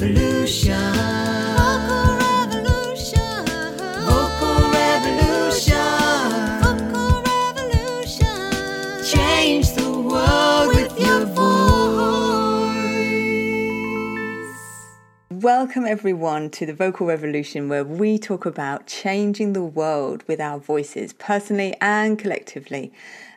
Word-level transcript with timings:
revolution. 0.00 1.18
Change 9.04 9.72
the 9.72 9.90
world 9.90 10.74
with 10.74 11.00
your 11.00 11.24
voice. 11.24 11.38
Welcome, 15.30 15.86
everyone, 15.86 16.50
to 16.50 16.66
the 16.66 16.74
Vocal 16.74 17.06
Revolution, 17.06 17.68
where 17.68 17.84
we 17.84 18.18
talk 18.18 18.44
about 18.46 18.86
changing 18.86 19.54
the 19.54 19.64
world 19.64 20.22
with 20.28 20.40
our 20.40 20.58
voices, 20.58 21.12
personally 21.14 21.74
and 21.80 22.18
collectively. 22.18 22.92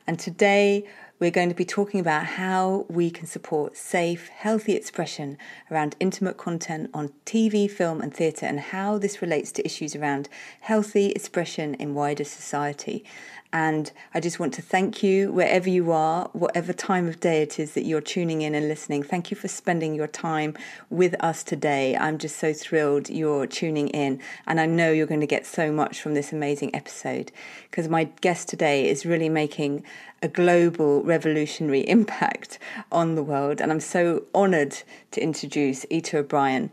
And 0.05 0.19
today, 0.19 0.85
we're 1.21 1.29
going 1.29 1.49
to 1.49 1.55
be 1.55 1.63
talking 1.63 1.99
about 1.99 2.25
how 2.25 2.83
we 2.89 3.11
can 3.11 3.27
support 3.27 3.77
safe, 3.77 4.27
healthy 4.29 4.73
expression 4.73 5.37
around 5.69 5.95
intimate 5.99 6.35
content 6.35 6.89
on 6.95 7.13
TV, 7.27 7.69
film, 7.69 8.01
and 8.01 8.11
theatre, 8.11 8.47
and 8.47 8.59
how 8.59 8.97
this 8.97 9.21
relates 9.21 9.51
to 9.51 9.63
issues 9.63 9.95
around 9.95 10.27
healthy 10.61 11.11
expression 11.11 11.75
in 11.75 11.93
wider 11.93 12.23
society. 12.23 13.05
And 13.53 13.91
I 14.13 14.19
just 14.21 14.39
want 14.39 14.53
to 14.53 14.61
thank 14.61 15.03
you 15.03 15.31
wherever 15.31 15.69
you 15.69 15.91
are, 15.91 16.29
whatever 16.31 16.71
time 16.71 17.07
of 17.07 17.19
day 17.19 17.41
it 17.41 17.59
is 17.59 17.73
that 17.73 17.83
you're 17.83 18.01
tuning 18.01 18.41
in 18.41 18.55
and 18.55 18.69
listening. 18.69 19.03
Thank 19.03 19.29
you 19.29 19.35
for 19.35 19.49
spending 19.49 19.93
your 19.93 20.07
time 20.07 20.57
with 20.89 21.15
us 21.21 21.43
today. 21.43 21.97
I'm 21.97 22.17
just 22.17 22.37
so 22.37 22.53
thrilled 22.53 23.09
you're 23.09 23.47
tuning 23.47 23.89
in. 23.89 24.21
And 24.47 24.59
I 24.61 24.65
know 24.67 24.91
you're 24.91 25.05
going 25.05 25.19
to 25.19 25.27
get 25.27 25.45
so 25.45 25.71
much 25.71 26.01
from 26.01 26.13
this 26.13 26.31
amazing 26.31 26.73
episode 26.73 27.31
because 27.69 27.89
my 27.89 28.05
guest 28.21 28.47
today 28.47 28.87
is 28.87 29.05
really 29.05 29.29
making 29.29 29.83
a 30.21 30.27
global 30.27 31.03
revolutionary 31.03 31.81
impact 31.89 32.57
on 32.91 33.15
the 33.15 33.23
world. 33.23 33.59
And 33.59 33.71
I'm 33.71 33.81
so 33.81 34.23
honoured 34.33 34.77
to 35.11 35.21
introduce 35.21 35.85
Ita 35.91 36.19
O'Brien. 36.19 36.71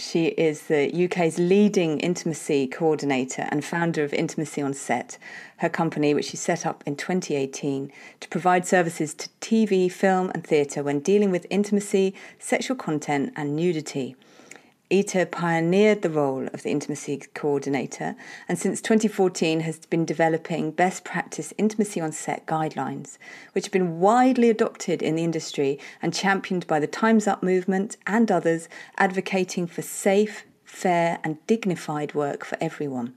She 0.00 0.26
is 0.26 0.62
the 0.68 1.06
UK's 1.06 1.40
leading 1.40 1.98
intimacy 1.98 2.68
coordinator 2.68 3.48
and 3.50 3.64
founder 3.64 4.04
of 4.04 4.14
Intimacy 4.14 4.62
on 4.62 4.72
Set, 4.72 5.18
her 5.56 5.68
company, 5.68 6.14
which 6.14 6.26
she 6.26 6.36
set 6.36 6.64
up 6.64 6.84
in 6.86 6.94
2018 6.94 7.90
to 8.20 8.28
provide 8.28 8.64
services 8.64 9.12
to 9.14 9.28
TV, 9.40 9.90
film, 9.90 10.30
and 10.34 10.46
theatre 10.46 10.84
when 10.84 11.00
dealing 11.00 11.32
with 11.32 11.48
intimacy, 11.50 12.14
sexual 12.38 12.76
content, 12.76 13.32
and 13.34 13.56
nudity. 13.56 14.14
Ita 14.90 15.26
pioneered 15.26 16.00
the 16.00 16.08
role 16.08 16.46
of 16.54 16.62
the 16.62 16.70
intimacy 16.70 17.22
coordinator 17.34 18.16
and 18.48 18.58
since 18.58 18.80
2014 18.80 19.60
has 19.60 19.80
been 19.80 20.06
developing 20.06 20.70
best 20.70 21.04
practice 21.04 21.52
intimacy 21.58 22.00
on 22.00 22.10
set 22.10 22.46
guidelines, 22.46 23.18
which 23.52 23.66
have 23.66 23.72
been 23.72 24.00
widely 24.00 24.48
adopted 24.48 25.02
in 25.02 25.16
the 25.16 25.24
industry 25.24 25.78
and 26.00 26.14
championed 26.14 26.66
by 26.66 26.80
the 26.80 26.86
Time's 26.86 27.26
Up 27.26 27.42
movement 27.42 27.98
and 28.06 28.32
others 28.32 28.66
advocating 28.96 29.66
for 29.66 29.82
safe, 29.82 30.44
fair, 30.64 31.18
and 31.22 31.46
dignified 31.46 32.14
work 32.14 32.42
for 32.42 32.56
everyone. 32.58 33.14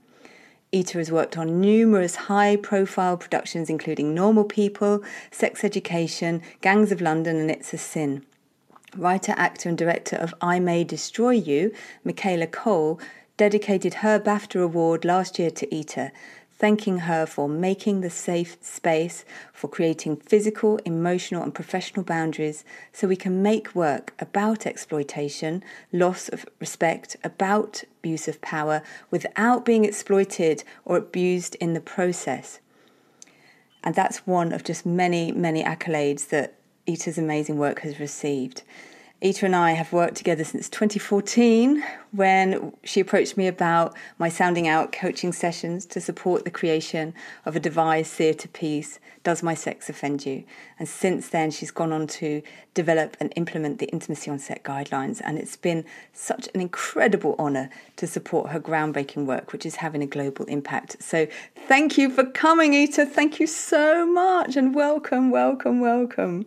Ita 0.74 0.98
has 0.98 1.10
worked 1.10 1.38
on 1.38 1.58
numerous 1.58 2.16
high 2.16 2.56
profile 2.56 3.16
productions, 3.16 3.70
including 3.70 4.14
Normal 4.14 4.44
People, 4.44 5.02
Sex 5.30 5.64
Education, 5.64 6.42
Gangs 6.60 6.92
of 6.92 7.00
London, 7.00 7.36
and 7.36 7.50
It's 7.50 7.72
a 7.72 7.78
Sin. 7.78 8.26
Writer, 8.96 9.32
actor, 9.38 9.70
and 9.70 9.78
director 9.78 10.16
of 10.16 10.34
I 10.42 10.60
May 10.60 10.84
Destroy 10.84 11.30
You, 11.30 11.72
Michaela 12.04 12.46
Coel, 12.46 13.00
dedicated 13.38 13.94
her 13.94 14.20
BAFTA 14.20 14.62
award 14.62 15.06
last 15.06 15.38
year 15.38 15.50
to 15.50 15.74
Ita, 15.74 16.12
thanking 16.50 16.98
her 16.98 17.24
for 17.24 17.48
making 17.48 18.02
the 18.02 18.10
safe 18.10 18.58
space 18.60 19.24
for 19.50 19.68
creating 19.68 20.16
physical, 20.16 20.76
emotional, 20.84 21.42
and 21.42 21.54
professional 21.54 22.04
boundaries 22.04 22.64
so 22.92 23.08
we 23.08 23.16
can 23.16 23.42
make 23.42 23.74
work 23.74 24.12
about 24.18 24.66
exploitation, 24.66 25.64
loss 25.90 26.28
of 26.28 26.44
respect, 26.60 27.16
about 27.24 27.84
abuse 28.00 28.28
of 28.28 28.42
power 28.42 28.82
without 29.10 29.64
being 29.64 29.86
exploited 29.86 30.64
or 30.84 30.98
abused 30.98 31.54
in 31.56 31.72
the 31.72 31.80
process. 31.80 32.60
And 33.82 33.94
that's 33.94 34.26
one 34.26 34.52
of 34.52 34.64
just 34.64 34.84
many, 34.84 35.32
many 35.32 35.64
accolades 35.64 36.28
that 36.28 36.58
Ita's 36.86 37.18
amazing 37.18 37.58
work 37.58 37.80
has 37.80 37.98
received. 37.98 38.62
Ita 39.24 39.46
and 39.46 39.54
I 39.54 39.72
have 39.72 39.92
worked 39.92 40.16
together 40.16 40.42
since 40.42 40.68
2014 40.68 41.84
when 42.10 42.72
she 42.82 42.98
approached 42.98 43.36
me 43.36 43.46
about 43.46 43.96
my 44.18 44.28
sounding 44.28 44.66
out 44.66 44.90
coaching 44.90 45.32
sessions 45.32 45.86
to 45.86 46.00
support 46.00 46.44
the 46.44 46.50
creation 46.50 47.14
of 47.46 47.54
a 47.54 47.60
devised 47.60 48.10
theatre 48.10 48.48
piece, 48.48 48.98
Does 49.22 49.40
My 49.40 49.54
Sex 49.54 49.88
Offend 49.88 50.26
You? 50.26 50.42
And 50.76 50.88
since 50.88 51.28
then, 51.28 51.52
she's 51.52 51.70
gone 51.70 51.92
on 51.92 52.08
to 52.08 52.42
develop 52.74 53.16
and 53.20 53.32
implement 53.36 53.78
the 53.78 53.86
Intimacy 53.86 54.28
on 54.28 54.40
Set 54.40 54.64
guidelines. 54.64 55.20
And 55.24 55.38
it's 55.38 55.56
been 55.56 55.84
such 56.12 56.48
an 56.52 56.60
incredible 56.60 57.36
honour 57.38 57.70
to 57.98 58.08
support 58.08 58.50
her 58.50 58.58
groundbreaking 58.58 59.26
work, 59.26 59.52
which 59.52 59.64
is 59.64 59.76
having 59.76 60.02
a 60.02 60.06
global 60.06 60.46
impact. 60.46 61.00
So 61.00 61.28
thank 61.68 61.96
you 61.96 62.10
for 62.10 62.24
coming, 62.24 62.74
Ita. 62.74 63.06
Thank 63.06 63.38
you 63.38 63.46
so 63.46 64.04
much 64.04 64.56
and 64.56 64.74
welcome, 64.74 65.30
welcome, 65.30 65.78
welcome. 65.78 66.46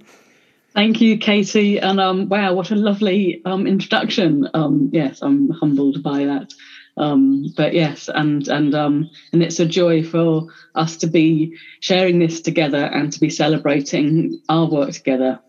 Thank 0.75 0.99
you, 0.99 1.17
Katie. 1.17 1.79
And 1.79 2.01
um, 2.01 2.27
wow, 2.27 2.53
what 2.53 2.69
a 2.69 2.75
lovely 2.75 3.41
um, 3.45 3.65
introduction. 3.65 4.49
Um, 4.53 4.89
yes, 4.91 5.21
I'm 5.21 5.49
humbled 5.49 6.03
by 6.03 6.25
that. 6.25 6.53
Um, 6.97 7.53
but 7.55 7.73
yes, 7.73 8.09
and 8.13 8.45
and 8.49 8.75
um, 8.75 9.09
and 9.31 9.41
it's 9.41 9.59
a 9.59 9.65
joy 9.65 10.03
for 10.03 10.47
us 10.75 10.97
to 10.97 11.07
be 11.07 11.57
sharing 11.79 12.19
this 12.19 12.41
together 12.41 12.85
and 12.85 13.11
to 13.13 13.19
be 13.21 13.29
celebrating 13.29 14.41
our 14.49 14.65
work 14.65 14.91
together. 14.91 15.39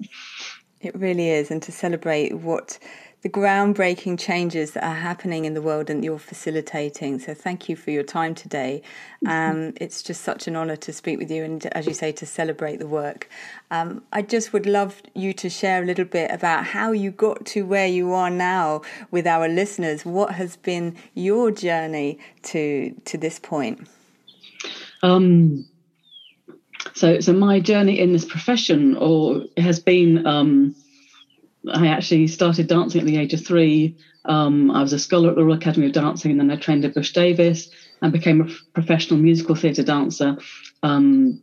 It 0.81 0.95
really 0.95 1.31
is, 1.31 1.51
and 1.51 1.61
to 1.63 1.73
celebrate 1.73 2.39
what 2.39 2.79
the 3.27 3.33
groundbreaking 3.33 4.17
changes 4.17 4.71
that 4.71 4.85
are 4.85 4.95
happening 4.95 5.47
in 5.47 5.55
the 5.55 5.61
world 5.61 5.91
and 5.91 6.05
you're 6.05 6.17
facilitating. 6.17 7.19
So 7.19 7.35
thank 7.35 7.69
you 7.69 7.75
for 7.75 7.91
your 7.91 8.05
time 8.05 8.37
today. 8.37 8.83
Um, 9.27 9.73
it's 9.81 10.01
just 10.01 10.21
such 10.21 10.47
an 10.47 10.55
honour 10.55 10.77
to 10.77 10.93
speak 10.93 11.19
with 11.19 11.29
you 11.29 11.43
and, 11.43 11.67
as 11.75 11.89
you 11.89 11.93
say, 11.93 12.13
to 12.13 12.25
celebrate 12.25 12.77
the 12.77 12.87
work. 12.87 13.29
Um, 13.73 14.05
I 14.13 14.23
just 14.23 14.53
would 14.53 14.65
love 14.65 15.03
you 15.13 15.33
to 15.33 15.51
share 15.51 15.83
a 15.83 15.85
little 15.85 16.05
bit 16.05 16.31
about 16.31 16.67
how 16.67 16.93
you 16.93 17.11
got 17.11 17.45
to 17.47 17.67
where 17.67 17.89
you 17.89 18.13
are 18.13 18.31
now 18.31 18.83
with 19.11 19.27
our 19.27 19.49
listeners. 19.49 20.05
What 20.05 20.37
has 20.37 20.55
been 20.55 20.95
your 21.15 21.51
journey 21.51 22.21
to 22.45 22.95
to 23.07 23.19
this 23.19 23.41
point? 23.41 23.89
Um, 25.03 25.67
so, 26.95 27.19
so 27.19 27.33
my 27.33 27.59
journey 27.59 27.99
in 27.99 28.13
this 28.13 28.25
profession, 28.25 28.97
or 28.97 29.47
has 29.57 29.81
been. 29.81 30.25
Um, 30.25 30.77
I 31.73 31.89
actually 31.89 32.29
started 32.29 32.69
dancing 32.69 33.01
at 33.01 33.07
the 33.07 33.17
age 33.17 33.35
of 33.35 33.45
three. 33.45 33.97
Um, 34.25 34.71
I 34.71 34.83
was 34.83 34.93
a 34.93 34.99
scholar 34.99 35.31
at 35.31 35.37
the 35.37 35.45
Royal 35.45 35.57
Academy 35.57 35.87
of 35.87 35.93
Dancing, 35.93 36.33
and 36.33 36.41
then 36.41 36.51
I 36.51 36.57
trained 36.57 36.85
at 36.85 36.95
Bush 36.95 37.13
Davies 37.13 37.71
and 38.03 38.13
became 38.13 38.41
a 38.41 38.73
professional 38.73 39.19
musical 39.19 39.55
theatre 39.55 39.83
dancer 39.83 40.37
um, 40.83 41.41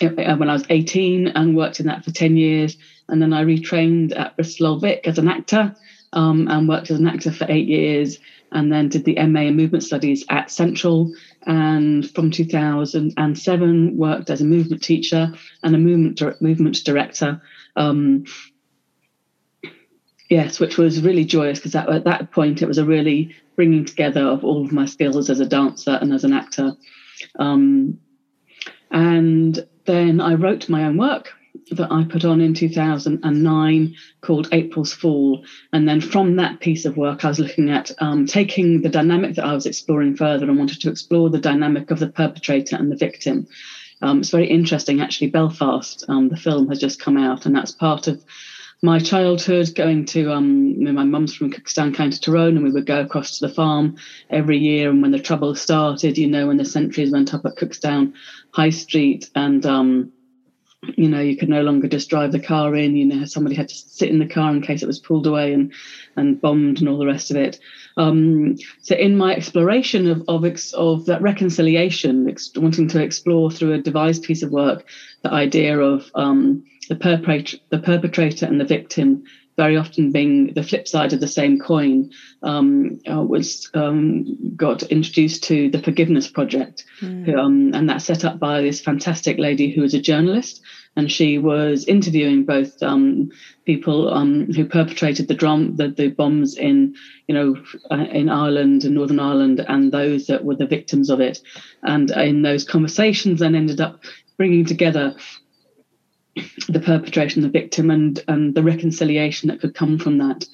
when 0.00 0.48
I 0.48 0.52
was 0.52 0.64
18 0.68 1.28
and 1.28 1.56
worked 1.56 1.80
in 1.80 1.86
that 1.86 2.04
for 2.04 2.10
10 2.10 2.36
years. 2.36 2.76
And 3.08 3.20
then 3.20 3.32
I 3.32 3.44
retrained 3.44 4.18
at 4.18 4.36
Bristol 4.36 4.68
Old 4.68 4.82
Vic 4.82 5.06
as 5.06 5.18
an 5.18 5.28
actor 5.28 5.74
um, 6.12 6.48
and 6.48 6.68
worked 6.68 6.90
as 6.90 6.98
an 6.98 7.06
actor 7.06 7.32
for 7.32 7.46
eight 7.48 7.68
years. 7.68 8.18
And 8.52 8.72
then 8.72 8.88
did 8.88 9.04
the 9.04 9.14
MA 9.26 9.42
in 9.42 9.56
Movement 9.56 9.84
Studies 9.84 10.24
at 10.28 10.50
Central. 10.50 11.12
And 11.46 12.08
from 12.10 12.30
2007, 12.30 13.96
worked 13.96 14.30
as 14.30 14.40
a 14.40 14.44
movement 14.44 14.82
teacher 14.82 15.32
and 15.62 15.74
a 15.74 15.78
movement 15.78 16.40
movement 16.40 16.84
director. 16.84 17.40
Um, 17.76 18.24
yes, 20.30 20.60
which 20.60 20.78
was 20.78 21.02
really 21.02 21.24
joyous 21.24 21.58
because 21.58 21.74
at 21.74 22.04
that 22.04 22.30
point 22.30 22.62
it 22.62 22.68
was 22.68 22.78
a 22.78 22.84
really 22.84 23.34
bringing 23.56 23.84
together 23.84 24.22
of 24.22 24.44
all 24.44 24.64
of 24.64 24.72
my 24.72 24.86
skills 24.86 25.28
as 25.28 25.40
a 25.40 25.46
dancer 25.46 25.98
and 26.00 26.14
as 26.14 26.24
an 26.24 26.32
actor. 26.32 26.72
Um, 27.38 27.98
and 28.90 29.66
then 29.84 30.20
I 30.20 30.34
wrote 30.34 30.68
my 30.68 30.84
own 30.84 30.96
work 30.96 31.34
that 31.72 31.90
I 31.90 32.04
put 32.04 32.24
on 32.24 32.40
in 32.40 32.54
2009 32.54 33.94
called 34.20 34.48
April's 34.52 34.92
Fall. 34.92 35.44
And 35.72 35.88
then 35.88 36.00
from 36.00 36.36
that 36.36 36.60
piece 36.60 36.84
of 36.84 36.96
work, 36.96 37.24
I 37.24 37.28
was 37.28 37.38
looking 37.40 37.70
at 37.70 37.90
um, 37.98 38.26
taking 38.26 38.82
the 38.82 38.88
dynamic 38.88 39.34
that 39.34 39.44
I 39.44 39.52
was 39.52 39.66
exploring 39.66 40.16
further 40.16 40.46
and 40.46 40.58
wanted 40.58 40.80
to 40.80 40.90
explore 40.90 41.28
the 41.28 41.38
dynamic 41.38 41.90
of 41.90 41.98
the 41.98 42.08
perpetrator 42.08 42.76
and 42.76 42.90
the 42.90 42.96
victim. 42.96 43.46
Um, 44.02 44.20
it's 44.20 44.30
very 44.30 44.46
interesting, 44.46 45.00
actually. 45.00 45.30
Belfast, 45.30 46.04
um, 46.08 46.28
the 46.28 46.36
film, 46.36 46.68
has 46.68 46.78
just 46.78 47.00
come 47.00 47.16
out, 47.16 47.46
and 47.46 47.54
that's 47.54 47.72
part 47.72 48.06
of 48.06 48.24
my 48.82 48.98
childhood 48.98 49.74
going 49.74 50.06
to 50.06 50.32
um 50.32 50.82
my 50.82 51.04
mum's 51.04 51.34
from 51.34 51.52
Cookstown 51.52 51.94
County 51.94 52.18
Tyrone 52.18 52.56
and 52.56 52.64
we 52.64 52.70
would 52.70 52.86
go 52.86 53.00
across 53.00 53.38
to 53.38 53.46
the 53.46 53.52
farm 53.52 53.96
every 54.30 54.58
year. 54.58 54.90
And 54.90 55.02
when 55.02 55.10
the 55.10 55.18
trouble 55.18 55.54
started 55.54 56.16
you 56.16 56.26
know 56.26 56.46
when 56.46 56.56
the 56.56 56.64
sentries 56.64 57.10
went 57.10 57.34
up 57.34 57.44
at 57.44 57.56
Cookstown 57.56 58.14
High 58.52 58.70
Street 58.70 59.28
and 59.34 59.64
um 59.66 60.12
you 60.96 61.10
know 61.10 61.20
you 61.20 61.36
could 61.36 61.50
no 61.50 61.60
longer 61.60 61.88
just 61.88 62.08
drive 62.08 62.32
the 62.32 62.40
car 62.40 62.74
in. 62.74 62.96
You 62.96 63.04
know 63.04 63.24
somebody 63.26 63.54
had 63.54 63.68
to 63.68 63.74
sit 63.74 64.08
in 64.08 64.18
the 64.18 64.26
car 64.26 64.50
in 64.50 64.62
case 64.62 64.82
it 64.82 64.86
was 64.86 64.98
pulled 64.98 65.26
away 65.26 65.52
and 65.52 65.72
and 66.16 66.40
bombed 66.40 66.80
and 66.80 66.88
all 66.88 66.98
the 66.98 67.06
rest 67.06 67.30
of 67.30 67.36
it. 67.36 67.58
Um, 67.98 68.56
so 68.80 68.96
in 68.96 69.18
my 69.18 69.34
exploration 69.34 70.08
of 70.08 70.22
of, 70.26 70.44
of 70.72 71.04
that 71.04 71.20
reconciliation 71.20 72.30
ex- 72.30 72.52
wanting 72.56 72.88
to 72.88 73.02
explore 73.02 73.50
through 73.50 73.74
a 73.74 73.82
devised 73.82 74.22
piece 74.22 74.42
of 74.42 74.52
work 74.52 74.86
the 75.22 75.30
idea 75.30 75.78
of 75.78 76.10
um, 76.14 76.64
the 76.90 76.96
perpetrator, 76.96 77.56
the 77.70 77.78
perpetrator 77.78 78.46
and 78.46 78.60
the 78.60 78.64
victim, 78.64 79.22
very 79.56 79.76
often 79.76 80.10
being 80.10 80.52
the 80.54 80.62
flip 80.62 80.88
side 80.88 81.12
of 81.12 81.20
the 81.20 81.28
same 81.28 81.56
coin, 81.56 82.10
um, 82.42 82.98
was 83.06 83.70
um, 83.74 84.56
got 84.56 84.82
introduced 84.82 85.44
to 85.44 85.70
the 85.70 85.80
Forgiveness 85.80 86.26
Project, 86.26 86.84
mm. 87.00 87.32
um, 87.38 87.70
and 87.74 87.88
that's 87.88 88.06
set 88.06 88.24
up 88.24 88.40
by 88.40 88.60
this 88.60 88.80
fantastic 88.80 89.38
lady 89.38 89.70
who 89.70 89.84
is 89.84 89.94
a 89.94 90.00
journalist, 90.00 90.62
and 90.96 91.12
she 91.12 91.38
was 91.38 91.84
interviewing 91.84 92.44
both 92.44 92.82
um, 92.82 93.30
people 93.64 94.12
um, 94.12 94.52
who 94.52 94.64
perpetrated 94.64 95.28
the, 95.28 95.34
drum, 95.34 95.76
the, 95.76 95.88
the 95.90 96.08
bombs 96.08 96.56
in 96.56 96.96
you 97.28 97.34
know 97.36 97.56
uh, 97.92 98.04
in 98.10 98.28
Ireland 98.28 98.82
and 98.82 98.96
Northern 98.96 99.20
Ireland, 99.20 99.64
and 99.68 99.92
those 99.92 100.26
that 100.26 100.44
were 100.44 100.56
the 100.56 100.66
victims 100.66 101.08
of 101.08 101.20
it, 101.20 101.38
and 101.84 102.10
in 102.10 102.42
those 102.42 102.64
conversations, 102.64 103.38
then 103.38 103.54
ended 103.54 103.80
up 103.80 104.02
bringing 104.36 104.64
together 104.64 105.14
the 106.68 106.80
perpetration, 106.80 107.42
the 107.42 107.48
victim, 107.48 107.90
and 107.90 108.22
and 108.28 108.54
the 108.54 108.62
reconciliation 108.62 109.48
that 109.48 109.60
could 109.60 109.74
come 109.74 109.98
from 109.98 110.18
that. 110.18 110.46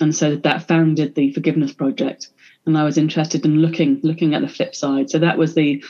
And 0.00 0.14
so 0.14 0.36
that 0.36 0.68
founded 0.68 1.14
the 1.14 1.32
Forgiveness 1.32 1.72
Project. 1.72 2.28
And 2.66 2.76
I 2.76 2.84
was 2.84 2.98
interested 2.98 3.44
in 3.44 3.58
looking 3.58 4.00
looking 4.02 4.34
at 4.34 4.42
the 4.42 4.48
flip 4.48 4.74
side. 4.74 5.10
So 5.10 5.18
that 5.18 5.38
was 5.38 5.54
the 5.54 5.82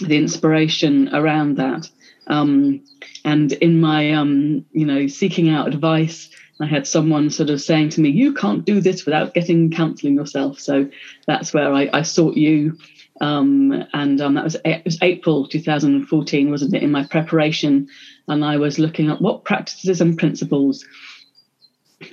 the 0.00 0.16
inspiration 0.16 1.14
around 1.14 1.56
that. 1.56 1.88
Um, 2.28 2.82
and 3.24 3.52
in 3.52 3.80
my 3.80 4.12
um, 4.12 4.64
you 4.72 4.86
know 4.86 5.06
seeking 5.06 5.48
out 5.50 5.68
advice, 5.68 6.30
I 6.60 6.66
had 6.66 6.86
someone 6.86 7.30
sort 7.30 7.50
of 7.50 7.60
saying 7.60 7.90
to 7.90 8.00
me, 8.00 8.10
"You 8.10 8.34
can't 8.34 8.64
do 8.64 8.80
this 8.80 9.04
without 9.04 9.34
getting 9.34 9.70
counselling 9.70 10.14
yourself." 10.14 10.58
So 10.58 10.88
that's 11.26 11.52
where 11.52 11.72
I, 11.72 11.90
I 11.92 12.02
sought 12.02 12.36
you 12.36 12.78
um, 13.20 13.84
and 13.92 14.20
um, 14.20 14.34
that 14.34 14.44
was, 14.44 14.56
it 14.64 14.84
was 14.84 14.98
April 15.02 15.46
2014, 15.46 16.50
wasn't 16.50 16.74
it, 16.74 16.82
in 16.82 16.90
my 16.90 17.04
preparation. 17.04 17.88
And 18.28 18.44
I 18.44 18.56
was 18.56 18.78
looking 18.78 19.10
at 19.10 19.20
what 19.20 19.44
practices 19.44 20.00
and 20.00 20.18
principles 20.18 20.84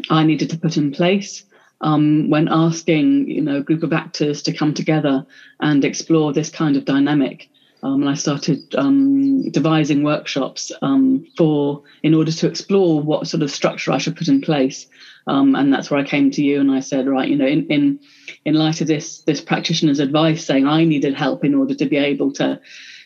I 0.09 0.23
needed 0.23 0.49
to 0.51 0.57
put 0.57 0.77
in 0.77 0.91
place 0.91 1.43
um, 1.81 2.29
when 2.29 2.47
asking, 2.49 3.29
you 3.29 3.41
know, 3.41 3.57
a 3.57 3.63
group 3.63 3.83
of 3.83 3.93
actors 3.93 4.41
to 4.43 4.53
come 4.53 4.73
together 4.73 5.25
and 5.59 5.83
explore 5.83 6.31
this 6.31 6.49
kind 6.49 6.77
of 6.77 6.85
dynamic. 6.85 7.49
Um, 7.83 8.01
and 8.01 8.09
I 8.09 8.13
started 8.13 8.73
um, 8.75 9.49
devising 9.49 10.03
workshops 10.03 10.71
um, 10.81 11.27
for 11.35 11.83
in 12.01 12.13
order 12.13 12.31
to 12.31 12.47
explore 12.47 13.01
what 13.01 13.27
sort 13.27 13.43
of 13.43 13.51
structure 13.51 13.91
I 13.91 13.97
should 13.97 14.15
put 14.15 14.29
in 14.29 14.39
place. 14.39 14.87
Um, 15.27 15.55
and 15.55 15.71
that's 15.71 15.89
where 15.89 15.99
I 15.99 16.03
came 16.03 16.31
to 16.31 16.43
you 16.43 16.59
and 16.59 16.71
I 16.71 16.81
said, 16.81 17.07
right, 17.07 17.29
you 17.29 17.37
know, 17.37 17.47
in, 17.47 17.67
in 17.67 17.99
in 18.45 18.55
light 18.55 18.81
of 18.81 18.87
this 18.87 19.21
this 19.21 19.41
practitioner's 19.41 19.99
advice 19.99 20.45
saying 20.45 20.67
I 20.67 20.83
needed 20.83 21.13
help 21.13 21.45
in 21.45 21.55
order 21.55 21.75
to 21.75 21.85
be 21.85 21.97
able 21.97 22.33
to 22.33 22.59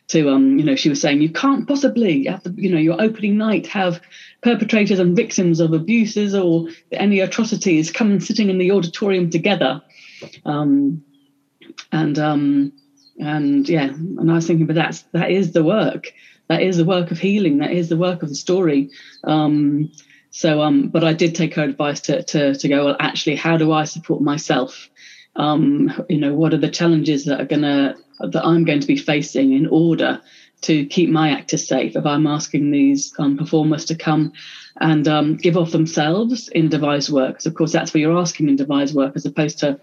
to 0.08 0.30
um, 0.30 0.58
you 0.58 0.66
know, 0.66 0.76
she 0.76 0.90
was 0.90 1.02
saying 1.02 1.22
you 1.22 1.32
can't 1.32 1.68
possibly 1.68 2.28
at 2.28 2.44
the 2.44 2.54
you 2.58 2.72
know 2.72 2.80
your 2.80 3.02
opening 3.02 3.38
night 3.38 3.68
have 3.68 4.02
perpetrators 4.42 5.00
and 5.00 5.16
victims 5.16 5.60
of 5.60 5.74
abuses 5.74 6.34
or 6.34 6.68
any 6.92 7.20
atrocities 7.20 7.92
come 7.92 8.20
sitting 8.20 8.50
in 8.50 8.58
the 8.58 8.72
auditorium 8.72 9.30
together. 9.30 9.82
Um, 10.46 11.04
and 11.92 12.18
um, 12.18 12.74
and 13.20 13.68
yeah 13.68 13.86
and 13.86 14.30
i 14.30 14.36
was 14.36 14.46
thinking 14.46 14.68
but 14.68 14.76
that's 14.76 15.04
that 15.14 15.32
is 15.32 15.52
the 15.52 15.64
work. 15.64 16.12
That 16.50 16.62
is 16.62 16.78
the 16.78 16.86
work 16.86 17.12
of 17.12 17.20
healing. 17.20 17.58
That 17.58 17.72
is 17.72 17.90
the 17.90 17.98
work 17.98 18.24
of 18.24 18.30
the 18.30 18.36
story. 18.36 18.90
Um, 19.26 19.92
so 20.32 20.62
um, 20.62 20.90
but 20.90 21.04
i 21.04 21.14
did 21.14 21.36
take 21.36 21.54
her 21.56 21.64
advice 21.64 22.02
to, 22.02 22.24
to 22.24 22.54
to 22.56 22.68
go 22.68 22.86
well 22.86 22.98
actually 23.00 23.36
how 23.36 23.58
do 23.58 23.72
i 23.72 23.84
support 23.84 24.22
myself? 24.22 24.90
Um, 25.36 25.94
you 26.10 26.18
know 26.18 26.34
what 26.34 26.54
are 26.54 26.58
the 26.58 26.70
challenges 26.70 27.26
that 27.26 27.40
are 27.40 27.46
gonna 27.46 27.96
that 28.20 28.46
i'm 28.46 28.66
going 28.66 28.80
to 28.80 28.88
be 28.88 28.98
facing 28.98 29.54
in 29.54 29.68
order 29.68 30.22
to 30.62 30.88
keep 30.88 31.12
my 31.12 31.30
actors 31.30 31.68
safe? 31.68 31.96
If 31.96 32.06
i'm 32.06 32.26
asking 32.26 32.72
these 32.72 33.14
um, 33.20 33.38
performers 33.38 33.86
to 33.86 33.96
come 33.96 34.34
and 34.80 35.08
um, 35.08 35.38
give 35.38 35.58
off 35.58 35.72
themselves 35.72 36.50
in 36.50 36.70
devised 36.70 37.12
work 37.12 37.34
because 37.34 37.46
of 37.46 37.54
course 37.54 37.72
that's 37.72 37.94
what 37.94 38.02
you're 38.02 38.18
asking 38.18 38.50
in 38.50 38.56
devised 38.56 38.96
work 38.96 39.16
as 39.16 39.26
opposed 39.26 39.60
to 39.60 39.80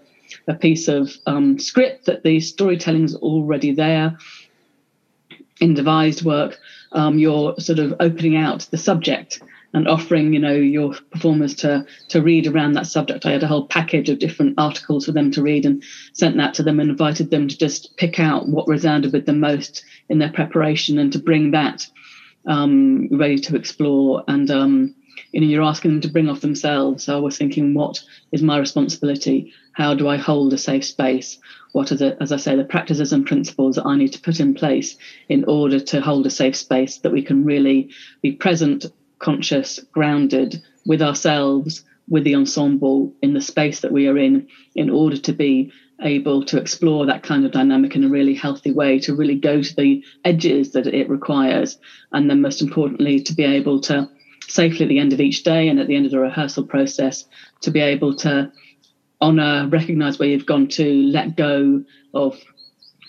a 0.47 0.53
piece 0.53 0.87
of 0.87 1.11
um, 1.25 1.59
script 1.59 2.05
that 2.05 2.23
the 2.23 2.39
storytelling 2.39 3.03
is 3.03 3.15
already 3.15 3.71
there 3.71 4.17
in 5.59 5.73
devised 5.73 6.23
work 6.23 6.57
um, 6.91 7.17
you're 7.19 7.55
sort 7.59 7.79
of 7.79 7.93
opening 7.99 8.35
out 8.35 8.67
the 8.71 8.77
subject 8.77 9.41
and 9.75 9.89
offering 9.89 10.33
you 10.33 10.39
know 10.39 10.53
your 10.53 10.95
performers 11.11 11.53
to 11.53 11.85
to 12.07 12.21
read 12.21 12.47
around 12.47 12.73
that 12.73 12.87
subject. 12.87 13.25
I 13.25 13.31
had 13.31 13.43
a 13.43 13.47
whole 13.47 13.67
package 13.67 14.09
of 14.09 14.19
different 14.19 14.55
articles 14.57 15.05
for 15.05 15.11
them 15.11 15.31
to 15.31 15.43
read 15.43 15.65
and 15.65 15.83
sent 16.13 16.37
that 16.37 16.53
to 16.55 16.63
them 16.63 16.79
and 16.79 16.89
invited 16.89 17.29
them 17.29 17.49
to 17.49 17.57
just 17.57 17.95
pick 17.97 18.19
out 18.19 18.47
what 18.47 18.69
resounded 18.69 19.11
with 19.11 19.25
them 19.25 19.41
most 19.41 19.83
in 20.09 20.17
their 20.17 20.31
preparation 20.31 20.97
and 20.97 21.11
to 21.11 21.19
bring 21.19 21.51
that 21.51 21.85
um, 22.47 23.09
ready 23.11 23.37
to 23.39 23.55
explore. 23.55 24.23
And 24.29 24.49
um, 24.49 24.95
you 25.33 25.41
know 25.41 25.47
you're 25.47 25.63
asking 25.63 25.91
them 25.91 26.01
to 26.01 26.09
bring 26.09 26.29
off 26.29 26.39
themselves. 26.39 27.03
So 27.03 27.17
i 27.17 27.19
was 27.19 27.37
thinking 27.37 27.73
what 27.73 28.01
is 28.31 28.41
my 28.41 28.57
responsibility? 28.57 29.53
How 29.73 29.93
do 29.93 30.07
I 30.07 30.15
hold 30.15 30.53
a 30.53 30.57
safe 30.57 30.85
space? 30.85 31.37
What 31.73 31.91
are 31.91 31.97
the, 31.97 32.17
as 32.21 32.31
I 32.31 32.37
say, 32.37 32.55
the 32.55 32.63
practices 32.63 33.11
and 33.11 33.27
principles 33.27 33.75
that 33.75 33.85
I 33.85 33.97
need 33.97 34.13
to 34.13 34.21
put 34.21 34.39
in 34.39 34.53
place 34.53 34.95
in 35.27 35.43
order 35.43 35.81
to 35.81 35.99
hold 35.99 36.25
a 36.25 36.29
safe 36.29 36.55
space 36.55 36.99
that 36.99 37.11
we 37.11 37.21
can 37.21 37.43
really 37.43 37.89
be 38.21 38.31
present, 38.31 38.85
conscious, 39.19 39.79
grounded 39.91 40.61
with 40.85 41.01
ourselves, 41.01 41.83
with 42.07 42.23
the 42.23 42.35
ensemble 42.35 43.13
in 43.21 43.33
the 43.33 43.41
space 43.41 43.79
that 43.81 43.91
we 43.91 44.07
are 44.07 44.17
in, 44.17 44.47
in 44.75 44.89
order 44.89 45.17
to 45.17 45.33
be 45.33 45.71
able 46.01 46.43
to 46.43 46.57
explore 46.57 47.05
that 47.05 47.23
kind 47.23 47.45
of 47.45 47.51
dynamic 47.51 47.95
in 47.95 48.03
a 48.03 48.09
really 48.09 48.33
healthy 48.33 48.71
way, 48.71 48.99
to 48.99 49.15
really 49.15 49.35
go 49.35 49.61
to 49.61 49.75
the 49.75 50.03
edges 50.23 50.71
that 50.71 50.87
it 50.87 51.09
requires. 51.09 51.77
And 52.11 52.29
then, 52.29 52.41
most 52.41 52.61
importantly, 52.61 53.21
to 53.21 53.33
be 53.33 53.43
able 53.43 53.79
to 53.81 54.09
safely 54.47 54.85
at 54.85 54.89
the 54.89 54.99
end 54.99 55.13
of 55.13 55.21
each 55.21 55.43
day 55.43 55.67
and 55.67 55.79
at 55.79 55.87
the 55.87 55.95
end 55.95 56.05
of 56.05 56.11
the 56.11 56.19
rehearsal 56.19 56.65
process, 56.65 57.25
to 57.61 57.71
be 57.71 57.79
able 57.79 58.15
to 58.17 58.51
honor, 59.21 59.67
recognize 59.69 60.19
where 60.19 60.27
you've 60.27 60.45
gone 60.45 60.67
to, 60.67 61.03
let 61.07 61.35
go 61.35 61.83
of 62.13 62.39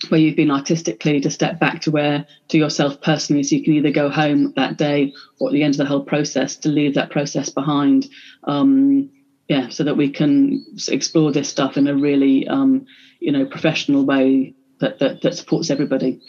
where 0.09 0.21
you've 0.21 0.37
been 0.37 0.51
artistically, 0.51 1.21
to 1.21 1.31
step 1.31 1.59
back 1.59 1.81
to 1.83 1.91
where 1.91 2.27
to 2.49 2.59
yourself 2.59 3.01
personally, 3.01 3.43
so 3.43 3.57
you 3.57 3.65
can 3.65 3.75
either 3.75 3.91
go 3.91 4.09
home 4.09 4.53
that 4.57 4.77
day 4.77 5.13
or 5.39 5.49
at 5.49 5.53
the 5.53 5.63
end 5.63 5.75
of 5.75 5.79
the 5.79 5.87
whole 5.87 6.05
process 6.05 6.57
to 6.57 6.69
leave 6.69 6.95
that 6.95 7.11
process 7.11 7.51
behind. 7.51 8.07
Um, 8.45 9.11
yeah, 9.49 9.69
so 9.69 9.85
that 9.85 9.97
we 9.97 10.11
can 10.11 10.67
explore 10.89 11.31
this 11.31 11.49
stuff 11.49 11.77
in 11.77 11.87
a 11.87 11.95
really, 11.95 12.49
um, 12.49 12.87
you 13.21 13.31
know, 13.31 13.47
professional 13.47 14.05
way 14.05 14.55
that, 14.81 14.99
that 14.99 15.23
that 15.23 15.37
supports 15.37 15.71
everybody. 15.71 16.21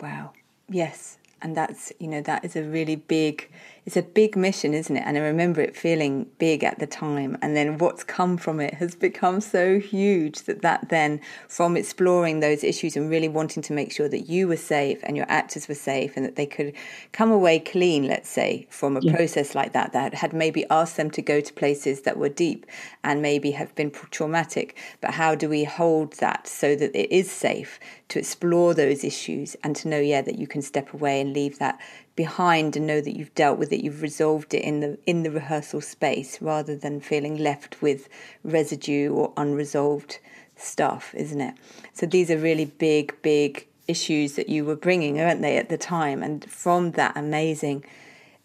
Wow. 0.00 0.32
Yes, 0.68 1.18
and 1.40 1.56
that's 1.56 1.92
you 1.98 2.08
know 2.08 2.20
that 2.22 2.44
is 2.44 2.56
a 2.56 2.62
really 2.62 2.96
big 2.96 3.50
it's 3.84 3.96
a 3.96 4.02
big 4.02 4.36
mission, 4.36 4.74
isn't 4.74 4.96
it? 4.96 5.02
And 5.04 5.16
I 5.16 5.20
remember 5.20 5.60
it 5.60 5.76
feeling 5.76 6.28
big 6.38 6.62
at 6.62 6.78
the 6.78 6.86
time. 6.86 7.36
And 7.42 7.56
then 7.56 7.78
what's 7.78 8.04
come 8.04 8.36
from 8.36 8.60
it 8.60 8.74
has 8.74 8.94
become 8.94 9.40
so 9.40 9.80
huge 9.80 10.42
that 10.42 10.62
that 10.62 10.88
then, 10.88 11.20
from 11.48 11.76
exploring 11.76 12.38
those 12.38 12.62
issues 12.62 12.96
and 12.96 13.10
really 13.10 13.28
wanting 13.28 13.62
to 13.64 13.72
make 13.72 13.90
sure 13.90 14.08
that 14.08 14.28
you 14.28 14.46
were 14.46 14.56
safe 14.56 15.00
and 15.02 15.16
your 15.16 15.26
actors 15.28 15.66
were 15.66 15.74
safe 15.74 16.16
and 16.16 16.24
that 16.24 16.36
they 16.36 16.46
could 16.46 16.74
come 17.10 17.32
away 17.32 17.58
clean, 17.58 18.06
let's 18.06 18.28
say, 18.28 18.68
from 18.70 18.96
a 18.96 19.00
yeah. 19.00 19.16
process 19.16 19.56
like 19.56 19.72
that, 19.72 19.92
that 19.92 20.14
had 20.14 20.32
maybe 20.32 20.64
asked 20.70 20.96
them 20.96 21.10
to 21.10 21.22
go 21.22 21.40
to 21.40 21.52
places 21.52 22.02
that 22.02 22.16
were 22.16 22.28
deep 22.28 22.66
and 23.02 23.20
maybe 23.20 23.50
have 23.50 23.74
been 23.74 23.90
traumatic. 23.90 24.76
But 25.00 25.14
how 25.14 25.34
do 25.34 25.48
we 25.48 25.64
hold 25.64 26.12
that 26.14 26.46
so 26.46 26.76
that 26.76 26.94
it 26.94 27.10
is 27.10 27.28
safe 27.28 27.80
to 28.08 28.20
explore 28.20 28.74
those 28.74 29.02
issues 29.02 29.56
and 29.64 29.74
to 29.74 29.88
know, 29.88 29.98
yeah, 29.98 30.22
that 30.22 30.38
you 30.38 30.46
can 30.46 30.62
step 30.62 30.94
away 30.94 31.20
and 31.20 31.32
leave 31.32 31.58
that 31.58 31.80
behind 32.14 32.76
and 32.76 32.86
know 32.86 33.00
that 33.00 33.16
you've 33.16 33.34
dealt 33.34 33.58
with 33.58 33.72
it, 33.72 33.82
you've 33.82 34.02
resolved 34.02 34.54
it 34.54 34.62
in 34.62 34.80
the 34.80 34.98
in 35.06 35.22
the 35.22 35.30
rehearsal 35.30 35.80
space 35.80 36.40
rather 36.42 36.76
than 36.76 37.00
feeling 37.00 37.36
left 37.36 37.80
with 37.80 38.08
residue 38.44 39.12
or 39.12 39.32
unresolved 39.36 40.18
stuff, 40.56 41.14
isn't 41.14 41.40
it? 41.40 41.54
So 41.92 42.06
these 42.06 42.30
are 42.30 42.38
really 42.38 42.66
big, 42.66 43.20
big 43.22 43.66
issues 43.88 44.34
that 44.34 44.48
you 44.48 44.64
were 44.64 44.76
bringing, 44.76 45.20
aren't 45.20 45.42
they, 45.42 45.56
at 45.56 45.68
the 45.68 45.78
time? 45.78 46.22
And 46.22 46.48
from 46.50 46.92
that 46.92 47.16
amazing, 47.16 47.84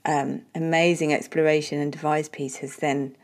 um, 0.06 0.42
amazing 0.56 1.14
exploration 1.14 1.80
and 1.80 1.92
device 1.92 2.30
piece 2.30 2.58
has 2.58 2.78
then 2.78 3.16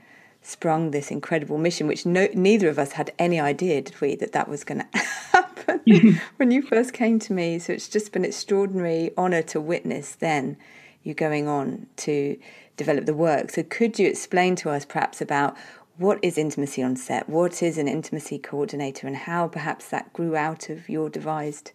sprung 0.43 0.91
this 0.91 1.09
incredible 1.09 1.57
mission, 1.57 1.87
which 1.87 2.05
no, 2.05 2.27
neither 2.33 2.69
of 2.69 2.77
us 2.77 2.93
had 2.93 3.11
any 3.17 3.39
idea, 3.39 3.81
did 3.81 3.99
we, 3.99 4.15
that 4.15 4.33
that 4.33 4.47
was 4.47 4.63
going 4.63 4.81
to 4.81 4.97
happen 5.31 5.81
when 6.37 6.51
you 6.51 6.61
first 6.61 6.93
came 6.93 7.17
to 7.19 7.33
me. 7.33 7.57
So 7.57 7.73
it's 7.73 7.87
just 7.87 8.11
been 8.11 8.23
an 8.23 8.29
extraordinary 8.29 9.11
honour 9.17 9.41
to 9.43 9.61
witness 9.61 10.15
then 10.15 10.57
you 11.03 11.13
going 11.13 11.47
on 11.47 11.87
to 11.97 12.37
develop 12.77 13.05
the 13.05 13.13
work. 13.13 13.51
So 13.51 13.63
could 13.63 13.99
you 13.99 14.07
explain 14.07 14.55
to 14.57 14.69
us 14.69 14.85
perhaps 14.85 15.21
about 15.21 15.55
what 15.97 16.17
is 16.23 16.37
intimacy 16.37 16.81
on 16.81 16.95
set? 16.95 17.29
What 17.29 17.61
is 17.61 17.77
an 17.77 17.87
intimacy 17.87 18.39
coordinator 18.39 19.05
and 19.05 19.15
how 19.15 19.47
perhaps 19.47 19.89
that 19.89 20.11
grew 20.13 20.35
out 20.35 20.69
of 20.69 20.89
your 20.89 21.09
devised 21.09 21.71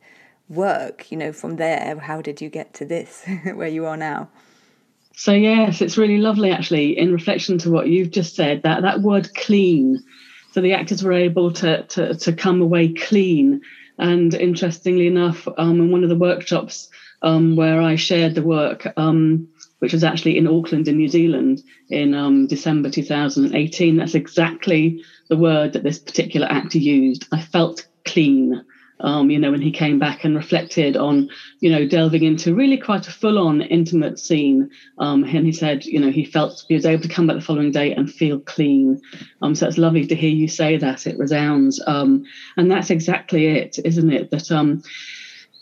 work? 0.48 1.12
You 1.12 1.18
know, 1.18 1.32
from 1.32 1.56
there, 1.56 1.96
how 1.98 2.20
did 2.20 2.40
you 2.40 2.48
get 2.48 2.74
to 2.74 2.84
this, 2.84 3.24
where 3.54 3.68
you 3.68 3.86
are 3.86 3.96
now? 3.96 4.28
So 5.18 5.32
yes, 5.32 5.82
it's 5.82 5.98
really 5.98 6.18
lovely 6.18 6.52
actually. 6.52 6.96
In 6.96 7.12
reflection 7.12 7.58
to 7.58 7.72
what 7.72 7.88
you've 7.88 8.12
just 8.12 8.36
said, 8.36 8.62
that 8.62 8.82
that 8.82 9.00
word 9.00 9.34
"clean," 9.34 10.00
so 10.52 10.60
the 10.60 10.74
actors 10.74 11.02
were 11.02 11.12
able 11.12 11.50
to 11.54 11.82
to, 11.82 12.14
to 12.14 12.32
come 12.32 12.62
away 12.62 12.92
clean. 12.92 13.60
And 13.98 14.32
interestingly 14.32 15.08
enough, 15.08 15.48
um, 15.58 15.80
in 15.80 15.90
one 15.90 16.04
of 16.04 16.08
the 16.08 16.14
workshops 16.14 16.88
um, 17.22 17.56
where 17.56 17.82
I 17.82 17.96
shared 17.96 18.36
the 18.36 18.44
work, 18.44 18.86
um, 18.96 19.48
which 19.80 19.92
was 19.92 20.04
actually 20.04 20.38
in 20.38 20.46
Auckland 20.46 20.86
in 20.86 20.98
New 20.98 21.08
Zealand 21.08 21.64
in 21.90 22.14
um, 22.14 22.46
December 22.46 22.88
2018. 22.88 23.96
That's 23.96 24.14
exactly 24.14 25.02
the 25.28 25.36
word 25.36 25.72
that 25.72 25.82
this 25.82 25.98
particular 25.98 26.46
actor 26.46 26.78
used. 26.78 27.26
I 27.32 27.42
felt 27.42 27.88
clean. 28.04 28.64
Um, 29.00 29.30
you 29.30 29.38
know, 29.38 29.50
when 29.50 29.62
he 29.62 29.70
came 29.70 29.98
back 29.98 30.24
and 30.24 30.34
reflected 30.34 30.96
on, 30.96 31.30
you 31.60 31.70
know, 31.70 31.86
delving 31.86 32.24
into 32.24 32.54
really 32.54 32.78
quite 32.78 33.06
a 33.06 33.12
full 33.12 33.38
on 33.38 33.62
intimate 33.62 34.18
scene. 34.18 34.70
Um, 34.98 35.24
and 35.24 35.46
he 35.46 35.52
said, 35.52 35.84
you 35.84 36.00
know, 36.00 36.10
he 36.10 36.24
felt 36.24 36.64
he 36.68 36.74
was 36.74 36.86
able 36.86 37.02
to 37.02 37.08
come 37.08 37.26
back 37.26 37.36
the 37.36 37.42
following 37.42 37.70
day 37.70 37.92
and 37.94 38.12
feel 38.12 38.40
clean. 38.40 39.00
Um, 39.42 39.54
so 39.54 39.66
it's 39.66 39.78
lovely 39.78 40.06
to 40.06 40.14
hear 40.14 40.30
you 40.30 40.48
say 40.48 40.76
that. 40.78 41.06
It 41.06 41.18
resounds. 41.18 41.82
Um, 41.86 42.24
and 42.56 42.70
that's 42.70 42.90
exactly 42.90 43.46
it, 43.46 43.78
isn't 43.84 44.12
it? 44.12 44.30
That, 44.30 44.50
um, 44.50 44.82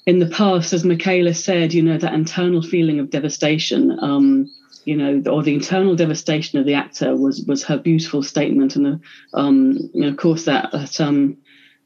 in 0.07 0.21
the 0.21 0.28
past, 0.28 0.73
as 0.73 0.85
Michaela 0.85 1.35
said, 1.35 1.75
you 1.75 1.83
know, 1.83 1.99
that 1.99 2.14
internal 2.14 2.62
feeling 2.62 3.00
of 3.00 3.11
devastation, 3.11 3.99
um, 4.00 4.49
you 4.85 4.97
know, 4.97 5.21
or 5.31 5.43
the 5.43 5.55
internal 5.55 5.97
devastation 5.97 6.61
of 6.61 6.64
the 6.64 6.75
actor 6.75 7.16
was 7.16 7.43
was 7.43 7.64
her 7.64 7.76
beautiful 7.76 8.23
statement, 8.23 8.76
and 8.76 8.87
uh, 8.87 8.97
um, 9.37 9.90
you 9.93 10.02
know, 10.02 10.09
of 10.09 10.16
course 10.16 10.45
that, 10.45 10.71
that 10.71 11.00
um, 11.00 11.38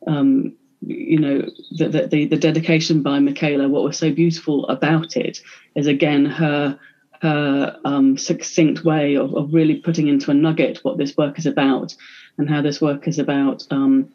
um, 0.07 0.55
you 0.81 1.19
know, 1.19 1.43
the, 1.79 2.09
the 2.11 2.27
the 2.27 2.37
dedication 2.37 3.03
by 3.03 3.19
Michaela. 3.19 3.69
What 3.69 3.85
was 3.85 3.99
so 3.99 4.11
beautiful 4.13 4.67
about 4.69 5.17
it 5.17 5.41
is 5.75 5.87
again 5.87 6.25
her 6.25 6.79
her 7.21 7.79
um, 7.85 8.17
succinct 8.17 8.85
way 8.85 9.17
of, 9.17 9.35
of 9.35 9.53
really 9.53 9.77
putting 9.77 10.09
into 10.09 10.31
a 10.31 10.35
nugget 10.35 10.79
what 10.83 10.97
this 10.97 11.17
work 11.17 11.39
is 11.39 11.47
about, 11.47 11.95
and 12.39 12.49
how 12.49 12.63
this 12.63 12.81
work 12.81 13.07
is 13.09 13.19
about. 13.19 13.67
Um, 13.71 14.11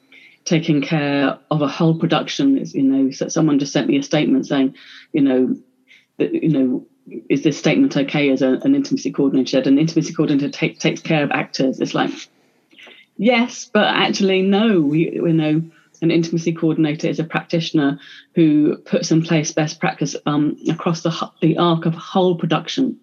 taking 0.45 0.79
care 0.79 1.39
of 1.49 1.61
a 1.63 1.67
whole 1.67 1.97
production. 1.97 2.57
Is, 2.57 2.75
you 2.75 2.83
know, 2.83 3.11
so 3.11 3.27
someone 3.27 3.59
just 3.59 3.73
sent 3.73 3.87
me 3.87 3.97
a 3.97 4.03
statement 4.03 4.45
saying, 4.45 4.75
you 5.11 5.21
know, 5.21 5.55
that, 6.17 6.33
you 6.33 6.49
know, 6.49 6.85
is 7.29 7.43
this 7.43 7.57
statement 7.57 7.97
okay 7.97 8.29
as 8.29 8.41
a, 8.41 8.59
an 8.63 8.75
intimacy 8.75 9.11
coordinator? 9.11 9.49
Said 9.49 9.67
an 9.67 9.79
intimacy 9.79 10.13
coordinator 10.13 10.49
take, 10.49 10.79
takes 10.79 11.01
care 11.01 11.23
of 11.23 11.31
actors. 11.31 11.79
It's 11.79 11.95
like, 11.95 12.11
yes, 13.17 13.69
but 13.73 13.87
actually, 13.87 14.43
no. 14.43 14.81
We, 14.81 15.13
you 15.13 15.33
know, 15.33 15.63
an 16.01 16.11
intimacy 16.11 16.53
coordinator 16.53 17.07
is 17.07 17.19
a 17.19 17.23
practitioner 17.23 17.99
who 18.35 18.77
puts 18.77 19.11
in 19.11 19.21
place 19.21 19.51
best 19.51 19.79
practice 19.79 20.15
um, 20.25 20.57
across 20.69 21.01
the, 21.01 21.31
the 21.41 21.57
arc 21.57 21.85
of 21.85 21.93
whole 21.93 22.35
production, 22.35 22.97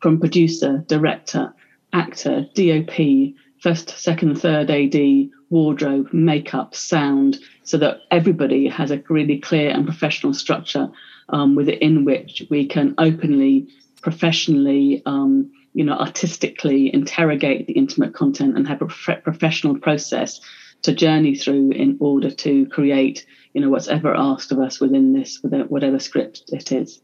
from 0.00 0.20
producer, 0.20 0.84
director, 0.86 1.54
actor, 1.92 2.46
DOP, 2.54 3.34
first, 3.60 3.90
second, 3.90 4.40
third 4.40 4.70
AD, 4.70 5.30
wardrobe, 5.50 6.12
makeup, 6.12 6.74
sound, 6.74 7.38
so 7.62 7.78
that 7.78 8.00
everybody 8.10 8.68
has 8.68 8.90
a 8.90 9.02
really 9.08 9.38
clear 9.38 9.70
and 9.70 9.86
professional 9.86 10.34
structure 10.34 10.90
um, 11.28 11.54
within 11.54 12.04
which 12.04 12.42
we 12.50 12.66
can 12.66 12.94
openly, 12.98 13.68
professionally, 14.02 15.02
um, 15.06 15.50
you 15.74 15.84
know, 15.84 15.94
artistically 15.94 16.92
interrogate 16.92 17.66
the 17.66 17.72
intimate 17.74 18.14
content 18.14 18.56
and 18.56 18.66
have 18.66 18.82
a 18.82 18.86
prof- 18.86 19.22
professional 19.22 19.78
process 19.78 20.40
to 20.82 20.92
journey 20.92 21.36
through 21.36 21.70
in 21.70 21.96
order 22.00 22.30
to 22.30 22.66
create, 22.66 23.24
you 23.54 23.60
know, 23.60 23.70
what's 23.70 23.88
ever 23.88 24.14
asked 24.14 24.52
of 24.52 24.58
us 24.58 24.80
within 24.80 25.12
this, 25.12 25.40
whatever 25.42 25.98
script 25.98 26.42
it 26.48 26.72
is. 26.72 27.00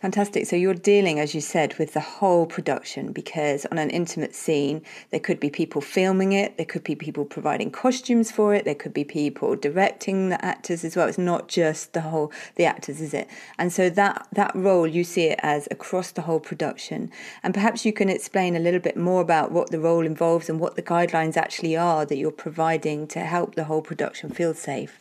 Fantastic. 0.00 0.46
So 0.46 0.54
you're 0.54 0.74
dealing, 0.74 1.18
as 1.18 1.34
you 1.34 1.40
said, 1.40 1.76
with 1.76 1.92
the 1.92 2.00
whole 2.00 2.46
production 2.46 3.10
because 3.10 3.66
on 3.66 3.78
an 3.78 3.90
intimate 3.90 4.32
scene, 4.32 4.82
there 5.10 5.18
could 5.18 5.40
be 5.40 5.50
people 5.50 5.80
filming 5.80 6.32
it, 6.32 6.56
there 6.56 6.66
could 6.66 6.84
be 6.84 6.94
people 6.94 7.24
providing 7.24 7.72
costumes 7.72 8.30
for 8.30 8.54
it, 8.54 8.64
there 8.64 8.76
could 8.76 8.94
be 8.94 9.02
people 9.02 9.56
directing 9.56 10.28
the 10.28 10.44
actors 10.44 10.84
as 10.84 10.94
well. 10.94 11.08
It's 11.08 11.18
not 11.18 11.48
just 11.48 11.94
the 11.94 12.02
whole 12.02 12.30
the 12.54 12.64
actors, 12.64 13.00
is 13.00 13.12
it? 13.12 13.28
And 13.58 13.72
so 13.72 13.90
that 13.90 14.28
that 14.32 14.54
role 14.54 14.86
you 14.86 15.02
see 15.02 15.24
it 15.24 15.40
as 15.42 15.66
across 15.72 16.12
the 16.12 16.22
whole 16.22 16.40
production. 16.40 17.10
And 17.42 17.52
perhaps 17.52 17.84
you 17.84 17.92
can 17.92 18.08
explain 18.08 18.54
a 18.54 18.60
little 18.60 18.80
bit 18.80 18.96
more 18.96 19.20
about 19.20 19.50
what 19.50 19.72
the 19.72 19.80
role 19.80 20.06
involves 20.06 20.48
and 20.48 20.60
what 20.60 20.76
the 20.76 20.82
guidelines 20.82 21.36
actually 21.36 21.76
are 21.76 22.06
that 22.06 22.16
you're 22.16 22.30
providing 22.30 23.08
to 23.08 23.20
help 23.20 23.56
the 23.56 23.64
whole 23.64 23.82
production 23.82 24.30
feel 24.30 24.54
safe. 24.54 25.00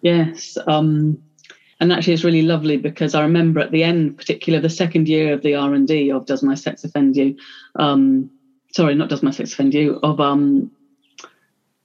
Yes. 0.00 0.56
Um 0.66 1.18
and 1.80 1.92
actually 1.92 2.14
it's 2.14 2.24
really 2.24 2.42
lovely 2.42 2.76
because 2.76 3.14
I 3.14 3.22
remember 3.22 3.60
at 3.60 3.70
the 3.70 3.84
end, 3.84 4.16
particularly 4.16 4.62
the 4.62 4.70
second 4.70 5.08
year 5.08 5.34
of 5.34 5.42
the 5.42 5.54
R 5.54 5.74
and 5.74 5.86
D 5.86 6.10
of 6.10 6.26
Does 6.26 6.42
My 6.42 6.54
Sex 6.54 6.84
Offend 6.84 7.16
You? 7.16 7.36
Um, 7.74 8.30
sorry, 8.72 8.94
not 8.94 9.08
Does 9.08 9.22
My 9.22 9.30
Sex 9.30 9.52
Offend 9.52 9.74
You? 9.74 9.98
Of 10.02 10.20
um, 10.20 10.70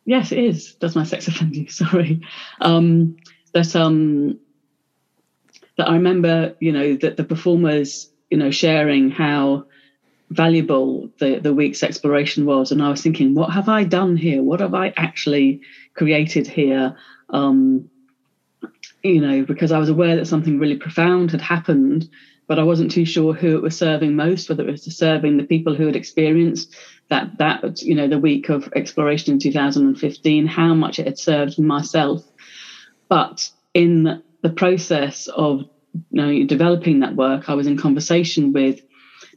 yes, 0.05 0.31
it 0.31 0.39
is 0.39 0.75
Does 0.75 0.95
My 0.95 1.03
Sex 1.03 1.27
Offend 1.27 1.55
You? 1.55 1.67
Sorry, 1.69 2.21
um, 2.61 3.17
that 3.53 3.75
um, 3.75 4.39
that 5.77 5.89
I 5.89 5.93
remember, 5.93 6.55
you 6.59 6.71
know, 6.71 6.95
that 6.97 7.17
the 7.17 7.23
performers, 7.23 8.09
you 8.29 8.37
know, 8.37 8.51
sharing 8.51 9.11
how 9.11 9.65
valuable 10.29 11.09
the 11.19 11.39
the 11.39 11.53
week's 11.53 11.83
exploration 11.83 12.45
was, 12.45 12.71
and 12.71 12.81
I 12.81 12.89
was 12.89 13.01
thinking, 13.01 13.33
what 13.35 13.51
have 13.51 13.67
I 13.67 13.83
done 13.83 14.15
here? 14.15 14.41
What 14.41 14.61
have 14.61 14.73
I 14.73 14.93
actually 14.95 15.61
created 15.95 16.47
here? 16.47 16.95
Um, 17.29 17.89
you 19.03 19.21
know, 19.21 19.43
because 19.43 19.71
I 19.71 19.79
was 19.79 19.89
aware 19.89 20.15
that 20.15 20.27
something 20.27 20.59
really 20.59 20.75
profound 20.75 21.31
had 21.31 21.41
happened, 21.41 22.07
but 22.47 22.59
I 22.59 22.63
wasn't 22.63 22.91
too 22.91 23.05
sure 23.05 23.33
who 23.33 23.55
it 23.55 23.61
was 23.61 23.77
serving 23.77 24.15
most, 24.15 24.49
whether 24.49 24.67
it 24.67 24.71
was 24.71 24.83
serving 24.83 25.37
the 25.37 25.43
people 25.43 25.73
who 25.73 25.85
had 25.85 25.95
experienced 25.95 26.75
that 27.09 27.37
that 27.37 27.81
you 27.81 27.95
know 27.95 28.07
the 28.07 28.19
week 28.19 28.49
of 28.49 28.69
exploration 28.75 29.33
in 29.33 29.39
2015, 29.39 30.47
how 30.47 30.73
much 30.73 30.99
it 30.99 31.05
had 31.05 31.17
served 31.17 31.59
myself. 31.59 32.23
But 33.09 33.49
in 33.73 34.23
the 34.41 34.49
process 34.49 35.27
of 35.27 35.61
you 35.93 36.01
know, 36.11 36.45
developing 36.45 37.01
that 37.01 37.15
work, 37.15 37.49
I 37.49 37.53
was 37.53 37.67
in 37.67 37.77
conversation 37.77 38.53
with 38.53 38.81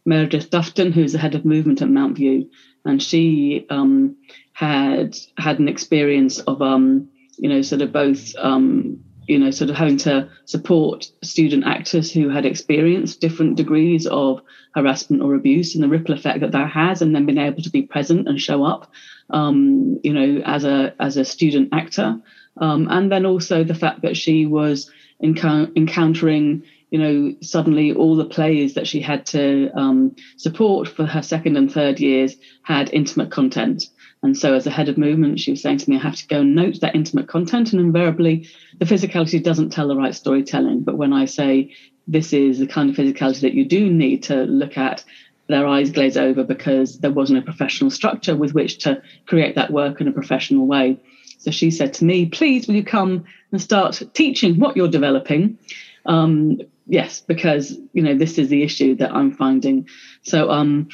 Meredith 0.07 0.51
Dufton, 0.51 0.93
who's 0.93 1.13
the 1.13 1.19
head 1.19 1.35
of 1.35 1.45
movement 1.45 1.83
at 1.83 1.89
Mountview, 1.89 2.49
and 2.85 3.03
she 3.03 3.67
um, 3.71 4.17
had 4.53 5.17
had 5.39 5.59
an 5.59 5.69
experience 5.69 6.39
of 6.41 6.63
um, 6.63 7.09
you 7.39 7.49
know 7.49 7.63
sort 7.63 7.83
of 7.83 7.93
both 7.93 8.35
um, 8.39 9.04
you 9.27 9.39
know, 9.39 9.51
sort 9.51 9.71
of 9.71 9.77
having 9.77 9.97
to 9.99 10.29
support 10.45 11.11
student 11.23 11.65
actors 11.67 12.13
who 12.13 12.29
had 12.29 12.45
experienced 12.45 13.21
different 13.21 13.57
degrees 13.57 14.07
of 14.07 14.43
harassment 14.75 15.23
or 15.23 15.35
abuse 15.35 15.75
and 15.75 15.83
the 15.83 15.89
ripple 15.89 16.15
effect 16.15 16.41
that 16.41 16.53
that 16.53 16.71
has, 16.71 17.03
and 17.03 17.15
then 17.15 17.27
being 17.27 17.39
able 17.39 17.63
to 17.63 17.71
be 17.71 17.83
present 17.83 18.29
and 18.29 18.41
show 18.41 18.65
up, 18.65 18.91
um, 19.31 19.99
you 20.03 20.13
know, 20.13 20.43
as 20.45 20.65
a 20.65 20.95
as 21.01 21.17
a 21.17 21.25
student 21.25 21.69
actor, 21.73 22.21
um, 22.59 22.89
and 22.91 23.11
then 23.11 23.27
also 23.27 23.65
the 23.65 23.75
fact 23.75 24.03
that 24.03 24.17
she 24.17 24.47
was 24.47 24.91
encou- 25.23 25.75
encountering, 25.77 26.63
you 26.91 26.99
know, 26.99 27.35
suddenly 27.41 27.93
all 27.93 28.17
the 28.17 28.25
plays 28.25 28.75
that 28.75 28.87
she 28.87 29.01
had 29.01 29.27
to 29.27 29.71
um, 29.75 30.15
support 30.37 30.89
for 30.89 31.07
her 31.07 31.23
second 31.23 31.57
and 31.57 31.73
third 31.73 32.01
years 32.01 32.37
had 32.63 32.93
intimate 32.93 33.31
content. 33.31 33.85
And 34.25 34.37
so, 34.37 34.55
as 34.55 34.67
a 34.67 34.71
head 34.71 34.89
of 34.89 34.97
movement, 34.97 35.39
she 35.39 35.51
was 35.51 35.61
saying 35.61 35.79
to 35.79 35.91
me, 35.91 35.97
I 35.97 36.01
have 36.01 36.17
to 36.17 36.27
go 36.27 36.41
and 36.41 36.55
note 36.55 36.81
that 36.81 36.95
intimate 36.95 37.29
content. 37.29 37.73
And 37.73 37.81
invariably, 37.81 38.49
the 38.79 38.87
physicality 38.87 39.43
doesn't 39.43 39.69
tell 39.69 39.87
the 39.87 39.97
right 39.97 40.15
storytelling. 40.15 40.81
But 40.81 40.97
when 40.97 41.13
I 41.13 41.27
say 41.27 41.75
this 42.09 42.33
is 42.33 42.59
the 42.59 42.67
kind 42.67 42.89
of 42.89 42.97
physicality 42.97 43.43
that 43.43 43.53
you 43.53 43.67
do 43.67 43.91
need 43.91 44.23
to 44.25 44.45
look 44.45 44.79
at, 44.79 45.05
their 45.47 45.67
eyes 45.67 45.91
glaze 45.91 46.17
over 46.17 46.43
because 46.43 47.01
there 47.01 47.13
wasn't 47.13 47.39
a 47.39 47.43
professional 47.43 47.91
structure 47.91 48.35
with 48.35 48.55
which 48.55 48.79
to 48.79 49.03
create 49.27 49.57
that 49.57 49.71
work 49.71 50.01
in 50.01 50.09
a 50.09 50.13
professional 50.13 50.67
way. 50.67 50.99
So 51.37 51.51
she 51.51 51.71
said 51.71 51.93
to 51.95 52.07
me, 52.07 52.25
Please, 52.25 52.67
will 52.67 52.77
you 52.77 52.85
come 52.85 53.27
and 53.53 53.61
start 53.61 54.01
teaching 54.15 54.59
what 54.59 54.75
you're 54.75 54.89
developing? 54.89 55.59
Um, 56.07 56.63
yes, 56.87 57.21
because 57.21 57.79
you 57.93 58.03
know 58.03 58.15
this 58.15 58.39
is 58.39 58.49
the 58.49 58.63
issue 58.63 58.95
that 58.97 59.13
I'm 59.13 59.33
finding. 59.33 59.87
So 60.23 60.51
um, 60.51 60.89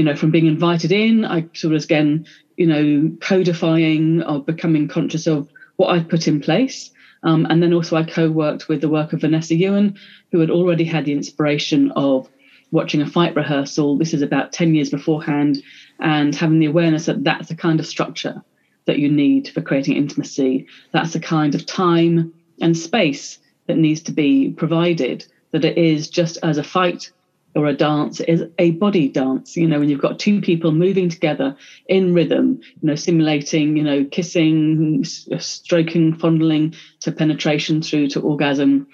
you 0.00 0.06
know, 0.06 0.16
from 0.16 0.30
being 0.30 0.46
invited 0.46 0.92
in, 0.92 1.26
I 1.26 1.46
sort 1.52 1.74
of 1.74 1.84
again, 1.84 2.26
you 2.56 2.66
know, 2.66 3.14
codifying 3.20 4.22
or 4.22 4.42
becoming 4.42 4.88
conscious 4.88 5.26
of 5.26 5.46
what 5.76 5.90
I've 5.90 6.08
put 6.08 6.26
in 6.26 6.40
place. 6.40 6.90
Um, 7.22 7.46
and 7.50 7.62
then 7.62 7.74
also 7.74 7.96
I 7.96 8.04
co-worked 8.04 8.66
with 8.66 8.80
the 8.80 8.88
work 8.88 9.12
of 9.12 9.20
Vanessa 9.20 9.54
Ewan, 9.54 9.98
who 10.32 10.40
had 10.40 10.48
already 10.48 10.84
had 10.84 11.04
the 11.04 11.12
inspiration 11.12 11.90
of 11.96 12.30
watching 12.70 13.02
a 13.02 13.06
fight 13.06 13.36
rehearsal. 13.36 13.98
This 13.98 14.14
is 14.14 14.22
about 14.22 14.54
10 14.54 14.74
years 14.74 14.88
beforehand, 14.88 15.62
and 15.98 16.34
having 16.34 16.60
the 16.60 16.72
awareness 16.72 17.04
that 17.04 17.22
that's 17.22 17.48
the 17.48 17.54
kind 17.54 17.78
of 17.78 17.84
structure 17.84 18.42
that 18.86 19.00
you 19.00 19.10
need 19.10 19.50
for 19.50 19.60
creating 19.60 19.98
intimacy. 19.98 20.66
That's 20.92 21.12
the 21.12 21.20
kind 21.20 21.54
of 21.54 21.66
time 21.66 22.32
and 22.62 22.74
space 22.74 23.38
that 23.66 23.76
needs 23.76 24.00
to 24.04 24.12
be 24.12 24.52
provided, 24.52 25.26
that 25.50 25.66
it 25.66 25.76
is 25.76 26.08
just 26.08 26.38
as 26.42 26.56
a 26.56 26.64
fight 26.64 27.10
or 27.54 27.66
a 27.66 27.74
dance 27.74 28.20
is 28.20 28.44
a 28.58 28.70
body 28.72 29.08
dance 29.08 29.56
you 29.56 29.66
know 29.66 29.78
when 29.78 29.88
you've 29.88 30.00
got 30.00 30.18
two 30.18 30.40
people 30.40 30.72
moving 30.72 31.08
together 31.08 31.56
in 31.86 32.14
rhythm 32.14 32.60
you 32.62 32.88
know 32.88 32.94
simulating 32.94 33.76
you 33.76 33.82
know 33.82 34.04
kissing 34.04 35.04
stroking 35.04 36.14
fondling 36.14 36.74
to 37.00 37.12
penetration 37.12 37.82
through 37.82 38.08
to 38.08 38.20
orgasm 38.20 38.86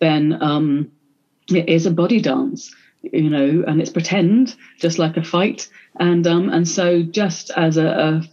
then 0.00 0.42
um, 0.42 0.90
it 1.48 1.68
is 1.68 1.86
a 1.86 1.90
body 1.90 2.20
dance 2.20 2.74
you 3.02 3.30
know 3.30 3.64
and 3.66 3.80
it's 3.80 3.90
pretend 3.90 4.56
just 4.78 4.98
like 4.98 5.16
a 5.16 5.24
fight 5.24 5.68
and 5.98 6.26
um, 6.26 6.50
and 6.50 6.68
so 6.68 7.02
just 7.02 7.50
as 7.56 7.76
a, 7.76 7.86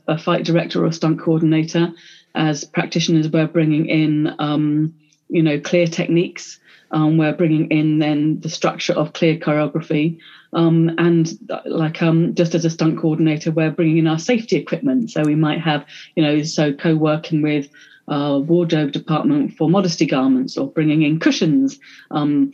a, 0.08 0.14
a 0.14 0.18
fight 0.18 0.44
director 0.44 0.86
or 0.86 0.92
stunt 0.92 1.20
coordinator 1.20 1.92
as 2.36 2.64
practitioners 2.64 3.30
we're 3.30 3.48
bringing 3.48 3.88
in 3.88 4.36
um, 4.40 4.94
you 5.30 5.44
know, 5.44 5.60
clear 5.60 5.88
techniques. 5.88 6.60
Um, 6.92 7.18
we're 7.18 7.34
bringing 7.36 7.70
in 7.70 8.00
then 8.00 8.40
the 8.40 8.50
structure 8.50 8.94
of 8.94 9.14
clear 9.14 9.38
choreography. 9.38 10.20
Um, 10.54 10.96
and 10.98 11.30
like 11.66 12.02
um, 12.02 12.34
just 12.36 12.56
as 12.56 12.66
a 12.66 12.70
stunt 12.70 13.00
coordinator, 13.00 13.52
we're 13.52 13.72
bringing 13.72 13.98
in 13.98 14.08
our 14.08 14.20
safety 14.20 14.56
equipment. 14.56 15.12
So 15.12 15.24
we 15.24 15.36
might 15.36 15.62
have, 15.62 15.86
you 16.16 16.24
know, 16.24 16.42
so 16.44 16.74
co-working 16.74 17.42
with 17.42 17.70
uh, 18.08 18.40
wardrobe 18.42 18.92
department 18.92 19.58
for 19.58 19.70
modesty 19.70 20.06
garments 20.06 20.58
or 20.58 20.72
bringing 20.72 21.02
in 21.02 21.20
cushions, 21.20 21.78
um, 22.12 22.52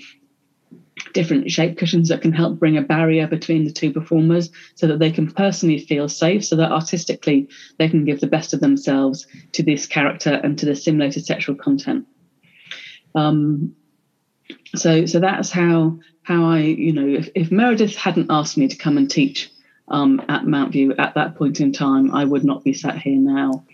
different 1.14 1.52
shape 1.52 1.78
cushions 1.78 2.10
that 2.10 2.22
can 2.22 2.34
help 2.34 2.58
bring 2.58 2.78
a 2.78 2.82
barrier 2.82 3.28
between 3.28 3.66
the 3.66 3.72
two 3.72 3.94
performers 3.94 4.50
so 4.74 4.88
that 4.88 4.98
they 4.98 5.12
can 5.12 5.30
personally 5.32 5.78
feel 5.78 6.10
safe, 6.10 6.44
so 6.44 6.56
that 6.56 6.72
artistically 6.72 7.48
they 7.78 7.88
can 7.88 8.06
give 8.06 8.20
the 8.20 8.28
best 8.28 8.54
of 8.54 8.60
themselves 8.62 9.28
to 9.52 9.62
this 9.62 9.86
character 9.86 10.34
and 10.44 10.58
to 10.58 10.66
the 10.66 10.76
simulated 10.76 11.26
sexual 11.26 11.56
content. 11.56 12.08
Um, 13.14 13.76
so, 14.76 15.06
so 15.06 15.20
that's 15.20 15.52
how 15.52 16.00
how 16.24 16.46
I, 16.46 16.60
you 16.60 16.94
know, 16.94 17.06
if, 17.06 17.30
if 17.36 17.52
Meredith 17.52 17.96
hadn't 17.96 18.32
asked 18.32 18.58
me 18.58 18.68
to 18.70 18.78
come 18.78 18.98
and 18.98 19.12
teach 19.12 19.52
um, 19.90 20.22
at 20.30 20.44
Mountview 20.44 20.98
at 20.98 21.16
that 21.16 21.36
point 21.36 21.60
in 21.60 21.74
time, 21.74 22.16
I 22.16 22.24
would 22.24 22.46
not 22.46 22.64
be 22.64 22.74
sat 22.74 22.98
here 22.98 23.20
now. 23.20 23.66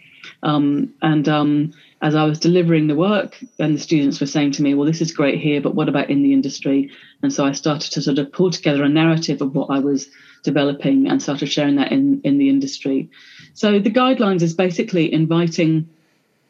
Um, 0.42 0.94
and 1.02 1.30
um, 1.30 1.74
as 2.02 2.16
I 2.16 2.24
was 2.24 2.40
delivering 2.40 2.88
the 2.88 2.96
work, 2.96 3.38
then 3.58 3.74
the 3.74 3.80
students 3.80 4.20
were 4.20 4.28
saying 4.28 4.54
to 4.54 4.64
me, 4.64 4.74
Well, 4.74 4.88
this 4.88 5.02
is 5.02 5.12
great 5.12 5.40
here, 5.40 5.62
but 5.62 5.76
what 5.76 5.90
about 5.90 6.10
in 6.10 6.24
the 6.24 6.34
industry? 6.34 6.92
And 7.22 7.32
so 7.32 7.46
I 7.46 7.52
started 7.52 7.92
to 7.92 8.02
sort 8.02 8.18
of 8.18 8.32
pull 8.32 8.52
together 8.52 8.84
a 8.84 8.90
narrative 8.90 9.42
of 9.42 9.54
what 9.54 9.70
I 9.70 9.80
was 9.80 10.10
developing 10.44 11.08
and 11.08 11.22
started 11.22 11.52
sharing 11.52 11.76
that 11.76 11.92
in, 11.92 12.22
in 12.24 12.38
the 12.38 12.50
industry. 12.50 13.10
So 13.54 13.80
the 13.80 13.92
guidelines 13.92 14.42
is 14.42 14.54
basically 14.54 15.12
inviting, 15.12 15.90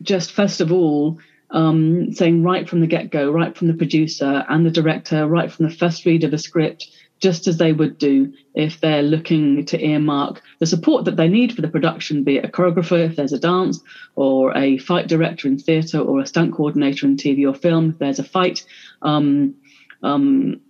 just 0.01 0.31
first 0.31 0.62
of 0.62 0.71
all, 0.71 1.19
um, 1.51 2.13
saying 2.13 2.43
right 2.43 2.67
from 2.67 2.81
the 2.81 2.87
get 2.87 3.09
go, 3.09 3.31
right 3.31 3.57
from 3.57 3.67
the 3.67 3.73
producer 3.73 4.45
and 4.49 4.65
the 4.65 4.71
director, 4.71 5.27
right 5.27 5.51
from 5.51 5.67
the 5.67 5.75
first 5.75 6.05
read 6.05 6.23
of 6.23 6.33
a 6.33 6.37
script, 6.37 6.87
just 7.19 7.47
as 7.47 7.57
they 7.57 7.73
would 7.73 7.97
do 7.97 8.33
if 8.55 8.79
they're 8.79 9.03
looking 9.03 9.65
to 9.65 9.83
earmark 9.83 10.41
the 10.59 10.65
support 10.65 11.05
that 11.05 11.17
they 11.17 11.27
need 11.27 11.53
for 11.53 11.61
the 11.61 11.67
production, 11.67 12.23
be 12.23 12.37
it 12.37 12.45
a 12.45 12.47
choreographer 12.47 13.05
if 13.05 13.15
there's 13.15 13.33
a 13.33 13.39
dance, 13.39 13.79
or 14.15 14.55
a 14.57 14.77
fight 14.77 15.07
director 15.07 15.47
in 15.47 15.57
theatre, 15.57 15.99
or 15.99 16.21
a 16.21 16.25
stunt 16.25 16.53
coordinator 16.53 17.05
in 17.05 17.17
TV 17.17 17.47
or 17.47 17.53
film 17.53 17.91
if 17.91 17.99
there's 17.99 18.19
a 18.19 18.23
fight. 18.23 18.63
Um, 19.01 19.55
um, 20.01 20.61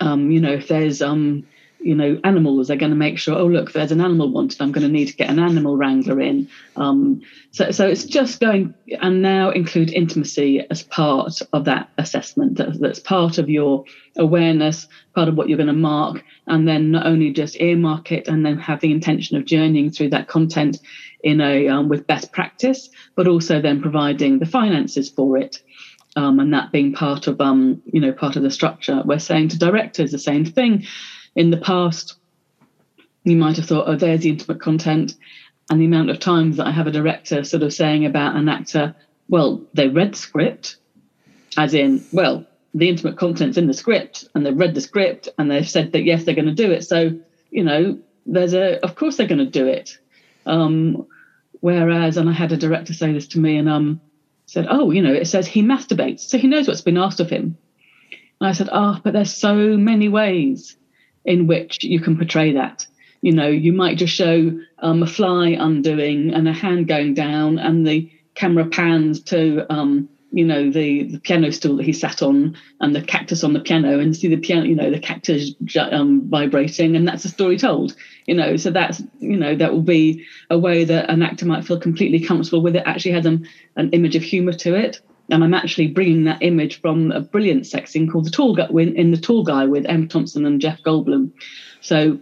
um, 0.00 0.30
you 0.30 0.40
know, 0.40 0.52
if 0.52 0.68
there's 0.68 1.02
um, 1.02 1.46
you 1.82 1.94
know, 1.94 2.20
animals. 2.24 2.68
They're 2.68 2.76
going 2.76 2.90
to 2.90 2.96
make 2.96 3.18
sure, 3.18 3.36
oh, 3.36 3.46
look, 3.46 3.72
there's 3.72 3.92
an 3.92 4.00
animal 4.00 4.30
wanted. 4.30 4.60
I'm 4.60 4.72
going 4.72 4.86
to 4.86 4.92
need 4.92 5.06
to 5.06 5.16
get 5.16 5.30
an 5.30 5.38
animal 5.38 5.76
wrangler 5.76 6.20
in. 6.20 6.48
Um, 6.76 7.22
so, 7.52 7.70
so 7.70 7.86
it's 7.86 8.04
just 8.04 8.40
going 8.40 8.74
and 9.00 9.22
now 9.22 9.50
include 9.50 9.92
intimacy 9.92 10.64
as 10.70 10.82
part 10.82 11.40
of 11.52 11.64
that 11.64 11.90
assessment. 11.98 12.58
That, 12.58 12.78
that's 12.78 13.00
part 13.00 13.38
of 13.38 13.48
your 13.48 13.84
awareness, 14.16 14.88
part 15.14 15.28
of 15.28 15.36
what 15.36 15.48
you're 15.48 15.56
going 15.56 15.66
to 15.68 15.72
mark, 15.72 16.22
and 16.46 16.68
then 16.68 16.90
not 16.90 17.06
only 17.06 17.32
just 17.32 17.60
earmark 17.60 18.12
it 18.12 18.28
and 18.28 18.44
then 18.44 18.58
have 18.58 18.80
the 18.80 18.92
intention 18.92 19.36
of 19.36 19.46
journeying 19.46 19.90
through 19.90 20.10
that 20.10 20.28
content 20.28 20.78
in 21.22 21.40
a 21.40 21.68
um, 21.68 21.88
with 21.88 22.06
best 22.06 22.32
practice, 22.32 22.90
but 23.14 23.26
also 23.26 23.60
then 23.60 23.80
providing 23.80 24.38
the 24.38 24.46
finances 24.46 25.08
for 25.08 25.36
it. 25.36 25.62
Um, 26.16 26.40
and 26.40 26.52
that 26.54 26.72
being 26.72 26.92
part 26.92 27.28
of 27.28 27.40
um, 27.40 27.82
you 27.84 28.00
know 28.00 28.12
part 28.12 28.36
of 28.36 28.42
the 28.42 28.50
structure. 28.50 29.02
We're 29.04 29.20
saying 29.20 29.48
to 29.48 29.58
directors 29.58 30.10
the 30.10 30.18
same 30.18 30.44
thing 30.44 30.86
in 31.34 31.50
the 31.50 31.56
past, 31.56 32.16
you 33.24 33.36
might 33.36 33.56
have 33.56 33.66
thought, 33.66 33.88
oh, 33.88 33.96
there's 33.96 34.20
the 34.20 34.30
intimate 34.30 34.60
content. 34.60 35.14
And 35.70 35.80
the 35.80 35.86
amount 35.86 36.10
of 36.10 36.18
times 36.18 36.56
that 36.56 36.66
I 36.66 36.72
have 36.72 36.86
a 36.86 36.92
director 36.92 37.44
sort 37.44 37.62
of 37.62 37.72
saying 37.72 38.04
about 38.04 38.34
an 38.34 38.48
actor, 38.48 38.96
well, 39.28 39.62
they 39.72 39.88
read 39.88 40.16
script, 40.16 40.76
as 41.56 41.74
in, 41.74 42.04
well, 42.12 42.46
the 42.74 42.88
intimate 42.88 43.16
content's 43.16 43.58
in 43.58 43.66
the 43.66 43.74
script, 43.74 44.28
and 44.34 44.44
they've 44.44 44.56
read 44.56 44.74
the 44.74 44.80
script 44.80 45.28
and 45.38 45.50
they've 45.50 45.68
said 45.68 45.92
that 45.92 46.04
yes, 46.04 46.24
they're 46.24 46.34
going 46.34 46.46
to 46.46 46.54
do 46.54 46.70
it. 46.72 46.82
So, 46.82 47.18
you 47.50 47.64
know, 47.64 47.98
there's 48.26 48.54
a, 48.54 48.84
of 48.84 48.94
course 48.94 49.16
they're 49.16 49.26
going 49.26 49.38
to 49.38 49.46
do 49.46 49.66
it. 49.66 49.98
Um, 50.46 51.06
whereas, 51.60 52.16
and 52.16 52.28
I 52.28 52.32
had 52.32 52.52
a 52.52 52.56
director 52.56 52.94
say 52.94 53.12
this 53.12 53.28
to 53.28 53.40
me 53.40 53.56
and 53.56 53.68
um, 53.68 54.00
said, 54.46 54.66
oh, 54.68 54.90
you 54.90 55.02
know, 55.02 55.12
it 55.12 55.26
says 55.26 55.46
he 55.46 55.62
masturbates, 55.62 56.20
so 56.20 56.38
he 56.38 56.48
knows 56.48 56.66
what's 56.66 56.80
been 56.80 56.98
asked 56.98 57.20
of 57.20 57.30
him. 57.30 57.56
And 58.40 58.48
I 58.48 58.52
said, 58.52 58.68
oh, 58.72 58.98
but 59.02 59.12
there's 59.12 59.34
so 59.34 59.54
many 59.54 60.08
ways 60.08 60.76
in 61.24 61.46
which 61.46 61.82
you 61.82 62.00
can 62.00 62.16
portray 62.16 62.52
that. 62.52 62.86
You 63.22 63.32
know, 63.32 63.48
you 63.48 63.72
might 63.72 63.98
just 63.98 64.14
show 64.14 64.58
um, 64.78 65.02
a 65.02 65.06
fly 65.06 65.48
undoing 65.48 66.32
and 66.32 66.48
a 66.48 66.52
hand 66.52 66.88
going 66.88 67.14
down, 67.14 67.58
and 67.58 67.86
the 67.86 68.10
camera 68.34 68.66
pans 68.66 69.20
to, 69.24 69.66
um, 69.70 70.08
you 70.32 70.44
know, 70.44 70.70
the, 70.70 71.02
the 71.02 71.18
piano 71.18 71.52
stool 71.52 71.76
that 71.76 71.84
he 71.84 71.92
sat 71.92 72.22
on 72.22 72.56
and 72.80 72.94
the 72.94 73.02
cactus 73.02 73.44
on 73.44 73.52
the 73.52 73.60
piano, 73.60 73.98
and 73.98 74.16
see 74.16 74.28
the 74.28 74.38
piano, 74.38 74.64
you 74.64 74.74
know, 74.74 74.90
the 74.90 74.98
cactus 74.98 75.52
um, 75.78 76.28
vibrating, 76.30 76.96
and 76.96 77.06
that's 77.06 77.26
a 77.26 77.28
story 77.28 77.58
told. 77.58 77.94
You 78.26 78.34
know, 78.34 78.56
so 78.56 78.70
that's, 78.70 79.02
you 79.18 79.36
know, 79.36 79.54
that 79.56 79.72
will 79.72 79.82
be 79.82 80.24
a 80.48 80.58
way 80.58 80.84
that 80.84 81.10
an 81.10 81.22
actor 81.22 81.44
might 81.44 81.66
feel 81.66 81.80
completely 81.80 82.20
comfortable 82.20 82.62
with 82.62 82.76
it. 82.76 82.84
Actually, 82.86 83.12
has 83.12 83.26
an, 83.26 83.46
an 83.76 83.90
image 83.90 84.16
of 84.16 84.22
humour 84.22 84.52
to 84.54 84.74
it 84.74 85.00
and 85.30 85.44
I'm 85.44 85.54
actually 85.54 85.88
bringing 85.88 86.24
that 86.24 86.42
image 86.42 86.80
from 86.80 87.12
a 87.12 87.20
brilliant 87.20 87.66
sex 87.66 87.92
scene 87.92 88.10
called 88.10 88.26
the 88.26 88.30
Tall 88.30 88.54
Guy 88.54 88.66
in 88.72 89.10
the 89.10 89.16
Tall 89.16 89.44
Guy 89.44 89.66
with 89.66 89.86
Emma 89.86 90.06
Thompson 90.06 90.44
and 90.44 90.60
Jeff 90.60 90.82
Goldblum. 90.82 91.30
So 91.80 92.18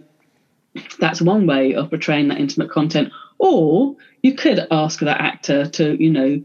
that's 0.99 1.21
one 1.21 1.47
way 1.47 1.73
of 1.73 1.89
portraying 1.89 2.27
that 2.29 2.39
intimate 2.39 2.69
content. 2.69 3.11
Or 3.39 3.95
you 4.21 4.35
could 4.35 4.67
ask 4.69 4.99
that 4.99 5.21
actor 5.21 5.65
to, 5.65 6.01
you 6.01 6.09
know, 6.09 6.41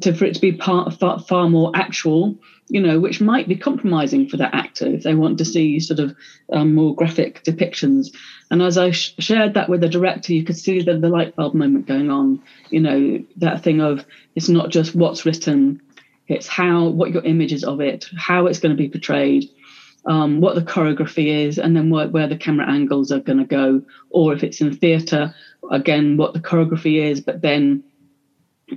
to 0.00 0.14
for 0.14 0.24
it 0.24 0.34
to 0.34 0.40
be 0.40 0.52
part 0.52 0.92
far, 0.94 1.18
far 1.20 1.48
more 1.48 1.72
actual, 1.74 2.36
you 2.68 2.80
know, 2.80 3.00
which 3.00 3.20
might 3.20 3.48
be 3.48 3.56
compromising 3.56 4.28
for 4.28 4.36
that 4.36 4.54
actor 4.54 4.86
if 4.86 5.02
they 5.02 5.14
want 5.14 5.38
to 5.38 5.44
see 5.44 5.80
sort 5.80 6.00
of 6.00 6.14
um, 6.52 6.74
more 6.74 6.94
graphic 6.94 7.42
depictions. 7.44 8.08
And 8.50 8.62
as 8.62 8.76
I 8.78 8.90
sh- 8.90 9.14
shared 9.18 9.54
that 9.54 9.68
with 9.68 9.80
the 9.80 9.88
director, 9.88 10.32
you 10.32 10.44
could 10.44 10.56
see 10.56 10.82
the, 10.82 10.98
the 10.98 11.08
light 11.08 11.34
bulb 11.36 11.54
moment 11.54 11.86
going 11.86 12.10
on. 12.10 12.40
You 12.70 12.80
know, 12.80 13.24
that 13.36 13.62
thing 13.62 13.80
of 13.80 14.04
it's 14.34 14.48
not 14.48 14.70
just 14.70 14.94
what's 14.94 15.24
written 15.24 15.80
it's 16.28 16.46
how 16.46 16.88
what 16.88 17.12
your 17.12 17.24
image 17.24 17.52
is 17.52 17.64
of 17.64 17.80
it, 17.80 18.06
how 18.16 18.46
it's 18.46 18.58
going 18.58 18.74
to 18.74 18.82
be 18.82 18.88
portrayed, 18.88 19.48
um, 20.06 20.40
what 20.40 20.54
the 20.54 20.62
choreography 20.62 21.46
is, 21.46 21.58
and 21.58 21.76
then 21.76 21.90
what, 21.90 22.12
where 22.12 22.28
the 22.28 22.36
camera 22.36 22.68
angles 22.68 23.12
are 23.12 23.20
going 23.20 23.38
to 23.38 23.44
go. 23.44 23.82
Or 24.10 24.32
if 24.32 24.42
it's 24.42 24.60
in 24.60 24.74
theatre, 24.74 25.34
again, 25.70 26.16
what 26.16 26.34
the 26.34 26.40
choreography 26.40 27.02
is, 27.02 27.20
but 27.20 27.42
then 27.42 27.84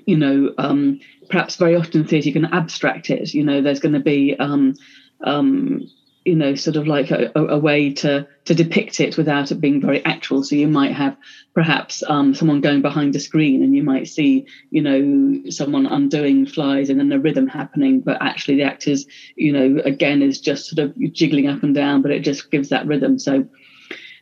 you 0.05 0.17
know, 0.17 0.53
um, 0.58 0.99
perhaps 1.29 1.55
very 1.55 1.75
often 1.75 2.01
in 2.01 2.08
theatre 2.08 2.27
you 2.27 2.34
can 2.34 2.45
abstract 2.45 3.10
it. 3.10 3.34
You 3.34 3.43
know, 3.43 3.62
there's 3.62 3.79
going 3.79 3.93
to 3.93 3.99
be 3.99 4.38
um, 4.38 4.75
um, 5.23 5.89
you 6.25 6.35
know 6.35 6.55
sort 6.55 6.75
of 6.75 6.88
like 6.88 7.11
a, 7.11 7.31
a, 7.35 7.57
way 7.57 7.93
to 7.93 8.27
to 8.45 8.55
depict 8.55 8.99
it 8.99 9.15
without 9.15 9.51
it 9.51 9.61
being 9.61 9.79
very 9.79 10.03
actual. 10.05 10.43
So 10.43 10.55
you 10.55 10.67
might 10.67 10.91
have 10.91 11.15
perhaps 11.53 12.03
um, 12.07 12.33
someone 12.33 12.61
going 12.61 12.81
behind 12.81 13.15
a 13.15 13.19
screen 13.19 13.63
and 13.63 13.75
you 13.75 13.83
might 13.83 14.07
see 14.07 14.47
you 14.71 14.81
know 14.81 15.49
someone 15.51 15.85
undoing 15.85 16.47
flies 16.47 16.89
and 16.89 16.99
then 16.99 17.11
a 17.11 17.19
rhythm 17.19 17.47
happening 17.47 18.01
but 18.01 18.17
actually 18.21 18.55
the 18.55 18.63
actors 18.63 19.05
you 19.35 19.53
know 19.53 19.81
again 19.85 20.21
is 20.21 20.41
just 20.41 20.67
sort 20.67 20.79
of 20.79 21.13
jiggling 21.13 21.47
up 21.47 21.61
and 21.63 21.75
down 21.75 22.01
but 22.01 22.11
it 22.11 22.21
just 22.21 22.49
gives 22.49 22.69
that 22.69 22.88
rhythm. 22.88 23.19
So 23.19 23.47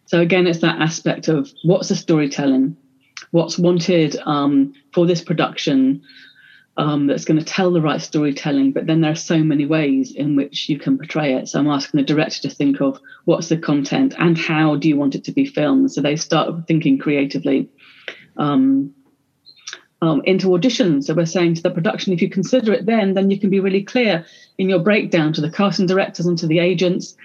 so 0.05 0.19
again 0.19 0.45
it's 0.45 0.59
that 0.59 0.81
aspect 0.81 1.29
of 1.29 1.49
what's 1.63 1.87
the 1.87 1.95
storytelling? 1.95 2.75
What's 3.31 3.57
wanted 3.57 4.17
um, 4.25 4.73
for 4.93 5.07
this 5.07 5.21
production 5.21 6.03
um, 6.75 7.07
that's 7.07 7.25
going 7.25 7.39
to 7.39 7.45
tell 7.45 7.71
the 7.71 7.81
right 7.81 8.01
storytelling, 8.01 8.71
but 8.71 8.87
then 8.87 9.01
there 9.01 9.11
are 9.11 9.15
so 9.15 9.37
many 9.37 9.65
ways 9.65 10.11
in 10.11 10.35
which 10.35 10.69
you 10.69 10.79
can 10.79 10.97
portray 10.97 11.35
it. 11.35 11.47
So 11.47 11.59
I'm 11.59 11.67
asking 11.67 11.99
the 11.99 12.05
director 12.05 12.47
to 12.47 12.55
think 12.55 12.81
of 12.81 12.99
what's 13.25 13.49
the 13.49 13.57
content 13.57 14.15
and 14.17 14.37
how 14.37 14.75
do 14.75 14.89
you 14.89 14.97
want 14.97 15.15
it 15.15 15.23
to 15.25 15.31
be 15.31 15.45
filmed. 15.45 15.91
So 15.91 16.01
they 16.01 16.15
start 16.15 16.67
thinking 16.67 16.97
creatively. 16.97 17.69
Um, 18.37 18.95
um, 20.01 20.21
into 20.25 20.47
auditions. 20.47 21.05
So 21.05 21.13
we're 21.13 21.25
saying 21.25 21.55
to 21.55 21.61
the 21.61 21.71
production, 21.71 22.11
if 22.11 22.21
you 22.21 22.29
consider 22.29 22.73
it 22.73 22.85
then, 22.85 23.13
then 23.13 23.31
you 23.31 23.39
can 23.39 23.49
be 23.49 23.61
really 23.61 23.83
clear 23.83 24.25
in 24.57 24.67
your 24.67 24.79
breakdown 24.79 25.31
to 25.31 25.39
the 25.39 25.49
casting 25.49 25.85
directors 25.85 26.25
and 26.25 26.37
to 26.39 26.47
the 26.47 26.59
agents 26.59 27.15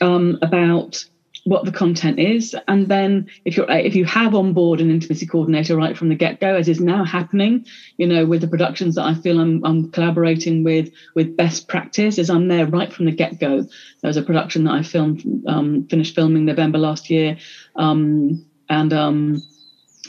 um, 0.00 0.38
about 0.40 1.04
what 1.44 1.64
the 1.64 1.72
content 1.72 2.18
is. 2.18 2.56
And 2.66 2.88
then 2.88 3.28
if 3.44 3.56
you're 3.56 3.70
if 3.70 3.94
you 3.94 4.04
have 4.04 4.34
on 4.34 4.52
board 4.52 4.80
an 4.80 4.90
intimacy 4.90 5.26
coordinator 5.26 5.76
right 5.76 5.96
from 5.96 6.08
the 6.08 6.14
get-go 6.14 6.54
as 6.54 6.68
is 6.68 6.80
now 6.80 7.04
happening 7.04 7.64
you 7.96 8.06
know 8.06 8.26
with 8.26 8.40
the 8.40 8.48
productions 8.48 8.94
that 8.94 9.04
i 9.04 9.14
feel 9.14 9.40
i'm, 9.40 9.64
I'm 9.64 9.90
collaborating 9.90 10.64
with 10.64 10.90
with 11.14 11.36
best 11.36 11.68
practice 11.68 12.18
is 12.18 12.30
i'm 12.30 12.48
there 12.48 12.66
right 12.66 12.92
from 12.92 13.06
the 13.06 13.12
get-go. 13.12 13.62
There 13.62 14.08
was 14.08 14.16
a 14.16 14.22
production 14.22 14.64
that 14.64 14.72
i 14.72 14.82
filmed 14.82 15.24
um, 15.46 15.86
finished 15.88 16.14
filming 16.14 16.44
november 16.44 16.78
last 16.78 17.10
year 17.10 17.38
um, 17.76 18.44
and 18.68 18.92
um, 18.92 19.42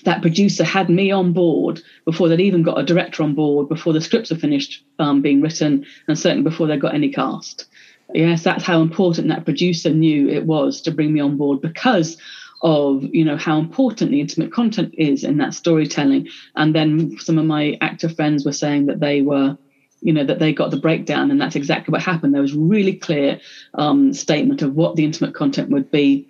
that 0.05 0.21
producer 0.21 0.63
had 0.63 0.89
me 0.89 1.11
on 1.11 1.33
board 1.33 1.81
before 2.05 2.29
they'd 2.29 2.39
even 2.39 2.63
got 2.63 2.79
a 2.79 2.83
director 2.83 3.23
on 3.23 3.35
board 3.35 3.67
before 3.69 3.93
the 3.93 4.01
scripts 4.01 4.31
were 4.31 4.37
finished 4.37 4.83
um, 4.99 5.21
being 5.21 5.41
written 5.41 5.85
and 6.07 6.17
certainly 6.17 6.43
before 6.43 6.67
they 6.67 6.77
got 6.77 6.93
any 6.93 7.11
cast 7.11 7.65
Yes, 8.13 8.43
that's 8.43 8.63
how 8.63 8.81
important 8.81 9.27
that 9.27 9.45
producer 9.45 9.91
knew 9.91 10.29
it 10.29 10.45
was 10.45 10.81
to 10.81 10.91
bring 10.91 11.13
me 11.13 11.19
on 11.19 11.37
board 11.37 11.61
because 11.61 12.17
of 12.61 13.03
you 13.03 13.23
know 13.23 13.37
how 13.37 13.57
important 13.57 14.11
the 14.11 14.19
intimate 14.19 14.51
content 14.51 14.93
is 14.97 15.23
in 15.23 15.37
that 15.37 15.53
storytelling. 15.53 16.27
And 16.55 16.75
then 16.75 17.17
some 17.19 17.37
of 17.37 17.45
my 17.45 17.77
actor 17.81 18.09
friends 18.09 18.45
were 18.45 18.51
saying 18.51 18.87
that 18.87 18.99
they 18.99 19.21
were 19.21 19.57
you 20.01 20.13
know 20.13 20.23
that 20.23 20.39
they 20.39 20.53
got 20.53 20.71
the 20.71 20.77
breakdown 20.77 21.29
and 21.29 21.39
that's 21.41 21.55
exactly 21.55 21.91
what 21.91 22.01
happened 22.01 22.33
there 22.33 22.41
was 22.41 22.53
really 22.53 22.93
clear 22.93 23.39
um, 23.73 24.13
statement 24.13 24.61
of 24.61 24.73
what 24.73 24.95
the 24.95 25.03
intimate 25.03 25.35
content 25.35 25.69
would 25.69 25.91
be 25.91 26.25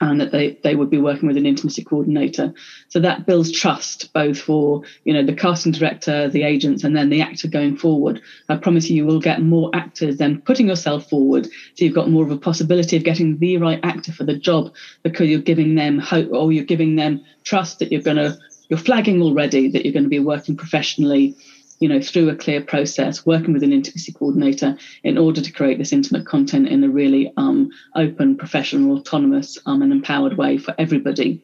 and 0.00 0.20
that 0.20 0.32
they, 0.32 0.58
they 0.62 0.74
would 0.74 0.90
be 0.90 0.98
working 0.98 1.28
with 1.28 1.36
an 1.36 1.46
intimacy 1.46 1.84
coordinator. 1.84 2.54
So 2.88 3.00
that 3.00 3.26
builds 3.26 3.52
trust 3.52 4.12
both 4.12 4.40
for 4.40 4.82
you 5.04 5.12
know 5.12 5.24
the 5.24 5.34
casting 5.34 5.72
director, 5.72 6.28
the 6.28 6.42
agents, 6.42 6.84
and 6.84 6.96
then 6.96 7.10
the 7.10 7.20
actor 7.20 7.48
going 7.48 7.76
forward. 7.76 8.20
I 8.48 8.56
promise 8.56 8.88
you, 8.88 8.96
you 8.96 9.06
will 9.06 9.20
get 9.20 9.42
more 9.42 9.70
actors 9.74 10.16
than 10.16 10.40
putting 10.42 10.68
yourself 10.68 11.08
forward. 11.08 11.46
So 11.46 11.84
you've 11.84 11.94
got 11.94 12.10
more 12.10 12.24
of 12.24 12.30
a 12.30 12.38
possibility 12.38 12.96
of 12.96 13.04
getting 13.04 13.38
the 13.38 13.58
right 13.58 13.80
actor 13.82 14.12
for 14.12 14.24
the 14.24 14.36
job 14.36 14.72
because 15.02 15.28
you're 15.28 15.40
giving 15.40 15.74
them 15.74 15.98
hope 15.98 16.30
or 16.32 16.52
you're 16.52 16.64
giving 16.64 16.96
them 16.96 17.24
trust 17.44 17.78
that 17.80 17.92
you're 17.92 18.02
going 18.02 18.16
to 18.16 18.36
you're 18.68 18.78
flagging 18.78 19.20
already 19.20 19.68
that 19.68 19.84
you're 19.84 19.92
going 19.92 20.04
to 20.04 20.08
be 20.08 20.20
working 20.20 20.56
professionally 20.56 21.36
you 21.80 21.88
know, 21.88 22.00
through 22.00 22.28
a 22.28 22.36
clear 22.36 22.60
process, 22.60 23.24
working 23.26 23.54
with 23.54 23.62
an 23.62 23.72
intimacy 23.72 24.12
coordinator 24.12 24.76
in 25.02 25.18
order 25.18 25.40
to 25.40 25.50
create 25.50 25.78
this 25.78 25.92
intimate 25.92 26.26
content 26.26 26.68
in 26.68 26.84
a 26.84 26.88
really 26.88 27.32
um, 27.38 27.70
open, 27.96 28.36
professional, 28.36 28.98
autonomous, 28.98 29.58
um, 29.66 29.82
and 29.82 29.90
empowered 29.90 30.36
way 30.36 30.58
for 30.58 30.74
everybody. 30.78 31.40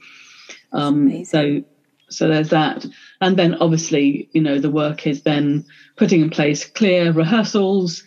Um, 0.72 1.24
so, 1.24 1.62
so 2.10 2.28
there's 2.28 2.50
that, 2.50 2.84
and 3.20 3.36
then 3.36 3.54
obviously, 3.54 4.28
you 4.32 4.42
know, 4.42 4.58
the 4.58 4.70
work 4.70 5.06
is 5.06 5.22
then 5.22 5.64
putting 5.96 6.20
in 6.20 6.30
place 6.30 6.66
clear 6.66 7.12
rehearsals, 7.12 8.02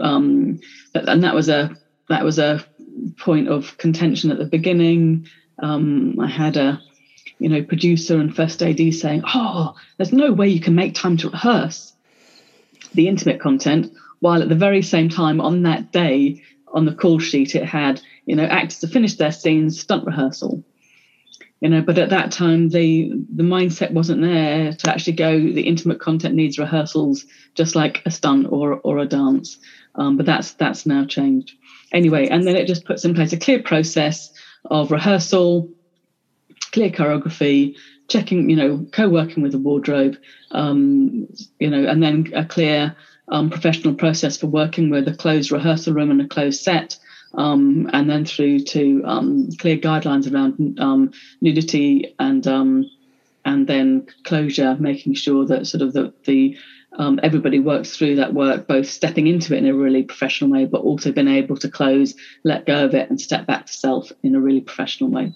um, 0.00 0.58
and 0.94 1.22
that 1.22 1.34
was 1.34 1.48
a 1.48 1.70
that 2.08 2.24
was 2.24 2.38
a 2.38 2.64
point 3.18 3.48
of 3.48 3.76
contention 3.76 4.30
at 4.30 4.38
the 4.38 4.46
beginning. 4.46 5.26
Um, 5.62 6.18
I 6.18 6.26
had 6.26 6.56
a 6.56 6.80
you 7.40 7.48
know, 7.48 7.62
producer 7.62 8.20
and 8.20 8.36
first 8.36 8.62
AD 8.62 8.92
saying, 8.92 9.22
"Oh, 9.26 9.74
there's 9.96 10.12
no 10.12 10.30
way 10.30 10.48
you 10.48 10.60
can 10.60 10.74
make 10.74 10.94
time 10.94 11.16
to 11.18 11.30
rehearse 11.30 11.94
the 12.94 13.08
intimate 13.08 13.40
content," 13.40 13.90
while 14.20 14.42
at 14.42 14.50
the 14.50 14.54
very 14.54 14.82
same 14.82 15.08
time 15.08 15.40
on 15.40 15.62
that 15.62 15.90
day 15.90 16.42
on 16.72 16.84
the 16.84 16.94
call 16.94 17.18
sheet 17.18 17.54
it 17.54 17.64
had, 17.64 18.00
you 18.26 18.36
know, 18.36 18.44
actors 18.44 18.78
to 18.80 18.86
finish 18.86 19.14
their 19.14 19.32
scenes, 19.32 19.80
stunt 19.80 20.04
rehearsal. 20.04 20.62
You 21.60 21.70
know, 21.70 21.82
but 21.82 21.98
at 21.98 22.10
that 22.10 22.30
time 22.30 22.68
the 22.68 23.10
the 23.34 23.42
mindset 23.42 23.90
wasn't 23.90 24.20
there 24.20 24.72
to 24.72 24.90
actually 24.90 25.14
go. 25.14 25.38
The 25.38 25.62
intimate 25.62 25.98
content 25.98 26.34
needs 26.34 26.58
rehearsals, 26.58 27.24
just 27.54 27.74
like 27.74 28.02
a 28.04 28.10
stunt 28.10 28.48
or 28.50 28.74
or 28.74 28.98
a 28.98 29.06
dance. 29.06 29.58
Um, 29.94 30.18
but 30.18 30.26
that's 30.26 30.52
that's 30.52 30.84
now 30.84 31.06
changed. 31.06 31.56
Anyway, 31.92 32.28
and 32.28 32.46
then 32.46 32.56
it 32.56 32.66
just 32.66 32.84
puts 32.84 33.04
in 33.04 33.14
place 33.14 33.32
a 33.32 33.38
clear 33.38 33.62
process 33.62 34.30
of 34.70 34.90
rehearsal, 34.90 35.70
clear 36.72 36.90
choreography, 36.90 37.76
checking, 38.08 38.50
you 38.50 38.56
know, 38.56 38.86
co-working 38.92 39.42
with 39.42 39.52
the 39.52 39.58
wardrobe, 39.58 40.16
um, 40.50 41.26
you 41.58 41.70
know, 41.70 41.84
and 41.84 42.02
then 42.02 42.30
a 42.34 42.44
clear 42.44 42.94
um, 43.28 43.50
professional 43.50 43.94
process 43.94 44.36
for 44.36 44.48
working 44.48 44.90
with 44.90 45.06
a 45.08 45.14
closed 45.14 45.52
rehearsal 45.52 45.94
room 45.94 46.10
and 46.10 46.20
a 46.20 46.28
closed 46.28 46.62
set. 46.62 46.98
Um, 47.34 47.88
and 47.92 48.10
then 48.10 48.24
through 48.24 48.60
to 48.60 49.02
um, 49.04 49.50
clear 49.58 49.76
guidelines 49.76 50.32
around 50.32 50.80
um, 50.80 51.12
nudity 51.40 52.12
and 52.18 52.44
um, 52.48 52.90
and 53.44 53.66
then 53.68 54.06
closure, 54.24 54.76
making 54.80 55.14
sure 55.14 55.46
that 55.46 55.66
sort 55.66 55.82
of 55.82 55.92
the, 55.92 56.12
the 56.24 56.56
um, 56.98 57.20
everybody 57.22 57.60
works 57.60 57.96
through 57.96 58.16
that 58.16 58.34
work, 58.34 58.66
both 58.66 58.88
stepping 58.88 59.26
into 59.26 59.54
it 59.54 59.58
in 59.58 59.66
a 59.66 59.74
really 59.74 60.02
professional 60.02 60.50
way, 60.50 60.64
but 60.64 60.80
also 60.80 61.12
being 61.12 61.28
able 61.28 61.56
to 61.58 61.70
close, 61.70 62.14
let 62.44 62.66
go 62.66 62.84
of 62.84 62.94
it, 62.94 63.08
and 63.08 63.20
step 63.20 63.46
back 63.46 63.66
to 63.66 63.72
self 63.72 64.10
in 64.22 64.34
a 64.34 64.40
really 64.40 64.60
professional 64.60 65.10
way. 65.10 65.32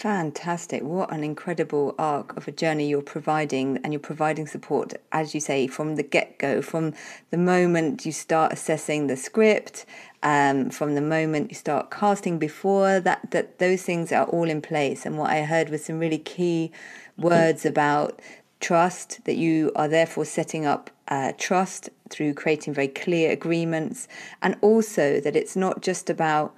Fantastic. 0.00 0.82
What 0.82 1.12
an 1.12 1.22
incredible 1.22 1.94
arc 1.98 2.34
of 2.34 2.48
a 2.48 2.52
journey 2.52 2.88
you're 2.88 3.02
providing, 3.02 3.76
and 3.84 3.92
you're 3.92 4.00
providing 4.00 4.46
support, 4.46 4.94
as 5.12 5.34
you 5.34 5.40
say, 5.40 5.66
from 5.66 5.96
the 5.96 6.02
get 6.02 6.38
go, 6.38 6.62
from 6.62 6.94
the 7.28 7.36
moment 7.36 8.06
you 8.06 8.12
start 8.12 8.50
assessing 8.50 9.08
the 9.08 9.16
script, 9.18 9.84
um, 10.22 10.70
from 10.70 10.94
the 10.94 11.02
moment 11.02 11.50
you 11.50 11.54
start 11.54 11.90
casting 11.90 12.38
before 12.38 12.98
that, 13.00 13.30
that 13.32 13.58
those 13.58 13.82
things 13.82 14.10
are 14.10 14.24
all 14.24 14.48
in 14.48 14.62
place. 14.62 15.04
And 15.04 15.18
what 15.18 15.28
I 15.28 15.42
heard 15.42 15.68
was 15.68 15.84
some 15.84 15.98
really 15.98 16.16
key 16.16 16.72
words 17.18 17.66
about 17.66 18.20
trust, 18.58 19.22
that 19.26 19.36
you 19.36 19.70
are 19.76 19.86
therefore 19.86 20.24
setting 20.24 20.64
up 20.64 20.88
uh, 21.08 21.32
trust 21.36 21.90
through 22.08 22.32
creating 22.32 22.72
very 22.72 22.88
clear 22.88 23.32
agreements, 23.32 24.08
and 24.40 24.56
also 24.62 25.20
that 25.20 25.36
it's 25.36 25.56
not 25.56 25.82
just 25.82 26.08
about 26.08 26.54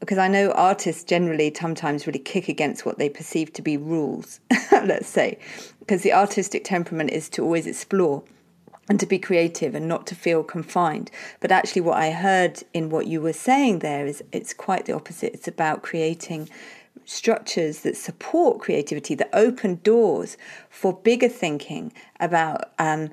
because 0.00 0.18
I 0.18 0.28
know 0.28 0.50
artists 0.52 1.04
generally 1.04 1.52
sometimes 1.54 2.06
really 2.06 2.18
kick 2.18 2.48
against 2.48 2.84
what 2.84 2.98
they 2.98 3.08
perceive 3.08 3.52
to 3.52 3.62
be 3.62 3.76
rules, 3.76 4.40
let's 4.72 5.08
say, 5.08 5.38
because 5.78 6.02
the 6.02 6.12
artistic 6.12 6.64
temperament 6.64 7.10
is 7.10 7.28
to 7.30 7.44
always 7.44 7.66
explore 7.66 8.22
and 8.88 8.98
to 8.98 9.06
be 9.06 9.18
creative 9.18 9.74
and 9.74 9.86
not 9.86 10.06
to 10.08 10.14
feel 10.14 10.42
confined. 10.42 11.10
But 11.38 11.52
actually, 11.52 11.82
what 11.82 11.98
I 11.98 12.10
heard 12.10 12.62
in 12.74 12.90
what 12.90 13.06
you 13.06 13.20
were 13.20 13.32
saying 13.32 13.78
there 13.78 14.06
is 14.06 14.24
it's 14.32 14.52
quite 14.54 14.86
the 14.86 14.94
opposite. 14.94 15.34
It's 15.34 15.46
about 15.46 15.82
creating 15.82 16.48
structures 17.04 17.80
that 17.80 17.96
support 17.96 18.60
creativity, 18.60 19.14
that 19.14 19.30
open 19.32 19.80
doors 19.82 20.36
for 20.68 20.92
bigger 20.92 21.28
thinking 21.28 21.92
about 22.18 22.72
um, 22.78 23.10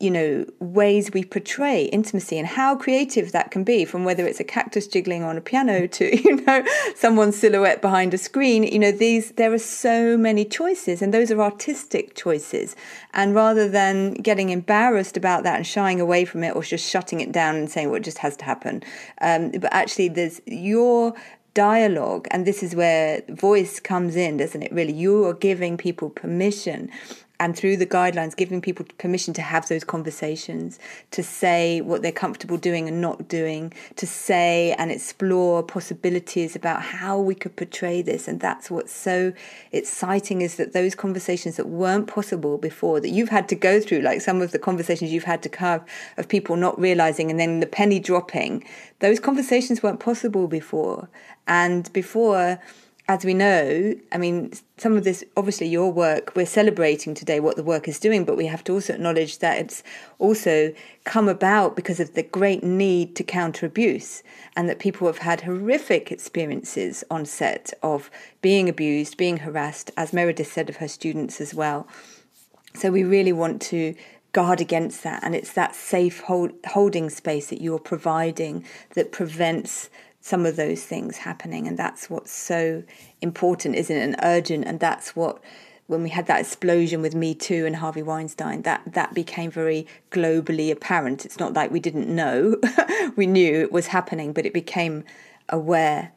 you 0.00 0.10
know 0.10 0.46
ways 0.60 1.10
we 1.12 1.24
portray 1.24 1.84
intimacy 1.84 2.38
and 2.38 2.46
how 2.46 2.76
creative 2.76 3.32
that 3.32 3.50
can 3.50 3.64
be 3.64 3.84
from 3.84 4.04
whether 4.04 4.26
it's 4.26 4.38
a 4.38 4.44
cactus 4.44 4.86
jiggling 4.86 5.22
on 5.22 5.36
a 5.36 5.40
piano 5.40 5.86
to 5.98 6.16
you 6.16 6.36
know 6.44 6.64
someone's 6.94 7.36
silhouette 7.36 7.80
behind 7.82 8.14
a 8.14 8.18
screen 8.18 8.62
you 8.62 8.78
know 8.78 8.92
these 8.92 9.32
there 9.32 9.52
are 9.52 9.58
so 9.58 10.16
many 10.16 10.44
choices 10.44 11.02
and 11.02 11.14
those 11.14 11.30
are 11.30 11.40
artistic 11.40 12.14
choices. 12.14 12.76
And 13.14 13.34
rather 13.34 13.68
than 13.68 14.14
getting 14.14 14.50
embarrassed 14.50 15.16
about 15.16 15.42
that 15.44 15.56
and 15.56 15.66
shying 15.66 16.00
away 16.00 16.24
from 16.24 16.44
it 16.44 16.54
or 16.54 16.62
just 16.62 16.88
shutting 16.88 17.20
it 17.20 17.32
down 17.32 17.56
and 17.56 17.70
saying 17.70 17.88
well 17.88 17.96
it 17.96 18.04
just 18.04 18.18
has 18.18 18.36
to 18.36 18.44
happen 18.44 18.82
um, 19.20 19.50
but 19.50 19.72
actually 19.72 20.08
there's 20.08 20.40
your 20.46 21.14
dialogue 21.54 22.28
and 22.30 22.46
this 22.46 22.62
is 22.62 22.74
where 22.74 23.22
voice 23.30 23.80
comes 23.80 24.14
in 24.16 24.36
doesn't 24.36 24.62
it 24.62 24.72
really? 24.72 24.92
You 24.92 25.24
are 25.26 25.34
giving 25.34 25.76
people 25.76 26.10
permission 26.10 26.90
and 27.40 27.56
through 27.56 27.76
the 27.76 27.86
guidelines, 27.86 28.34
giving 28.34 28.60
people 28.60 28.84
permission 28.98 29.32
to 29.34 29.42
have 29.42 29.68
those 29.68 29.84
conversations, 29.84 30.78
to 31.12 31.22
say 31.22 31.80
what 31.80 32.02
they're 32.02 32.10
comfortable 32.10 32.56
doing 32.56 32.88
and 32.88 33.00
not 33.00 33.28
doing, 33.28 33.72
to 33.96 34.06
say 34.06 34.74
and 34.78 34.90
explore 34.90 35.62
possibilities 35.62 36.56
about 36.56 36.82
how 36.82 37.18
we 37.18 37.34
could 37.34 37.54
portray 37.54 38.02
this. 38.02 38.26
And 38.26 38.40
that's 38.40 38.70
what's 38.70 38.92
so 38.92 39.32
exciting 39.70 40.42
is 40.42 40.56
that 40.56 40.72
those 40.72 40.96
conversations 40.96 41.56
that 41.56 41.68
weren't 41.68 42.08
possible 42.08 42.58
before, 42.58 43.00
that 43.00 43.10
you've 43.10 43.28
had 43.28 43.48
to 43.50 43.54
go 43.54 43.80
through, 43.80 44.00
like 44.00 44.20
some 44.20 44.42
of 44.42 44.50
the 44.50 44.58
conversations 44.58 45.12
you've 45.12 45.24
had 45.24 45.42
to 45.44 45.58
have 45.58 45.86
of 46.16 46.28
people 46.28 46.56
not 46.56 46.78
realizing 46.80 47.30
and 47.30 47.38
then 47.38 47.60
the 47.60 47.66
penny 47.66 48.00
dropping, 48.00 48.64
those 48.98 49.20
conversations 49.20 49.82
weren't 49.82 50.00
possible 50.00 50.48
before. 50.48 51.08
And 51.46 51.90
before, 51.92 52.60
as 53.08 53.24
we 53.24 53.32
know, 53.32 53.94
I 54.12 54.18
mean, 54.18 54.52
some 54.76 54.94
of 54.94 55.02
this, 55.02 55.24
obviously, 55.34 55.66
your 55.66 55.90
work, 55.90 56.32
we're 56.36 56.44
celebrating 56.44 57.14
today 57.14 57.40
what 57.40 57.56
the 57.56 57.62
work 57.62 57.88
is 57.88 57.98
doing, 57.98 58.26
but 58.26 58.36
we 58.36 58.44
have 58.44 58.62
to 58.64 58.72
also 58.74 58.92
acknowledge 58.92 59.38
that 59.38 59.58
it's 59.58 59.82
also 60.18 60.74
come 61.04 61.26
about 61.26 61.74
because 61.74 62.00
of 62.00 62.12
the 62.12 62.22
great 62.22 62.62
need 62.62 63.16
to 63.16 63.24
counter 63.24 63.64
abuse 63.64 64.22
and 64.56 64.68
that 64.68 64.78
people 64.78 65.06
have 65.06 65.18
had 65.18 65.40
horrific 65.40 66.12
experiences 66.12 67.02
on 67.10 67.24
set 67.24 67.72
of 67.82 68.10
being 68.42 68.68
abused, 68.68 69.16
being 69.16 69.38
harassed, 69.38 69.90
as 69.96 70.12
Meredith 70.12 70.52
said 70.52 70.68
of 70.68 70.76
her 70.76 70.88
students 70.88 71.40
as 71.40 71.54
well. 71.54 71.88
So 72.74 72.90
we 72.90 73.04
really 73.04 73.32
want 73.32 73.62
to 73.62 73.94
guard 74.32 74.60
against 74.60 75.02
that. 75.04 75.24
And 75.24 75.34
it's 75.34 75.54
that 75.54 75.74
safe 75.74 76.20
hold, 76.20 76.52
holding 76.66 77.08
space 77.08 77.48
that 77.48 77.62
you're 77.62 77.78
providing 77.78 78.66
that 78.94 79.12
prevents 79.12 79.88
some 80.28 80.46
of 80.46 80.56
those 80.56 80.84
things 80.84 81.16
happening. 81.16 81.66
And 81.66 81.78
that's 81.78 82.08
what's 82.10 82.30
so 82.30 82.82
important, 83.20 83.74
isn't 83.74 83.96
it? 83.96 84.02
And 84.02 84.16
urgent. 84.22 84.66
And 84.66 84.78
that's 84.78 85.16
what, 85.16 85.40
when 85.86 86.02
we 86.02 86.10
had 86.10 86.26
that 86.26 86.40
explosion 86.40 87.02
with 87.02 87.14
Me 87.14 87.34
Too 87.34 87.66
and 87.66 87.76
Harvey 87.76 88.02
Weinstein, 88.02 88.62
that, 88.62 88.82
that 88.92 89.14
became 89.14 89.50
very 89.50 89.86
globally 90.10 90.70
apparent. 90.70 91.24
It's 91.24 91.38
not 91.38 91.54
like 91.54 91.70
we 91.70 91.80
didn't 91.80 92.08
know, 92.08 92.56
we 93.16 93.26
knew 93.26 93.60
it 93.62 93.72
was 93.72 93.88
happening, 93.88 94.32
but 94.32 94.46
it 94.46 94.52
became 94.52 95.04
aware 95.48 96.12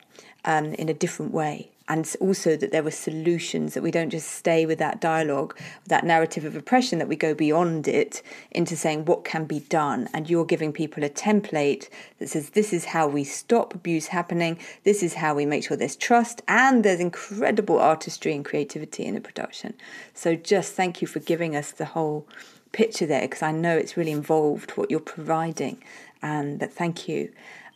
um, 0.45 0.73
in 0.73 0.89
a 0.89 0.93
different 0.93 1.33
way 1.33 1.70
and 1.87 2.15
also 2.19 2.55
that 2.55 2.71
there 2.71 2.83
were 2.83 2.91
solutions 2.91 3.73
that 3.73 3.83
we 3.83 3.91
don't 3.91 4.11
just 4.11 4.29
stay 4.29 4.65
with 4.65 4.79
that 4.79 5.01
dialogue 5.01 5.57
that 5.87 6.05
narrative 6.05 6.45
of 6.45 6.55
oppression 6.55 6.99
that 6.99 7.07
we 7.07 7.15
go 7.15 7.33
beyond 7.33 7.87
it 7.87 8.21
into 8.51 8.75
saying 8.75 9.05
what 9.05 9.25
can 9.25 9.45
be 9.45 9.59
done. 9.59 10.07
And 10.13 10.29
you're 10.29 10.45
giving 10.45 10.71
people 10.71 11.03
a 11.03 11.09
template 11.09 11.89
that 12.19 12.29
says 12.29 12.51
this 12.51 12.71
is 12.71 12.85
how 12.85 13.07
we 13.07 13.23
stop 13.23 13.73
abuse 13.73 14.07
happening. 14.07 14.59
This 14.83 15.03
is 15.03 15.15
how 15.15 15.35
we 15.35 15.45
make 15.45 15.63
sure 15.63 15.75
there's 15.75 15.95
trust 15.95 16.41
and 16.47 16.83
there's 16.83 16.99
incredible 16.99 17.79
artistry 17.79 18.33
and 18.33 18.45
creativity 18.45 19.05
in 19.05 19.15
the 19.15 19.21
production. 19.21 19.73
So 20.13 20.35
just 20.35 20.73
thank 20.73 21.01
you 21.01 21.07
for 21.07 21.19
giving 21.19 21.55
us 21.55 21.71
the 21.71 21.85
whole 21.85 22.27
picture 22.71 23.05
there 23.05 23.21
because 23.21 23.41
I 23.41 23.51
know 23.51 23.77
it's 23.77 23.97
really 23.97 24.11
involved 24.11 24.71
what 24.71 24.89
you're 24.89 24.99
providing. 24.99 25.83
And 26.21 26.59
but 26.59 26.71
thank 26.71 27.07
you 27.07 27.31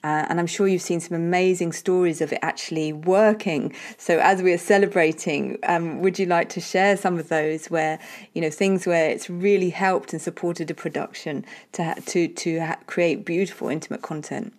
Uh, 0.05 0.23
and 0.29 0.39
I'm 0.39 0.45
sure 0.55 0.67
you've 0.67 0.87
seen 0.91 0.99
some 0.99 1.15
amazing 1.15 1.71
stories 1.71 2.21
of 2.21 2.31
it 2.31 2.39
actually 2.43 2.93
working. 2.93 3.73
So 3.97 4.19
as 4.19 4.43
we 4.43 4.53
are 4.53 4.63
celebrating, 4.73 5.57
um, 5.63 6.01
would 6.01 6.19
you 6.19 6.27
like 6.27 6.49
to 6.49 6.61
share 6.61 6.95
some 6.95 7.17
of 7.17 7.29
those 7.29 7.61
where 7.75 7.97
you 8.33 8.41
know 8.43 8.51
things 8.51 8.85
where 8.85 9.09
it's 9.09 9.27
really 9.29 9.71
helped 9.71 10.13
and 10.13 10.21
supported 10.21 10.69
a 10.69 10.75
production 10.75 11.43
to 11.71 11.83
to 12.11 12.19
to 12.27 12.49
create 12.85 13.25
beautiful, 13.25 13.69
intimate 13.69 14.03
content? 14.03 14.53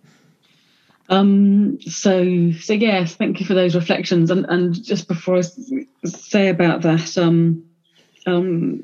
Um, 1.09 1.79
so, 1.81 2.51
so 2.51 2.73
yes, 2.73 3.15
thank 3.15 3.39
you 3.39 3.45
for 3.45 3.53
those 3.53 3.75
reflections. 3.75 4.29
And, 4.29 4.45
and 4.49 4.83
just 4.83 5.07
before 5.07 5.37
I 5.37 5.41
say 6.05 6.49
about 6.49 6.81
that, 6.81 7.17
um, 7.17 7.63
um, 8.25 8.81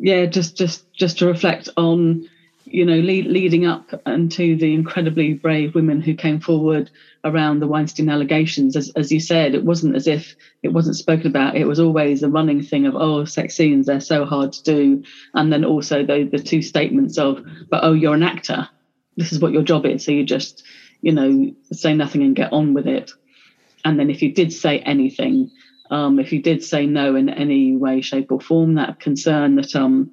yeah, 0.00 0.26
just, 0.26 0.56
just, 0.56 0.92
just 0.92 1.18
to 1.18 1.26
reflect 1.26 1.70
on, 1.76 2.28
you 2.74 2.84
know, 2.84 2.96
lead, 2.96 3.26
leading 3.26 3.66
up 3.66 3.88
and 4.04 4.32
to 4.32 4.56
the 4.56 4.74
incredibly 4.74 5.34
brave 5.34 5.76
women 5.76 6.00
who 6.00 6.12
came 6.12 6.40
forward 6.40 6.90
around 7.22 7.60
the 7.60 7.68
Weinstein 7.68 8.08
allegations. 8.10 8.74
As, 8.74 8.90
as 8.96 9.12
you 9.12 9.20
said, 9.20 9.54
it 9.54 9.64
wasn't 9.64 9.94
as 9.94 10.08
if 10.08 10.34
it 10.64 10.72
wasn't 10.72 10.96
spoken 10.96 11.28
about. 11.28 11.54
It 11.54 11.66
was 11.66 11.78
always 11.78 12.24
a 12.24 12.28
running 12.28 12.64
thing 12.64 12.84
of, 12.84 12.96
oh, 12.96 13.26
sex 13.26 13.54
scenes, 13.54 13.86
they're 13.86 14.00
so 14.00 14.24
hard 14.24 14.52
to 14.54 14.62
do. 14.64 15.04
And 15.34 15.52
then 15.52 15.64
also 15.64 16.04
the, 16.04 16.24
the 16.24 16.40
two 16.40 16.62
statements 16.62 17.16
of, 17.16 17.44
but 17.70 17.84
oh, 17.84 17.92
you're 17.92 18.14
an 18.14 18.24
actor. 18.24 18.68
This 19.16 19.32
is 19.32 19.38
what 19.38 19.52
your 19.52 19.62
job 19.62 19.86
is. 19.86 20.04
So 20.04 20.10
you 20.10 20.24
just, 20.24 20.64
you 21.00 21.12
know, 21.12 21.54
say 21.70 21.94
nothing 21.94 22.24
and 22.24 22.34
get 22.34 22.52
on 22.52 22.74
with 22.74 22.88
it. 22.88 23.12
And 23.84 24.00
then 24.00 24.10
if 24.10 24.20
you 24.20 24.34
did 24.34 24.52
say 24.52 24.80
anything, 24.80 25.48
um, 25.90 26.18
if 26.18 26.32
you 26.32 26.42
did 26.42 26.64
say 26.64 26.86
no 26.86 27.14
in 27.14 27.28
any 27.28 27.76
way, 27.76 28.00
shape, 28.00 28.32
or 28.32 28.40
form, 28.40 28.74
that 28.74 28.98
concern 28.98 29.54
that 29.54 29.76
um, 29.76 30.10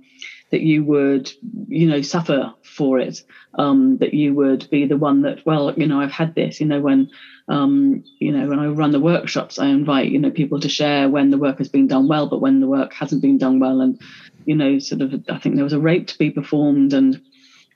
that 0.52 0.62
you 0.62 0.84
would, 0.84 1.32
you 1.68 1.90
know, 1.90 2.02
suffer 2.02 2.54
for 2.64 3.00
it, 3.00 3.24
um, 3.58 3.98
that 3.98 4.14
you 4.14 4.34
would 4.34 4.70
be 4.70 4.86
the 4.86 4.98
one 4.98 5.22
that, 5.22 5.46
well, 5.46 5.74
you 5.74 5.88
know, 5.88 6.02
I've 6.02 6.12
had 6.12 6.36
this, 6.36 6.60
you 6.60 6.68
know, 6.68 6.82
when, 6.82 7.10
um, 7.48 8.04
you 8.20 8.32
know, 8.32 8.48
when 8.48 8.60
I 8.60 8.68
run 8.68 8.92
the 8.92 9.00
workshops, 9.00 9.60
I 9.60 9.68
invite, 9.68 10.12
you 10.12 10.20
know, 10.20 10.32
people 10.32 10.60
to 10.60 10.70
share 10.70 11.10
when 11.10 11.30
the 11.30 11.38
work 11.38 11.58
has 11.58 11.70
been 11.70 11.88
done 11.88 12.08
well, 12.08 12.28
but 12.28 12.42
when 12.42 12.60
the 12.60 12.68
work 12.68 12.94
hasn't 12.94 13.22
been 13.22 13.38
done 13.38 13.60
well, 13.60 13.82
and, 13.82 14.00
you 14.46 14.56
know, 14.56 14.78
sort 14.80 15.02
of, 15.02 15.14
I 15.30 15.40
think 15.40 15.56
there 15.56 15.64
was 15.64 15.74
a 15.74 15.80
rape 15.80 16.08
to 16.08 16.18
be 16.18 16.32
performed, 16.32 16.94
and, 16.94 17.22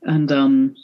and, 0.04 0.32
um, 0.32 0.76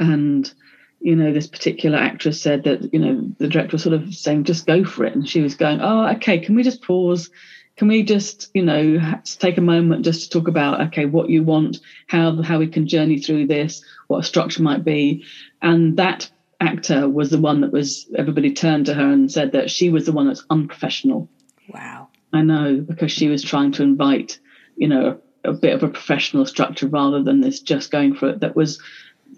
and 0.00 0.52
you 1.00 1.14
know, 1.14 1.32
this 1.32 1.46
particular 1.46 1.98
actress 1.98 2.40
said 2.40 2.64
that, 2.64 2.92
you 2.92 2.98
know, 2.98 3.30
the 3.38 3.48
director 3.48 3.74
was 3.74 3.82
sort 3.82 3.94
of 3.94 4.14
saying, 4.14 4.44
just 4.44 4.66
go 4.66 4.84
for 4.84 5.04
it. 5.04 5.14
And 5.14 5.28
she 5.28 5.40
was 5.40 5.54
going, 5.54 5.80
oh, 5.80 6.06
okay, 6.16 6.38
can 6.38 6.56
we 6.56 6.62
just 6.62 6.82
pause? 6.82 7.30
Can 7.76 7.88
we 7.88 8.02
just, 8.02 8.50
you 8.54 8.62
know, 8.62 9.20
take 9.24 9.58
a 9.58 9.62
moment 9.62 10.04
just 10.04 10.22
to 10.22 10.30
talk 10.30 10.48
about, 10.48 10.80
okay, 10.88 11.04
what 11.04 11.28
you 11.28 11.42
want, 11.42 11.80
how 12.06 12.40
how 12.42 12.58
we 12.58 12.68
can 12.68 12.88
journey 12.88 13.18
through 13.18 13.46
this, 13.46 13.84
what 14.06 14.20
a 14.20 14.22
structure 14.22 14.62
might 14.62 14.82
be. 14.82 15.24
And 15.60 15.98
that 15.98 16.30
actor 16.58 17.06
was 17.06 17.28
the 17.28 17.38
one 17.38 17.60
that 17.60 17.72
was, 17.72 18.06
everybody 18.16 18.54
turned 18.54 18.86
to 18.86 18.94
her 18.94 19.12
and 19.12 19.30
said 19.30 19.52
that 19.52 19.70
she 19.70 19.90
was 19.90 20.06
the 20.06 20.12
one 20.12 20.26
that's 20.26 20.46
unprofessional. 20.48 21.28
Wow. 21.68 22.08
I 22.32 22.42
know, 22.42 22.76
because 22.80 23.12
she 23.12 23.28
was 23.28 23.42
trying 23.42 23.72
to 23.72 23.82
invite, 23.82 24.38
you 24.76 24.88
know, 24.88 25.20
a, 25.44 25.50
a 25.50 25.52
bit 25.52 25.74
of 25.74 25.82
a 25.82 25.88
professional 25.88 26.46
structure 26.46 26.88
rather 26.88 27.22
than 27.22 27.42
this 27.42 27.60
just 27.60 27.90
going 27.90 28.14
for 28.14 28.30
it. 28.30 28.40
That 28.40 28.56
was, 28.56 28.80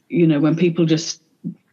you 0.08 0.28
know, 0.28 0.38
when 0.38 0.56
people 0.56 0.84
just 0.84 1.22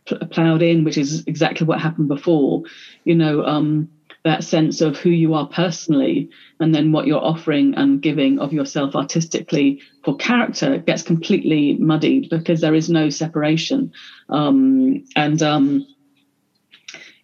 ploughed 0.06 0.62
in, 0.62 0.84
which 0.84 0.98
is 0.98 1.24
exactly 1.28 1.66
what 1.68 1.80
happened 1.80 2.08
before. 2.08 2.64
You 3.04 3.16
know, 3.16 3.44
um, 3.46 3.90
that 4.26 4.44
sense 4.44 4.82
of 4.82 4.98
who 4.98 5.12
you 5.12 5.36
are 5.36 5.48
personally, 5.48 6.30
and 6.60 6.74
then 6.74 6.92
what 6.92 7.06
you're 7.06 7.24
offering 7.24 7.76
and 7.76 8.02
giving 8.02 8.40
of 8.40 8.52
yourself 8.52 8.96
artistically 8.96 9.82
for 10.04 10.18
character 10.18 10.80
gets 10.80 11.04
completely 11.04 11.76
muddied 11.76 12.30
because 12.30 12.60
there 12.60 12.74
is 12.74 12.90
no 12.90 13.10
separation. 13.10 13.94
Um, 14.28 15.06
and 15.16 15.42
um, 15.44 15.88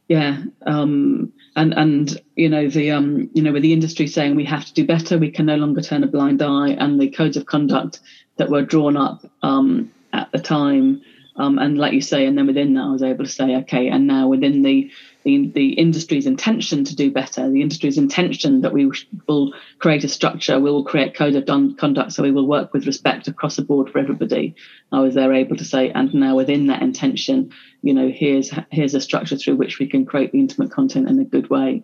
yeah, 0.08 0.44
um, 0.68 1.34
and 1.56 1.74
and 1.74 2.22
you 2.36 2.50
know 2.50 2.70
the 2.70 2.92
um, 2.92 3.32
you 3.34 3.42
know 3.42 3.52
with 3.52 3.64
the 3.64 3.74
industry 3.74 4.06
saying 4.06 4.36
we 4.36 4.46
have 4.46 4.66
to 4.66 4.74
do 4.74 4.86
better, 4.86 5.18
we 5.18 5.32
can 5.32 5.48
no 5.48 5.56
longer 5.56 5.82
turn 5.82 6.04
a 6.04 6.08
blind 6.08 6.44
eye, 6.44 6.70
and 6.70 7.02
the 7.02 7.10
codes 7.10 7.36
of 7.36 7.48
conduct 7.48 8.00
that 8.38 8.52
were 8.52 8.62
drawn 8.62 8.96
up 8.96 9.26
um, 9.42 9.92
at 10.14 10.32
the 10.32 10.40
time 10.40 11.02
um, 11.36 11.58
and 11.60 11.78
like 11.78 11.94
you 11.94 12.02
say, 12.02 12.26
and 12.26 12.38
then 12.38 12.48
within 12.48 12.74
that, 12.74 12.84
I 12.84 12.92
was 12.92 13.04
able 13.04 13.26
to 13.26 13.32
say, 13.32 13.56
okay, 13.58 13.88
and 13.88 14.06
now 14.08 14.28
within 14.28 14.62
the, 14.62 14.92
the 15.24 15.52
the 15.54 15.74
industry's 15.74 16.26
intention 16.26 16.84
to 16.86 16.96
do 16.96 17.12
better, 17.12 17.50
the 17.50 17.62
industry's 17.62 17.98
intention 17.98 18.62
that 18.62 18.74
we 18.74 18.92
will 19.28 19.54
create 19.80 20.04
a 20.04 20.10
structure, 20.10 20.60
we 20.60 20.72
will 20.72 20.84
create 20.84 21.16
code 21.16 21.36
of 21.36 21.46
conduct, 21.78 22.14
so 22.14 22.24
we 22.24 22.32
will 22.32 22.48
work 22.48 22.74
with 22.74 22.86
respect 22.86 23.28
across 23.28 23.56
the 23.56 23.62
board 23.62 23.90
for 23.90 24.00
everybody. 24.00 24.56
I 24.92 25.00
was 25.00 25.16
there 25.16 25.34
able 25.34 25.56
to 25.58 25.66
say, 25.66 25.90
and 25.92 26.14
now 26.14 26.36
within 26.36 26.68
that 26.68 26.82
intention, 26.82 27.52
you 27.82 27.94
know, 27.94 28.10
here's 28.10 28.52
here's 28.70 28.96
a 28.96 29.02
structure 29.02 29.38
through 29.38 29.56
which 29.56 29.80
we 29.80 29.88
can 29.88 30.06
create 30.06 30.32
the 30.32 30.40
intimate 30.40 30.72
content 30.72 31.10
in 31.10 31.20
a 31.20 31.26
good 31.26 31.50
way. 31.50 31.84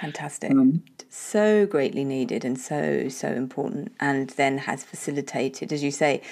Fantastic. 0.00 0.50
Um, 0.50 0.82
so 1.08 1.66
greatly 1.66 2.04
needed 2.04 2.44
and 2.44 2.58
so, 2.58 3.08
so 3.08 3.28
important, 3.28 3.92
and 4.00 4.30
then 4.30 4.58
has 4.58 4.84
facilitated, 4.84 5.72
as 5.72 5.82
you 5.82 5.90
say, 5.90 6.22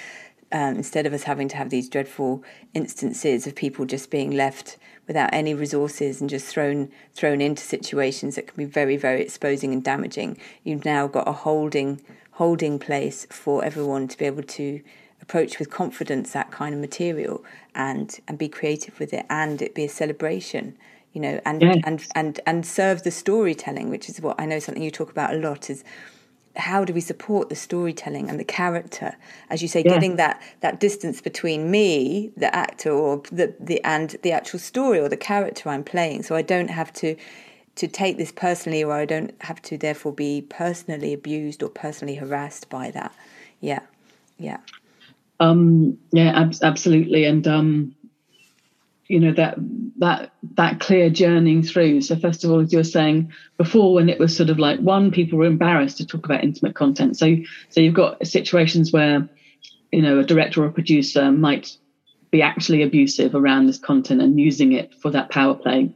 um, 0.51 0.75
instead 0.75 1.05
of 1.05 1.13
us 1.13 1.23
having 1.23 1.47
to 1.49 1.57
have 1.57 1.69
these 1.69 1.89
dreadful 1.89 2.43
instances 2.73 3.47
of 3.47 3.55
people 3.55 3.85
just 3.85 4.09
being 4.09 4.31
left 4.31 4.77
without 5.07 5.33
any 5.33 5.53
resources 5.53 6.21
and 6.21 6.29
just 6.29 6.47
thrown 6.47 6.89
thrown 7.13 7.41
into 7.41 7.63
situations 7.63 8.35
that 8.35 8.47
can 8.47 8.55
be 8.57 8.65
very 8.65 8.97
very 8.97 9.21
exposing 9.21 9.73
and 9.73 9.83
damaging 9.83 10.37
you've 10.63 10.85
now 10.85 11.07
got 11.07 11.27
a 11.27 11.31
holding 11.31 12.01
holding 12.31 12.77
place 12.77 13.25
for 13.29 13.63
everyone 13.63 14.07
to 14.07 14.17
be 14.17 14.25
able 14.25 14.43
to 14.43 14.81
approach 15.21 15.59
with 15.59 15.69
confidence 15.69 16.31
that 16.31 16.51
kind 16.51 16.73
of 16.73 16.79
material 16.79 17.43
and 17.75 18.19
and 18.27 18.37
be 18.37 18.47
creative 18.47 18.99
with 18.99 19.13
it 19.13 19.25
and 19.29 19.61
it 19.61 19.73
be 19.73 19.83
a 19.83 19.89
celebration 19.89 20.77
you 21.13 21.21
know 21.21 21.41
and 21.45 21.61
yes. 21.61 21.77
and 21.85 22.07
and 22.15 22.39
and 22.45 22.65
serve 22.65 23.03
the 23.03 23.11
storytelling 23.11 23.89
which 23.89 24.07
is 24.09 24.21
what 24.21 24.39
I 24.39 24.45
know 24.45 24.59
something 24.59 24.83
you 24.83 24.91
talk 24.91 25.09
about 25.09 25.33
a 25.33 25.37
lot 25.37 25.69
is 25.69 25.83
how 26.57 26.83
do 26.83 26.93
we 26.93 27.01
support 27.01 27.49
the 27.49 27.55
storytelling 27.55 28.29
and 28.29 28.39
the 28.39 28.43
character? 28.43 29.15
As 29.49 29.61
you 29.61 29.67
say 29.67 29.83
yeah. 29.83 29.93
getting 29.93 30.15
that 30.17 30.41
that 30.61 30.79
distance 30.79 31.21
between 31.21 31.71
me 31.71 32.31
the 32.35 32.53
actor 32.55 32.91
or 32.91 33.21
the 33.31 33.53
the 33.59 33.83
and 33.83 34.15
the 34.23 34.31
actual 34.31 34.59
story 34.59 34.99
or 34.99 35.09
the 35.09 35.17
character 35.17 35.69
i'm 35.69 35.83
playing. 35.83 36.23
So 36.23 36.35
i 36.35 36.41
don't 36.41 36.69
have 36.69 36.91
to 36.93 37.15
to 37.75 37.87
take 37.87 38.17
this 38.17 38.31
personally 38.31 38.83
or 38.83 38.93
i 38.93 39.05
don't 39.05 39.33
have 39.41 39.61
to 39.63 39.77
therefore 39.77 40.13
be 40.13 40.41
personally 40.49 41.13
abused 41.13 41.61
or 41.63 41.69
personally 41.69 42.15
harassed 42.15 42.69
by 42.69 42.91
that. 42.91 43.13
Yeah. 43.61 43.81
Yeah. 44.37 44.59
Um 45.39 45.97
yeah 46.11 46.39
ab- 46.39 46.55
absolutely. 46.63 47.25
And 47.25 47.47
um 47.47 47.95
you 49.07 49.19
know 49.19 49.33
that 49.33 49.55
that 49.97 50.31
that 50.55 50.79
clear 50.79 51.09
journeying 51.09 51.63
through. 51.63 52.01
So 52.01 52.15
first 52.17 52.43
of 52.43 52.51
all 52.51 52.59
as 52.59 52.71
you 52.71 52.79
were 52.79 52.83
saying 52.83 53.31
before 53.57 53.93
when 53.93 54.09
it 54.09 54.19
was 54.19 54.35
sort 54.35 54.49
of 54.49 54.59
like 54.59 54.79
one 54.79 55.11
people 55.11 55.39
were 55.39 55.45
embarrassed 55.45 55.97
to 55.97 56.05
talk 56.05 56.25
about 56.25 56.43
intimate 56.43 56.75
content. 56.75 57.17
So 57.17 57.35
so 57.69 57.81
you've 57.81 57.93
got 57.93 58.25
situations 58.25 58.91
where 58.91 59.27
you 59.91 60.01
know 60.01 60.19
a 60.19 60.23
director 60.23 60.63
or 60.63 60.67
a 60.67 60.71
producer 60.71 61.31
might 61.31 61.77
be 62.31 62.41
actually 62.41 62.83
abusive 62.83 63.33
around 63.33 63.67
this 63.67 63.79
content 63.79 64.21
and 64.21 64.39
using 64.39 64.73
it 64.73 64.93
for 64.95 65.09
that 65.11 65.29
power 65.29 65.53
play. 65.53 65.93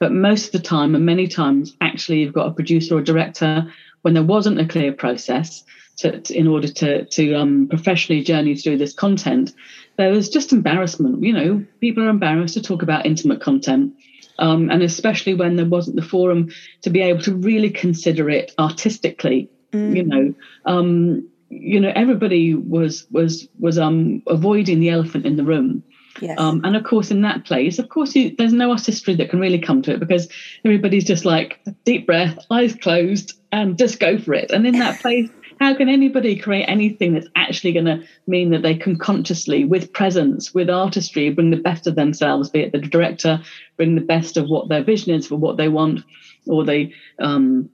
But 0.00 0.12
most 0.12 0.46
of 0.46 0.52
the 0.52 0.68
time 0.68 0.96
and 0.96 1.06
many 1.06 1.28
times 1.28 1.76
actually 1.80 2.20
you've 2.20 2.34
got 2.34 2.48
a 2.48 2.52
producer 2.52 2.96
or 2.96 3.02
director 3.02 3.72
when 4.02 4.14
there 4.14 4.24
wasn't 4.24 4.60
a 4.60 4.66
clear 4.66 4.92
process 4.92 5.62
to, 5.98 6.20
to, 6.20 6.34
in 6.34 6.46
order 6.46 6.68
to 6.68 7.04
to 7.04 7.34
um, 7.34 7.68
professionally 7.68 8.22
journey 8.22 8.56
through 8.56 8.78
this 8.78 8.92
content 8.92 9.52
there 9.96 10.10
was 10.10 10.28
just 10.28 10.52
embarrassment. 10.52 11.22
You 11.22 11.32
know, 11.32 11.66
people 11.80 12.04
are 12.04 12.08
embarrassed 12.08 12.54
to 12.54 12.62
talk 12.62 12.82
about 12.82 13.06
intimate 13.06 13.40
content. 13.40 13.94
Um, 14.38 14.70
and 14.70 14.82
especially 14.82 15.34
when 15.34 15.56
there 15.56 15.66
wasn't 15.66 15.96
the 15.96 16.02
forum 16.02 16.50
to 16.82 16.90
be 16.90 17.00
able 17.00 17.20
to 17.22 17.34
really 17.34 17.70
consider 17.70 18.30
it 18.30 18.52
artistically, 18.58 19.50
mm. 19.72 19.94
you 19.94 20.04
know, 20.04 20.34
um, 20.64 21.28
you 21.50 21.78
know, 21.78 21.92
everybody 21.94 22.54
was 22.54 23.06
was 23.10 23.46
was 23.58 23.78
um, 23.78 24.22
avoiding 24.26 24.80
the 24.80 24.88
elephant 24.88 25.26
in 25.26 25.36
the 25.36 25.44
room. 25.44 25.84
Yes. 26.20 26.38
Um, 26.38 26.62
and 26.64 26.76
of 26.76 26.84
course, 26.84 27.10
in 27.10 27.22
that 27.22 27.44
place, 27.44 27.78
of 27.78 27.88
course, 27.90 28.14
you, 28.14 28.34
there's 28.36 28.52
no 28.52 28.70
artistry 28.70 29.14
that 29.16 29.30
can 29.30 29.38
really 29.38 29.58
come 29.58 29.82
to 29.82 29.92
it 29.92 30.00
because 30.00 30.28
everybody's 30.64 31.04
just 31.04 31.24
like 31.24 31.60
deep 31.84 32.06
breath, 32.06 32.38
eyes 32.50 32.74
closed, 32.74 33.34
and 33.50 33.76
just 33.76 34.00
go 34.00 34.18
for 34.18 34.32
it. 34.32 34.50
And 34.50 34.66
in 34.66 34.78
that 34.78 35.00
place, 35.02 35.28
how 35.62 35.74
can 35.74 35.88
anybody 35.88 36.36
create 36.36 36.64
anything 36.64 37.12
that's 37.12 37.28
actually 37.36 37.72
going 37.72 37.84
to 37.84 38.02
mean 38.26 38.50
that 38.50 38.62
they 38.62 38.74
can 38.74 38.98
consciously, 38.98 39.64
with 39.64 39.92
presence, 39.92 40.52
with 40.52 40.68
artistry, 40.68 41.30
bring 41.30 41.50
the 41.50 41.56
best 41.56 41.86
of 41.86 41.94
themselves, 41.94 42.50
be 42.50 42.60
it 42.60 42.72
the 42.72 42.78
director, 42.78 43.40
bring 43.76 43.94
the 43.94 44.00
best 44.00 44.36
of 44.36 44.48
what 44.48 44.68
their 44.68 44.82
vision 44.82 45.14
is 45.14 45.26
for 45.26 45.36
what 45.36 45.56
they 45.56 45.68
want, 45.68 46.00
or 46.48 46.64
the 46.64 46.92
um, 47.20 47.70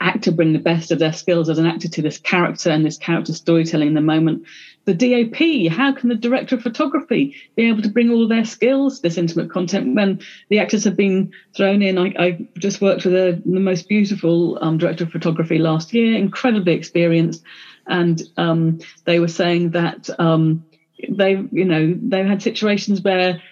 actor 0.00 0.30
bring 0.30 0.52
the 0.52 0.60
best 0.60 0.92
of 0.92 1.00
their 1.00 1.12
skills 1.12 1.48
as 1.48 1.58
an 1.58 1.66
actor 1.66 1.88
to 1.88 2.02
this 2.02 2.18
character 2.18 2.70
and 2.70 2.86
this 2.86 2.98
character 2.98 3.32
storytelling 3.32 3.88
in 3.88 3.94
the 3.94 4.00
moment 4.00 4.44
the 4.84 4.94
DOP, 4.94 5.72
how 5.72 5.92
can 5.92 6.08
the 6.08 6.14
director 6.14 6.56
of 6.56 6.62
photography 6.62 7.34
be 7.56 7.68
able 7.68 7.82
to 7.82 7.88
bring 7.88 8.10
all 8.10 8.28
their 8.28 8.44
skills, 8.44 9.00
this 9.00 9.16
intimate 9.16 9.50
content, 9.50 9.94
when 9.94 10.20
the 10.50 10.58
actors 10.58 10.84
have 10.84 10.96
been 10.96 11.32
thrown 11.56 11.82
in? 11.82 11.98
I, 11.98 12.14
I 12.18 12.48
just 12.58 12.80
worked 12.80 13.04
with 13.04 13.14
a, 13.14 13.42
the 13.44 13.60
most 13.60 13.88
beautiful 13.88 14.58
um, 14.62 14.78
director 14.78 15.04
of 15.04 15.10
photography 15.10 15.58
last 15.58 15.94
year, 15.94 16.16
incredibly 16.16 16.74
experienced, 16.74 17.42
and 17.86 18.22
um, 18.36 18.80
they 19.04 19.20
were 19.20 19.28
saying 19.28 19.70
that 19.70 20.10
um, 20.18 20.64
they, 21.08 21.42
you 21.50 21.64
know, 21.64 21.98
they've 22.02 22.26
had 22.26 22.42
situations 22.42 23.00
where 23.00 23.42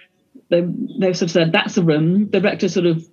they 0.51 0.61
they 0.61 1.13
sort 1.15 1.23
of 1.23 1.31
said 1.31 1.53
that's 1.53 1.77
the 1.77 1.83
room. 1.83 2.31
The 2.31 2.41
director 2.41 2.69
sort 2.69 2.87
of 2.87 3.07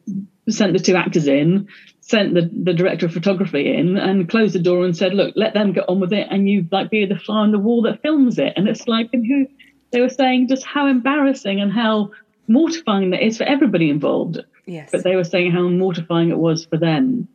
sent 0.50 0.74
the 0.74 0.80
two 0.80 0.96
actors 0.96 1.28
in, 1.28 1.68
sent 2.10 2.34
the, 2.34 2.50
the 2.64 2.74
director 2.74 3.06
of 3.06 3.14
photography 3.14 3.76
in, 3.76 3.98
and 3.98 4.28
closed 4.28 4.56
the 4.56 4.60
door 4.60 4.84
and 4.84 4.98
said, 4.98 5.14
"Look, 5.14 5.34
let 5.36 5.54
them 5.54 5.74
get 5.74 5.88
on 5.88 6.00
with 6.00 6.12
it, 6.12 6.28
and 6.30 6.50
you 6.50 6.68
like 6.72 6.90
be 6.90 7.06
the 7.06 7.20
fly 7.20 7.40
on 7.40 7.52
the 7.52 7.60
wall 7.60 7.84
that 7.84 8.02
films 8.02 8.40
it." 8.40 8.54
And 8.56 8.68
it's 8.68 8.88
like, 8.88 9.10
and 9.14 9.26
who 9.26 9.48
they 9.92 10.02
were 10.02 10.10
saying 10.10 10.48
just 10.48 10.66
how 10.66 10.88
embarrassing 10.88 11.62
and 11.62 11.72
how 11.72 12.12
mortifying 12.48 13.12
that 13.12 13.26
is 13.26 13.38
for 13.38 13.44
everybody 13.44 13.90
involved. 13.90 14.40
Yes. 14.66 14.90
But 14.92 15.04
they 15.04 15.16
were 15.16 15.24
saying 15.24 15.52
how 15.52 15.68
mortifying 15.68 16.30
it 16.30 16.38
was 16.38 16.66
for 16.66 16.78
them. 16.78 17.28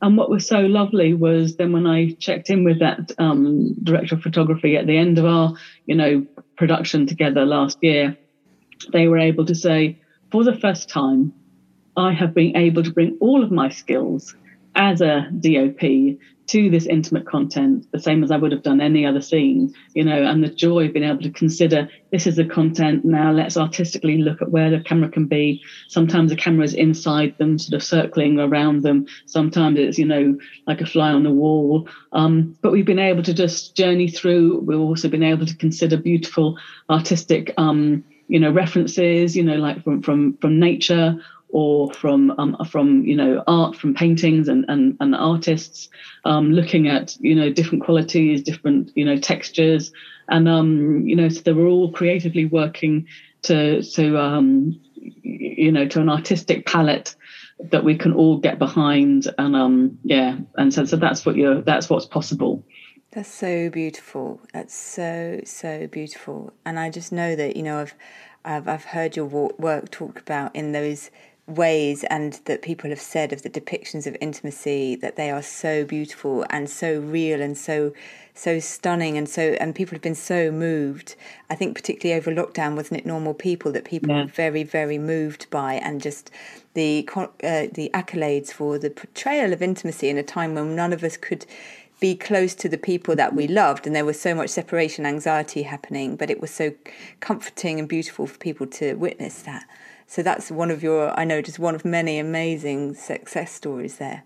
And 0.00 0.16
what 0.16 0.30
was 0.30 0.46
so 0.46 0.60
lovely 0.60 1.12
was 1.14 1.56
then 1.56 1.72
when 1.72 1.86
I 1.86 2.12
checked 2.12 2.50
in 2.50 2.64
with 2.64 2.78
that 2.80 3.12
um, 3.18 3.74
director 3.82 4.14
of 4.14 4.22
photography 4.22 4.76
at 4.76 4.86
the 4.86 4.96
end 4.96 5.18
of 5.18 5.24
our, 5.24 5.54
you 5.86 5.96
know, 5.96 6.24
production 6.56 7.06
together 7.06 7.44
last 7.44 7.78
year, 7.82 8.16
they 8.92 9.08
were 9.08 9.18
able 9.18 9.44
to 9.46 9.56
say, 9.56 10.00
for 10.30 10.44
the 10.44 10.56
first 10.56 10.88
time, 10.88 11.32
I 11.98 12.12
have 12.12 12.32
been 12.32 12.56
able 12.56 12.82
to 12.84 12.92
bring 12.92 13.18
all 13.20 13.42
of 13.42 13.50
my 13.50 13.68
skills 13.68 14.34
as 14.76 15.00
a 15.00 15.28
DOP 15.40 16.16
to 16.48 16.70
this 16.70 16.86
intimate 16.86 17.26
content, 17.26 17.86
the 17.92 18.00
same 18.00 18.24
as 18.24 18.30
I 18.30 18.38
would 18.38 18.52
have 18.52 18.62
done 18.62 18.80
any 18.80 19.04
other 19.04 19.20
scene, 19.20 19.74
you 19.92 20.02
know, 20.02 20.22
and 20.22 20.42
the 20.42 20.48
joy 20.48 20.86
of 20.86 20.94
being 20.94 21.04
able 21.04 21.22
to 21.22 21.30
consider 21.30 21.90
this 22.10 22.26
is 22.26 22.36
the 22.36 22.44
content. 22.44 23.04
Now 23.04 23.32
let's 23.32 23.58
artistically 23.58 24.18
look 24.18 24.40
at 24.40 24.50
where 24.50 24.70
the 24.70 24.80
camera 24.80 25.10
can 25.10 25.26
be. 25.26 25.62
Sometimes 25.88 26.30
the 26.30 26.36
camera 26.36 26.64
is 26.64 26.72
inside 26.72 27.36
them, 27.36 27.58
sort 27.58 27.74
of 27.74 27.86
circling 27.86 28.40
around 28.40 28.82
them. 28.82 29.06
Sometimes 29.26 29.78
it's, 29.78 29.98
you 29.98 30.06
know, 30.06 30.38
like 30.66 30.80
a 30.80 30.86
fly 30.86 31.12
on 31.12 31.22
the 31.22 31.30
wall. 31.30 31.86
Um, 32.12 32.56
but 32.62 32.72
we've 32.72 32.86
been 32.86 32.98
able 32.98 33.24
to 33.24 33.34
just 33.34 33.76
journey 33.76 34.08
through. 34.08 34.60
We've 34.60 34.80
also 34.80 35.08
been 35.08 35.22
able 35.22 35.44
to 35.44 35.56
consider 35.56 35.98
beautiful 35.98 36.56
artistic, 36.88 37.52
um, 37.58 38.04
you 38.28 38.40
know, 38.40 38.50
references, 38.50 39.36
you 39.36 39.42
know, 39.42 39.56
like 39.56 39.84
from 39.84 40.02
from 40.02 40.38
from 40.38 40.58
nature 40.58 41.18
or 41.50 41.92
from 41.92 42.30
um, 42.38 42.56
from 42.68 43.02
you 43.04 43.16
know 43.16 43.42
art 43.46 43.76
from 43.76 43.94
paintings 43.94 44.48
and 44.48 44.64
and, 44.68 44.96
and 45.00 45.14
artists 45.14 45.88
um, 46.24 46.52
looking 46.52 46.88
at 46.88 47.16
you 47.20 47.34
know 47.34 47.52
different 47.52 47.84
qualities 47.84 48.42
different 48.42 48.90
you 48.94 49.04
know 49.04 49.16
textures 49.16 49.92
and 50.28 50.48
um, 50.48 51.06
you 51.06 51.16
know 51.16 51.28
so 51.28 51.40
they 51.40 51.52
were 51.52 51.66
all 51.66 51.90
creatively 51.92 52.44
working 52.44 53.06
to 53.42 53.82
to 53.82 54.18
um, 54.18 54.78
you 54.94 55.72
know 55.72 55.86
to 55.86 56.00
an 56.00 56.08
artistic 56.08 56.66
palette 56.66 57.14
that 57.72 57.82
we 57.82 57.96
can 57.96 58.12
all 58.12 58.38
get 58.38 58.58
behind 58.58 59.26
and 59.36 59.56
um 59.56 59.98
yeah 60.04 60.36
and 60.56 60.72
so 60.72 60.84
so 60.84 60.96
that's 60.96 61.26
what 61.26 61.34
you're 61.34 61.60
that's 61.62 61.90
what's 61.90 62.06
possible 62.06 62.64
That's 63.10 63.32
so 63.32 63.70
beautiful. 63.70 64.40
That's 64.52 64.74
so 64.74 65.40
so 65.44 65.86
beautiful. 65.86 66.52
And 66.64 66.78
I 66.78 66.90
just 66.90 67.10
know 67.10 67.34
that 67.36 67.56
you 67.56 67.62
know 67.62 67.80
I've 67.80 67.94
I've, 68.44 68.68
I've 68.68 68.84
heard 68.84 69.16
your 69.16 69.26
work 69.58 69.90
talked 69.90 70.20
about 70.20 70.54
in 70.54 70.72
those 70.72 71.10
ways, 71.48 72.04
and 72.04 72.34
that 72.44 72.62
people 72.62 72.90
have 72.90 73.00
said 73.00 73.32
of 73.32 73.42
the 73.42 73.50
depictions 73.50 74.06
of 74.06 74.16
intimacy 74.20 74.94
that 74.96 75.16
they 75.16 75.30
are 75.30 75.42
so 75.42 75.84
beautiful 75.84 76.44
and 76.50 76.68
so 76.68 77.00
real 77.00 77.40
and 77.40 77.56
so 77.56 77.92
so 78.34 78.60
stunning 78.60 79.18
and 79.18 79.28
so 79.28 79.56
and 79.60 79.74
people 79.74 79.94
have 79.96 80.02
been 80.02 80.14
so 80.14 80.50
moved. 80.52 81.16
I 81.50 81.54
think 81.56 81.74
particularly 81.74 82.16
over 82.20 82.30
lockdown, 82.32 82.76
wasn't 82.76 83.00
it 83.00 83.06
normal 83.06 83.34
people 83.34 83.72
that 83.72 83.84
people 83.84 84.10
Yeah. 84.10 84.22
were 84.22 84.28
very 84.28 84.62
very 84.62 84.98
moved 84.98 85.50
by 85.50 85.74
and 85.74 86.00
just 86.00 86.30
the 86.74 87.08
uh, 87.16 87.66
the 87.72 87.90
accolades 87.94 88.52
for 88.52 88.78
the 88.78 88.90
portrayal 88.90 89.52
of 89.52 89.60
intimacy 89.62 90.08
in 90.08 90.18
a 90.18 90.22
time 90.22 90.54
when 90.54 90.76
none 90.76 90.92
of 90.92 91.02
us 91.02 91.16
could 91.16 91.46
be 92.00 92.14
close 92.14 92.54
to 92.54 92.68
the 92.68 92.78
people 92.78 93.16
that 93.16 93.34
we 93.34 93.48
loved 93.48 93.84
and 93.84 93.96
there 93.96 94.04
was 94.04 94.20
so 94.20 94.32
much 94.32 94.50
separation 94.50 95.04
anxiety 95.04 95.62
happening 95.62 96.14
but 96.14 96.30
it 96.30 96.40
was 96.40 96.50
so 96.52 96.72
comforting 97.18 97.80
and 97.80 97.88
beautiful 97.88 98.24
for 98.24 98.38
people 98.38 98.68
to 98.68 98.94
witness 98.94 99.42
that 99.42 99.64
so 100.08 100.22
that's 100.22 100.50
one 100.50 100.70
of 100.70 100.82
your 100.82 101.16
i 101.18 101.24
know 101.24 101.40
just 101.40 101.60
one 101.60 101.74
of 101.74 101.84
many 101.84 102.18
amazing 102.18 102.94
success 102.94 103.52
stories 103.52 103.98
there. 103.98 104.24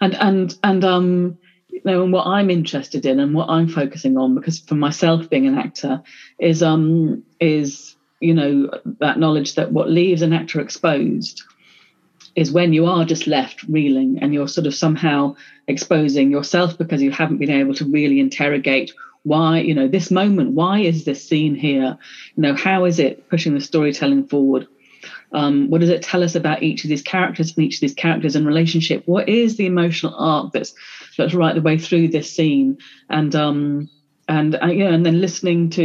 And 0.00 0.14
and 0.16 0.58
and 0.64 0.84
um 0.84 1.38
you 1.68 1.80
know 1.84 2.02
and 2.02 2.12
what 2.12 2.26
i'm 2.26 2.50
interested 2.50 3.06
in 3.06 3.20
and 3.20 3.34
what 3.34 3.48
i'm 3.48 3.68
focusing 3.68 4.16
on 4.16 4.34
because 4.34 4.58
for 4.58 4.74
myself 4.74 5.30
being 5.30 5.46
an 5.46 5.56
actor 5.56 6.02
is 6.38 6.62
um 6.62 7.22
is 7.38 7.94
you 8.18 8.34
know 8.34 8.70
that 8.98 9.18
knowledge 9.18 9.54
that 9.54 9.70
what 9.70 9.88
leaves 9.88 10.22
an 10.22 10.32
actor 10.32 10.60
exposed 10.60 11.42
is 12.34 12.52
when 12.52 12.72
you 12.72 12.86
are 12.86 13.04
just 13.04 13.26
left 13.26 13.62
reeling 13.64 14.18
and 14.20 14.32
you're 14.32 14.48
sort 14.48 14.66
of 14.66 14.74
somehow 14.74 15.34
exposing 15.68 16.30
yourself 16.30 16.78
because 16.78 17.02
you 17.02 17.10
haven't 17.10 17.38
been 17.38 17.50
able 17.50 17.74
to 17.74 17.84
really 17.84 18.20
interrogate 18.20 18.92
why 19.22 19.58
you 19.58 19.74
know 19.74 19.88
this 19.88 20.10
moment 20.10 20.52
why 20.52 20.78
is 20.78 21.04
this 21.04 21.26
scene 21.28 21.54
here? 21.54 21.98
You 22.36 22.42
know 22.42 22.54
how 22.54 22.86
is 22.86 22.98
it 22.98 23.28
pushing 23.28 23.54
the 23.54 23.60
storytelling 23.60 24.26
forward 24.26 24.66
um, 25.32 25.68
what 25.70 25.80
does 25.80 25.90
it 25.90 26.02
tell 26.02 26.22
us 26.22 26.34
about 26.34 26.62
each 26.62 26.84
of 26.84 26.88
these 26.90 27.02
characters 27.02 27.54
and 27.56 27.66
each 27.66 27.76
of 27.76 27.80
these 27.80 27.94
characters 27.94 28.36
in 28.36 28.44
relationship? 28.44 29.02
What 29.06 29.28
is 29.28 29.56
the 29.56 29.66
emotional 29.66 30.14
arc 30.16 30.52
that's 30.52 30.72
that's 31.16 31.34
right 31.34 31.54
the 31.54 31.62
way 31.62 31.78
through 31.78 32.08
this 32.08 32.32
scene? 32.32 32.78
And 33.08 33.34
um 33.34 33.88
and 34.28 34.54
uh, 34.62 34.66
yeah 34.66 34.90
and 34.90 35.04
then 35.04 35.20
listening 35.20 35.70
to 35.70 35.84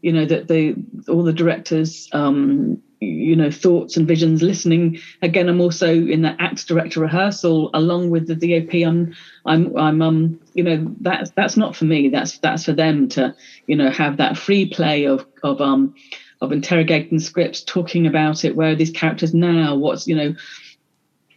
you 0.00 0.12
know 0.12 0.24
that 0.24 0.48
the 0.48 0.74
all 1.08 1.22
the 1.22 1.32
directors 1.32 2.08
um 2.12 2.80
you 3.00 3.36
know 3.36 3.50
thoughts 3.50 3.96
and 3.96 4.08
visions 4.08 4.42
listening 4.42 4.96
again 5.20 5.48
i'm 5.48 5.60
also 5.60 5.92
in 5.92 6.22
that 6.22 6.36
act 6.38 6.66
director 6.68 7.00
rehearsal 7.00 7.68
along 7.74 8.08
with 8.10 8.26
the 8.28 8.34
dop 8.34 8.74
i'm 8.86 9.12
i'm 9.44 9.76
i'm 9.76 10.00
um 10.00 10.40
you 10.54 10.62
know 10.62 10.94
that's 11.00 11.30
that's 11.32 11.56
not 11.56 11.74
for 11.74 11.84
me. 11.84 12.08
That's 12.08 12.38
that's 12.38 12.64
for 12.64 12.72
them 12.72 13.08
to 13.10 13.34
you 13.66 13.76
know 13.76 13.90
have 13.90 14.18
that 14.18 14.36
free 14.36 14.66
play 14.68 15.04
of 15.04 15.26
of 15.42 15.60
um 15.60 15.94
of 16.42 16.50
interrogating 16.50 17.20
scripts, 17.20 17.62
talking 17.62 18.06
about 18.06 18.44
it 18.44 18.56
where 18.56 18.72
are 18.72 18.74
these 18.74 18.90
characters 18.90 19.32
now? 19.32 19.76
What's 19.76 20.06
you 20.08 20.16
know 20.16 20.34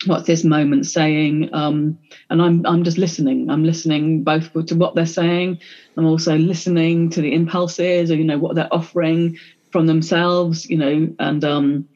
what's 0.08 0.26
this 0.26 0.44
moment 0.44 0.88
saying? 0.88 1.54
Um 1.54 1.98
and 2.30 2.42
i'm 2.42 2.66
i'm 2.66 2.84
just 2.84 2.98
listening. 2.98 3.50
I'm 3.50 3.64
listening 3.64 4.24
both 4.24 4.52
to 4.52 4.76
what 4.76 4.96
they're 4.96 5.06
saying. 5.06 5.60
I'm 5.96 6.08
also 6.08 6.36
listening 6.36 7.12
to 7.12 7.22
the 7.22 7.34
impulses 7.34 8.12
or 8.12 8.16
you 8.16 8.24
know 8.24 8.40
what 8.40 8.56
they're 8.56 8.74
offering 8.74 9.38
from 9.72 9.86
themselves 9.86 10.66
you 10.70 10.78
know 10.78 11.14
and 11.20 11.44
um 11.44 11.88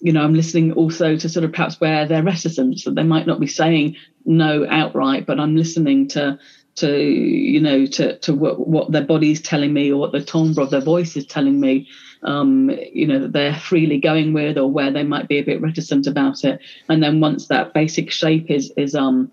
you 0.00 0.12
know 0.12 0.22
i'm 0.22 0.34
listening 0.34 0.72
also 0.72 1.16
to 1.16 1.28
sort 1.28 1.44
of 1.44 1.52
perhaps 1.52 1.80
where 1.80 2.06
they're 2.06 2.22
reticent. 2.22 2.84
That 2.84 2.94
they 2.94 3.04
might 3.04 3.26
not 3.26 3.40
be 3.40 3.46
saying 3.46 3.96
no 4.26 4.66
outright 4.68 5.26
but 5.26 5.40
i'm 5.40 5.56
listening 5.56 6.08
to 6.08 6.38
to 6.76 6.98
you 6.98 7.60
know 7.60 7.86
to 7.86 8.18
to 8.18 8.34
what, 8.34 8.66
what 8.66 8.92
their 8.92 9.04
body's 9.04 9.40
telling 9.40 9.72
me 9.72 9.92
or 9.92 9.98
what 9.98 10.12
the 10.12 10.22
timbre 10.22 10.62
of 10.62 10.70
their 10.70 10.80
voice 10.80 11.16
is 11.16 11.26
telling 11.26 11.58
me 11.60 11.88
um 12.22 12.70
you 12.92 13.06
know 13.06 13.18
that 13.18 13.32
they're 13.32 13.54
freely 13.54 13.98
going 13.98 14.32
with 14.32 14.58
or 14.58 14.70
where 14.70 14.90
they 14.90 15.02
might 15.02 15.28
be 15.28 15.38
a 15.38 15.44
bit 15.44 15.60
reticent 15.60 16.06
about 16.06 16.44
it. 16.44 16.60
And 16.88 17.02
then 17.02 17.20
once 17.20 17.48
that 17.48 17.74
basic 17.74 18.10
shape 18.10 18.50
is 18.50 18.72
is 18.76 18.94
um 18.94 19.30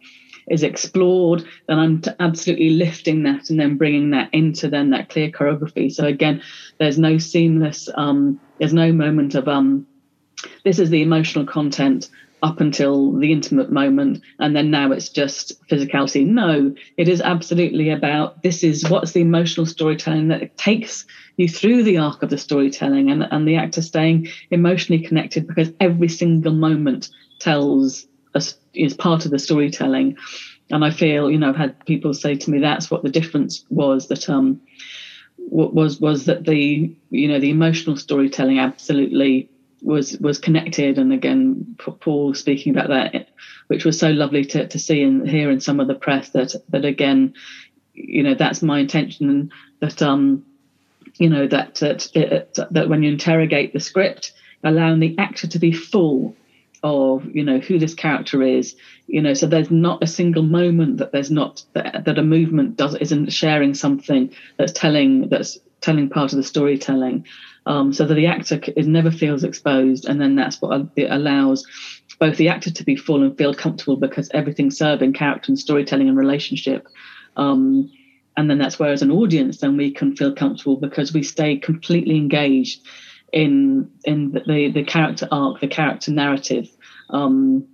is 0.50 0.64
explored 0.64 1.44
then 1.68 1.78
i'm 1.78 2.02
absolutely 2.20 2.70
lifting 2.70 3.24
that 3.24 3.50
and 3.50 3.60
then 3.60 3.76
bringing 3.76 4.12
that 4.12 4.30
into 4.34 4.70
then 4.70 4.92
that 4.92 5.10
clear 5.10 5.30
choreography. 5.30 5.92
So 5.92 6.06
again 6.06 6.42
there's 6.80 6.98
no 6.98 7.18
seamless 7.18 7.90
um 7.96 8.40
there's 8.60 8.74
no 8.74 8.92
moment 8.94 9.36
of 9.36 9.48
um 9.48 9.86
this 10.64 10.80
is 10.80 10.90
the 10.90 11.02
emotional 11.02 11.46
content 11.46 12.10
up 12.44 12.62
until 12.62 13.14
the 13.14 13.32
intimate 13.32 13.72
moment 13.72 14.22
and 14.40 14.56
then 14.56 14.70
now 14.70 14.92
it's 14.92 15.10
just 15.10 15.60
physicality. 15.68 16.26
No 16.26 16.74
it 16.98 17.08
is 17.08 17.22
absolutely 17.22 17.90
about 17.90 18.42
this 18.44 18.64
is 18.64 18.88
what's 18.90 19.14
the 19.14 19.22
emotional 19.22 19.66
storytelling 19.66 20.28
that 20.28 20.56
takes 20.58 21.06
you 21.38 21.48
through 21.48 21.84
the 21.84 21.98
arc 21.98 22.22
of 22.22 22.30
the 22.30 22.38
storytelling 22.38 23.10
and, 23.10 23.24
and 23.32 23.48
the 23.48 23.56
actor 23.56 23.82
staying 23.82 24.28
emotionally 24.52 25.02
connected 25.02 25.48
because 25.48 25.72
every 25.80 26.10
single 26.10 26.54
moment 26.54 27.10
tells 27.40 28.06
us 28.36 28.56
is 28.74 28.94
part 28.94 29.26
of 29.26 29.32
the 29.32 29.40
storytelling. 29.40 30.16
And 30.70 30.84
i 30.84 30.92
feel 30.92 31.32
you 31.32 31.38
know 31.38 31.50
i've 31.50 31.56
had 31.56 31.80
people 31.86 32.14
say 32.14 32.36
to 32.36 32.52
me 32.52 32.60
that's 32.60 32.92
what 32.92 33.02
the 33.02 33.10
difference 33.10 33.64
was 33.70 34.10
that 34.10 34.30
um 34.30 34.60
what 35.38 35.74
was 35.74 36.02
was 36.02 36.26
that 36.26 36.44
the 36.46 36.94
you 37.10 37.28
know 37.28 37.40
the 37.40 37.50
emotional 37.50 37.96
storytelling 37.96 38.60
absolutely 38.60 39.50
was 39.82 40.18
was 40.20 40.40
connected. 40.40 40.98
And 40.98 41.14
again 41.14 41.76
paul 42.00 42.34
speaking 42.34 42.76
about 42.76 42.90
that 42.90 43.30
which 43.68 43.86
was 43.86 44.00
so 44.00 44.10
lovely 44.10 44.46
to, 44.46 44.68
to 44.68 44.80
see 44.80 45.04
and 45.04 45.28
hear 45.28 45.52
in 45.52 45.60
some 45.60 45.80
of 45.80 45.88
the 45.88 45.96
press 45.96 46.30
that 46.30 46.56
that 46.70 46.86
again 46.86 47.34
you 47.94 48.24
know 48.24 48.36
that's 48.36 48.62
my 48.62 48.80
intention 48.80 49.52
that 49.80 50.02
um 50.02 50.46
you 51.16 51.30
know 51.30 51.48
that 51.48 51.76
that 51.76 52.68
that 52.72 52.90
when 52.90 53.04
you 53.04 53.12
interrogate 53.12 53.74
the 53.74 53.80
script 53.80 54.34
allowing 54.64 55.00
the 55.00 55.16
actor 55.18 55.48
to 55.48 55.60
be 55.60 55.72
full 55.72 56.36
of 56.84 57.26
you 57.36 57.44
know 57.44 57.60
who 57.60 57.80
this 57.80 57.96
character 57.96 58.44
is 58.44 58.76
you 59.08 59.22
know 59.22 59.34
so 59.34 59.48
there's 59.48 59.72
not 59.72 60.04
a 60.04 60.08
single 60.08 60.44
moment 60.44 60.98
that 60.98 61.12
there's 61.12 61.32
not 61.32 61.64
that, 61.74 62.06
that 62.06 62.20
a 62.20 62.24
movement 62.24 62.76
does 62.76 62.96
isn't 62.96 63.32
sharing 63.34 63.74
something 63.74 64.34
that's 64.58 64.72
telling 64.72 65.28
that's 65.30 65.58
telling 65.82 66.10
part 66.10 66.34
of 66.34 66.38
the 66.38 66.44
storytelling 66.44 67.26
um, 67.68 67.94
so 67.94 68.06
that 68.06 68.16
the 68.16 68.28
actor 68.28 68.60
is 68.76 68.88
never 68.88 69.12
feels 69.12 69.44
exposed 69.44 70.06
and 70.06 70.20
then 70.20 70.36
that's 70.36 70.62
what 70.62 70.88
it 70.96 71.12
allows 71.12 71.66
both 72.20 72.38
the 72.38 72.50
actor 72.50 72.72
to 72.72 72.84
be 72.84 72.96
full 72.96 73.22
and 73.22 73.38
feel 73.38 73.54
comfortable 73.54 73.98
because 73.98 74.30
everything's 74.34 74.78
serving 74.78 75.14
character 75.14 75.52
and 75.52 75.60
storytelling 75.60 76.10
and 76.10 76.18
relationship 76.18 76.88
um, 77.36 77.92
and 78.36 78.50
then 78.50 78.58
that's 78.58 78.80
where 78.80 78.92
as 78.92 79.02
an 79.02 79.12
audience 79.12 79.60
then 79.60 79.78
we 79.78 79.92
can 79.92 80.16
feel 80.16 80.34
comfortable 80.34 80.78
because 80.78 81.14
we 81.14 81.22
stay 81.22 81.58
completely 81.58 82.18
engaged 82.18 82.82
in 83.34 83.92
in 84.06 84.32
the 84.32 84.72
the 84.72 84.84
character 84.84 85.28
arc, 85.32 85.60
the 85.60 85.68
character 85.68 86.12
narrative. 86.12 86.70
Um, 87.10 87.68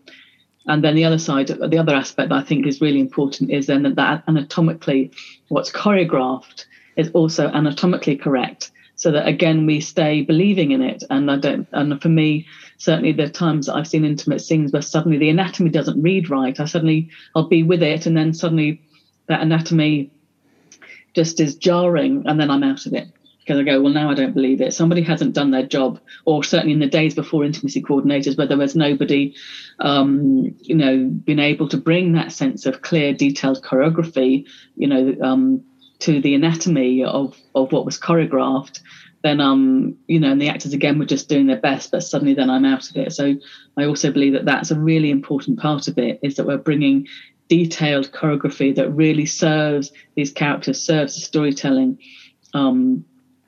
and 0.66 0.84
then 0.84 0.96
the 0.96 1.04
other 1.04 1.18
side, 1.18 1.48
the 1.48 1.78
other 1.78 1.94
aspect 1.94 2.30
that 2.30 2.36
I 2.36 2.44
think 2.44 2.66
is 2.66 2.80
really 2.80 3.02
important 3.02 3.52
is 3.52 3.68
then 3.68 3.84
that, 3.84 3.96
that 3.98 4.24
anatomically, 4.30 5.12
what's 5.50 5.70
choreographed 5.70 6.66
is 6.96 7.10
also 7.12 7.50
anatomically 7.50 8.16
correct, 8.16 8.72
so 9.04 9.12
that 9.12 9.28
again 9.28 9.66
we 9.66 9.82
stay 9.82 10.22
believing 10.22 10.72
in 10.72 10.82
it. 10.82 11.04
And 11.10 11.30
I 11.30 11.38
don't. 11.38 11.68
And 11.74 12.02
for 12.02 12.08
me, 12.08 12.48
certainly 12.78 13.12
the 13.12 13.30
times 13.30 13.66
that 13.66 13.76
I've 13.76 13.88
seen 13.88 14.06
intimate 14.06 14.40
scenes 14.40 14.72
where 14.72 14.82
suddenly 14.82 15.18
the 15.18 15.30
anatomy 15.30 15.70
doesn't 15.70 16.02
read 16.02 16.30
right, 16.30 16.58
I 16.58 16.66
suddenly 16.66 17.10
I'll 17.36 17.50
be 17.50 17.64
with 17.64 17.84
it, 17.84 18.06
and 18.06 18.16
then 18.16 18.34
suddenly 18.34 18.82
that 19.28 19.42
anatomy 19.42 20.10
just 21.14 21.42
is 21.42 21.56
jarring, 21.56 22.24
and 22.26 22.40
then 22.40 22.50
I'm 22.50 22.64
out 22.64 22.86
of 22.86 22.94
it 22.94 23.10
because 23.40 23.60
I 23.60 23.64
go, 23.64 23.82
well, 23.82 23.92
now 23.92 24.10
I 24.10 24.14
don't 24.14 24.34
believe 24.34 24.62
it. 24.62 24.74
Somebody 24.74 25.02
hasn't 25.02 25.36
done 25.36 25.52
their 25.52 25.68
job, 25.68 26.00
or 26.24 26.46
certainly 26.46 26.72
in 26.72 26.80
the 26.80 26.88
days 26.88 27.14
before 27.14 27.44
intimacy 27.44 27.82
coordinators, 27.82 28.38
where 28.38 28.48
there 28.48 28.58
was 28.58 28.74
nobody, 28.74 29.36
um, 29.82 30.56
you 30.62 30.76
know, 30.76 31.10
been 31.10 31.40
able 31.40 31.68
to 31.68 31.78
bring 31.78 32.14
that 32.14 32.32
sense 32.32 32.66
of 32.66 32.82
clear, 32.82 33.14
detailed 33.14 33.62
choreography, 33.62 34.48
you 34.78 34.88
know, 34.88 35.14
um, 35.22 35.62
to 36.04 36.22
the 36.22 36.36
anatomy 36.36 37.04
of 37.04 37.38
of 37.56 37.72
what 37.72 37.86
was 37.86 38.00
choreographed. 38.00 38.80
Then, 39.24 39.40
um, 39.40 39.96
you 40.08 40.20
know, 40.20 40.32
and 40.32 40.42
the 40.42 40.50
actors 40.50 40.74
again 40.74 41.00
were 41.00 41.06
just 41.06 41.30
doing 41.30 41.48
their 41.48 41.62
best, 41.62 41.92
but 41.92 42.04
suddenly 42.04 42.34
then 42.34 42.50
I'm 42.50 42.66
out 42.66 42.90
of 42.90 42.98
it. 42.98 43.14
So 43.14 43.36
I 43.78 43.86
also 43.86 44.12
believe 44.12 44.34
that 44.34 44.44
that's 44.44 44.70
a 44.70 44.78
really 44.78 45.12
important 45.12 45.60
part 45.60 45.88
of 45.88 45.98
it 45.98 46.20
is 46.22 46.36
that 46.36 46.46
we're 46.46 46.58
bringing 46.58 47.08
detailed 47.48 48.12
choreography 48.12 48.76
that 48.76 48.92
really 48.92 49.26
serves 49.26 49.94
these 50.16 50.32
characters, 50.32 50.84
serves 50.84 51.16
the 51.16 51.22
storytelling. 51.22 52.00
Um, 52.54 53.06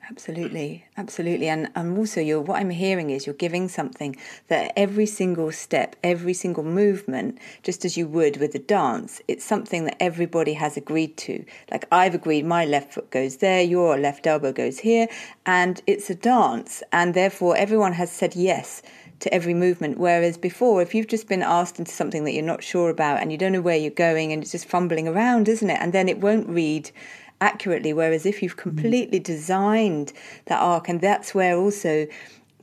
Absolutely, 0.08 0.84
absolutely, 0.96 1.48
and 1.48 1.68
and 1.74 1.98
also 1.98 2.20
you're 2.20 2.40
what 2.40 2.60
I'm 2.60 2.70
hearing 2.70 3.10
is 3.10 3.26
you're 3.26 3.34
giving 3.34 3.66
something 3.66 4.14
that 4.46 4.72
every 4.76 5.04
single 5.06 5.50
step, 5.50 5.96
every 6.04 6.32
single 6.32 6.62
movement, 6.62 7.38
just 7.64 7.84
as 7.84 7.96
you 7.96 8.06
would 8.06 8.36
with 8.36 8.54
a 8.54 8.60
dance, 8.60 9.20
it's 9.26 9.44
something 9.44 9.84
that 9.84 9.96
everybody 10.00 10.52
has 10.52 10.76
agreed 10.76 11.16
to. 11.18 11.44
Like 11.72 11.86
I've 11.90 12.14
agreed, 12.14 12.46
my 12.46 12.64
left 12.64 12.92
foot 12.94 13.10
goes 13.10 13.38
there, 13.38 13.62
your 13.62 13.98
left 13.98 14.28
elbow 14.28 14.52
goes 14.52 14.78
here, 14.78 15.08
and 15.44 15.82
it's 15.88 16.08
a 16.08 16.14
dance, 16.14 16.84
and 16.92 17.12
therefore 17.14 17.56
everyone 17.56 17.94
has 17.94 18.12
said 18.12 18.36
yes 18.36 18.82
to 19.18 19.34
every 19.34 19.54
movement. 19.54 19.98
Whereas 19.98 20.38
before, 20.38 20.82
if 20.82 20.94
you've 20.94 21.08
just 21.08 21.26
been 21.26 21.42
asked 21.42 21.80
into 21.80 21.90
something 21.90 22.22
that 22.24 22.32
you're 22.32 22.44
not 22.44 22.62
sure 22.62 22.90
about 22.90 23.20
and 23.22 23.32
you 23.32 23.38
don't 23.38 23.52
know 23.52 23.60
where 23.60 23.76
you're 23.76 23.90
going, 23.90 24.32
and 24.32 24.40
it's 24.40 24.52
just 24.52 24.66
fumbling 24.66 25.08
around, 25.08 25.48
isn't 25.48 25.68
it? 25.68 25.78
And 25.80 25.92
then 25.92 26.08
it 26.08 26.20
won't 26.20 26.48
read 26.48 26.92
accurately. 27.40 27.92
Whereas 27.92 28.26
if 28.26 28.42
you've 28.42 28.52
hmm. 28.52 28.60
completely 28.60 29.18
designed 29.18 30.12
that 30.46 30.60
arc, 30.60 30.88
and 30.88 31.00
that's 31.00 31.34
where 31.34 31.56
also 31.56 32.06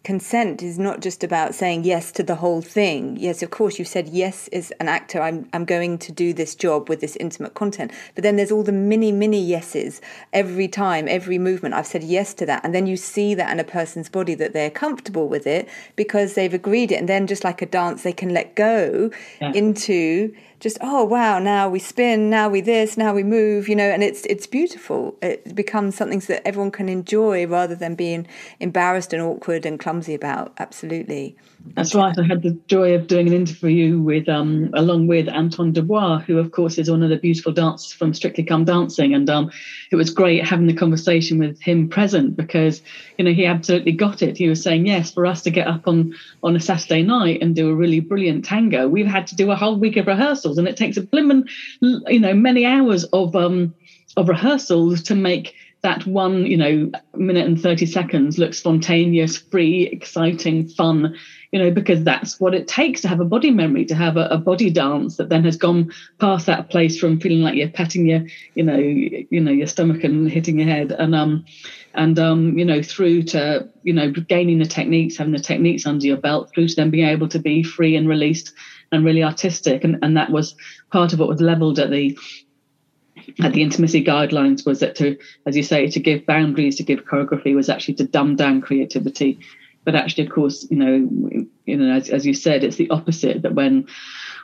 consent 0.04 0.62
is 0.62 0.78
not 0.78 1.00
just 1.00 1.24
about 1.24 1.56
saying 1.56 1.86
yes 1.86 2.12
to 2.12 2.24
the 2.24 2.36
whole 2.36 2.62
thing. 2.62 3.16
Yes, 3.18 3.42
of 3.42 3.52
course, 3.52 3.80
you 3.80 3.86
said 3.86 4.10
yes 4.10 4.50
as 4.50 4.72
an 4.80 4.90
actor. 4.90 5.22
I'm 5.22 5.48
I'm 5.54 5.66
going 5.66 5.98
to 6.00 6.12
do 6.12 6.34
this 6.34 6.56
job 6.56 6.90
with 6.90 7.00
this 7.00 7.16
intimate 7.18 7.54
content. 7.54 7.92
But 8.16 8.24
then 8.24 8.36
there's 8.36 8.52
all 8.52 8.64
the 8.64 8.72
mini 8.72 9.12
mini 9.12 9.42
yeses 9.42 10.02
every 10.34 10.68
time, 10.68 11.08
every 11.08 11.38
movement. 11.38 11.76
I've 11.76 11.88
said 11.88 12.04
yes 12.04 12.34
to 12.36 12.46
that, 12.46 12.64
and 12.64 12.76
then 12.76 12.86
you 12.86 12.98
see 12.98 13.34
that 13.36 13.52
in 13.52 13.60
a 13.60 13.64
person's 13.64 14.10
body 14.10 14.36
that 14.36 14.54
they're 14.54 14.70
comfortable 14.70 15.28
with 15.28 15.48
it 15.48 15.70
because 15.96 16.34
they've 16.34 16.54
agreed 16.54 16.92
it, 16.92 16.96
and 16.96 17.10
then 17.10 17.28
just 17.28 17.44
like 17.44 17.62
a 17.62 17.66
dance, 17.66 18.04
they 18.04 18.14
can 18.14 18.34
let 18.34 18.56
go 18.56 19.10
yeah. 19.40 19.54
into 19.54 20.34
just 20.64 20.78
oh 20.80 21.04
wow 21.04 21.40
now 21.40 21.68
we 21.68 21.78
spin 21.78 22.30
now 22.30 22.48
we 22.48 22.62
this 22.62 22.96
now 22.96 23.14
we 23.14 23.22
move 23.22 23.68
you 23.68 23.76
know 23.76 23.90
and 23.90 24.02
it's 24.02 24.26
it's 24.28 24.48
beautiful 24.48 25.14
it 25.22 25.54
becomes 25.54 25.94
something 25.94 26.20
that 26.20 26.42
everyone 26.48 26.72
can 26.72 26.88
enjoy 26.88 27.46
rather 27.46 27.76
than 27.76 27.96
being 27.96 28.26
embarrassed 28.62 29.12
and 29.12 29.22
awkward 29.22 29.66
and 29.66 29.78
clumsy 29.78 29.93
about 30.16 30.54
absolutely 30.58 31.36
that's 31.76 31.96
right. 31.96 32.14
I 32.18 32.24
had 32.24 32.42
the 32.42 32.60
joy 32.68 32.94
of 32.94 33.08
doing 33.08 33.28
an 33.28 33.34
interview 33.34 33.98
with, 33.98 34.28
um, 34.28 34.70
along 34.74 35.08
with 35.08 35.30
Anton 35.30 35.72
Du 35.72 35.82
Beke, 35.82 36.24
who 36.24 36.38
of 36.38 36.52
course 36.52 36.78
is 36.78 36.92
one 36.92 37.02
of 37.02 37.10
the 37.10 37.18
beautiful 37.18 37.54
dancers 37.54 37.94
from 37.94 38.14
Strictly 38.14 38.44
Come 38.44 38.66
Dancing, 38.66 39.14
and 39.14 39.30
um, 39.30 39.50
it 39.90 39.96
was 39.96 40.10
great 40.10 40.46
having 40.46 40.68
the 40.68 40.74
conversation 40.74 41.40
with 41.40 41.62
him 41.62 41.88
present 41.88 42.36
because 42.36 42.82
you 43.18 43.24
know 43.24 43.32
he 43.32 43.46
absolutely 43.46 43.94
got 43.94 44.22
it. 44.22 44.38
He 44.38 44.50
was 44.50 44.62
saying 44.62 44.86
yes, 44.86 45.12
for 45.12 45.26
us 45.26 45.42
to 45.44 45.52
get 45.52 45.68
up 45.68 45.88
on 45.88 46.14
on 46.44 46.56
a 46.56 46.60
Saturday 46.60 47.02
night 47.02 47.42
and 47.42 47.56
do 47.56 47.70
a 47.70 47.76
really 47.76 48.02
brilliant 48.02 48.44
tango, 48.44 48.88
we've 48.90 49.08
had 49.08 49.28
to 49.28 49.36
do 49.36 49.50
a 49.50 49.56
whole 49.56 49.78
week 49.78 49.96
of 49.96 50.08
rehearsals, 50.08 50.58
and 50.58 50.68
it 50.68 50.76
takes 50.76 50.98
a 50.98 51.02
blimmin, 51.02 51.50
you 51.82 52.20
know, 52.20 52.34
many 52.34 52.66
hours 52.66 53.06
of 53.06 53.36
um 53.36 53.74
of 54.18 54.28
rehearsals 54.28 55.02
to 55.04 55.16
make 55.16 55.56
that 55.84 56.08
one, 56.08 56.46
you 56.46 56.56
know, 56.56 56.92
minute 57.14 57.46
and 57.46 57.62
30 57.62 57.86
seconds 57.86 58.38
look 58.38 58.54
spontaneous, 58.54 59.38
free, 59.38 59.84
exciting, 59.84 60.70
fun, 60.70 61.16
you 61.52 61.60
know, 61.60 61.72
because 61.72 62.06
that's 62.06 62.40
what 62.40 62.56
it 62.56 62.70
takes 62.70 63.02
to 63.02 63.10
have 63.10 63.20
a 63.20 63.26
body 63.26 63.52
memory, 63.52 63.84
to 63.86 63.94
have 63.94 64.16
a, 64.16 64.28
a, 64.28 64.38
body 64.38 64.70
dance 64.70 65.18
that 65.18 65.28
then 65.28 65.44
has 65.44 65.58
gone 65.58 65.92
past 66.20 66.46
that 66.46 66.70
place 66.70 66.98
from 66.98 67.20
feeling 67.20 67.42
like 67.42 67.56
you're 67.56 67.68
petting 67.68 68.08
your, 68.08 68.26
you 68.56 68.64
know, 68.64 68.78
you 68.78 69.42
know, 69.42 69.52
your 69.52 69.68
stomach 69.68 70.06
and 70.06 70.32
hitting 70.32 70.58
your 70.58 70.70
head, 70.70 70.94
and 70.94 71.14
um, 71.14 71.46
and 71.94 72.18
um, 72.18 72.58
you 72.58 72.64
know, 72.64 72.82
through 72.82 73.24
to 73.24 73.68
you 73.84 73.94
know, 73.94 74.10
gaining 74.10 74.60
the 74.60 74.66
techniques, 74.66 75.18
having 75.18 75.34
the 75.34 75.40
techniques 75.40 75.86
under 75.86 76.08
your 76.08 76.18
belt, 76.18 76.50
through 76.56 76.70
to 76.70 76.76
then 76.76 76.92
being 76.92 77.10
able 77.10 77.28
to 77.28 77.40
be 77.40 77.62
free 77.62 77.98
and 77.98 78.08
released 78.08 78.54
and 78.94 79.04
really 79.04 79.24
artistic, 79.24 79.84
and 79.84 80.00
and 80.02 80.16
that 80.16 80.32
was 80.32 80.56
part 80.92 81.12
of 81.12 81.20
what 81.20 81.28
was 81.28 81.42
levelled 81.42 81.78
at 81.78 81.92
the 81.92 82.18
at 83.42 83.54
the 83.54 83.62
intimacy 83.62 84.04
guidelines 84.04 84.66
was 84.66 84.80
that 84.80 84.96
to, 84.96 85.18
as 85.46 85.56
you 85.56 85.64
say, 85.64 85.88
to 85.88 86.00
give 86.00 86.26
boundaries, 86.26 86.76
to 86.78 86.84
give 86.84 87.06
choreography 87.06 87.56
was 87.56 87.70
actually 87.70 87.96
to 87.96 88.06
dumb 88.06 88.36
down 88.36 88.62
creativity 88.62 89.40
but 89.86 89.96
actually, 89.96 90.26
of 90.26 90.32
course, 90.32 90.66
you 90.70 90.78
know, 90.78 91.46
you 91.66 91.78
know, 91.78 91.94
as, 91.94 92.10
as 92.10 92.26
you 92.26 92.34
said, 92.34 92.64
it's 92.64 92.78
the 92.78 92.90
opposite. 92.90 93.42
That 93.42 93.54
when 93.54 93.88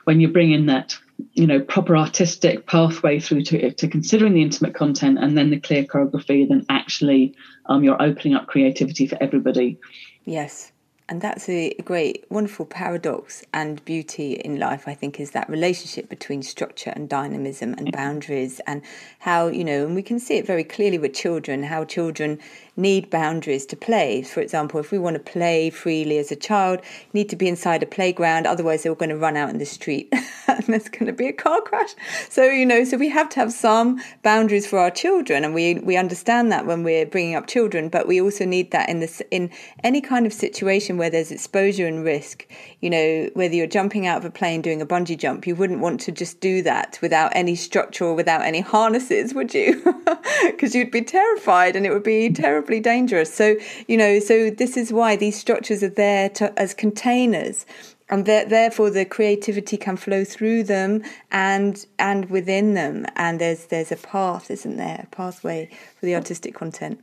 when 0.04 0.20
you 0.20 0.28
bring 0.28 0.52
in 0.52 0.66
that 0.66 0.98
you 1.32 1.46
know 1.46 1.60
proper 1.60 1.96
artistic 1.96 2.66
pathway 2.66 3.20
through 3.20 3.44
to 3.44 3.72
to 3.72 3.88
considering 3.88 4.34
the 4.34 4.42
intimate 4.42 4.74
content 4.74 5.18
and 5.18 5.36
then 5.36 5.50
the 5.50 5.60
clear 5.60 5.84
choreography, 5.84 6.48
then 6.48 6.66
actually 6.68 7.34
um, 7.66 7.84
you're 7.84 8.00
opening 8.00 8.34
up 8.34 8.46
creativity 8.46 9.06
for 9.06 9.16
everybody. 9.22 9.78
Yes, 10.24 10.72
and 11.10 11.20
that's 11.20 11.48
a 11.48 11.74
great, 11.84 12.24
wonderful 12.30 12.64
paradox 12.64 13.42
and 13.52 13.84
beauty 13.84 14.34
in 14.34 14.60
life, 14.60 14.86
I 14.86 14.94
think, 14.94 15.18
is 15.18 15.32
that 15.32 15.50
relationship 15.50 16.08
between 16.08 16.40
structure 16.42 16.92
and 16.94 17.08
dynamism 17.08 17.70
and 17.70 17.88
mm-hmm. 17.88 17.96
boundaries, 17.96 18.60
and 18.60 18.80
how, 19.18 19.48
you 19.48 19.64
know, 19.64 19.86
and 19.86 19.96
we 19.96 20.02
can 20.02 20.20
see 20.20 20.38
it 20.38 20.46
very 20.46 20.62
clearly 20.62 20.98
with 20.98 21.12
children, 21.12 21.64
how 21.64 21.84
children 21.84 22.38
need 22.80 23.10
boundaries 23.10 23.66
to 23.66 23.76
play. 23.76 24.22
For 24.22 24.40
example, 24.40 24.80
if 24.80 24.90
we 24.90 24.98
want 24.98 25.14
to 25.14 25.32
play 25.32 25.70
freely 25.70 26.18
as 26.18 26.32
a 26.32 26.36
child, 26.36 26.80
need 27.12 27.28
to 27.28 27.36
be 27.36 27.48
inside 27.48 27.82
a 27.82 27.86
playground, 27.86 28.46
otherwise 28.46 28.82
they're 28.82 28.94
going 28.94 29.10
to 29.10 29.16
run 29.16 29.36
out 29.36 29.50
in 29.50 29.58
the 29.58 29.66
street 29.66 30.12
and 30.48 30.64
there's 30.64 30.88
going 30.88 31.06
to 31.06 31.12
be 31.12 31.26
a 31.26 31.32
car 31.32 31.60
crash. 31.60 31.94
So, 32.28 32.44
you 32.44 32.66
know, 32.66 32.84
so 32.84 32.96
we 32.96 33.08
have 33.08 33.28
to 33.30 33.40
have 33.40 33.52
some 33.52 34.00
boundaries 34.22 34.66
for 34.66 34.78
our 34.78 34.90
children 34.90 35.44
and 35.44 35.54
we 35.54 35.74
we 35.74 35.96
understand 35.96 36.52
that 36.52 36.66
when 36.66 36.82
we're 36.82 37.06
bringing 37.06 37.34
up 37.34 37.46
children, 37.46 37.88
but 37.88 38.06
we 38.06 38.20
also 38.20 38.44
need 38.44 38.70
that 38.70 38.88
in 38.88 39.00
this 39.00 39.22
in 39.30 39.50
any 39.84 40.00
kind 40.00 40.26
of 40.26 40.32
situation 40.32 40.96
where 40.96 41.10
there's 41.10 41.30
exposure 41.30 41.86
and 41.86 42.04
risk. 42.04 42.46
You 42.80 42.90
know, 42.90 43.30
whether 43.34 43.54
you're 43.54 43.66
jumping 43.66 44.06
out 44.06 44.18
of 44.18 44.24
a 44.24 44.30
plane 44.30 44.62
doing 44.62 44.80
a 44.80 44.86
bungee 44.86 45.18
jump, 45.18 45.46
you 45.46 45.54
wouldn't 45.54 45.80
want 45.80 46.00
to 46.02 46.12
just 46.12 46.40
do 46.40 46.62
that 46.62 46.98
without 47.02 47.32
any 47.34 47.54
structure 47.54 48.04
or 48.04 48.14
without 48.14 48.42
any 48.42 48.60
harnesses, 48.60 49.34
would 49.34 49.54
you? 49.54 49.82
Because 50.44 50.74
you'd 50.74 50.90
be 50.90 51.02
terrified 51.02 51.74
and 51.76 51.86
it 51.86 51.92
would 51.92 52.02
be 52.02 52.30
terribly 52.30 52.69
incredibly 52.70 52.80
dangerous. 52.80 53.32
So, 53.34 53.56
you 53.88 53.96
know, 53.96 54.18
so 54.20 54.50
this 54.50 54.76
is 54.76 54.92
why 54.92 55.16
these 55.16 55.38
structures 55.38 55.82
are 55.82 55.90
there 55.90 56.28
to, 56.30 56.58
as 56.58 56.74
containers 56.74 57.66
and 58.08 58.26
therefore 58.26 58.90
the 58.90 59.04
creativity 59.04 59.76
can 59.76 59.96
flow 59.96 60.24
through 60.24 60.64
them 60.64 61.02
and 61.30 61.86
and 61.98 62.28
within 62.28 62.74
them. 62.74 63.06
And 63.14 63.40
there's 63.40 63.66
there's 63.66 63.92
a 63.92 63.96
path 63.96 64.50
isn't 64.50 64.76
there? 64.76 65.04
A 65.04 65.14
pathway 65.14 65.70
for 65.98 66.06
the 66.06 66.16
artistic 66.16 66.54
content. 66.54 67.00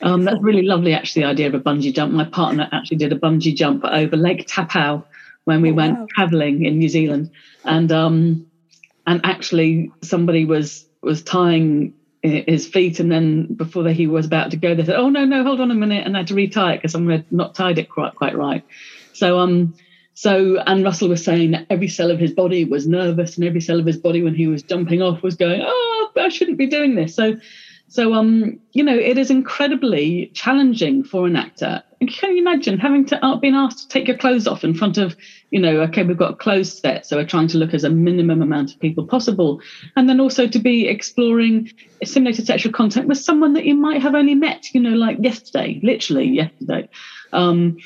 Um, 0.00 0.24
that's 0.24 0.42
really 0.42 0.62
lovely 0.62 0.94
actually 0.94 1.22
the 1.22 1.28
idea 1.28 1.46
of 1.46 1.54
a 1.54 1.60
bungee 1.60 1.94
jump. 1.94 2.12
My 2.12 2.24
partner 2.24 2.68
actually 2.72 2.96
did 2.96 3.12
a 3.12 3.18
bungee 3.18 3.54
jump 3.54 3.84
over 3.84 4.16
lake 4.16 4.46
Taupo 4.48 5.04
when 5.44 5.60
we 5.62 5.70
oh, 5.70 5.74
went 5.74 5.98
wow. 5.98 6.06
traveling 6.14 6.64
in 6.64 6.78
new 6.78 6.88
zealand. 6.88 7.30
And 7.64 7.92
um 7.92 8.46
and 9.06 9.20
actually 9.24 9.92
somebody 10.02 10.46
was 10.46 10.86
was 11.02 11.22
tying 11.22 11.92
his 12.26 12.66
feet, 12.66 13.00
and 13.00 13.10
then 13.10 13.46
before 13.54 13.88
he 13.88 14.06
was 14.06 14.26
about 14.26 14.50
to 14.50 14.56
go, 14.56 14.74
they 14.74 14.84
said, 14.84 14.96
"Oh 14.96 15.08
no, 15.08 15.24
no, 15.24 15.42
hold 15.42 15.60
on 15.60 15.70
a 15.70 15.74
minute," 15.74 16.06
and 16.06 16.16
I 16.16 16.20
had 16.20 16.28
to 16.28 16.34
retie 16.34 16.60
it 16.60 16.76
because 16.76 16.92
someone 16.92 17.16
had 17.18 17.32
not 17.32 17.54
tied 17.54 17.78
it 17.78 17.88
quite 17.88 18.14
quite 18.14 18.36
right. 18.36 18.62
So 19.12 19.38
um, 19.38 19.74
so 20.14 20.58
and 20.66 20.84
Russell 20.84 21.08
was 21.08 21.24
saying 21.24 21.52
that 21.52 21.66
every 21.70 21.88
cell 21.88 22.10
of 22.10 22.18
his 22.18 22.32
body 22.32 22.64
was 22.64 22.86
nervous, 22.86 23.36
and 23.36 23.44
every 23.44 23.60
cell 23.60 23.78
of 23.78 23.86
his 23.86 23.98
body 23.98 24.22
when 24.22 24.34
he 24.34 24.46
was 24.46 24.62
jumping 24.62 25.02
off 25.02 25.22
was 25.22 25.36
going, 25.36 25.62
"Oh, 25.64 26.10
I 26.16 26.28
shouldn't 26.28 26.58
be 26.58 26.66
doing 26.66 26.94
this." 26.94 27.14
So 27.14 27.36
So, 27.88 28.14
um, 28.14 28.58
you 28.72 28.82
know, 28.82 28.96
it 28.96 29.16
is 29.16 29.30
incredibly 29.30 30.30
challenging 30.34 31.04
for 31.04 31.26
an 31.26 31.36
actor. 31.36 31.82
Can 32.00 32.36
you 32.36 32.42
imagine 32.42 32.78
having 32.78 33.06
to 33.06 33.24
uh, 33.24 33.36
being 33.36 33.54
asked 33.54 33.78
to 33.78 33.88
take 33.88 34.08
your 34.08 34.18
clothes 34.18 34.48
off 34.48 34.64
in 34.64 34.74
front 34.74 34.98
of, 34.98 35.16
you 35.50 35.60
know, 35.60 35.80
okay, 35.82 36.02
we've 36.02 36.16
got 36.16 36.32
a 36.32 36.36
closed 36.36 36.78
set, 36.78 37.06
so 37.06 37.16
we're 37.16 37.24
trying 37.24 37.48
to 37.48 37.58
look 37.58 37.74
as 37.74 37.84
a 37.84 37.90
minimum 37.90 38.42
amount 38.42 38.74
of 38.74 38.80
people 38.80 39.06
possible, 39.06 39.60
and 39.94 40.08
then 40.08 40.20
also 40.20 40.48
to 40.48 40.58
be 40.58 40.88
exploring 40.88 41.70
simulated 42.04 42.46
sexual 42.46 42.72
content 42.72 43.06
with 43.06 43.18
someone 43.18 43.52
that 43.52 43.64
you 43.64 43.74
might 43.74 44.02
have 44.02 44.14
only 44.14 44.34
met, 44.34 44.74
you 44.74 44.80
know, 44.80 44.90
like 44.90 45.18
yesterday, 45.20 45.80
literally 45.82 46.26
yesterday. 46.26 46.88
Um, 47.32 47.78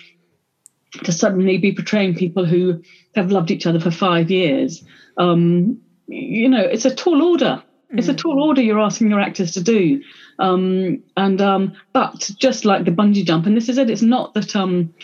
to 1.05 1.13
suddenly 1.13 1.59
be 1.59 1.73
portraying 1.73 2.17
people 2.17 2.45
who 2.45 2.83
have 3.15 3.31
loved 3.31 3.53
each 3.53 3.67
other 3.67 3.79
for 3.79 3.93
five 3.93 4.29
years, 4.29 4.83
um, 5.19 5.81
you 6.09 6.49
know, 6.49 6.63
it's 6.63 6.85
a 6.85 6.95
tall 6.95 7.23
order 7.23 7.63
it's 7.93 8.09
a 8.09 8.15
tall 8.15 8.43
order 8.43 8.63
you're 8.63 8.81
asking 8.81 9.11
your 9.11 9.21
actors 9.21 9.53
to 9.53 9.63
do. 9.63 10.03
Um, 10.39 11.03
and 11.17 11.41
um, 11.41 11.75
but 11.93 12.31
just 12.39 12.65
like 12.65 12.85
the 12.85 12.91
bungee 12.91 13.25
jump, 13.25 13.47
and 13.47 13.57
this 13.57 13.69
is 13.69 13.79
it. 13.79 13.91
It's 13.91 14.03
not 14.03 14.35
that 14.35 14.55
um, 14.57 14.95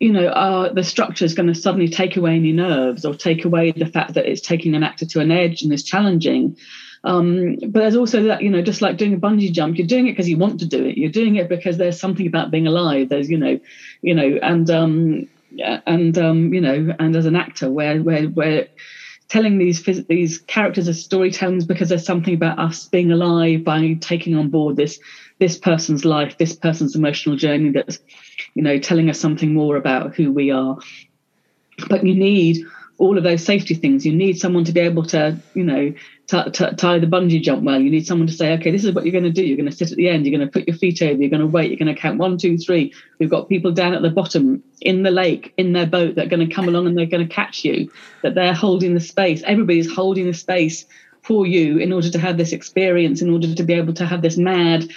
you 0.00 0.12
know 0.12 0.26
uh, 0.26 0.72
the 0.72 0.82
structure 0.82 1.24
is 1.24 1.34
going 1.34 1.48
to 1.48 1.54
suddenly 1.54 1.88
take 1.88 2.16
away 2.16 2.36
any 2.36 2.52
nerves 2.52 3.04
or 3.04 3.14
take 3.14 3.44
away 3.44 3.72
the 3.72 3.86
fact 3.86 4.14
that 4.14 4.26
it's 4.26 4.40
taking 4.40 4.74
an 4.74 4.82
actor 4.82 5.06
to 5.06 5.20
an 5.20 5.30
edge 5.30 5.62
and 5.62 5.72
is 5.72 5.84
challenging. 5.84 6.56
Um, 7.04 7.56
but 7.60 7.80
there's 7.80 7.96
also 7.96 8.24
that 8.24 8.42
you 8.42 8.50
know 8.50 8.62
just 8.62 8.82
like 8.82 8.96
doing 8.96 9.14
a 9.14 9.18
bungee 9.18 9.52
jump, 9.52 9.76
you're 9.76 9.86
doing 9.86 10.06
it 10.06 10.12
because 10.12 10.28
you 10.28 10.38
want 10.38 10.60
to 10.60 10.66
do 10.66 10.84
it. 10.84 10.96
You're 10.96 11.10
doing 11.10 11.36
it 11.36 11.48
because 11.48 11.76
there's 11.76 12.00
something 12.00 12.26
about 12.26 12.50
being 12.50 12.66
alive. 12.66 13.08
There's 13.08 13.30
you 13.30 13.38
know, 13.38 13.60
you 14.00 14.14
know, 14.14 14.38
and 14.42 14.70
um, 14.70 15.28
and 15.58 16.16
um, 16.18 16.54
you 16.54 16.60
know, 16.60 16.94
and 16.98 17.14
as 17.14 17.26
an 17.26 17.36
actor, 17.36 17.70
where 17.70 18.02
where 18.02 18.24
where 18.24 18.68
telling 19.32 19.56
these 19.56 19.82
these 20.08 20.40
characters 20.40 20.88
as 20.88 21.08
storytellings 21.08 21.66
because 21.66 21.88
there's 21.88 22.04
something 22.04 22.34
about 22.34 22.58
us 22.58 22.86
being 22.88 23.10
alive 23.10 23.64
by 23.64 23.94
taking 23.94 24.34
on 24.36 24.50
board 24.50 24.76
this 24.76 25.00
this 25.38 25.56
person's 25.56 26.04
life, 26.04 26.36
this 26.36 26.54
person's 26.54 26.94
emotional 26.94 27.34
journey 27.34 27.70
that's 27.70 27.98
you 28.52 28.62
know 28.62 28.78
telling 28.78 29.08
us 29.08 29.18
something 29.18 29.54
more 29.54 29.76
about 29.76 30.14
who 30.14 30.30
we 30.30 30.50
are. 30.50 30.76
But 31.88 32.06
you 32.06 32.14
need 32.14 32.58
all 32.98 33.18
of 33.18 33.24
those 33.24 33.44
safety 33.44 33.74
things. 33.74 34.06
You 34.06 34.14
need 34.14 34.38
someone 34.38 34.64
to 34.64 34.72
be 34.72 34.80
able 34.80 35.04
to, 35.06 35.36
you 35.54 35.64
know, 35.64 35.92
t- 36.26 36.50
t- 36.50 36.76
tie 36.76 36.98
the 36.98 37.06
bungee 37.06 37.42
jump 37.42 37.62
well. 37.62 37.80
You 37.80 37.90
need 37.90 38.06
someone 38.06 38.26
to 38.26 38.32
say, 38.32 38.52
okay, 38.54 38.70
this 38.70 38.84
is 38.84 38.94
what 38.94 39.04
you're 39.04 39.12
going 39.12 39.24
to 39.24 39.30
do. 39.30 39.44
You're 39.44 39.56
going 39.56 39.70
to 39.70 39.76
sit 39.76 39.90
at 39.90 39.96
the 39.96 40.08
end. 40.08 40.26
You're 40.26 40.38
going 40.38 40.48
to 40.48 40.52
put 40.52 40.68
your 40.68 40.76
feet 40.76 41.02
over. 41.02 41.20
You're 41.20 41.30
going 41.30 41.40
to 41.40 41.46
wait. 41.46 41.70
You're 41.70 41.78
going 41.78 41.94
to 41.94 42.00
count 42.00 42.18
one, 42.18 42.38
two, 42.38 42.58
three. 42.58 42.92
We've 43.18 43.30
got 43.30 43.48
people 43.48 43.72
down 43.72 43.94
at 43.94 44.02
the 44.02 44.10
bottom 44.10 44.62
in 44.80 45.02
the 45.02 45.10
lake 45.10 45.52
in 45.56 45.72
their 45.72 45.86
boat 45.86 46.14
that 46.14 46.26
are 46.26 46.30
going 46.30 46.46
to 46.46 46.54
come 46.54 46.68
along 46.68 46.86
and 46.86 46.96
they're 46.96 47.06
going 47.06 47.26
to 47.26 47.34
catch 47.34 47.64
you. 47.64 47.90
That 48.22 48.34
they're 48.34 48.54
holding 48.54 48.94
the 48.94 49.00
space. 49.00 49.42
Everybody's 49.42 49.92
holding 49.92 50.26
the 50.26 50.34
space 50.34 50.86
for 51.22 51.46
you 51.46 51.78
in 51.78 51.92
order 51.92 52.10
to 52.10 52.18
have 52.18 52.36
this 52.36 52.52
experience. 52.52 53.22
In 53.22 53.30
order 53.30 53.54
to 53.54 53.62
be 53.62 53.74
able 53.74 53.94
to 53.94 54.06
have 54.06 54.22
this 54.22 54.36
mad, 54.36 54.88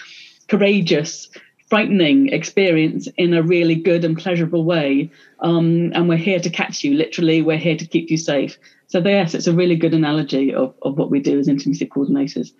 courageous 0.47 1.29
frightening 1.75 2.29
experience 2.29 3.09
in 3.17 3.33
a 3.33 3.43
really 3.43 3.75
good 3.75 4.05
and 4.05 4.17
pleasurable 4.17 4.63
way. 4.63 5.11
Um, 5.41 5.91
and 5.93 6.07
we're 6.07 6.15
here 6.15 6.39
to 6.39 6.49
catch 6.49 6.85
you, 6.85 6.93
literally, 6.93 7.41
we're 7.41 7.57
here 7.57 7.75
to 7.75 7.85
keep 7.85 8.09
you 8.09 8.15
safe. 8.15 8.57
So, 8.87 8.99
yes, 8.99 9.33
it's 9.33 9.47
a 9.47 9.51
really 9.51 9.75
good 9.75 9.93
analogy 9.93 10.53
of, 10.53 10.73
of 10.83 10.97
what 10.97 11.11
we 11.11 11.19
do 11.19 11.37
as 11.37 11.49
intimacy 11.49 11.85
coordinators. 11.85 12.53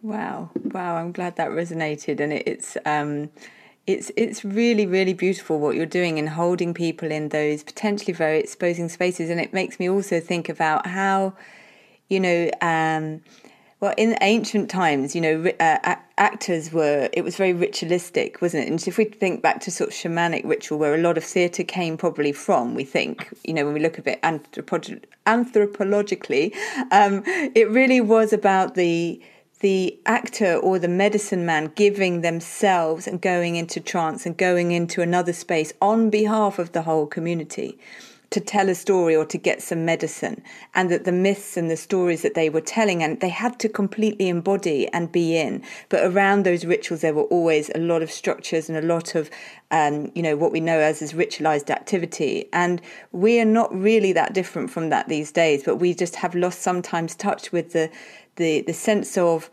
Wow, 0.00 0.50
wow! 0.54 0.94
I'm 0.94 1.10
glad 1.10 1.34
that 1.36 1.50
resonated, 1.50 2.20
and 2.20 2.32
it, 2.32 2.44
it's 2.46 2.76
um, 2.86 3.30
it's 3.88 4.12
it's 4.16 4.44
really 4.44 4.86
really 4.86 5.14
beautiful 5.14 5.58
what 5.58 5.74
you're 5.74 5.86
doing 6.00 6.18
in 6.18 6.28
holding 6.28 6.72
people 6.72 7.10
in 7.10 7.30
those 7.30 7.64
potentially 7.64 8.12
very 8.12 8.38
exposing 8.38 8.88
spaces, 8.88 9.28
and 9.28 9.40
it 9.40 9.52
makes 9.52 9.80
me 9.80 9.90
also 9.90 10.20
think 10.20 10.48
about 10.48 10.86
how, 10.86 11.34
you 12.08 12.20
know, 12.20 12.50
um, 12.60 13.22
well, 13.82 13.92
in 13.96 14.16
ancient 14.20 14.70
times, 14.70 15.16
you 15.16 15.20
know, 15.20 15.44
uh, 15.58 15.96
actors 16.16 16.72
were, 16.72 17.10
it 17.12 17.22
was 17.22 17.34
very 17.34 17.52
ritualistic, 17.52 18.40
wasn't 18.40 18.62
it? 18.62 18.70
And 18.70 18.80
if 18.86 18.96
we 18.96 19.06
think 19.06 19.42
back 19.42 19.58
to 19.62 19.72
sort 19.72 19.90
of 19.90 19.96
shamanic 19.96 20.44
ritual, 20.44 20.78
where 20.78 20.94
a 20.94 20.98
lot 20.98 21.18
of 21.18 21.24
theatre 21.24 21.64
came 21.64 21.96
probably 21.96 22.30
from, 22.30 22.76
we 22.76 22.84
think, 22.84 23.28
you 23.42 23.52
know, 23.52 23.64
when 23.64 23.74
we 23.74 23.80
look 23.80 23.98
at 23.98 24.06
it 24.06 24.22
anthropologically, 24.22 26.54
um, 26.92 27.24
it 27.26 27.68
really 27.70 28.00
was 28.00 28.32
about 28.32 28.76
the 28.76 29.20
the 29.58 29.98
actor 30.06 30.54
or 30.56 30.78
the 30.80 30.88
medicine 30.88 31.44
man 31.46 31.70
giving 31.76 32.22
themselves 32.22 33.06
and 33.06 33.20
going 33.20 33.54
into 33.54 33.78
trance 33.78 34.26
and 34.26 34.36
going 34.36 34.72
into 34.72 35.00
another 35.02 35.32
space 35.32 35.72
on 35.80 36.10
behalf 36.10 36.58
of 36.58 36.72
the 36.72 36.82
whole 36.82 37.06
community 37.06 37.78
to 38.32 38.40
tell 38.40 38.68
a 38.68 38.74
story 38.74 39.14
or 39.14 39.24
to 39.26 39.38
get 39.38 39.62
some 39.62 39.84
medicine, 39.84 40.42
and 40.74 40.90
that 40.90 41.04
the 41.04 41.12
myths 41.12 41.56
and 41.56 41.70
the 41.70 41.76
stories 41.76 42.22
that 42.22 42.34
they 42.34 42.50
were 42.50 42.60
telling, 42.60 43.02
and 43.02 43.20
they 43.20 43.28
had 43.28 43.58
to 43.60 43.68
completely 43.68 44.28
embody 44.28 44.88
and 44.88 45.12
be 45.12 45.36
in. 45.36 45.62
But 45.88 46.04
around 46.04 46.44
those 46.44 46.64
rituals, 46.64 47.02
there 47.02 47.14
were 47.14 47.24
always 47.24 47.70
a 47.74 47.78
lot 47.78 48.02
of 48.02 48.10
structures 48.10 48.68
and 48.68 48.76
a 48.76 48.82
lot 48.82 49.14
of, 49.14 49.30
um, 49.70 50.10
you 50.14 50.22
know, 50.22 50.36
what 50.36 50.52
we 50.52 50.60
know 50.60 50.78
as 50.78 51.02
as 51.02 51.12
ritualized 51.12 51.70
activity. 51.70 52.48
And 52.52 52.80
we 53.12 53.40
are 53.40 53.44
not 53.44 53.74
really 53.74 54.12
that 54.12 54.32
different 54.32 54.70
from 54.70 54.88
that 54.90 55.08
these 55.08 55.30
days, 55.30 55.62
but 55.62 55.76
we 55.76 55.94
just 55.94 56.16
have 56.16 56.34
lost 56.34 56.60
sometimes 56.60 57.14
touch 57.14 57.52
with 57.52 57.72
the 57.72 57.90
the 58.36 58.62
the 58.62 58.72
sense 58.72 59.18
of 59.18 59.50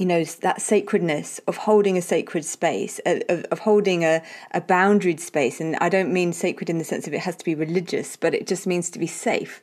you 0.00 0.06
know 0.06 0.24
that 0.24 0.62
sacredness 0.62 1.38
of 1.46 1.56
holding 1.58 1.98
a 1.98 2.02
sacred 2.02 2.44
space 2.44 3.00
of, 3.04 3.44
of 3.50 3.58
holding 3.58 4.04
a, 4.04 4.22
a 4.52 4.60
boundaried 4.60 5.20
space 5.20 5.60
and 5.60 5.76
i 5.76 5.88
don't 5.88 6.12
mean 6.12 6.32
sacred 6.32 6.70
in 6.70 6.78
the 6.78 6.84
sense 6.84 7.06
of 7.06 7.12
it 7.12 7.20
has 7.20 7.36
to 7.36 7.44
be 7.44 7.54
religious 7.54 8.16
but 8.16 8.34
it 8.34 8.46
just 8.46 8.66
means 8.66 8.90
to 8.90 8.98
be 8.98 9.06
safe. 9.06 9.62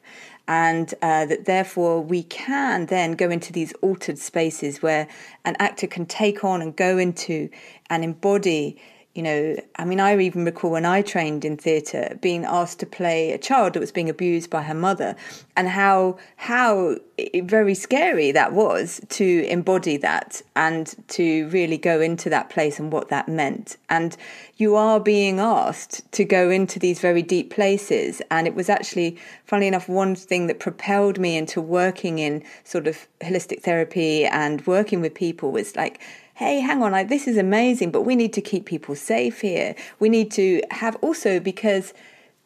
And 0.50 0.94
uh, 1.02 1.26
that 1.26 1.46
therefore 1.46 2.02
we 2.02 2.24
can 2.24 2.86
then 2.86 3.14
go 3.14 3.30
into 3.30 3.52
these 3.52 3.74
altered 3.82 4.18
spaces 4.18 4.82
where 4.82 5.08
an 5.44 5.58
actor 5.60 5.88
can 5.88 6.06
take 6.06 6.44
on 6.44 6.62
and 6.62 6.74
go 6.74 6.98
into 6.98 7.50
and 7.90 8.04
embody 8.04 8.82
you 9.18 9.24
know, 9.24 9.56
I 9.78 9.84
mean, 9.84 10.00
I 10.00 10.16
even 10.20 10.46
recall 10.46 10.70
when 10.70 10.86
I 10.86 11.02
trained 11.02 11.44
in 11.44 11.58
theatre 11.58 12.20
being 12.22 12.46
asked 12.46 12.80
to 12.82 12.86
play 12.86 13.32
a 13.32 13.40
child 13.40 13.74
that 13.74 13.80
was 13.80 13.92
being 13.92 14.12
abused 14.12 14.52
by 14.52 14.62
her 14.62 14.76
mother, 14.76 15.16
and 15.56 15.68
how 15.68 16.20
how 16.36 16.98
very 17.42 17.74
scary 17.74 18.32
that 18.32 18.54
was 18.54 19.02
to 19.10 19.44
embody 19.48 19.98
that 19.98 20.44
and 20.56 20.94
to 21.08 21.48
really 21.48 21.80
go 21.80 22.00
into 22.00 22.30
that 22.30 22.52
place 22.52 22.78
and 22.78 22.94
what 22.94 23.10
that 23.10 23.28
meant. 23.28 23.78
And 23.90 24.16
you 24.58 24.76
are 24.76 25.00
being 25.00 25.40
asked 25.40 26.12
to 26.12 26.24
go 26.24 26.52
into 26.52 26.78
these 26.78 27.00
very 27.00 27.24
deep 27.24 27.50
places, 27.50 28.22
and 28.30 28.46
it 28.46 28.54
was 28.54 28.70
actually, 28.70 29.18
funnily 29.46 29.68
enough, 29.68 29.90
one 29.90 30.14
thing 30.14 30.46
that 30.46 30.60
propelled 30.60 31.18
me 31.18 31.36
into 31.36 31.60
working 31.60 32.20
in 32.20 32.44
sort 32.64 32.86
of 32.86 33.08
holistic 33.22 33.64
therapy 33.64 34.26
and 34.26 34.66
working 34.68 35.02
with 35.02 35.16
people 35.16 35.52
was 35.52 35.76
like 35.76 36.00
hey, 36.38 36.60
hang 36.60 36.84
on, 36.84 36.92
like, 36.92 37.10
this 37.10 37.28
is 37.28 37.36
amazing, 37.36 37.90
but 37.90 38.04
we 38.04 38.16
need 38.16 38.32
to 38.32 38.42
keep 38.42 38.66
people 38.68 38.94
safe 38.94 39.42
here. 39.42 39.74
We 40.00 40.08
need 40.08 40.30
to 40.34 40.62
have 40.70 40.96
also 40.98 41.40
because 41.40 41.96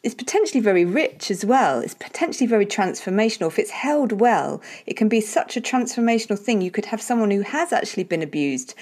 it's 0.02 0.14
potentially 0.14 0.60
very 0.60 0.86
rich 0.86 1.30
as 1.30 1.44
well. 1.44 1.80
It's 1.80 1.92
potentially 1.92 2.46
very 2.46 2.64
transformational. 2.64 3.48
If 3.48 3.58
it's 3.58 3.70
held 3.70 4.12
well, 4.12 4.62
it 4.86 4.96
can 4.96 5.10
be 5.10 5.20
such 5.20 5.58
a 5.58 5.60
transformational 5.60 6.38
thing. 6.38 6.62
You 6.62 6.70
could 6.70 6.86
have 6.86 7.02
someone 7.02 7.30
who 7.30 7.42
has 7.42 7.70
actually 7.70 8.04
been 8.04 8.22
abused 8.22 8.74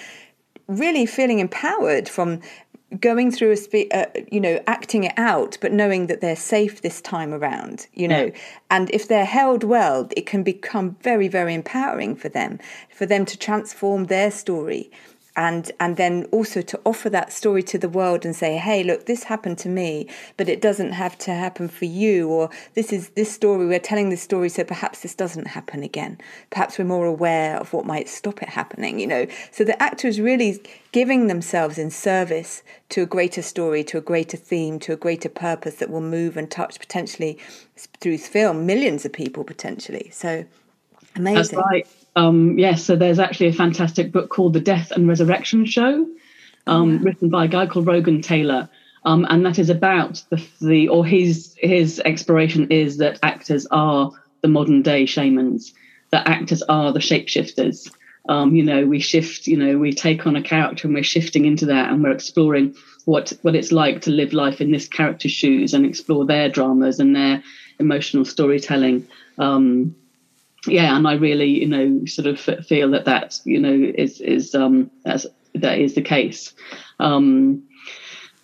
really 0.68 1.06
feeling 1.06 1.40
empowered 1.40 2.08
from 2.08 2.40
going 2.98 3.30
through 3.30 3.52
a 3.52 3.56
spe- 3.56 3.92
uh, 3.92 4.06
you 4.32 4.40
know 4.40 4.60
acting 4.66 5.04
it 5.04 5.12
out 5.16 5.56
but 5.60 5.72
knowing 5.72 6.08
that 6.08 6.20
they're 6.20 6.34
safe 6.34 6.82
this 6.82 7.00
time 7.00 7.32
around 7.32 7.86
you 7.94 8.08
know 8.08 8.24
yeah. 8.24 8.40
and 8.70 8.90
if 8.90 9.06
they're 9.06 9.24
held 9.24 9.62
well 9.62 10.08
it 10.16 10.26
can 10.26 10.42
become 10.42 10.96
very 11.02 11.28
very 11.28 11.54
empowering 11.54 12.16
for 12.16 12.28
them 12.28 12.58
for 12.92 13.06
them 13.06 13.24
to 13.24 13.38
transform 13.38 14.06
their 14.06 14.30
story 14.30 14.90
and 15.36 15.70
and 15.78 15.96
then 15.96 16.24
also 16.32 16.60
to 16.60 16.80
offer 16.84 17.08
that 17.08 17.32
story 17.32 17.62
to 17.62 17.78
the 17.78 17.88
world 17.88 18.24
and 18.24 18.34
say 18.34 18.56
hey 18.56 18.82
look 18.82 19.06
this 19.06 19.24
happened 19.24 19.56
to 19.58 19.68
me 19.68 20.08
but 20.36 20.48
it 20.48 20.60
doesn't 20.60 20.92
have 20.92 21.16
to 21.16 21.32
happen 21.32 21.68
for 21.68 21.84
you 21.84 22.28
or 22.28 22.50
this 22.74 22.92
is 22.92 23.10
this 23.10 23.32
story 23.32 23.66
we're 23.66 23.78
telling 23.78 24.10
this 24.10 24.22
story 24.22 24.48
so 24.48 24.64
perhaps 24.64 25.00
this 25.00 25.14
doesn't 25.14 25.46
happen 25.46 25.82
again. 25.82 26.18
Perhaps 26.50 26.78
we're 26.78 26.84
more 26.84 27.06
aware 27.06 27.56
of 27.58 27.72
what 27.72 27.86
might 27.86 28.08
stop 28.08 28.42
it 28.42 28.48
happening 28.48 28.98
you 28.98 29.06
know? 29.06 29.26
So 29.52 29.64
the 29.64 29.80
actor 29.82 30.08
is 30.08 30.20
really 30.20 30.60
giving 30.92 31.28
themselves 31.28 31.78
in 31.78 31.90
service 31.90 32.62
to 32.90 33.02
a 33.02 33.06
greater 33.06 33.42
story 33.42 33.84
to 33.84 33.98
a 33.98 34.00
greater 34.00 34.36
theme 34.36 34.78
to 34.80 34.92
a 34.92 34.96
greater 34.96 35.28
purpose 35.28 35.76
that 35.76 35.90
will 35.90 36.00
move 36.00 36.36
and 36.36 36.50
touch 36.50 36.78
potentially 36.78 37.38
through 38.00 38.18
film 38.18 38.66
millions 38.66 39.04
of 39.04 39.12
people 39.12 39.44
potentially. 39.44 40.10
So 40.12 40.44
amazing. 41.14 41.34
that's 41.34 41.52
right 41.52 41.86
um, 42.16 42.58
yes, 42.58 42.84
so 42.84 42.96
there's 42.96 43.18
actually 43.18 43.48
a 43.48 43.52
fantastic 43.52 44.12
book 44.12 44.30
called 44.30 44.52
The 44.52 44.60
Death 44.60 44.90
and 44.90 45.08
Resurrection 45.08 45.64
Show, 45.64 46.08
um, 46.66 46.94
yeah. 46.94 46.98
written 47.02 47.28
by 47.30 47.44
a 47.44 47.48
guy 47.48 47.66
called 47.66 47.86
Rogan 47.86 48.22
Taylor. 48.22 48.68
Um, 49.04 49.26
and 49.30 49.46
that 49.46 49.58
is 49.58 49.70
about 49.70 50.22
the, 50.30 50.46
the 50.60 50.88
or 50.88 51.06
his 51.06 51.56
his 51.58 52.00
exploration 52.04 52.70
is 52.70 52.98
that 52.98 53.18
actors 53.22 53.66
are 53.70 54.12
the 54.42 54.48
modern 54.48 54.82
day 54.82 55.06
shamans, 55.06 55.72
that 56.10 56.28
actors 56.28 56.62
are 56.62 56.92
the 56.92 56.98
shapeshifters. 56.98 57.90
Um, 58.28 58.54
you 58.54 58.62
know, 58.62 58.84
we 58.84 59.00
shift, 59.00 59.46
you 59.46 59.56
know, 59.56 59.78
we 59.78 59.92
take 59.92 60.26
on 60.26 60.36
a 60.36 60.42
character 60.42 60.86
and 60.86 60.94
we're 60.94 61.02
shifting 61.02 61.46
into 61.46 61.66
that 61.66 61.90
and 61.90 62.02
we're 62.02 62.10
exploring 62.10 62.76
what 63.06 63.32
what 63.40 63.54
it's 63.54 63.72
like 63.72 64.02
to 64.02 64.10
live 64.10 64.34
life 64.34 64.60
in 64.60 64.70
this 64.70 64.86
character's 64.86 65.32
shoes 65.32 65.72
and 65.72 65.86
explore 65.86 66.26
their 66.26 66.50
dramas 66.50 67.00
and 67.00 67.16
their 67.16 67.42
emotional 67.78 68.26
storytelling. 68.26 69.08
Um, 69.38 69.96
yeah, 70.66 70.96
and 70.96 71.06
I 71.06 71.14
really, 71.14 71.48
you 71.48 71.66
know, 71.66 72.04
sort 72.06 72.26
of 72.26 72.38
feel 72.66 72.90
that 72.90 73.06
that, 73.06 73.38
you 73.44 73.60
know, 73.60 73.92
is 73.96 74.20
is 74.20 74.54
um, 74.54 74.90
that's, 75.04 75.26
that 75.54 75.78
is 75.78 75.94
the 75.94 76.02
case, 76.02 76.54
um, 76.98 77.62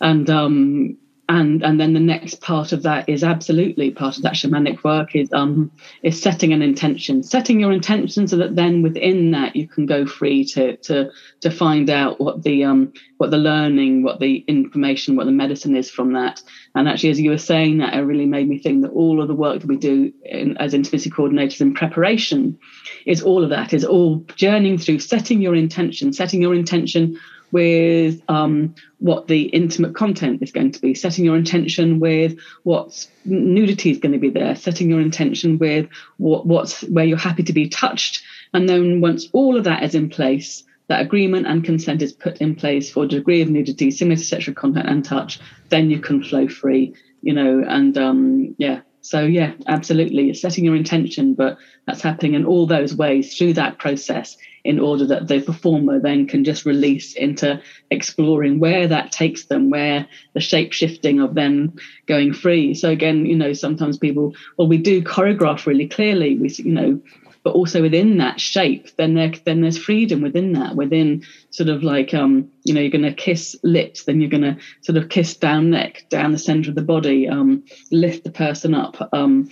and 0.00 0.28
um, 0.30 0.96
and 1.28 1.62
and 1.62 1.80
then 1.80 1.92
the 1.92 2.00
next 2.00 2.40
part 2.40 2.72
of 2.72 2.82
that 2.82 3.08
is 3.08 3.24
absolutely 3.24 3.90
part 3.90 4.16
of 4.16 4.22
that 4.22 4.34
shamanic 4.34 4.84
work 4.84 5.16
is 5.16 5.32
um 5.32 5.70
is 6.02 6.20
setting 6.20 6.52
an 6.52 6.62
intention 6.62 7.22
setting 7.22 7.58
your 7.58 7.72
intention 7.72 8.28
so 8.28 8.36
that 8.36 8.54
then 8.54 8.82
within 8.82 9.32
that 9.32 9.56
you 9.56 9.66
can 9.66 9.86
go 9.86 10.06
free 10.06 10.44
to 10.44 10.76
to 10.78 11.10
to 11.40 11.50
find 11.50 11.90
out 11.90 12.20
what 12.20 12.42
the 12.42 12.64
um 12.64 12.92
what 13.18 13.30
the 13.30 13.38
learning 13.38 14.02
what 14.02 14.20
the 14.20 14.44
information 14.46 15.16
what 15.16 15.26
the 15.26 15.32
medicine 15.32 15.76
is 15.76 15.90
from 15.90 16.12
that. 16.12 16.42
And 16.74 16.88
actually 16.88 17.10
as 17.10 17.20
you 17.20 17.30
were 17.30 17.38
saying 17.38 17.78
that 17.78 17.94
it 17.94 18.00
really 18.00 18.26
made 18.26 18.48
me 18.48 18.58
think 18.58 18.82
that 18.82 18.92
all 18.92 19.20
of 19.20 19.28
the 19.28 19.34
work 19.34 19.60
that 19.60 19.68
we 19.68 19.76
do 19.76 20.12
in, 20.24 20.56
as 20.58 20.74
intimacy 20.74 21.10
coordinators 21.10 21.60
in 21.60 21.74
preparation 21.74 22.58
is 23.06 23.22
all 23.22 23.42
of 23.42 23.50
that 23.50 23.72
is 23.72 23.84
all 23.84 24.24
journeying 24.36 24.78
through 24.78 24.98
setting 24.98 25.40
your 25.40 25.54
intention 25.54 26.12
setting 26.12 26.42
your 26.42 26.54
intention 26.54 27.18
with 27.52 28.20
um, 28.28 28.74
what 28.98 29.28
the 29.28 29.42
intimate 29.42 29.94
content 29.94 30.42
is 30.42 30.52
going 30.52 30.72
to 30.72 30.80
be, 30.80 30.94
setting 30.94 31.24
your 31.24 31.36
intention 31.36 32.00
with 32.00 32.38
what 32.62 33.06
nudity 33.24 33.90
is 33.90 33.98
going 33.98 34.12
to 34.12 34.18
be 34.18 34.30
there, 34.30 34.54
setting 34.56 34.90
your 34.90 35.00
intention 35.00 35.58
with 35.58 35.88
what, 36.18 36.46
what's 36.46 36.82
where 36.82 37.04
you're 37.04 37.16
happy 37.16 37.42
to 37.44 37.52
be 37.52 37.68
touched, 37.68 38.22
and 38.52 38.68
then 38.68 39.00
once 39.00 39.28
all 39.32 39.56
of 39.56 39.64
that 39.64 39.82
is 39.82 39.94
in 39.94 40.08
place, 40.08 40.64
that 40.88 41.00
agreement 41.00 41.46
and 41.46 41.64
consent 41.64 42.02
is 42.02 42.12
put 42.12 42.38
in 42.38 42.54
place 42.54 42.90
for 42.90 43.06
degree 43.06 43.42
of 43.42 43.50
nudity 43.50 43.90
similar 43.90 44.16
to 44.16 44.22
sexual 44.22 44.54
content 44.54 44.88
and 44.88 45.04
touch, 45.04 45.40
then 45.68 45.90
you 45.90 45.98
can 45.98 46.22
flow 46.22 46.48
free, 46.48 46.94
you 47.22 47.32
know, 47.32 47.64
and 47.66 47.98
um, 47.98 48.54
yeah. 48.58 48.80
So 49.00 49.20
yeah, 49.20 49.52
absolutely, 49.68 50.34
setting 50.34 50.64
your 50.64 50.74
intention, 50.74 51.34
but 51.34 51.58
that's 51.86 52.02
happening 52.02 52.34
in 52.34 52.44
all 52.44 52.66
those 52.66 52.94
ways 52.94 53.36
through 53.36 53.52
that 53.52 53.78
process 53.78 54.36
in 54.66 54.78
order 54.80 55.06
that 55.06 55.28
the 55.28 55.40
performer 55.40 56.00
then 56.00 56.26
can 56.26 56.44
just 56.44 56.66
release 56.66 57.14
into 57.14 57.60
exploring 57.90 58.58
where 58.58 58.88
that 58.88 59.12
takes 59.12 59.46
them, 59.46 59.70
where 59.70 60.06
the 60.34 60.40
shape 60.40 60.72
shifting 60.72 61.20
of 61.20 61.34
them 61.34 61.76
going 62.06 62.32
free. 62.32 62.74
So 62.74 62.90
again, 62.90 63.26
you 63.26 63.36
know, 63.36 63.52
sometimes 63.52 63.98
people, 63.98 64.34
well, 64.56 64.68
we 64.68 64.78
do 64.78 65.02
choreograph 65.02 65.66
really 65.66 65.88
clearly. 65.88 66.36
We, 66.38 66.48
you 66.50 66.72
know, 66.72 67.00
but 67.46 67.54
also 67.54 67.80
within 67.80 68.18
that 68.18 68.40
shape, 68.40 68.88
then 68.96 69.14
there 69.14 69.32
then 69.44 69.60
there's 69.60 69.78
freedom 69.78 70.20
within 70.20 70.54
that. 70.54 70.74
Within 70.74 71.22
sort 71.50 71.68
of 71.68 71.84
like 71.84 72.12
um, 72.12 72.50
you 72.64 72.74
know, 72.74 72.80
you're 72.80 72.90
going 72.90 73.04
to 73.04 73.14
kiss 73.14 73.54
lips, 73.62 74.02
then 74.02 74.20
you're 74.20 74.28
going 74.30 74.42
to 74.42 74.56
sort 74.80 74.98
of 74.98 75.08
kiss 75.08 75.36
down 75.36 75.70
neck, 75.70 76.06
down 76.08 76.32
the 76.32 76.38
center 76.38 76.70
of 76.70 76.74
the 76.74 76.82
body, 76.82 77.28
um, 77.28 77.62
lift 77.92 78.24
the 78.24 78.32
person 78.32 78.74
up. 78.74 78.96
Um, 79.12 79.48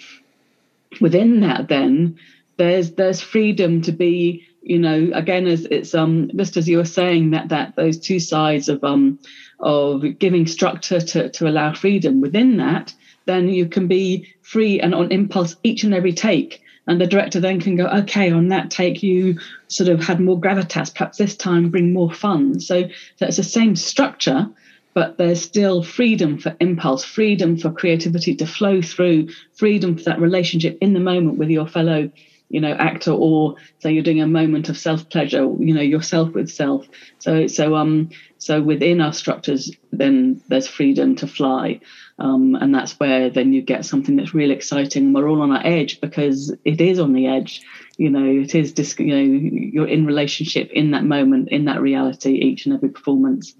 within 1.00 1.38
that, 1.42 1.68
then 1.68 2.18
there's 2.56 2.94
there's 2.94 3.20
freedom 3.20 3.82
to 3.82 3.92
be 3.92 4.44
you 4.64 4.78
know 4.78 5.10
again 5.14 5.46
as 5.46 5.66
it's 5.66 5.94
um 5.94 6.30
just 6.36 6.56
as 6.56 6.68
you 6.68 6.78
were 6.78 6.84
saying 6.84 7.30
that 7.30 7.48
that 7.48 7.76
those 7.76 7.98
two 7.98 8.18
sides 8.18 8.68
of 8.68 8.82
um 8.82 9.18
of 9.60 10.02
giving 10.18 10.46
structure 10.46 11.00
to 11.00 11.28
to 11.30 11.48
allow 11.48 11.72
freedom 11.72 12.20
within 12.20 12.56
that 12.56 12.92
then 13.26 13.48
you 13.48 13.66
can 13.66 13.86
be 13.86 14.26
free 14.42 14.80
and 14.80 14.94
on 14.94 15.10
impulse 15.10 15.56
each 15.62 15.84
and 15.84 15.94
every 15.94 16.12
take. 16.12 16.60
And 16.86 17.00
the 17.00 17.06
director 17.06 17.40
then 17.40 17.60
can 17.60 17.76
go 17.76 17.86
okay 17.86 18.30
on 18.30 18.48
that 18.48 18.70
take 18.70 19.02
you 19.02 19.38
sort 19.68 19.88
of 19.88 20.04
had 20.04 20.20
more 20.20 20.38
gravitas. 20.38 20.94
Perhaps 20.94 21.16
this 21.16 21.34
time 21.34 21.70
bring 21.70 21.94
more 21.94 22.12
fun. 22.12 22.60
So, 22.60 22.88
so 23.16 23.26
it's 23.26 23.38
the 23.38 23.42
same 23.42 23.76
structure 23.76 24.48
but 24.92 25.18
there's 25.18 25.42
still 25.42 25.82
freedom 25.82 26.38
for 26.38 26.56
impulse 26.60 27.02
freedom 27.02 27.56
for 27.56 27.72
creativity 27.72 28.32
to 28.36 28.46
flow 28.46 28.80
through 28.80 29.28
freedom 29.54 29.96
for 29.96 30.04
that 30.04 30.20
relationship 30.20 30.78
in 30.80 30.94
the 30.94 31.00
moment 31.00 31.36
with 31.36 31.50
your 31.50 31.66
fellow 31.66 32.08
you 32.48 32.60
know 32.60 32.72
actor 32.72 33.10
or 33.12 33.56
so 33.78 33.88
you're 33.88 34.02
doing 34.02 34.20
a 34.20 34.26
moment 34.26 34.68
of 34.68 34.78
self 34.78 35.08
pleasure 35.08 35.44
you 35.58 35.74
know 35.74 35.80
yourself 35.80 36.32
with 36.34 36.50
self. 36.50 36.86
So 37.18 37.46
so 37.46 37.74
um 37.74 38.10
so 38.38 38.60
within 38.62 39.00
our 39.00 39.12
structures 39.12 39.70
then 39.92 40.42
there's 40.48 40.68
freedom 40.68 41.16
to 41.16 41.26
fly. 41.26 41.80
Um, 42.18 42.54
and 42.54 42.74
that's 42.74 42.98
where 43.00 43.30
then 43.30 43.52
you 43.52 43.62
get 43.62 43.84
something 43.84 44.16
that's 44.16 44.34
really 44.34 44.54
exciting. 44.54 45.12
We're 45.12 45.28
all 45.28 45.42
on 45.42 45.50
our 45.50 45.66
edge 45.66 46.00
because 46.00 46.54
it 46.64 46.80
is 46.80 47.00
on 47.00 47.12
the 47.12 47.26
edge 47.26 47.62
you 47.98 48.10
know 48.10 48.24
it 48.24 48.54
is 48.54 48.72
just 48.72 48.98
you 48.98 49.14
know 49.14 49.48
you're 49.72 49.88
in 49.88 50.06
relationship 50.06 50.70
in 50.72 50.90
that 50.90 51.04
moment 51.04 51.48
in 51.50 51.64
that 51.64 51.80
reality 51.80 52.32
each 52.32 52.66
and 52.66 52.74
every 52.74 52.88
performance 52.88 53.54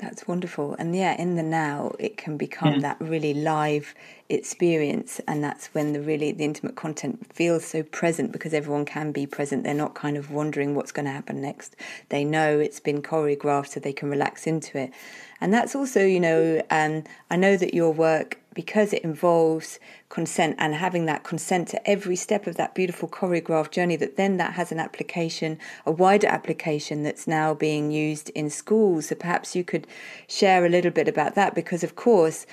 that's 0.00 0.26
wonderful. 0.26 0.74
And 0.78 0.96
yeah, 0.96 1.14
in 1.20 1.36
the 1.36 1.42
now, 1.42 1.92
it 1.98 2.16
can 2.16 2.38
become 2.38 2.74
yeah. 2.74 2.80
that 2.80 2.96
really 3.00 3.34
live 3.34 3.94
experience. 4.30 5.20
And 5.28 5.44
that's 5.44 5.66
when 5.74 5.92
the 5.92 6.00
really, 6.00 6.32
the 6.32 6.44
intimate 6.44 6.74
content 6.74 7.30
feels 7.34 7.66
so 7.66 7.82
present 7.82 8.32
because 8.32 8.54
everyone 8.54 8.86
can 8.86 9.12
be 9.12 9.26
present. 9.26 9.62
They're 9.62 9.74
not 9.74 9.94
kind 9.94 10.16
of 10.16 10.30
wondering 10.30 10.74
what's 10.74 10.90
going 10.90 11.04
to 11.04 11.12
happen 11.12 11.42
next. 11.42 11.76
They 12.08 12.24
know 12.24 12.58
it's 12.58 12.80
been 12.80 13.02
choreographed 13.02 13.68
so 13.68 13.80
they 13.80 13.92
can 13.92 14.08
relax 14.08 14.46
into 14.46 14.78
it. 14.78 14.90
And 15.40 15.52
that's 15.52 15.74
also, 15.74 16.00
you 16.00 16.20
know, 16.20 16.62
um, 16.70 17.04
I 17.30 17.36
know 17.36 17.58
that 17.58 17.74
your 17.74 17.92
work 17.92 18.39
because 18.54 18.92
it 18.92 19.04
involves 19.04 19.78
consent 20.08 20.56
and 20.58 20.74
having 20.74 21.06
that 21.06 21.24
consent 21.24 21.68
to 21.68 21.90
every 21.90 22.16
step 22.16 22.46
of 22.46 22.56
that 22.56 22.74
beautiful 22.74 23.08
choreographed 23.08 23.70
journey 23.70 23.96
that 23.96 24.16
then 24.16 24.36
that 24.36 24.54
has 24.54 24.72
an 24.72 24.80
application 24.80 25.58
a 25.86 25.90
wider 25.90 26.26
application 26.26 27.02
that's 27.02 27.26
now 27.26 27.54
being 27.54 27.90
used 27.90 28.28
in 28.30 28.50
schools 28.50 29.08
so 29.08 29.14
perhaps 29.14 29.54
you 29.54 29.62
could 29.62 29.86
share 30.26 30.64
a 30.64 30.68
little 30.68 30.90
bit 30.90 31.08
about 31.08 31.34
that 31.34 31.54
because 31.54 31.84
of 31.84 31.94
course 31.96 32.46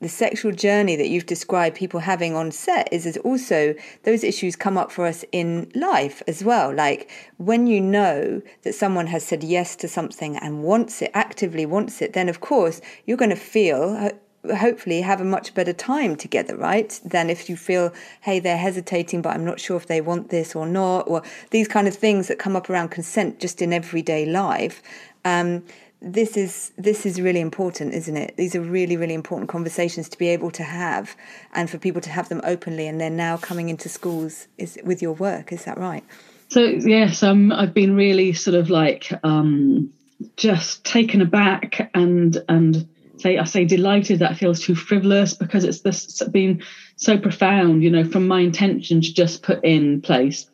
the 0.00 0.08
sexual 0.08 0.50
journey 0.50 0.96
that 0.96 1.10
you've 1.10 1.26
described 1.26 1.76
people 1.76 2.00
having 2.00 2.34
on 2.34 2.50
set 2.50 2.90
is, 2.90 3.04
is 3.04 3.18
also 3.18 3.74
those 4.04 4.24
issues 4.24 4.56
come 4.56 4.78
up 4.78 4.90
for 4.90 5.04
us 5.04 5.26
in 5.30 5.70
life 5.74 6.22
as 6.26 6.42
well. 6.42 6.74
Like 6.74 7.10
when 7.36 7.66
you 7.66 7.82
know 7.82 8.40
that 8.62 8.74
someone 8.74 9.08
has 9.08 9.24
said 9.24 9.44
yes 9.44 9.76
to 9.76 9.88
something 9.88 10.38
and 10.38 10.62
wants 10.62 11.02
it, 11.02 11.10
actively 11.12 11.66
wants 11.66 12.00
it, 12.00 12.14
then 12.14 12.30
of 12.30 12.40
course 12.40 12.80
you're 13.04 13.18
going 13.18 13.28
to 13.28 13.36
feel 13.36 13.94
uh, 14.00 14.10
hopefully 14.56 15.00
have 15.02 15.20
a 15.20 15.24
much 15.24 15.54
better 15.54 15.72
time 15.72 16.16
together, 16.16 16.56
right? 16.56 16.98
Than 17.04 17.28
if 17.30 17.48
you 17.48 17.56
feel, 17.56 17.92
hey, 18.22 18.40
they're 18.40 18.56
hesitating, 18.56 19.22
but 19.22 19.30
I'm 19.30 19.44
not 19.44 19.60
sure 19.60 19.76
if 19.76 19.86
they 19.86 20.00
want 20.00 20.30
this 20.30 20.56
or 20.56 20.66
not, 20.66 21.08
or 21.08 21.22
these 21.50 21.68
kind 21.68 21.86
of 21.86 21.94
things 21.94 22.28
that 22.28 22.38
come 22.38 22.56
up 22.56 22.70
around 22.70 22.90
consent 22.90 23.38
just 23.38 23.60
in 23.60 23.72
everyday 23.72 24.24
life. 24.26 24.82
Um, 25.24 25.64
this 26.02 26.36
is 26.36 26.72
this 26.78 27.04
is 27.04 27.20
really 27.20 27.40
important, 27.40 27.92
isn't 27.92 28.16
it? 28.16 28.34
These 28.38 28.54
are 28.56 28.62
really 28.62 28.96
really 28.96 29.12
important 29.12 29.50
conversations 29.50 30.08
to 30.08 30.16
be 30.16 30.28
able 30.28 30.50
to 30.52 30.62
have, 30.62 31.14
and 31.52 31.68
for 31.68 31.76
people 31.76 32.00
to 32.00 32.10
have 32.10 32.30
them 32.30 32.40
openly. 32.42 32.88
And 32.88 32.98
they're 32.98 33.10
now 33.10 33.36
coming 33.36 33.68
into 33.68 33.90
schools 33.90 34.48
is 34.56 34.78
with 34.82 35.02
your 35.02 35.12
work. 35.12 35.52
Is 35.52 35.66
that 35.66 35.76
right? 35.76 36.02
So 36.48 36.62
yes, 36.62 37.22
um, 37.22 37.52
I've 37.52 37.74
been 37.74 37.94
really 37.94 38.32
sort 38.32 38.56
of 38.56 38.70
like 38.70 39.12
um, 39.22 39.92
just 40.36 40.84
taken 40.84 41.20
aback 41.20 41.90
and 41.94 42.42
and 42.48 42.88
say 43.20 43.38
I 43.38 43.44
say 43.44 43.64
delighted 43.64 44.18
that 44.20 44.36
feels 44.36 44.60
too 44.60 44.74
frivolous 44.74 45.34
because 45.34 45.64
it's 45.64 45.80
this 45.80 46.22
been 46.30 46.62
so 46.96 47.18
profound, 47.18 47.82
you 47.82 47.90
know, 47.90 48.04
from 48.04 48.26
my 48.26 48.40
intention 48.40 49.00
to 49.00 49.14
just 49.14 49.42
put 49.42 49.64
in 49.64 50.00
place 50.00 50.46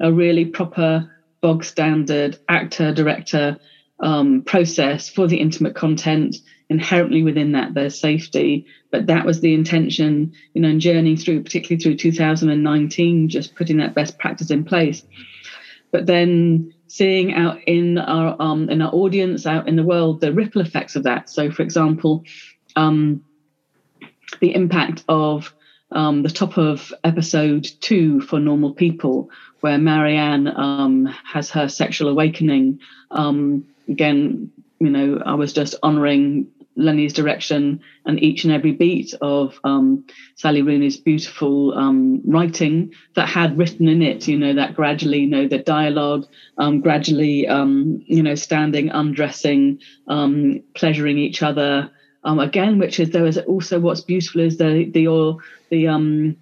a 0.00 0.12
really 0.12 0.44
proper 0.44 1.10
bog 1.40 1.64
standard 1.64 2.38
actor 2.48 2.92
director 2.92 3.58
um, 4.00 4.42
process 4.42 5.08
for 5.08 5.26
the 5.26 5.38
intimate 5.38 5.74
content. 5.74 6.36
Inherently 6.68 7.24
within 7.24 7.52
that, 7.52 7.74
there's 7.74 8.00
safety, 8.00 8.64
but 8.92 9.06
that 9.06 9.26
was 9.26 9.40
the 9.40 9.54
intention, 9.54 10.32
you 10.54 10.62
know, 10.62 10.68
and 10.68 10.80
journeying 10.80 11.16
through, 11.16 11.42
particularly 11.42 11.82
through 11.82 11.96
2019, 11.96 13.28
just 13.28 13.56
putting 13.56 13.78
that 13.78 13.96
best 13.96 14.16
practice 14.20 14.52
in 14.52 14.62
place. 14.62 15.02
But 15.90 16.06
then 16.06 16.72
seeing 16.90 17.32
out 17.32 17.58
in 17.66 17.98
our 17.98 18.36
um, 18.40 18.68
in 18.68 18.82
our 18.82 18.92
audience, 18.92 19.46
out 19.46 19.68
in 19.68 19.76
the 19.76 19.84
world, 19.84 20.20
the 20.20 20.32
ripple 20.32 20.60
effects 20.60 20.96
of 20.96 21.04
that. 21.04 21.30
So, 21.30 21.50
for 21.50 21.62
example, 21.62 22.24
um, 22.74 23.22
the 24.40 24.54
impact 24.54 25.04
of 25.08 25.52
um, 25.92 26.22
the 26.22 26.28
top 26.28 26.58
of 26.58 26.92
episode 27.04 27.66
two 27.80 28.20
for 28.20 28.40
normal 28.40 28.72
people, 28.74 29.30
where 29.60 29.78
Marianne 29.78 30.48
um, 30.48 31.06
has 31.24 31.50
her 31.50 31.68
sexual 31.68 32.08
awakening. 32.08 32.80
Um, 33.12 33.64
again, 33.88 34.50
you 34.80 34.90
know, 34.90 35.22
I 35.24 35.34
was 35.34 35.52
just 35.52 35.76
honoring 35.82 36.48
Lenny's 36.76 37.12
direction 37.12 37.80
and 38.06 38.22
each 38.22 38.44
and 38.44 38.52
every 38.52 38.72
beat 38.72 39.14
of 39.20 39.58
um, 39.64 40.04
Sally 40.36 40.62
Rooney's 40.62 40.96
beautiful 40.96 41.74
um, 41.74 42.22
writing 42.24 42.92
that 43.14 43.28
had 43.28 43.58
written 43.58 43.88
in 43.88 44.02
it, 44.02 44.28
you 44.28 44.38
know, 44.38 44.54
that 44.54 44.74
gradually, 44.74 45.20
you 45.20 45.26
know, 45.26 45.48
the 45.48 45.58
dialogue, 45.58 46.26
um, 46.58 46.80
gradually, 46.80 47.46
um, 47.48 48.02
you 48.06 48.22
know, 48.22 48.34
standing, 48.34 48.90
undressing, 48.90 49.80
um, 50.08 50.62
pleasuring 50.74 51.18
each 51.18 51.42
other. 51.42 51.90
Um, 52.22 52.38
again, 52.38 52.78
which 52.78 53.00
is 53.00 53.10
there 53.10 53.26
is 53.26 53.38
also 53.38 53.80
what's 53.80 54.02
beautiful 54.02 54.42
is 54.42 54.58
the 54.58 54.90
the 54.92 55.06
or 55.06 55.38
the 55.70 55.88
um 55.88 56.36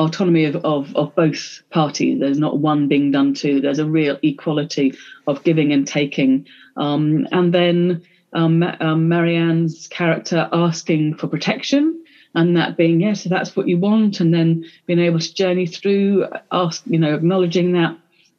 autonomy 0.00 0.44
of, 0.46 0.56
of, 0.56 0.94
of 0.96 1.14
both 1.14 1.62
parties. 1.70 2.18
There's 2.18 2.38
not 2.38 2.58
one 2.58 2.88
being 2.88 3.10
done 3.10 3.34
to. 3.34 3.60
There's 3.60 3.78
a 3.78 3.86
real 3.86 4.18
equality 4.22 4.94
of 5.26 5.44
giving 5.44 5.72
and 5.72 5.86
taking. 5.86 6.46
Um, 6.76 7.26
and 7.32 7.52
then 7.52 8.02
um, 8.32 8.62
um, 8.62 9.08
Marianne's 9.08 9.86
character 9.88 10.48
asking 10.52 11.14
for 11.14 11.26
protection 11.26 12.00
and 12.34 12.56
that 12.56 12.76
being 12.76 13.00
yes, 13.00 13.24
so 13.24 13.28
that's 13.28 13.56
what 13.56 13.66
you 13.68 13.78
want, 13.78 14.20
and 14.20 14.32
then 14.32 14.64
being 14.86 15.00
able 15.00 15.18
to 15.18 15.34
journey 15.34 15.66
through, 15.66 16.26
ask, 16.52 16.82
you 16.86 16.98
know, 16.98 17.14
acknowledging 17.14 17.72
that, 17.72 17.96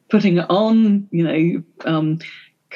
putting 0.08 0.38
it 0.38 0.46
on, 0.48 1.08
you 1.10 1.24
know, 1.24 1.62
um, 1.84 2.18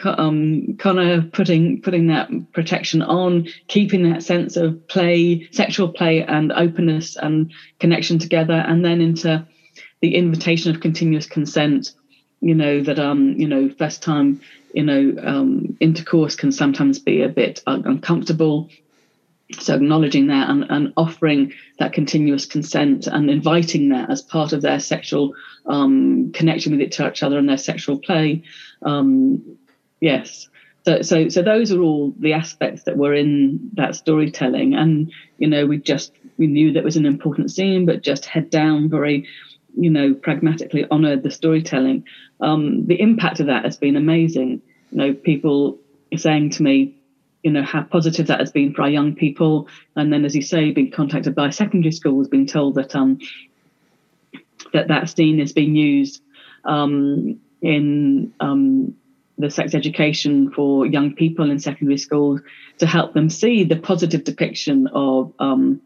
um, 0.05 0.77
of 0.85 1.33
putting 1.33 1.81
putting 1.81 2.09
that 2.09 2.29
protection 2.53 3.01
on, 3.01 3.47
keeping 3.69 4.11
that 4.11 4.23
sense 4.23 4.57
of 4.57 4.87
play, 4.89 5.49
sexual 5.53 5.89
play, 5.89 6.23
and 6.23 6.53
openness 6.53 7.17
and 7.17 7.51
connection 7.81 8.19
together, 8.19 8.53
and 8.67 8.85
then 8.85 9.01
into 9.01 9.47
the 10.03 10.15
invitation 10.15 10.75
of 10.75 10.83
continuous 10.83 11.27
consent. 11.27 11.93
You 12.43 12.55
know 12.55 12.83
that 12.83 12.99
um 12.99 13.33
you 13.39 13.49
know 13.49 13.71
first 13.71 14.03
time 14.03 14.43
you 14.77 14.85
know 14.85 15.15
um, 15.25 15.77
intercourse 15.81 16.37
can 16.37 16.53
sometimes 16.53 16.99
be 16.99 17.23
a 17.23 17.29
bit 17.29 17.63
uncomfortable. 17.67 18.69
So 19.61 19.77
acknowledging 19.77 20.27
that 20.27 20.51
and, 20.51 20.65
and 20.69 20.93
offering 20.97 21.53
that 21.79 21.93
continuous 21.93 22.47
consent 22.47 23.07
and 23.07 23.31
inviting 23.31 23.91
that 23.91 24.11
as 24.11 24.21
part 24.21 24.53
of 24.53 24.61
their 24.61 24.81
sexual 24.81 25.35
um, 25.67 26.33
connection 26.33 26.73
with 26.73 26.81
each 26.83 27.01
other 27.23 27.39
and 27.39 27.49
their 27.49 27.57
sexual 27.57 27.99
play 27.99 28.43
um, 28.83 29.57
yes 30.01 30.49
so 30.85 31.03
so 31.03 31.29
so 31.29 31.43
those 31.43 31.73
are 31.73 31.81
all 31.81 32.15
the 32.19 32.33
aspects 32.33 32.85
that 32.85 32.97
were 32.97 33.15
in 33.15 33.71
that 33.75 33.97
storytelling 33.97 34.75
and 34.75 35.13
you 35.39 35.49
know 35.49 35.67
we 35.67 35.79
just 35.79 36.13
we 36.39 36.47
knew 36.47 36.73
that 36.73 36.85
was 36.85 36.97
an 36.97 37.07
important 37.07 37.51
scene 37.51 37.87
but 37.87 38.03
just 38.03 38.25
head 38.25 38.51
down 38.51 38.89
very 38.89 39.27
you 39.77 39.91
know 39.91 40.15
pragmatically 40.15 40.87
honored 40.91 41.23
the 41.23 41.31
storytelling. 41.31 42.05
Um, 42.41 42.87
the 42.87 43.01
impact 43.01 43.41
of 43.41 43.47
that 43.47 43.65
has 43.65 43.77
been 43.77 43.97
amazing. 43.97 44.63
You 44.91 44.99
know 44.99 45.15
people 45.15 45.79
saying 46.17 46.51
to 46.51 46.63
me 46.63 46.95
you 47.43 47.51
know 47.53 47.63
how 47.63 47.83
positive 47.83 48.27
that 48.27 48.41
has 48.41 48.51
been 48.51 48.75
for 48.75 48.83
our 48.83 48.91
young 48.91 49.15
people. 49.15 49.69
And 49.95 50.13
then 50.13 50.25
as 50.25 50.35
you 50.35 50.43
say 50.43 50.73
being 50.73 50.91
contacted 50.91 51.35
by 51.35 51.51
secondary 51.51 51.93
schools 51.93 52.29
being 52.29 52.47
told 52.47 52.75
that 52.75 52.97
um 52.97 53.19
that 54.73 54.89
that 54.89 55.09
scene 55.09 55.39
is 55.39 55.53
being 55.53 55.77
used 55.77 56.23
um 56.65 57.39
in 57.63 58.33
um 58.41 58.97
the 59.39 59.51
sex 59.51 59.75
education 59.75 60.51
for 60.51 60.87
young 60.87 61.15
people 61.15 61.51
in 61.51 61.59
secondary 61.59 61.99
schools 61.99 62.41
to 62.79 62.87
help 62.87 63.13
them 63.13 63.29
see 63.29 63.65
the 63.65 63.77
positive 63.77 64.25
depiction 64.25 64.87
of 64.89 65.33
um, 65.39 65.81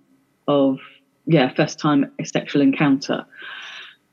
of 0.47 0.79
yeah 1.27 1.53
first 1.55 1.79
time 1.79 2.11
sexual 2.25 2.63
encounter 2.63 3.27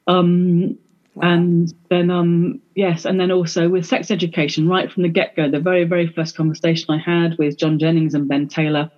um, 0.08 0.78
wow. 1.16 1.30
and 1.30 1.74
then 1.90 2.10
um, 2.10 2.62
yes 2.76 3.06
and 3.06 3.20
then 3.20 3.32
also 3.32 3.70
with 3.70 3.86
sex 3.86 4.12
education 4.12 4.68
right 4.68 4.92
from 4.92 5.04
the 5.04 5.10
get-go 5.10 5.50
the 5.50 5.60
very 5.60 5.84
very 5.84 6.08
first 6.08 6.36
conversation 6.36 6.94
i 6.94 6.98
had 6.98 7.38
with 7.38 7.58
john 7.58 7.80
jennings 7.80 8.14
and 8.14 8.28
ben 8.28 8.48
taylor 8.48 8.90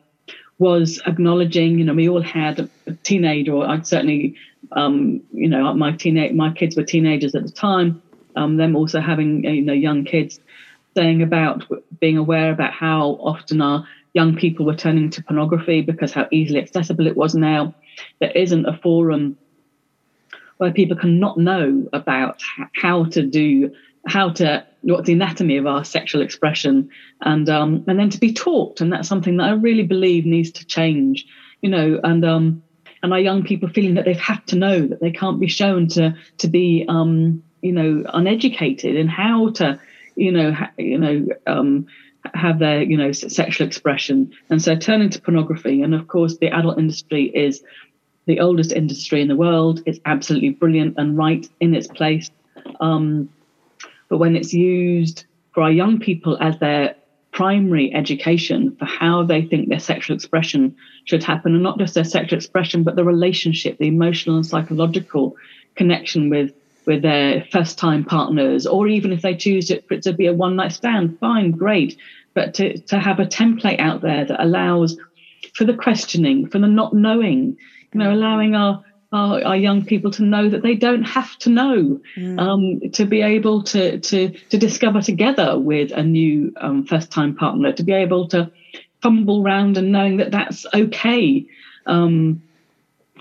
was 0.57 1.01
acknowledging 1.05 1.79
you 1.79 1.85
know 1.85 1.93
we 1.93 2.09
all 2.09 2.21
had 2.21 2.69
a 2.87 2.93
teenager 3.03 3.53
or 3.53 3.67
i'd 3.67 3.87
certainly 3.87 4.35
um, 4.73 5.21
you 5.31 5.47
know 5.47 5.73
my 5.73 5.91
teenage 5.91 6.33
my 6.33 6.51
kids 6.51 6.75
were 6.75 6.83
teenagers 6.83 7.33
at 7.33 7.43
the 7.43 7.51
time 7.51 8.01
um, 8.35 8.57
them 8.57 8.75
also 8.75 8.99
having 8.99 9.43
you 9.43 9.61
know 9.61 9.73
young 9.73 10.03
kids 10.03 10.39
saying 10.95 11.21
about 11.21 11.63
being 11.99 12.17
aware 12.17 12.51
about 12.51 12.73
how 12.73 13.11
often 13.21 13.61
our 13.61 13.87
young 14.13 14.35
people 14.35 14.65
were 14.65 14.75
turning 14.75 15.09
to 15.09 15.23
pornography 15.23 15.81
because 15.81 16.11
how 16.11 16.27
easily 16.31 16.59
accessible 16.59 17.07
it 17.07 17.15
was 17.15 17.35
now. 17.35 17.73
There 18.19 18.31
isn't 18.31 18.65
a 18.65 18.77
forum 18.77 19.37
where 20.59 20.71
people 20.71 20.95
can 20.95 21.19
not 21.19 21.37
know 21.37 21.87
about 21.93 22.41
how 22.75 23.05
to 23.05 23.23
do 23.25 23.71
how 24.07 24.29
to 24.29 24.65
what's 24.81 25.07
the 25.07 25.13
anatomy 25.13 25.57
of 25.57 25.65
our 25.65 25.83
sexual 25.83 26.21
expression. 26.21 26.89
And 27.21 27.49
um 27.49 27.83
and 27.87 27.97
then 27.97 28.09
to 28.11 28.19
be 28.19 28.33
taught. 28.33 28.81
And 28.81 28.93
that's 28.93 29.09
something 29.09 29.37
that 29.37 29.49
I 29.49 29.53
really 29.53 29.83
believe 29.83 30.25
needs 30.25 30.51
to 30.51 30.65
change 30.65 31.25
you 31.61 31.69
know. 31.69 31.99
And 32.03 32.23
um 32.23 32.63
and 33.01 33.13
our 33.13 33.19
young 33.19 33.43
people 33.43 33.69
feeling 33.69 33.95
that 33.95 34.05
they've 34.05 34.19
had 34.19 34.45
to 34.47 34.57
know 34.57 34.85
that 34.85 34.99
they 34.99 35.11
can't 35.11 35.39
be 35.39 35.47
shown 35.47 35.87
to 35.89 36.15
to 36.37 36.47
be 36.47 36.85
um 36.87 37.41
you 37.61 37.71
know 37.71 38.03
uneducated 38.13 38.95
in 38.95 39.07
how 39.07 39.49
to 39.51 39.79
you 40.15 40.31
know 40.31 40.51
ha, 40.51 40.71
you 40.77 40.97
know 40.97 41.25
um, 41.47 41.85
have 42.33 42.59
their 42.59 42.81
you 42.81 42.97
know 42.97 43.13
sexual 43.13 43.65
expression. 43.65 44.31
And 44.49 44.61
so 44.61 44.75
turning 44.75 45.09
to 45.11 45.21
pornography 45.21 45.81
and 45.81 45.95
of 45.95 46.07
course 46.07 46.37
the 46.37 46.49
adult 46.49 46.77
industry 46.77 47.31
is 47.33 47.63
the 48.29 48.39
oldest 48.39 48.71
industry 48.71 49.21
in 49.21 49.27
the 49.27 49.35
world 49.35 49.81
it's 49.85 49.99
absolutely 50.05 50.51
brilliant 50.51 50.93
and 50.97 51.17
right 51.17 51.49
in 51.59 51.75
its 51.75 51.87
place 51.87 52.29
um, 52.79 53.29
but 54.07 54.17
when 54.17 54.35
it's 54.35 54.53
used 54.53 55.25
for 55.53 55.63
our 55.63 55.71
young 55.71 55.99
people 55.99 56.37
as 56.41 56.57
their 56.59 56.95
primary 57.31 57.93
education 57.93 58.75
for 58.77 58.85
how 58.85 59.23
they 59.23 59.41
think 59.41 59.67
their 59.67 59.79
sexual 59.79 60.15
expression 60.15 60.75
should 61.05 61.23
happen 61.23 61.53
and 61.53 61.63
not 61.63 61.77
just 61.77 61.93
their 61.93 62.03
sexual 62.03 62.37
expression 62.37 62.83
but 62.83 62.95
the 62.95 63.03
relationship 63.03 63.77
the 63.77 63.87
emotional 63.87 64.35
and 64.35 64.45
psychological 64.45 65.35
connection 65.75 66.29
with 66.29 66.53
with 66.89 67.03
their 67.03 67.45
first 67.51 67.77
time 67.77 68.03
partners, 68.03 68.65
or 68.65 68.87
even 68.87 69.13
if 69.13 69.21
they 69.21 69.35
choose 69.35 69.69
it 69.69 69.87
for 69.87 69.93
it 69.93 70.01
to 70.01 70.11
be 70.11 70.25
a 70.25 70.33
one 70.33 70.55
night 70.55 70.71
stand, 70.71 71.19
fine, 71.19 71.51
great. 71.51 71.95
But 72.33 72.55
to, 72.55 72.79
to 72.79 72.97
have 72.97 73.19
a 73.19 73.27
template 73.27 73.79
out 73.79 74.01
there 74.01 74.25
that 74.25 74.43
allows 74.43 74.97
for 75.53 75.65
the 75.65 75.75
questioning, 75.75 76.47
for 76.47 76.57
the 76.57 76.67
not 76.67 76.93
knowing, 76.93 77.57
you 77.93 77.99
know, 77.99 78.11
allowing 78.11 78.55
our 78.55 78.83
our, 79.11 79.43
our, 79.43 79.55
young 79.57 79.83
people 79.85 80.11
to 80.11 80.23
know 80.23 80.49
that 80.49 80.61
they 80.61 80.75
don't 80.75 81.01
have 81.01 81.35
to 81.39 81.49
know 81.49 81.99
mm. 82.15 82.39
um, 82.39 82.91
to 82.91 83.05
be 83.05 83.23
able 83.23 83.63
to, 83.63 83.99
to 83.99 84.29
to 84.29 84.57
discover 84.57 85.01
together 85.01 85.57
with 85.57 85.91
a 85.91 86.03
new 86.03 86.53
um, 86.57 86.85
first 86.85 87.11
time 87.11 87.35
partner 87.35 87.73
to 87.73 87.83
be 87.83 87.93
able 87.93 88.27
to 88.27 88.51
fumble 89.01 89.41
around 89.41 89.77
and 89.77 89.91
knowing 89.91 90.17
that 90.17 90.29
that's 90.29 90.67
okay 90.75 91.43
um, 91.87 92.43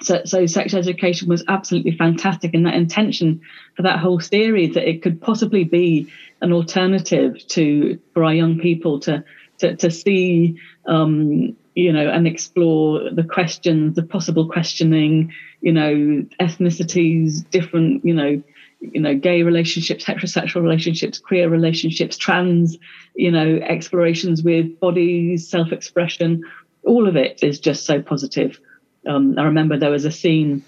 so, 0.00 0.22
so 0.24 0.46
sex 0.46 0.74
education 0.74 1.28
was 1.28 1.42
absolutely 1.48 1.96
fantastic 1.96 2.54
and 2.54 2.66
that 2.66 2.74
intention 2.74 3.40
for 3.74 3.82
that 3.82 3.98
whole 3.98 4.20
series 4.20 4.74
that 4.74 4.88
it 4.88 5.02
could 5.02 5.20
possibly 5.20 5.64
be 5.64 6.12
an 6.40 6.52
alternative 6.52 7.46
to 7.48 7.98
for 8.12 8.24
our 8.24 8.34
young 8.34 8.58
people 8.58 9.00
to 9.00 9.24
to, 9.58 9.74
to 9.76 9.90
see 9.90 10.60
um, 10.86 11.56
you 11.78 11.92
know 11.92 12.08
and 12.08 12.26
explore 12.26 13.08
the 13.10 13.22
questions 13.22 13.94
the 13.94 14.02
possible 14.02 14.48
questioning 14.48 15.32
you 15.60 15.72
know 15.72 15.94
ethnicities 16.40 17.48
different 17.50 18.04
you 18.04 18.12
know 18.12 18.42
you 18.80 19.00
know 19.00 19.14
gay 19.14 19.42
relationships 19.42 20.04
heterosexual 20.04 20.62
relationships 20.62 21.18
queer 21.18 21.48
relationships 21.48 22.16
trans 22.16 22.78
you 23.18 23.32
know 23.32 23.56
explorations 23.56 24.42
with 24.42 24.78
bodies 24.80 25.48
self-expression. 25.48 26.42
All 26.84 27.08
of 27.08 27.16
it 27.16 27.42
is 27.42 27.58
just 27.58 27.84
so 27.84 28.00
positive. 28.00 28.58
Um, 29.06 29.34
I 29.36 29.42
remember 29.42 29.76
there 29.76 29.90
was 29.90 30.04
a 30.04 30.12
scene 30.12 30.62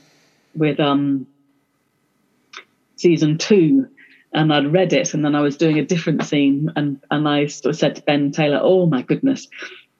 with 0.55 0.81
um, 0.81 1.27
season 2.97 3.39
two, 3.39 3.89
and 4.35 4.53
I'd 4.53 4.73
read 4.73 4.93
it, 4.93 5.15
and 5.15 5.25
then 5.25 5.37
I 5.37 5.41
was 5.41 5.57
doing 5.57 5.79
a 5.79 5.85
different 5.85 6.25
scene, 6.25 6.73
and 6.75 7.01
and 7.11 7.29
I 7.29 7.47
sort 7.47 7.75
of 7.75 7.79
said 7.79 7.97
to 7.97 8.03
Ben 8.03 8.33
Taylor, 8.33 8.61
"Oh 8.61 8.87
my 8.87 9.03
goodness, 9.03 9.47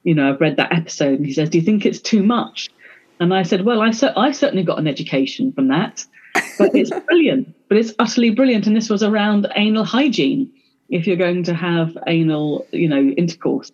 you 0.03 0.15
know, 0.15 0.29
I've 0.29 0.41
read 0.41 0.57
that 0.57 0.73
episode," 0.73 1.19
and 1.19 1.25
he 1.25 1.33
says, 1.33 1.49
"Do 1.49 1.57
you 1.57 1.63
think 1.63 1.85
it's 1.85 2.01
too 2.01 2.23
much?" 2.23 2.69
And 3.19 3.33
I 3.33 3.43
said, 3.43 3.65
"Well, 3.65 3.81
I 3.81 3.91
I 4.15 4.31
certainly 4.31 4.63
got 4.63 4.79
an 4.79 4.87
education 4.87 5.51
from 5.51 5.67
that, 5.67 6.05
but 6.57 6.75
it's 6.75 6.91
brilliant, 7.07 7.53
but 7.67 7.77
it's 7.77 7.93
utterly 7.99 8.31
brilliant." 8.31 8.67
And 8.67 8.75
this 8.75 8.89
was 8.89 9.03
around 9.03 9.47
anal 9.55 9.85
hygiene. 9.85 10.51
If 10.89 11.07
you're 11.07 11.15
going 11.15 11.43
to 11.43 11.53
have 11.53 11.97
anal, 12.07 12.67
you 12.71 12.89
know, 12.89 13.01
intercourse, 13.01 13.71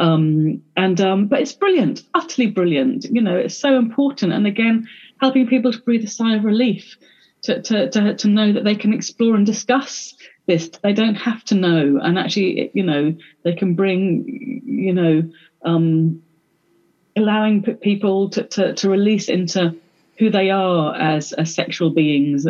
um, 0.00 0.62
and 0.76 1.00
um, 1.00 1.26
but 1.26 1.40
it's 1.40 1.52
brilliant, 1.52 2.02
utterly 2.14 2.46
brilliant. 2.46 3.04
You 3.04 3.20
know, 3.20 3.36
it's 3.36 3.56
so 3.56 3.76
important. 3.76 4.32
And 4.32 4.46
again, 4.46 4.88
helping 5.20 5.46
people 5.46 5.72
to 5.72 5.80
breathe 5.80 6.04
a 6.04 6.08
sigh 6.08 6.36
of 6.36 6.44
relief, 6.44 6.96
to 7.42 7.60
to 7.62 7.90
to, 7.90 8.14
to 8.14 8.28
know 8.28 8.52
that 8.52 8.64
they 8.64 8.74
can 8.74 8.94
explore 8.94 9.34
and 9.34 9.44
discuss 9.44 10.14
this. 10.46 10.70
They 10.82 10.94
don't 10.94 11.16
have 11.16 11.44
to 11.44 11.54
know, 11.54 11.98
and 12.02 12.18
actually, 12.18 12.70
you 12.72 12.82
know, 12.82 13.14
they 13.44 13.52
can 13.52 13.74
bring, 13.74 14.62
you 14.64 14.94
know, 14.94 15.22
um, 15.64 16.22
allowing 17.16 17.62
people 17.62 18.30
to, 18.30 18.44
to 18.44 18.74
to 18.74 18.88
release 18.88 19.28
into 19.28 19.74
who 20.18 20.30
they 20.30 20.50
are 20.50 20.94
as 20.94 21.32
as 21.32 21.54
sexual 21.54 21.90
beings 21.90 22.46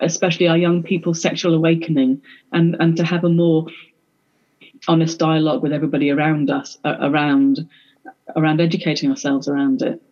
especially 0.00 0.48
our 0.48 0.56
young 0.56 0.82
people's 0.82 1.20
sexual 1.20 1.54
awakening 1.54 2.20
and 2.52 2.76
and 2.80 2.96
to 2.96 3.04
have 3.04 3.24
a 3.24 3.28
more 3.28 3.66
honest 4.88 5.18
dialogue 5.18 5.62
with 5.62 5.72
everybody 5.72 6.10
around 6.10 6.50
us 6.50 6.78
around 6.84 7.68
around 8.36 8.60
educating 8.60 9.10
ourselves 9.10 9.48
around 9.48 9.82
it 9.82 10.02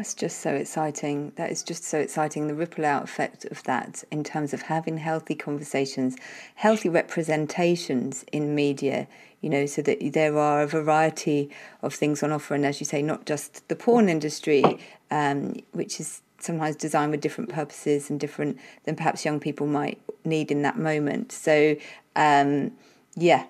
that's 0.00 0.14
just 0.14 0.40
so 0.40 0.54
exciting. 0.54 1.30
That 1.36 1.50
is 1.50 1.62
just 1.62 1.84
so 1.84 1.98
exciting 1.98 2.48
the 2.48 2.54
ripple 2.54 2.86
out 2.86 3.04
effect 3.04 3.44
of 3.44 3.62
that 3.64 4.02
in 4.10 4.24
terms 4.24 4.54
of 4.54 4.62
having 4.62 4.96
healthy 4.96 5.34
conversations 5.34 6.16
healthy 6.54 6.88
representations 6.88 8.24
in 8.32 8.54
media 8.54 9.06
you 9.42 9.50
know 9.50 9.66
so 9.66 9.82
that 9.82 9.98
there 10.14 10.38
are 10.38 10.62
a 10.62 10.66
variety 10.66 11.50
of 11.82 11.92
things 11.92 12.22
on 12.22 12.32
offer. 12.32 12.54
And 12.54 12.64
as 12.64 12.80
you 12.80 12.86
say 12.86 13.02
not 13.02 13.26
just 13.26 13.68
the 13.68 13.76
porn 13.76 14.08
industry 14.08 14.64
um, 15.10 15.56
which 15.72 16.00
is 16.00 16.22
sometimes 16.38 16.76
designed 16.76 17.10
with 17.10 17.20
different 17.20 17.50
purposes 17.50 18.08
and 18.08 18.18
different 18.18 18.58
than 18.84 18.96
perhaps 18.96 19.26
young 19.26 19.38
people 19.38 19.66
might 19.66 20.00
need 20.24 20.50
in 20.50 20.62
that 20.62 20.78
moment. 20.78 21.30
So 21.30 21.76
um, 22.16 22.72
yeah 23.16 23.44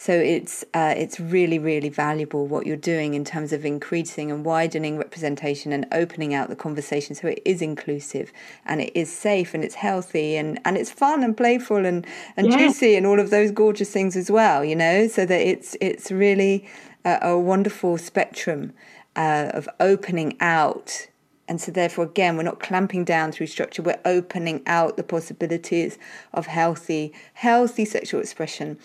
So 0.00 0.12
it's 0.12 0.64
uh, 0.74 0.94
it's 0.96 1.18
really 1.18 1.58
really 1.58 1.88
valuable 1.88 2.46
what 2.46 2.66
you're 2.66 2.76
doing 2.94 3.14
in 3.14 3.24
terms 3.24 3.52
of 3.52 3.64
increasing 3.64 4.30
and 4.30 4.44
widening 4.44 4.96
representation 4.96 5.72
and 5.72 5.86
opening 5.92 6.32
out 6.34 6.48
the 6.48 6.56
conversation 6.56 7.16
so 7.16 7.26
it 7.28 7.42
is 7.44 7.60
inclusive 7.60 8.32
and 8.64 8.80
it 8.80 8.92
is 8.94 9.12
safe 9.12 9.54
and 9.54 9.64
it's 9.64 9.74
healthy 9.74 10.36
and, 10.36 10.60
and 10.64 10.76
it's 10.76 10.92
fun 10.92 11.24
and 11.24 11.36
playful 11.36 11.84
and, 11.84 12.06
and 12.36 12.46
Yeah. 12.46 12.58
juicy 12.58 12.94
and 12.94 13.06
all 13.06 13.18
of 13.18 13.30
those 13.30 13.50
gorgeous 13.50 13.90
things 13.90 14.16
as 14.16 14.30
well. 14.30 14.64
You 14.64 14.76
know, 14.76 15.08
so 15.08 15.26
that 15.26 15.40
it's 15.40 15.76
it's 15.80 16.10
really 16.12 16.64
a, 17.04 17.18
a 17.22 17.38
wonderful 17.38 17.98
spectrum 17.98 18.72
uh, 19.16 19.50
of 19.52 19.68
opening 19.80 20.36
out. 20.40 21.08
And 21.50 21.60
so, 21.62 21.72
therefore, 21.72 22.04
again, 22.04 22.36
we're 22.36 22.42
not 22.42 22.60
clamping 22.60 23.04
down 23.04 23.32
through 23.32 23.46
structure. 23.46 23.80
We're 23.82 23.98
opening 24.04 24.62
out 24.66 24.98
the 24.98 25.02
possibilities 25.02 25.98
of 26.34 26.46
healthy, 26.46 27.12
healthy 27.32 27.86
sexual 27.86 28.20
expression. 28.20 28.78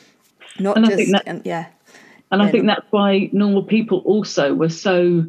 Not 0.59 0.77
And 0.77 0.85
I 0.85 0.89
just, 0.89 0.97
think 0.97 1.11
that- 1.11 1.23
and, 1.25 1.41
yeah, 1.45 1.65
And 2.31 2.41
I 2.41 2.45
Yeah. 2.45 2.51
think 2.51 2.65
that's 2.67 2.85
why 2.91 3.29
normal 3.31 3.63
people 3.63 3.99
also 4.05 4.53
were 4.53 4.69
so 4.69 5.25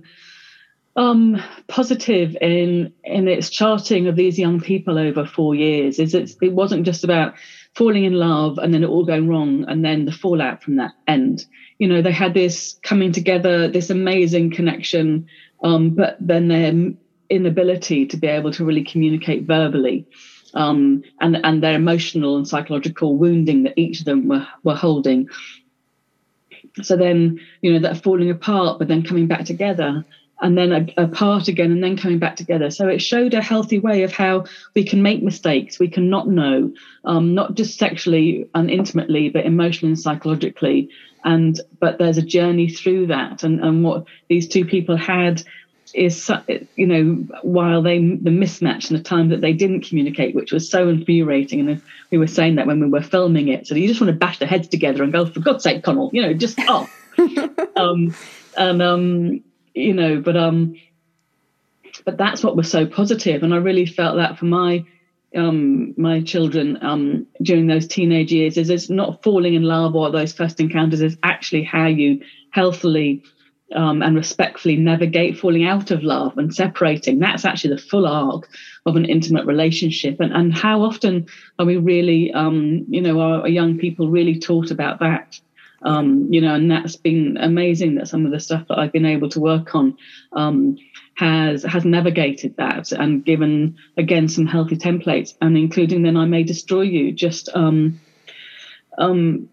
um, 0.97 1.43
positive 1.67 2.37
in 2.41 2.93
in 3.03 3.27
its 3.27 3.51
charting 3.51 4.07
of 4.07 4.15
these 4.15 4.39
young 4.39 4.61
people 4.61 4.97
over 4.97 5.27
four 5.27 5.55
years. 5.55 5.99
Is 5.99 6.15
it? 6.15 6.37
It 6.41 6.53
wasn't 6.53 6.87
just 6.87 7.03
about 7.03 7.35
falling 7.75 8.05
in 8.05 8.13
love 8.15 8.59
and 8.59 8.73
then 8.73 8.85
it 8.85 8.89
all 8.89 9.05
going 9.05 9.27
wrong 9.29 9.65
and 9.67 9.85
then 9.85 10.05
the 10.05 10.13
fallout 10.13 10.63
from 10.63 10.77
that 10.77 10.93
end. 11.09 11.45
You 11.81 11.89
know, 11.89 12.01
they 12.01 12.13
had 12.13 12.33
this 12.33 12.79
coming 12.85 13.11
together, 13.11 13.67
this 13.67 13.91
amazing 13.91 14.53
connection, 14.53 15.27
um, 15.65 15.91
but 15.91 16.17
then 16.21 16.47
their 16.47 16.73
inability 17.29 18.07
to 18.07 18.17
be 18.17 18.29
able 18.29 18.53
to 18.53 18.65
really 18.65 18.85
communicate 18.85 19.43
verbally. 19.43 20.07
Um, 20.55 21.03
and 21.21 21.37
and 21.45 21.63
their 21.63 21.75
emotional 21.75 22.37
and 22.37 22.47
psychological 22.47 23.17
wounding 23.17 23.65
that 23.65 23.75
each 23.77 24.01
of 24.01 24.05
them 24.05 24.29
were 24.29 24.47
were 24.63 24.75
holding. 24.75 25.29
So 26.83 26.97
then 26.97 27.41
you 27.61 27.73
know 27.73 27.81
that 27.81 28.03
falling 28.03 28.31
apart 28.31 28.79
but 28.79 28.89
then 28.89 29.03
coming 29.03 29.27
back 29.27 29.45
together 29.45 30.05
and 30.41 30.59
then 30.59 30.93
apart 30.97 31.49
again 31.49 31.71
and 31.71 31.83
then 31.83 31.97
coming 31.97 32.19
back 32.19 32.37
together. 32.37 32.71
So 32.71 32.89
it 32.89 33.01
showed 33.01 33.35
a 33.35 33.43
healthy 33.43 33.79
way 33.79 34.03
of 34.03 34.13
how 34.13 34.45
we 34.75 34.85
can 34.85 35.03
make 35.03 35.23
mistakes 35.23 35.79
we 35.79 35.89
can 35.89 36.11
not 36.11 36.29
know 36.29 36.73
um, 37.05 37.35
not 37.35 37.55
just 37.55 37.79
sexually 37.79 38.49
and 38.55 38.71
intimately 38.71 39.29
but 39.29 39.47
emotionally 39.47 39.93
and 39.93 39.99
psychologically. 39.99 40.89
And 41.25 41.59
but 41.81 41.99
there's 41.99 42.19
a 42.19 42.23
journey 42.23 42.69
through 42.69 43.09
that 43.09 43.43
and, 43.43 43.61
and 43.61 43.83
what 43.83 44.05
these 44.29 44.47
two 44.49 44.65
people 44.65 44.97
had 44.97 45.43
is 45.95 46.31
you 46.77 46.87
know 46.87 47.15
while 47.43 47.81
they 47.81 47.99
the 47.99 48.31
mismatch 48.31 48.91
and 48.91 48.99
the 48.99 49.03
time 49.03 49.29
that 49.29 49.41
they 49.41 49.53
didn't 49.53 49.87
communicate 49.87 50.35
which 50.35 50.53
was 50.53 50.69
so 50.69 50.89
infuriating 50.89 51.61
and 51.61 51.83
we 52.11 52.19
were 52.19 52.27
saying 52.27 52.57
that 52.57 52.67
when 52.67 52.81
we 52.81 52.89
were 52.89 53.03
filming 53.03 53.49
it 53.49 53.67
so 53.67 53.75
you 53.75 53.87
just 53.87 54.01
want 54.01 54.13
to 54.13 54.19
bash 54.19 54.39
their 54.39 54.49
heads 54.49 54.69
together 54.69 55.03
and 55.03 55.13
go 55.13 55.25
for 55.25 55.41
god's 55.41 55.63
sake 55.63 55.85
connell 55.85 56.11
you 56.13 56.21
know 56.21 56.35
just 56.35 56.59
oh 56.69 56.89
um 57.77 58.15
and 58.57 58.83
um 58.83 59.43
you 59.75 59.95
know 59.95 60.21
but 60.21 60.37
um 60.37 60.75
but 62.05 62.19
that's 62.19 62.43
what 62.43 62.57
was 62.57 62.71
so 62.71 62.87
positive 62.87 63.43
and 63.43 63.55
i 63.55 63.57
really 63.57 63.87
felt 63.87 64.17
that 64.17 64.37
for 64.37 64.47
my 64.47 64.85
um 65.37 65.95
my 65.97 66.21
children 66.23 66.77
um 66.83 67.27
during 67.43 67.67
those 67.67 67.87
teenage 67.87 68.33
years 68.33 68.57
is 68.57 68.69
it's 68.69 68.91
not 68.91 69.23
falling 69.23 69.55
in 69.55 69.63
love 69.63 69.95
or 69.95 70.11
those 70.11 70.33
first 70.33 70.61
encounters 70.61 71.01
is 71.01 71.17
actually 71.23 71.63
how 71.63 71.87
you 71.87 72.21
healthily 72.51 73.23
um, 73.75 74.03
and 74.03 74.17
respectfully 74.17 74.77
navigate 74.77 75.39
falling 75.39 75.65
out 75.65 75.91
of 75.91 76.03
love 76.03 76.39
and 76.39 76.55
separating. 76.55 77.19
That's 77.19 77.45
actually 77.45 77.75
the 77.75 77.83
full 77.83 78.07
arc 78.07 78.49
of 78.87 78.97
an 78.97 79.05
intimate 79.05 79.47
relationship. 79.47 80.21
And, 80.21 80.33
and 80.33 80.55
how 80.55 80.83
often 80.83 81.27
are 81.59 81.67
we 81.67 81.77
really, 81.77 82.33
um, 82.33 82.85
you 82.89 83.01
know, 83.01 83.21
are, 83.21 83.41
are 83.43 83.49
young 83.49 83.79
people 83.79 84.09
really 84.09 84.39
taught 84.39 84.71
about 84.71 85.01
that? 85.01 85.41
Um, 85.83 86.29
you 86.31 86.41
know, 86.41 86.55
and 86.55 86.71
that's 86.71 86.97
been 86.97 87.37
amazing 87.37 87.97
that 87.97 88.09
some 88.09 88.25
of 88.25 88.33
the 88.33 88.41
stuff 88.41 88.67
that 88.69 88.79
I've 88.79 88.93
been 88.93 89.05
able 89.05 89.29
to 89.31 89.41
work 89.41 89.75
on 89.75 89.99
um, 90.33 90.79
has 91.15 91.63
has 91.63 91.85
navigated 91.85 92.57
that 92.57 92.91
and 92.91 93.23
given 93.25 93.77
again 93.99 94.29
some 94.29 94.47
healthy 94.47 94.77
templates, 94.77 95.35
and 95.43 95.59
including 95.59 96.03
then 96.03 96.17
I 96.17 96.25
may 96.25 96.43
destroy 96.43 96.83
you. 96.83 97.13
Just 97.13 97.51
um, 97.55 98.01
um, 98.97 99.51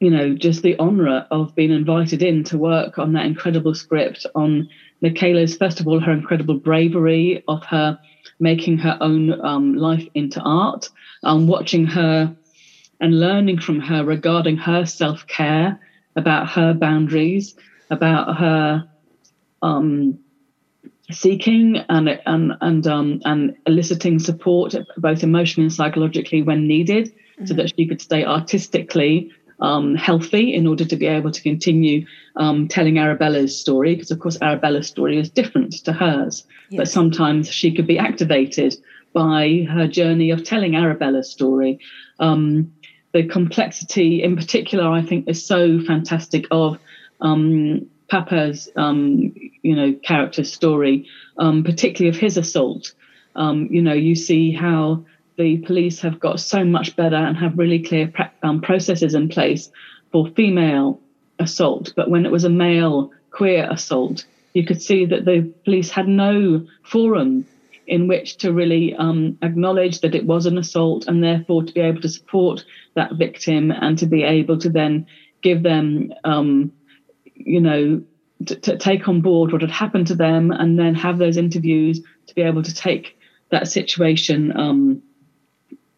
you 0.00 0.10
know, 0.10 0.34
just 0.34 0.62
the 0.62 0.78
honour 0.78 1.26
of 1.30 1.54
being 1.54 1.72
invited 1.72 2.22
in 2.22 2.44
to 2.44 2.58
work 2.58 2.98
on 2.98 3.12
that 3.12 3.26
incredible 3.26 3.74
script 3.74 4.26
on 4.34 4.68
Michaela's, 5.00 5.56
first 5.56 5.80
of 5.80 5.88
all, 5.88 6.00
her 6.00 6.12
incredible 6.12 6.58
bravery 6.58 7.42
of 7.48 7.64
her 7.64 7.98
making 8.40 8.78
her 8.78 8.96
own 9.00 9.40
um, 9.44 9.74
life 9.74 10.06
into 10.14 10.40
art, 10.40 10.88
um, 11.24 11.46
watching 11.46 11.86
her 11.86 12.34
and 13.00 13.20
learning 13.20 13.58
from 13.60 13.80
her 13.80 14.04
regarding 14.04 14.56
her 14.56 14.84
self 14.84 15.26
care, 15.26 15.78
about 16.16 16.48
her 16.50 16.74
boundaries, 16.74 17.54
about 17.90 18.36
her 18.36 18.84
um, 19.62 20.18
seeking 21.10 21.76
and 21.88 22.20
and 22.26 22.52
and 22.60 22.86
um, 22.86 23.20
and 23.24 23.56
eliciting 23.66 24.18
support 24.18 24.74
both 24.96 25.22
emotionally 25.22 25.66
and 25.66 25.72
psychologically 25.72 26.42
when 26.42 26.66
needed, 26.66 27.12
so 27.44 27.54
that 27.54 27.72
she 27.76 27.86
could 27.86 28.00
stay 28.00 28.24
artistically 28.24 29.30
um, 29.60 29.94
healthy 29.94 30.54
in 30.54 30.66
order 30.66 30.84
to 30.84 30.96
be 30.96 31.06
able 31.06 31.30
to 31.30 31.42
continue 31.42 32.06
um, 32.36 32.68
telling 32.68 32.98
Arabella's 32.98 33.58
story. 33.58 33.94
Because 33.94 34.10
of 34.10 34.20
course 34.20 34.38
Arabella's 34.40 34.88
story 34.88 35.18
is 35.18 35.30
different 35.30 35.72
to 35.84 35.92
hers, 35.92 36.46
but 36.76 36.88
sometimes 36.88 37.50
she 37.50 37.74
could 37.74 37.86
be 37.86 37.98
activated 37.98 38.76
by 39.12 39.66
her 39.70 39.88
journey 39.88 40.30
of 40.30 40.44
telling 40.44 40.74
Arabella's 40.74 41.30
story. 41.30 41.80
Um, 42.20 42.72
the 43.12 43.26
complexity, 43.26 44.22
in 44.22 44.36
particular, 44.36 44.88
I 44.88 45.02
think, 45.02 45.28
is 45.28 45.44
so 45.44 45.80
fantastic 45.80 46.46
of 46.50 46.78
um, 47.20 47.86
Paapa's, 48.10 48.68
um, 48.76 49.34
you 49.62 49.74
know, 49.74 49.94
character 50.02 50.44
story, 50.44 51.08
um, 51.38 51.64
particularly 51.64 52.14
of 52.14 52.20
his 52.20 52.36
assault. 52.36 52.92
Um, 53.34 53.68
you 53.70 53.82
know, 53.82 53.94
you 53.94 54.14
see 54.14 54.52
how 54.52 55.04
the 55.38 55.58
police 55.58 56.00
have 56.00 56.20
got 56.20 56.40
so 56.40 56.64
much 56.64 56.96
better 56.96 57.16
and 57.16 57.36
have 57.36 57.56
really 57.56 57.82
clear 57.82 58.12
um, 58.42 58.60
processes 58.60 59.14
in 59.14 59.28
place 59.28 59.70
for 60.12 60.28
female 60.30 61.00
assault. 61.38 61.92
But 61.96 62.10
when 62.10 62.26
it 62.26 62.32
was 62.32 62.44
a 62.44 62.50
male 62.50 63.12
queer 63.30 63.68
assault, 63.70 64.26
you 64.52 64.66
could 64.66 64.82
see 64.82 65.06
that 65.06 65.24
the 65.24 65.52
police 65.64 65.90
had 65.90 66.08
no 66.08 66.66
forum 66.82 67.46
in 67.86 68.08
which 68.08 68.36
to 68.38 68.52
really 68.52 68.94
um, 68.96 69.38
acknowledge 69.40 70.00
that 70.00 70.14
it 70.14 70.26
was 70.26 70.44
an 70.44 70.58
assault 70.58 71.06
and 71.06 71.22
therefore 71.22 71.62
to 71.62 71.72
be 71.72 71.80
able 71.80 72.00
to 72.02 72.08
support 72.08 72.64
that 72.94 73.14
victim 73.14 73.70
and 73.70 73.96
to 73.98 74.06
be 74.06 74.24
able 74.24 74.58
to 74.58 74.68
then 74.68 75.06
give 75.40 75.62
them, 75.62 76.12
um, 76.24 76.72
you 77.34 77.60
know, 77.60 78.02
to, 78.46 78.56
to 78.56 78.76
take 78.76 79.08
on 79.08 79.20
board 79.20 79.52
what 79.52 79.62
had 79.62 79.70
happened 79.70 80.06
to 80.08 80.14
them 80.14 80.50
and 80.50 80.78
then 80.78 80.94
have 80.94 81.18
those 81.18 81.36
interviews 81.36 82.00
to 82.26 82.34
be 82.34 82.42
able 82.42 82.62
to 82.62 82.74
take 82.74 83.18
that 83.50 83.68
situation, 83.68 84.54
um, 84.56 85.02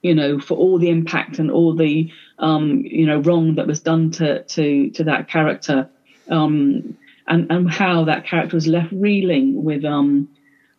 you 0.02 0.14
know, 0.14 0.38
for 0.38 0.56
all 0.56 0.78
the 0.78 0.90
impact 0.90 1.38
and 1.38 1.50
all 1.50 1.74
the, 1.74 2.10
um, 2.38 2.82
you 2.84 3.06
know, 3.06 3.18
wrong 3.20 3.56
that 3.56 3.66
was 3.66 3.80
done 3.80 4.10
to 4.12 4.42
to 4.44 4.90
to 4.90 5.04
that 5.04 5.28
character, 5.28 5.88
um, 6.30 6.96
and 7.26 7.50
and 7.50 7.70
how 7.70 8.04
that 8.04 8.24
character 8.26 8.56
was 8.56 8.66
left 8.66 8.92
reeling 8.92 9.62
with 9.62 9.84
um, 9.84 10.28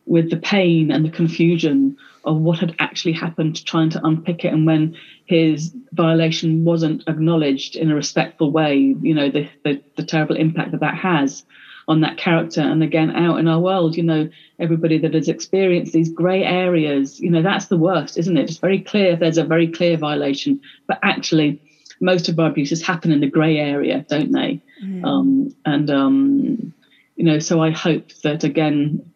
with 0.05 0.29
the 0.29 0.37
pain 0.37 0.91
and 0.91 1.05
the 1.05 1.09
confusion 1.09 1.97
of 2.23 2.37
what 2.37 2.59
had 2.59 2.75
actually 2.79 3.13
happened, 3.13 3.63
trying 3.65 3.89
to 3.91 4.05
unpick 4.05 4.43
it, 4.43 4.53
and 4.53 4.65
when 4.65 4.95
his 5.25 5.73
violation 5.93 6.65
wasn't 6.65 7.03
acknowledged 7.07 7.75
in 7.75 7.91
a 7.91 7.95
respectful 7.95 8.51
way, 8.51 8.95
you 9.01 9.13
know, 9.13 9.29
the 9.29 9.47
the, 9.63 9.81
the 9.97 10.03
terrible 10.03 10.35
impact 10.35 10.71
that 10.71 10.79
that 10.79 10.95
has 10.95 11.43
on 11.91 12.01
that 12.01 12.17
character. 12.17 12.61
And 12.61 12.81
again, 12.81 13.11
out 13.11 13.37
in 13.39 13.47
our 13.47 13.59
world, 13.59 13.97
you 13.97 14.03
know, 14.03 14.29
everybody 14.57 14.97
that 14.99 15.13
has 15.13 15.27
experienced 15.27 15.91
these 15.91 16.09
grey 16.09 16.43
areas, 16.43 17.19
you 17.19 17.29
know, 17.29 17.41
that's 17.41 17.67
the 17.67 17.77
worst, 17.77 18.17
isn't 18.17 18.37
it? 18.37 18.49
It's 18.49 18.59
very 18.67 18.79
clear 18.79 19.11
if 19.11 19.19
there's 19.19 19.37
a 19.37 19.43
very 19.43 19.67
clear 19.67 19.97
violation, 19.97 20.61
but 20.87 20.99
actually, 21.03 21.59
most 21.99 22.29
of 22.29 22.39
our 22.39 22.49
abuses 22.49 22.81
happen 22.81 23.11
in 23.11 23.19
the 23.19 23.29
grey 23.37 23.57
area, 23.57 24.05
don't 24.07 24.31
they? 24.31 24.61
Um, 25.05 25.55
and 25.65 25.91
um, 25.91 26.73
you 27.17 27.25
know, 27.25 27.39
so 27.39 27.61
I 27.61 27.71
hope 27.71 28.07
that 28.23 28.43
again, 28.43 29.11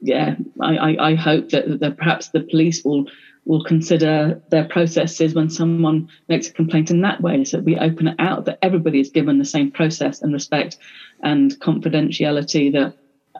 yeah, 0.00 0.36
I, 0.60 0.76
I, 0.76 1.10
I 1.10 1.14
hope 1.16 1.50
that, 1.50 1.80
that 1.80 1.96
perhaps 1.98 2.28
the 2.28 2.40
police 2.40 2.84
will 2.84 3.06
will 3.48 3.64
consider 3.64 4.42
their 4.50 4.64
processes 4.64 5.34
when 5.34 5.48
someone 5.48 6.08
makes 6.28 6.48
a 6.48 6.52
complaint 6.52 6.90
in 6.90 7.00
that 7.00 7.20
way, 7.20 7.44
so 7.44 7.56
that 7.56 7.64
we 7.64 7.78
open 7.78 8.08
it 8.08 8.16
out 8.18 8.44
that 8.44 8.58
everybody 8.62 9.00
is 9.00 9.10
given 9.10 9.38
the 9.38 9.44
same 9.56 9.70
process 9.70 10.22
and 10.22 10.32
respect 10.32 10.78
and 11.22 11.52
confidentiality 11.60 12.72
that 12.72 12.96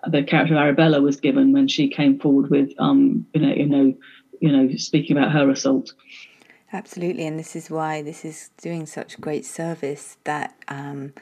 the 0.06 0.22
character 0.22 0.54
of 0.54 0.60
Arabella 0.60 1.00
was 1.00 1.16
given 1.16 1.52
when 1.52 1.68
she 1.68 1.88
came 1.88 2.18
forward 2.18 2.50
with, 2.50 2.72
um, 2.78 3.26
you 3.34 3.40
know, 3.40 3.54
you 3.54 3.66
know, 3.66 3.94
you 4.40 4.52
know, 4.52 4.76
speaking 4.76 5.16
about 5.16 5.32
her 5.32 5.50
assault. 5.50 5.92
Absolutely, 6.72 7.26
and 7.26 7.38
this 7.38 7.56
is 7.56 7.70
why 7.70 8.02
this 8.02 8.24
is 8.24 8.50
doing 8.60 8.86
such 8.86 9.20
great 9.20 9.46
service 9.46 10.18
that 10.24 10.54
um, 10.68 11.12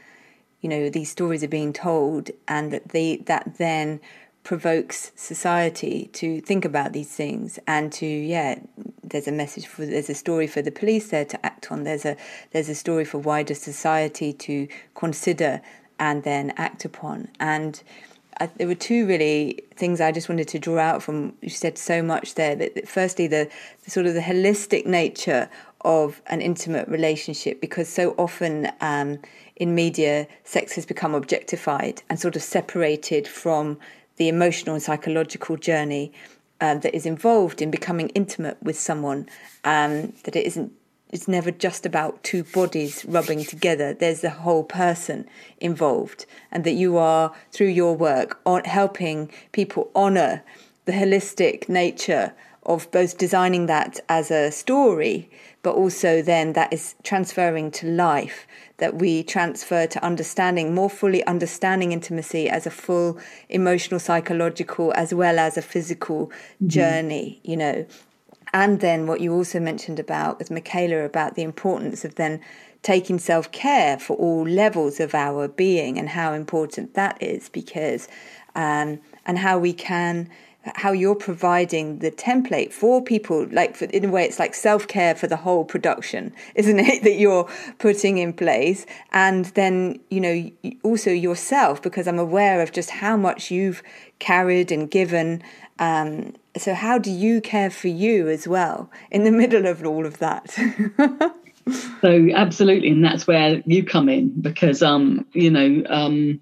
you 0.61 0.69
know 0.69 0.91
these 0.91 1.11
stories 1.11 1.45
are 1.45 1.49
being 1.49 1.73
told, 1.73 2.31
and 2.49 2.73
that 2.73 2.89
they 2.89 3.19
that 3.27 3.57
then 3.59 4.01
provokes 4.43 5.13
society 5.17 6.09
to 6.13 6.41
think 6.41 6.65
about 6.65 6.93
these 6.93 7.13
things 7.13 7.59
and 7.67 7.93
to 7.93 8.07
yeah 8.07 8.57
there's 9.03 9.27
a 9.27 9.33
message 9.33 9.67
for 9.67 9.85
there's 9.85 10.09
a 10.09 10.15
story 10.15 10.47
for 10.47 10.63
the 10.63 10.71
police 10.71 11.11
there 11.11 11.25
to 11.25 11.47
act 11.47 11.71
on. 11.71 11.85
There's 11.85 12.05
a 12.05 12.17
there's 12.53 12.69
a 12.69 12.75
story 12.75 13.05
for 13.05 13.19
wider 13.19 13.55
society 13.55 14.33
to 14.33 14.69
consider 14.95 15.61
and 15.99 16.23
then 16.25 16.53
act 16.57 16.85
upon. 16.85 17.29
And 17.41 17.83
I, 18.41 18.47
there 18.57 18.67
were 18.67 18.75
two 18.75 19.07
really 19.07 19.61
things 19.77 20.01
I 20.01 20.13
just 20.13 20.29
wanted 20.29 20.49
to 20.49 20.59
draw 20.59 20.79
out 20.79 21.03
from. 21.03 21.35
You 21.41 21.51
said 21.51 21.79
so 21.79 22.03
much 22.03 22.35
there. 22.35 22.55
That, 22.55 22.89
firstly, 22.89 23.27
the, 23.27 23.49
the, 23.85 23.91
sort 23.91 24.07
of 24.07 24.15
the 24.15 24.21
holistic 24.21 24.87
nature 24.87 25.49
of 25.83 26.21
an 26.27 26.41
intimate 26.41 26.89
relationship, 26.89 27.61
because 27.61 27.89
so 27.89 28.15
often 28.19 28.71
um, 28.81 29.19
in 29.57 29.75
media, 29.75 30.27
sex 30.45 30.75
has 30.75 30.85
become 30.85 31.15
objectified 31.15 32.03
and 32.11 32.19
sort 32.19 32.37
of 32.37 32.43
separated 32.43 33.27
from 33.29 33.79
the 34.17 34.29
emotional 34.29 34.75
and 34.75 34.83
psychological 34.83 35.57
journey 35.57 36.13
uh, 36.61 36.75
that 36.75 36.95
is 36.95 37.07
involved 37.07 37.61
in 37.61 37.71
becoming 37.71 38.09
intimate 38.11 38.57
with 38.63 38.79
someone. 38.79 39.29
Um, 39.65 40.13
that 40.25 40.37
it 40.37 40.47
isn't 40.47 40.73
it's 41.11 41.29
never 41.29 41.51
just 41.51 41.87
about 41.87 42.23
two 42.25 42.45
bodies 42.45 43.05
rubbing 43.07 43.45
together. 43.45 43.95
There's 43.95 44.23
the 44.23 44.31
whole 44.31 44.65
person 44.65 45.27
involved, 45.61 46.27
and 46.51 46.65
that 46.65 46.73
you 46.73 46.97
are 46.97 47.33
through 47.53 47.69
your 47.69 47.97
work 47.97 48.41
on 48.45 48.65
helping 48.65 49.31
people 49.53 49.91
honor 49.95 50.43
the 50.85 50.93
holistic 50.93 51.69
nature 51.69 52.35
of 52.65 52.91
both 52.91 53.17
designing 53.17 53.67
that 53.67 54.01
as 54.09 54.31
a 54.31 54.51
story, 54.51 55.31
but 55.63 55.75
also 55.75 56.21
then 56.21 56.53
that 56.55 56.73
is 56.73 56.97
transferring 57.05 57.71
to 57.71 57.87
life. 57.87 58.47
That 58.79 58.97
we 58.97 59.23
transfer 59.23 59.87
to 59.87 60.05
understanding, 60.05 60.75
more 60.75 60.91
fully 60.91 61.25
understanding 61.25 61.93
intimacy 61.93 62.49
as 62.51 62.67
a 62.67 62.71
full 62.71 63.19
emotional, 63.49 63.99
psychological, 64.01 64.93
as 64.97 65.15
well 65.15 65.39
as 65.39 65.57
a 65.57 65.63
physical 65.63 66.27
mm-hmm. 66.27 66.69
journey, 66.69 67.41
you 67.43 67.57
know, 67.57 67.87
and 68.53 68.81
then 68.81 69.07
what 69.07 69.21
you 69.21 69.33
also 69.33 69.61
mentioned 69.61 69.99
about 69.99 70.39
with 70.39 70.51
Michaela 70.51 71.05
about 71.05 71.35
the 71.35 71.43
importance 71.43 72.05
of 72.05 72.15
then 72.15 72.41
taking 72.83 73.19
self 73.19 73.51
care 73.53 73.99
for 73.99 74.17
all 74.17 74.47
levels 74.47 75.01
of 75.01 75.15
our 75.15 75.49
being 75.49 75.99
and 75.99 76.11
how 76.11 76.33
important 76.33 76.95
that 76.95 77.21
is 77.21 77.49
because 77.49 78.09
um, 78.55 79.01
and 79.27 79.39
how 79.39 79.59
we 79.59 79.73
can 79.73 80.31
how 80.75 80.91
you're 80.91 81.15
providing 81.15 82.01
the 82.01 82.11
template 82.11 82.73
for 82.73 83.01
people 83.03 83.47
like 83.53 83.77
for, 83.77 83.85
in 83.87 84.05
a 84.05 84.09
way 84.09 84.25
it's 84.25 84.39
like 84.39 84.55
self-care 84.55 85.15
for 85.15 85.27
the 85.27 85.37
whole 85.37 85.65
production 85.65 86.33
isn't 86.55 86.79
it 86.79 87.03
that 87.05 87.15
you're 87.15 87.49
putting 87.79 88.19
in 88.19 88.33
place? 88.33 88.87
And 89.13 89.47
then 89.47 90.01
you 90.11 90.21
know 90.21 90.51
also 90.83 91.11
yourself 91.11 91.83
because 91.83 92.07
i'm 92.07 92.19
aware 92.19 92.61
of 92.61 92.73
just 92.73 92.91
how 92.91 93.17
much 93.17 93.51
you've 93.51 93.83
carried 94.19 94.73
and 94.73 94.91
given 94.91 95.43
um, 95.79 96.33
so 96.59 96.75
how 96.75 96.99
do 96.99 97.11
you 97.11 97.41
care 97.41 97.71
for 97.71 97.89
you 97.89 98.29
as 98.29 98.47
well 98.47 98.91
in 99.11 99.25
the 99.25 99.31
middle 99.31 99.67
of 99.67 99.85
all 99.85 100.07
of 100.07 100.19
that? 100.19 100.57
So 102.01 102.29
absolutely 102.33 102.91
and 102.91 103.05
that's 103.05 103.27
where 103.27 103.61
you 103.67 103.83
come 103.83 104.09
in 104.09 104.41
because 104.41 104.83
um 104.83 105.27
you 105.33 105.51
know 105.51 105.83
um 105.89 106.41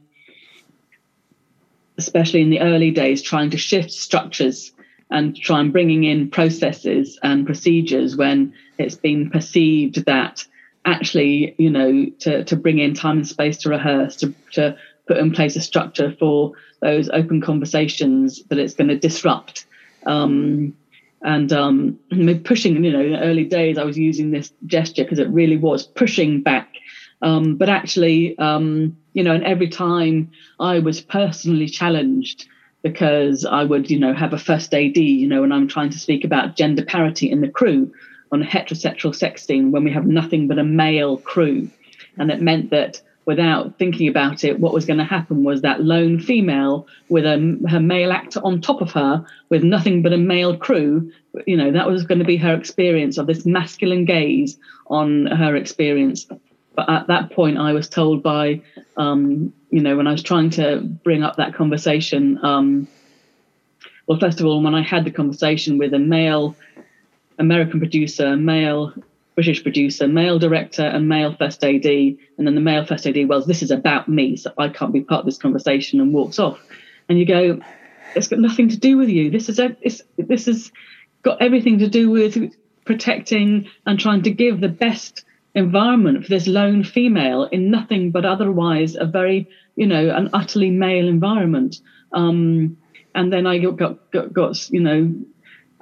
especially 1.96 2.42
in 2.42 2.50
the 2.50 2.60
early 2.60 2.90
days 2.90 3.22
trying 3.22 3.50
to 3.50 3.56
shift 3.56 3.90
structures 3.90 4.72
and 5.10 5.34
try 5.34 5.60
and 5.60 5.72
bringing 5.72 6.04
in 6.04 6.28
processes 6.28 7.18
and 7.22 7.46
procedures 7.46 8.16
when 8.16 8.52
it's 8.78 8.96
been 8.96 9.30
perceived 9.30 10.04
that 10.04 10.44
actually 10.84 11.54
you 11.56 11.70
know 11.70 12.06
to, 12.18 12.44
to 12.44 12.56
bring 12.56 12.78
in 12.78 12.92
time 12.92 13.18
and 13.18 13.28
space 13.28 13.56
to 13.58 13.70
rehearse 13.70 14.16
to, 14.16 14.34
to 14.52 14.76
put 15.06 15.16
in 15.16 15.30
place 15.30 15.56
a 15.56 15.60
structure 15.62 16.14
for 16.18 16.52
those 16.80 17.08
open 17.08 17.40
conversations 17.40 18.42
that 18.50 18.58
it's 18.58 18.74
going 18.74 18.88
to 18.88 18.98
disrupt 18.98 19.64
um, 20.06 20.74
and 21.22 21.52
um, 21.52 21.98
pushing, 22.44 22.84
you 22.84 22.92
know, 22.92 23.00
in 23.00 23.12
the 23.12 23.20
early 23.20 23.44
days, 23.44 23.78
I 23.78 23.84
was 23.84 23.98
using 23.98 24.30
this 24.30 24.52
gesture 24.66 25.04
because 25.04 25.18
it 25.18 25.28
really 25.28 25.56
was 25.56 25.86
pushing 25.86 26.42
back. 26.42 26.74
Um, 27.22 27.56
but 27.56 27.70
actually, 27.70 28.38
um, 28.38 28.96
you 29.14 29.22
know, 29.22 29.34
and 29.34 29.44
every 29.44 29.68
time 29.68 30.30
I 30.60 30.80
was 30.80 31.00
personally 31.00 31.68
challenged 31.68 32.46
because 32.82 33.46
I 33.46 33.64
would, 33.64 33.90
you 33.90 33.98
know, 33.98 34.12
have 34.12 34.34
a 34.34 34.38
first 34.38 34.74
AD, 34.74 34.96
you 34.98 35.26
know, 35.26 35.40
when 35.40 35.52
I'm 35.52 35.66
trying 35.66 35.88
to 35.90 35.98
speak 35.98 36.24
about 36.24 36.56
gender 36.56 36.84
parity 36.84 37.30
in 37.30 37.40
the 37.40 37.48
crew 37.48 37.90
on 38.30 38.42
heterosexual 38.42 39.14
sex 39.14 39.46
scene 39.46 39.72
when 39.72 39.84
we 39.84 39.92
have 39.92 40.04
nothing 40.04 40.48
but 40.48 40.58
a 40.58 40.64
male 40.64 41.16
crew. 41.16 41.70
And 42.18 42.30
it 42.30 42.42
meant 42.42 42.70
that 42.70 43.00
without 43.26 43.78
thinking 43.78 44.08
about 44.08 44.44
it, 44.44 44.60
what 44.60 44.74
was 44.74 44.84
going 44.84 44.98
to 44.98 45.04
happen 45.04 45.44
was 45.44 45.62
that 45.62 45.82
lone 45.82 46.20
female 46.20 46.86
with 47.08 47.24
a, 47.24 47.58
her 47.68 47.80
male 47.80 48.12
actor 48.12 48.40
on 48.44 48.60
top 48.60 48.80
of 48.80 48.92
her 48.92 49.24
with 49.48 49.62
nothing 49.62 50.02
but 50.02 50.12
a 50.12 50.18
male 50.18 50.56
crew, 50.56 51.10
you 51.46 51.56
know, 51.56 51.72
that 51.72 51.86
was 51.86 52.04
going 52.04 52.18
to 52.18 52.24
be 52.24 52.36
her 52.36 52.54
experience 52.54 53.16
of 53.16 53.26
this 53.26 53.46
masculine 53.46 54.04
gaze 54.04 54.58
on 54.88 55.26
her 55.26 55.56
experience. 55.56 56.26
But 56.76 56.90
at 56.90 57.06
that 57.06 57.30
point, 57.30 57.56
I 57.56 57.72
was 57.72 57.88
told 57.88 58.22
by, 58.22 58.60
um, 58.96 59.52
you 59.70 59.80
know, 59.80 59.96
when 59.96 60.06
I 60.06 60.12
was 60.12 60.22
trying 60.22 60.50
to 60.50 60.80
bring 60.82 61.22
up 61.22 61.36
that 61.36 61.54
conversation, 61.54 62.38
um, 62.42 62.88
well, 64.06 64.18
first 64.18 64.40
of 64.40 64.46
all, 64.46 64.62
when 64.62 64.74
I 64.74 64.82
had 64.82 65.04
the 65.04 65.10
conversation 65.10 65.78
with 65.78 65.94
a 65.94 65.98
male 65.98 66.56
American 67.38 67.80
producer, 67.80 68.36
male 68.36 68.92
British 69.34 69.62
producer, 69.62 70.06
male 70.06 70.38
director, 70.38 70.84
and 70.84 71.08
male 71.08 71.34
first 71.34 71.64
AD. 71.64 71.84
And 71.84 72.18
then 72.46 72.54
the 72.54 72.60
male 72.60 72.86
first 72.86 73.06
AD, 73.06 73.28
well, 73.28 73.42
this 73.42 73.62
is 73.62 73.70
about 73.70 74.08
me, 74.08 74.36
so 74.36 74.52
I 74.56 74.68
can't 74.68 74.92
be 74.92 75.00
part 75.00 75.20
of 75.20 75.26
this 75.26 75.38
conversation, 75.38 76.00
and 76.00 76.12
walks 76.12 76.38
off. 76.38 76.58
And 77.08 77.18
you 77.18 77.26
go, 77.26 77.60
it's 78.14 78.28
got 78.28 78.38
nothing 78.38 78.68
to 78.68 78.76
do 78.76 78.96
with 78.96 79.08
you. 79.08 79.30
This 79.30 79.48
is 79.48 79.58
a, 79.58 79.76
it's, 79.80 80.02
this 80.16 80.46
has 80.46 80.70
got 81.22 81.42
everything 81.42 81.78
to 81.78 81.88
do 81.88 82.10
with 82.10 82.54
protecting 82.84 83.68
and 83.86 83.98
trying 83.98 84.22
to 84.22 84.30
give 84.30 84.60
the 84.60 84.68
best 84.68 85.24
environment 85.54 86.24
for 86.24 86.30
this 86.30 86.46
lone 86.46 86.84
female 86.84 87.44
in 87.44 87.70
nothing 87.70 88.10
but 88.10 88.24
otherwise 88.24 88.96
a 88.96 89.04
very, 89.04 89.48
you 89.76 89.86
know, 89.86 90.10
an 90.14 90.30
utterly 90.32 90.70
male 90.70 91.08
environment. 91.08 91.80
Um, 92.12 92.76
and 93.14 93.32
then 93.32 93.46
I 93.46 93.58
got, 93.58 94.10
got, 94.10 94.32
got, 94.32 94.70
you 94.70 94.80
know, 94.80 95.14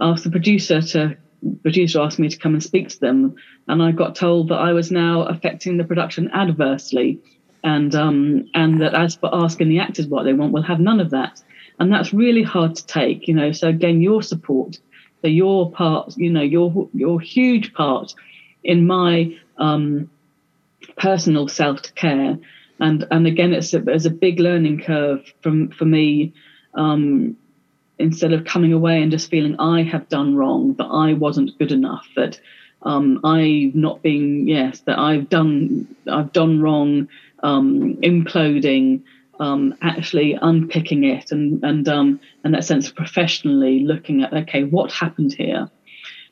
asked 0.01 0.25
the 0.25 0.31
producer 0.31 0.81
to 0.81 1.17
producer 1.63 2.01
asked 2.01 2.19
me 2.19 2.29
to 2.29 2.39
come 2.39 2.55
and 2.55 2.63
speak 2.63 2.89
to 2.89 3.01
them, 3.01 3.37
and 3.69 3.83
I 3.83 3.93
got 3.93 4.15
told 4.15 4.49
that 4.49 4.59
I 4.59 4.73
was 4.73 4.91
now 4.91 5.23
affecting 5.23 5.77
the 5.77 5.85
production 5.85 6.31
adversely, 6.33 7.21
and 7.65 7.95
um, 7.95 8.49
and 8.55 8.81
that 8.81 8.95
as 8.95 9.17
for 9.17 9.31
asking 9.33 9.69
the 9.69 9.81
actors 9.81 10.07
what 10.07 10.25
they 10.25 10.33
want, 10.33 10.53
we'll 10.53 10.63
have 10.63 10.81
none 10.81 11.01
of 11.01 11.11
that, 11.11 11.43
and 11.79 11.93
that's 11.93 12.13
really 12.13 12.43
hard 12.43 12.75
to 12.77 12.87
take, 12.87 13.29
you 13.29 13.35
know. 13.35 13.53
So 13.53 13.69
again, 13.69 14.01
your 14.01 14.23
support, 14.23 14.79
so 15.23 15.29
your 15.29 15.71
part, 15.71 16.17
you 16.17 16.31
know, 16.31 16.43
your 16.43 16.89
your 16.93 17.21
huge 17.21 17.73
part 17.75 18.15
in 18.65 18.87
my 18.87 19.37
um, 19.59 20.11
personal 20.97 21.49
self 21.49 21.95
care, 21.95 22.39
and 22.81 23.07
and 23.11 23.27
again, 23.27 23.53
it's 23.53 23.75
a, 23.75 23.83
it's 23.89 24.05
a 24.05 24.11
big 24.11 24.41
learning 24.41 24.83
curve 24.83 25.33
from 25.43 25.71
for 25.71 25.85
me. 25.85 26.35
Um, 26.75 27.37
instead 27.99 28.33
of 28.33 28.45
coming 28.45 28.73
away 28.73 29.03
and 29.03 29.11
just 29.11 29.31
feeling 29.31 29.57
I 29.59 29.83
have 29.83 30.09
done 30.09 30.35
wrong, 30.35 30.75
that 30.75 30.87
I 30.87 31.13
wasn't 31.15 31.57
good 31.59 31.73
enough, 31.73 32.07
that 32.17 32.41
um, 32.83 33.21
I've 33.25 33.75
not 33.75 34.03
been 34.03 34.47
yes, 34.47 34.81
that 34.81 34.99
I've 34.99 35.29
done 35.29 35.95
I've 36.11 36.33
done 36.33 36.61
wrong, 36.61 37.09
um, 37.43 37.97
imploding, 38.03 39.03
um, 39.39 39.75
actually 39.83 40.37
unpicking 40.41 41.05
it, 41.05 41.31
and 41.33 41.63
and 41.63 41.89
um, 41.89 42.21
and 42.45 42.55
that 42.55 42.65
sense 42.65 42.89
of 42.89 42.97
professionally 42.97 43.81
looking 43.81 44.23
at 44.23 44.33
okay, 44.33 44.65
what 44.65 44.91
happened 44.91 45.33
here, 45.35 45.71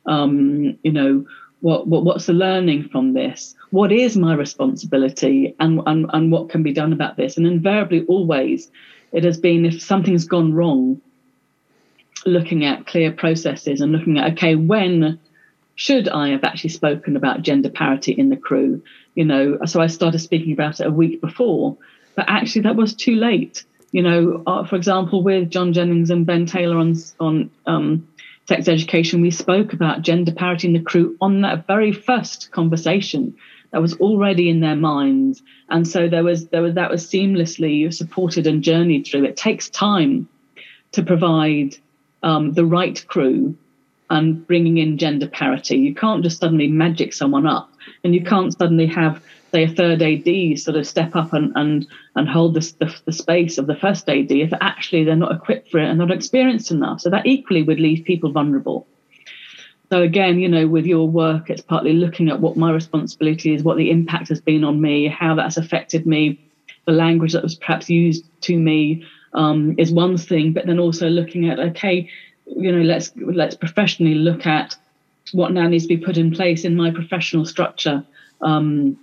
um, 0.06 0.78
you 0.82 0.92
know. 0.92 1.26
What, 1.62 1.88
what 1.88 2.04
what's 2.04 2.24
the 2.24 2.32
learning 2.32 2.88
from 2.88 3.12
this? 3.12 3.54
What 3.68 3.92
is 3.92 4.16
my 4.16 4.32
responsibility, 4.34 5.54
and, 5.61 5.82
and 5.84 6.06
and 6.14 6.32
what 6.32 6.48
can 6.48 6.62
be 6.62 6.72
done 6.72 6.94
about 6.94 7.18
this? 7.18 7.36
And 7.36 7.46
invariably, 7.46 8.06
always, 8.06 8.70
it 9.12 9.24
has 9.24 9.38
been 9.38 9.66
if 9.66 9.82
something's 9.82 10.24
gone 10.24 10.54
wrong, 10.54 11.02
looking 12.26 12.64
at 12.64 12.86
clear 12.86 13.12
processes 13.12 13.80
and 13.80 13.92
looking 13.92 14.18
at 14.18 14.32
okay 14.32 14.54
when 14.54 15.18
should 15.80 16.10
I 16.10 16.28
have 16.28 16.44
actually 16.44 16.70
spoken 16.70 17.16
about 17.16 17.40
gender 17.40 17.70
parity 17.70 18.12
in 18.12 18.28
the 18.28 18.36
crew? 18.36 18.82
You 19.14 19.24
know, 19.24 19.58
so 19.64 19.80
I 19.80 19.86
started 19.86 20.18
speaking 20.18 20.52
about 20.52 20.78
it 20.78 20.86
a 20.86 20.90
week 20.90 21.22
before, 21.22 21.78
but 22.14 22.26
actually 22.28 22.62
that 22.62 22.76
was 22.76 22.92
too 22.92 23.14
late. 23.14 23.64
You 23.90 24.02
know, 24.02 24.42
uh, 24.46 24.66
for 24.66 24.76
example, 24.76 25.22
with 25.22 25.48
John 25.48 25.72
Jennings 25.72 26.10
and 26.10 26.26
Ben 26.26 26.44
Taylor 26.44 26.76
on 26.76 26.96
on 27.18 27.50
um, 27.66 28.06
sex 28.46 28.68
education, 28.68 29.22
we 29.22 29.30
spoke 29.30 29.72
about 29.72 30.02
gender 30.02 30.32
parity 30.32 30.68
in 30.68 30.74
the 30.74 30.80
crew 30.80 31.16
on 31.18 31.40
that 31.40 31.66
very 31.66 31.92
first 31.92 32.50
conversation 32.50 33.34
that 33.70 33.80
was 33.80 33.94
already 34.00 34.50
in 34.50 34.60
their 34.60 34.76
minds, 34.76 35.42
and 35.70 35.88
so 35.88 36.08
there 36.08 36.24
was 36.24 36.48
there 36.48 36.60
was 36.60 36.74
that 36.74 36.90
was 36.90 37.06
seamlessly 37.06 37.92
supported 37.92 38.46
and 38.46 38.62
journeyed 38.62 39.06
through. 39.06 39.24
It 39.24 39.38
takes 39.38 39.70
time 39.70 40.28
to 40.92 41.02
provide 41.02 41.78
um, 42.22 42.52
the 42.52 42.64
right 42.64 43.04
crew 43.06 43.56
and 44.10 44.44
bringing 44.46 44.78
in 44.78 44.98
gender 44.98 45.28
parity. 45.28 45.76
You 45.76 45.94
can't 45.94 46.22
just 46.22 46.40
suddenly 46.40 46.66
magic 46.66 47.12
someone 47.12 47.46
up, 47.46 47.72
and 48.04 48.14
you 48.14 48.24
can't 48.24 48.52
suddenly 48.52 48.86
have, 48.86 49.22
say, 49.52 49.64
a 49.64 49.68
third 49.68 50.02
AD 50.02 50.58
sort 50.58 50.76
of 50.76 50.86
step 50.86 51.14
up 51.14 51.32
and 51.32 51.52
and 51.54 51.86
and 52.16 52.28
hold 52.28 52.54
the, 52.54 52.72
the, 52.80 53.00
the 53.06 53.12
space 53.12 53.56
of 53.56 53.66
the 53.66 53.76
first 53.76 54.08
AD 54.08 54.32
if 54.32 54.52
actually 54.60 55.04
they're 55.04 55.16
not 55.16 55.32
equipped 55.32 55.70
for 55.70 55.78
it 55.78 55.88
and 55.88 55.98
not 55.98 56.10
experienced 56.10 56.70
enough. 56.70 57.00
So 57.00 57.10
that 57.10 57.26
equally 57.26 57.62
would 57.62 57.80
leave 57.80 58.04
people 58.04 58.32
vulnerable. 58.32 58.86
so 59.92 60.02
again, 60.02 60.40
you 60.40 60.48
know, 60.48 60.66
with 60.66 60.86
your 60.86 61.08
work, 61.08 61.48
it's 61.48 61.62
partly 61.62 61.92
looking 61.92 62.28
at 62.28 62.40
what 62.40 62.56
my 62.56 62.72
responsibility 62.72 63.54
is, 63.54 63.62
what 63.62 63.76
the 63.76 63.90
impact 63.90 64.28
has 64.28 64.40
been 64.40 64.64
on 64.64 64.80
me, 64.80 65.06
how 65.06 65.36
that's 65.36 65.56
affected 65.56 66.04
me, 66.04 66.40
the 66.86 66.92
language 66.92 67.32
that 67.32 67.42
was 67.44 67.54
perhaps 67.54 67.88
used 67.88 68.24
to 68.42 68.58
me 68.58 69.06
um, 69.34 69.74
is 69.78 69.92
one 69.92 70.16
thing, 70.16 70.52
but 70.52 70.66
then 70.66 70.78
also 70.78 71.08
looking 71.08 71.48
at 71.48 71.58
okay, 71.58 72.08
you 72.46 72.72
know, 72.72 72.82
let's 72.82 73.12
let's 73.16 73.54
professionally 73.54 74.14
look 74.14 74.46
at 74.46 74.76
what 75.32 75.52
now 75.52 75.68
needs 75.68 75.84
to 75.84 75.96
be 75.96 76.04
put 76.04 76.16
in 76.16 76.30
place 76.30 76.64
in 76.64 76.76
my 76.76 76.90
professional 76.90 77.44
structure. 77.44 78.04
Um, 78.40 78.98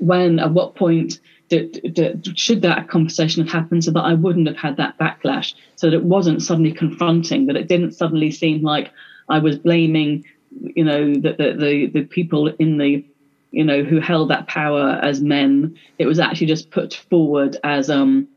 when 0.00 0.38
at 0.38 0.50
what 0.52 0.74
point 0.74 1.20
did, 1.48 1.94
did, 1.94 2.38
should 2.38 2.62
that 2.62 2.88
conversation 2.88 3.44
have 3.44 3.52
happened 3.52 3.84
so 3.84 3.92
that 3.92 4.02
I 4.02 4.14
wouldn't 4.14 4.48
have 4.48 4.56
had 4.56 4.76
that 4.78 4.98
backlash, 4.98 5.54
so 5.76 5.88
that 5.88 5.96
it 5.96 6.04
wasn't 6.04 6.42
suddenly 6.42 6.72
confronting, 6.72 7.46
that 7.46 7.56
it 7.56 7.68
didn't 7.68 7.92
suddenly 7.92 8.30
seem 8.30 8.62
like 8.62 8.90
I 9.28 9.38
was 9.38 9.58
blaming, 9.58 10.24
you 10.50 10.84
know, 10.84 11.14
the, 11.14 11.32
the, 11.32 11.56
the, 11.58 11.86
the 11.86 12.04
people 12.04 12.48
in 12.48 12.78
the, 12.78 13.04
you 13.52 13.64
know, 13.64 13.82
who 13.82 14.00
held 14.00 14.30
that 14.30 14.48
power 14.48 14.98
as 15.02 15.20
men. 15.20 15.78
It 15.98 16.06
was 16.06 16.18
actually 16.18 16.48
just 16.48 16.70
put 16.70 16.94
forward 17.08 17.56
as 17.64 17.88
um 17.90 18.28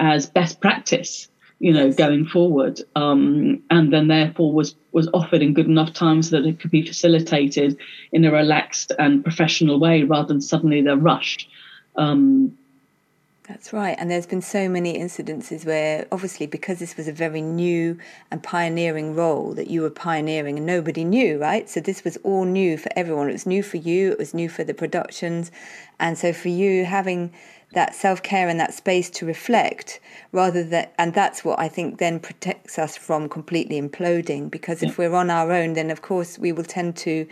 as 0.00 0.26
best 0.26 0.60
practice, 0.60 1.28
you 1.60 1.72
know, 1.72 1.92
going 1.92 2.26
forward. 2.26 2.80
Um, 2.96 3.62
and 3.70 3.92
then 3.92 4.08
therefore 4.08 4.52
was 4.52 4.74
was 4.92 5.08
offered 5.14 5.42
in 5.42 5.54
good 5.54 5.66
enough 5.66 5.92
time 5.92 6.22
so 6.22 6.36
that 6.36 6.48
it 6.48 6.58
could 6.58 6.72
be 6.72 6.84
facilitated 6.84 7.78
in 8.10 8.24
a 8.24 8.32
relaxed 8.32 8.90
and 8.98 9.22
professional 9.22 9.78
way 9.78 10.02
rather 10.02 10.28
than 10.28 10.40
suddenly 10.40 10.82
the 10.82 10.96
rush. 10.96 11.48
Um, 11.96 12.56
that's 13.50 13.72
right. 13.72 13.96
And 13.98 14.08
there's 14.08 14.26
been 14.26 14.42
so 14.42 14.68
many 14.68 14.96
incidences 14.96 15.66
where, 15.66 16.06
obviously, 16.12 16.46
because 16.46 16.78
this 16.78 16.96
was 16.96 17.08
a 17.08 17.12
very 17.12 17.40
new 17.40 17.98
and 18.30 18.40
pioneering 18.40 19.16
role 19.16 19.54
that 19.54 19.66
you 19.66 19.82
were 19.82 19.90
pioneering 19.90 20.56
and 20.56 20.64
nobody 20.64 21.02
knew, 21.02 21.36
right? 21.36 21.68
So 21.68 21.80
this 21.80 22.04
was 22.04 22.16
all 22.18 22.44
new 22.44 22.76
for 22.78 22.90
everyone. 22.94 23.28
It 23.28 23.32
was 23.32 23.46
new 23.46 23.64
for 23.64 23.78
you, 23.78 24.12
it 24.12 24.18
was 24.18 24.34
new 24.34 24.48
for 24.48 24.62
the 24.62 24.72
productions. 24.72 25.50
And 25.98 26.16
so 26.16 26.32
for 26.32 26.48
you, 26.48 26.84
having 26.84 27.32
that 27.72 27.94
self 27.94 28.22
care 28.22 28.48
and 28.48 28.58
that 28.58 28.74
space 28.74 29.10
to 29.10 29.26
reflect 29.26 30.00
rather 30.32 30.64
than, 30.64 30.88
and 30.98 31.14
that's 31.14 31.44
what 31.44 31.58
I 31.58 31.68
think 31.68 31.98
then 31.98 32.20
protects 32.20 32.78
us 32.78 32.96
from 32.96 33.28
completely 33.28 33.80
imploding. 33.80 34.50
Because 34.50 34.82
if 34.82 34.98
we're 34.98 35.14
on 35.14 35.30
our 35.30 35.52
own, 35.52 35.74
then 35.74 35.90
of 35.90 36.02
course 36.02 36.38
we 36.38 36.52
will 36.52 36.64
tend 36.64 36.96
to, 36.98 37.26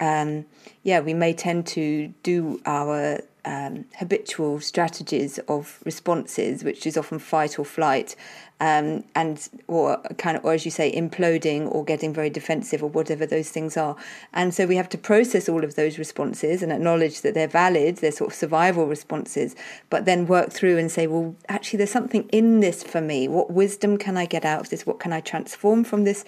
um, 0.00 0.44
yeah, 0.82 1.00
we 1.00 1.14
may 1.14 1.32
tend 1.32 1.66
to 1.68 2.12
do 2.22 2.60
our 2.66 3.20
um, 3.44 3.86
habitual 3.98 4.60
strategies 4.60 5.38
of 5.48 5.80
responses, 5.84 6.62
which 6.64 6.86
is 6.86 6.96
often 6.96 7.18
fight 7.18 7.58
or 7.58 7.64
flight, 7.64 8.14
um, 8.62 9.02
and 9.16 9.48
or 9.66 10.00
kind 10.18 10.36
of, 10.36 10.44
or 10.44 10.52
as 10.52 10.64
you 10.64 10.70
say, 10.70 10.94
imploding 10.94 11.68
or 11.74 11.84
getting 11.84 12.14
very 12.14 12.30
defensive 12.30 12.80
or 12.80 12.88
whatever 12.88 13.26
those 13.26 13.48
things 13.48 13.76
are. 13.76 13.96
And 14.32 14.54
so 14.54 14.66
we 14.66 14.76
have 14.76 14.88
to 14.90 14.98
process 14.98 15.48
all 15.48 15.64
of 15.64 15.74
those 15.74 15.98
responses 15.98 16.62
and 16.62 16.70
acknowledge 16.70 17.22
that 17.22 17.34
they're 17.34 17.48
valid, 17.48 17.96
they're 17.96 18.12
sort 18.12 18.30
of 18.30 18.36
survival 18.36 18.86
responses, 18.86 19.56
but 19.90 20.04
then 20.04 20.28
work 20.28 20.52
through 20.52 20.78
and 20.78 20.92
say, 20.92 21.08
well, 21.08 21.34
actually, 21.48 21.78
there's 21.78 21.90
something 21.90 22.28
in 22.28 22.60
this 22.60 22.84
for 22.84 23.00
me. 23.00 23.26
What 23.26 23.50
wisdom 23.50 23.98
can 23.98 24.16
I 24.16 24.26
get 24.26 24.44
out 24.44 24.60
of 24.60 24.70
this? 24.70 24.86
What 24.86 25.00
can 25.00 25.12
I 25.12 25.20
transform 25.20 25.82
from 25.82 26.04
this 26.04 26.24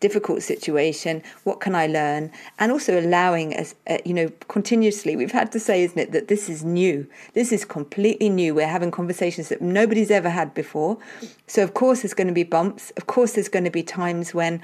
difficult 0.00 0.42
situation 0.42 1.22
what 1.44 1.60
can 1.60 1.74
i 1.74 1.86
learn? 1.86 2.30
And 2.58 2.72
also 2.72 2.98
allowing 3.00 3.54
us 3.54 3.74
uh, 3.88 3.98
you 4.04 4.14
know 4.14 4.30
continuously 4.48 5.16
we've 5.16 5.32
had 5.32 5.50
to 5.52 5.60
say 5.60 5.82
isn't 5.82 5.98
it 5.98 6.12
that 6.12 6.28
this 6.28 6.48
is 6.48 6.64
new. 6.64 7.06
This 7.34 7.52
is 7.52 7.64
completely 7.64 8.28
new. 8.28 8.54
We're 8.54 8.68
having 8.68 8.90
conversations 8.90 9.48
that 9.48 9.60
nobody's 9.60 10.10
ever 10.10 10.30
had 10.30 10.54
before. 10.54 10.98
So 11.46 11.62
of 11.62 11.74
course 11.74 12.02
there's 12.02 12.14
going 12.14 12.28
to 12.28 12.34
be 12.34 12.44
bumps. 12.44 12.92
Of 12.96 13.06
course 13.06 13.32
there's 13.32 13.48
going 13.48 13.64
to 13.64 13.70
be 13.70 13.82
times 13.82 14.34
when 14.34 14.62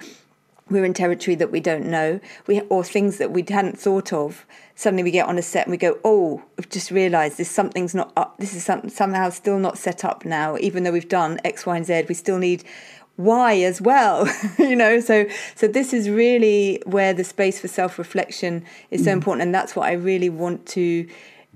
we're 0.71 0.85
in 0.85 0.95
territory 0.95 1.35
that 1.35 1.51
we 1.51 1.61
don't 1.61 1.87
know. 1.87 2.21
We 2.47 2.61
or 2.63 2.85
things 2.85 3.19
that 3.19 3.31
we 3.31 3.45
hadn't 3.49 3.79
thought 3.79 4.13
of. 4.13 4.47
Suddenly 4.77 5.03
we 5.03 5.11
get 5.11 5.27
on 5.27 5.39
a 5.39 5.43
set 5.43 5.67
and 5.67 5.73
we 5.73 5.77
go 5.77 5.99
oh 6.05 6.43
we've 6.57 6.69
just 6.69 6.91
realized 6.91 7.39
this 7.39 7.51
something's 7.51 7.95
not 7.95 8.13
up. 8.17 8.39
This 8.39 8.55
is 8.55 8.65
some, 8.65 8.89
somehow 8.89 9.31
still 9.31 9.59
not 9.59 9.79
set 9.79 10.05
up 10.05 10.25
now. 10.25 10.57
Even 10.59 10.85
though 10.85 10.93
we've 10.93 11.09
done 11.09 11.39
x 11.45 11.67
y 11.67 11.77
and 11.77 11.87
z 11.87 12.05
we 12.09 12.15
still 12.15 12.39
need 12.39 12.65
why 13.17 13.55
as 13.61 13.81
well 13.81 14.29
you 14.59 14.75
know 14.75 15.01
so 15.01 15.27
so 15.55 15.69
this 15.69 15.93
is 15.93 16.09
really 16.09 16.83
where 16.85 17.13
the 17.13 17.25
space 17.25 17.61
for 17.61 17.69
self-reflection 17.69 18.65
is 18.91 19.05
so 19.05 19.11
mm. 19.11 19.15
important 19.15 19.43
and 19.43 19.55
that's 19.55 19.77
what 19.77 19.89
i 19.89 19.93
really 19.93 20.29
want 20.29 20.67
to 20.67 21.07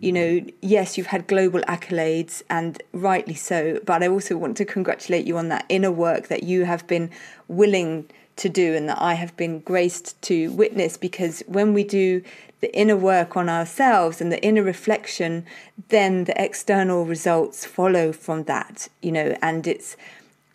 you 0.01 0.13
know 0.13 0.41
yes 0.61 0.97
you've 0.97 1.09
had 1.09 1.27
global 1.27 1.61
accolades 1.63 2.43
and 2.49 2.83
rightly 2.93 3.35
so 3.35 3.81
but 3.85 4.03
i 4.03 4.09
also 4.09 4.37
want 4.37 4.57
to 4.57 4.65
congratulate 4.65 5.27
you 5.27 5.37
on 5.37 5.49
that 5.49 5.65
inner 5.69 5.91
work 5.91 6.29
that 6.29 6.45
you 6.45 6.65
have 6.65 6.87
been 6.87 7.11
willing 7.49 8.09
to 8.37 8.49
do 8.49 8.77
and 8.77 8.89
that 8.89 9.01
i 9.01 9.15
have 9.15 9.37
been 9.37 9.59
graced 9.61 10.21
to 10.23 10.53
witness 10.53 10.97
because 10.97 11.43
when 11.49 11.75
we 11.75 11.83
do 11.83 12.23
the 12.61 12.77
inner 12.77 12.97
work 12.97 13.37
on 13.37 13.49
ourselves 13.49 14.21
and 14.21 14.31
the 14.31 14.43
inner 14.45 14.63
reflection 14.63 15.45
then 15.89 16.25
the 16.25 16.43
external 16.43 17.05
results 17.05 17.65
follow 17.65 18.13
from 18.13 18.45
that 18.45 18.89
you 19.03 19.11
know 19.11 19.37
and 19.43 19.67
it's 19.67 19.97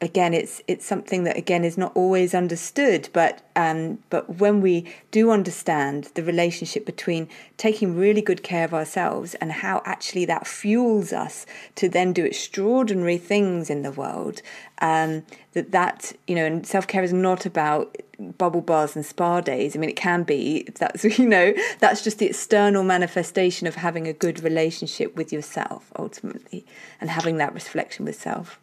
again, 0.02 0.34
it's 0.34 0.62
it's 0.68 0.86
something 0.86 1.24
that 1.24 1.38
again 1.38 1.64
is 1.64 1.78
not 1.78 1.92
always 1.96 2.34
understood. 2.34 3.10
But 3.14 3.42
um, 3.56 4.00
but 4.10 4.38
when 4.40 4.62
we 4.62 4.94
do 5.12 5.32
understand 5.32 6.10
the 6.16 6.24
relationship 6.24 6.86
between 6.86 7.30
taking 7.58 7.96
really 7.96 8.22
good 8.22 8.44
care 8.44 8.66
of 8.66 8.74
ourselves 8.74 9.34
and 9.36 9.52
how 9.52 9.82
actually 9.86 10.26
that 10.26 10.46
fuels 10.46 11.14
us 11.14 11.46
to 11.76 11.88
then 11.88 12.14
do 12.14 12.26
extraordinary 12.26 13.18
things 13.18 13.70
in 13.70 13.82
the 13.82 13.92
world, 13.92 14.42
um, 14.82 15.24
that 15.54 15.72
that 15.72 16.14
you 16.28 16.36
know, 16.36 16.46
and 16.46 16.68
self 16.68 16.86
care 16.88 17.04
is 17.04 17.14
not 17.14 17.46
about 17.46 17.98
bubble 18.38 18.62
bars 18.62 18.96
and 18.96 19.06
spa 19.06 19.42
days. 19.42 19.76
I 19.76 19.80
mean, 19.80 19.90
it 19.90 19.96
can 19.96 20.24
be. 20.24 20.68
That's 20.80 21.04
you 21.18 21.28
know, 21.28 21.54
that's 21.80 22.04
just 22.04 22.20
the 22.20 22.28
external 22.28 22.84
manifestation 22.84 23.68
of 23.68 23.76
having 23.76 24.08
a 24.08 24.14
good 24.14 24.44
relationship 24.44 25.16
with 25.16 25.32
yourself 25.32 25.92
ultimately, 25.98 26.66
and 27.00 27.10
having 27.10 27.38
that 27.38 27.54
reflection 27.54 28.06
with 28.06 28.20
self. 28.20 28.60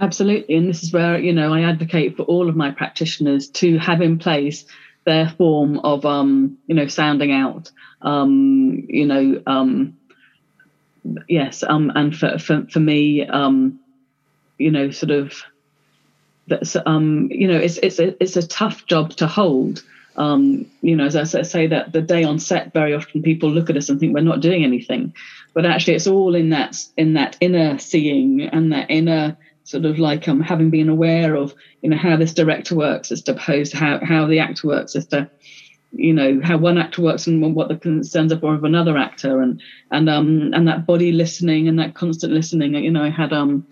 Absolutely. 0.00 0.56
And 0.56 0.68
this 0.68 0.82
is 0.82 0.92
where, 0.92 1.18
you 1.18 1.32
know, 1.32 1.52
I 1.52 1.62
advocate 1.62 2.16
for 2.16 2.22
all 2.22 2.48
of 2.48 2.56
my 2.56 2.70
practitioners 2.70 3.48
to 3.50 3.78
have 3.78 4.00
in 4.00 4.18
place 4.18 4.64
their 5.04 5.28
form 5.28 5.78
of, 5.80 6.06
um, 6.06 6.58
you 6.66 6.74
know, 6.74 6.86
sounding 6.86 7.32
out, 7.32 7.70
um, 8.02 8.84
you 8.88 9.06
know, 9.06 9.42
um, 9.46 9.96
yes. 11.28 11.62
Um, 11.62 11.92
and 11.94 12.16
for, 12.16 12.38
for, 12.38 12.66
for 12.70 12.80
me, 12.80 13.26
um, 13.26 13.78
you 14.58 14.70
know, 14.70 14.90
sort 14.90 15.10
of, 15.10 15.42
that's, 16.46 16.76
um, 16.86 17.28
you 17.30 17.48
know, 17.48 17.56
it's, 17.58 17.78
it's 17.78 17.98
a, 17.98 18.22
it's 18.22 18.36
a 18.36 18.46
tough 18.46 18.86
job 18.86 19.10
to 19.16 19.26
hold. 19.26 19.82
Um, 20.16 20.66
you 20.82 20.96
know, 20.96 21.06
as 21.06 21.16
I 21.34 21.42
say 21.42 21.68
that 21.68 21.92
the 21.92 22.02
day 22.02 22.24
on 22.24 22.38
set, 22.38 22.72
very 22.72 22.94
often 22.94 23.22
people 23.22 23.50
look 23.50 23.70
at 23.70 23.76
us 23.76 23.88
and 23.88 24.00
think 24.00 24.14
we're 24.14 24.20
not 24.22 24.40
doing 24.40 24.64
anything, 24.64 25.14
but 25.54 25.64
actually 25.66 25.94
it's 25.94 26.06
all 26.06 26.34
in 26.34 26.50
that, 26.50 26.76
in 26.96 27.14
that 27.14 27.36
inner 27.40 27.78
seeing 27.78 28.42
and 28.42 28.72
that 28.72 28.90
inner, 28.90 29.36
sort 29.70 29.84
of 29.84 29.98
like 29.98 30.28
um, 30.28 30.40
having 30.40 30.70
been 30.70 30.88
aware 30.88 31.36
of 31.36 31.54
you 31.82 31.90
know 31.90 31.96
how 31.96 32.16
this 32.16 32.34
director 32.34 32.74
works 32.74 33.12
as 33.12 33.22
opposed 33.28 33.72
to 33.72 33.76
how, 33.78 34.04
how 34.04 34.26
the 34.26 34.38
actor 34.38 34.66
works 34.66 34.96
as 34.96 35.06
to 35.06 35.28
you 35.92 36.12
know 36.12 36.40
how 36.42 36.56
one 36.56 36.78
actor 36.78 37.02
works 37.02 37.26
and 37.26 37.54
what 37.54 37.68
the 37.68 37.76
concerns 37.76 38.32
are 38.32 38.54
of 38.54 38.64
another 38.64 38.96
actor. 38.96 39.40
And 39.40 39.60
and 39.90 40.08
um 40.08 40.52
and 40.52 40.66
that 40.68 40.86
body 40.86 41.12
listening 41.12 41.68
and 41.68 41.78
that 41.78 41.94
constant 41.94 42.32
listening 42.32 42.74
you 42.74 42.90
know 42.90 43.02
i 43.02 43.10
had 43.10 43.32
um 43.32 43.64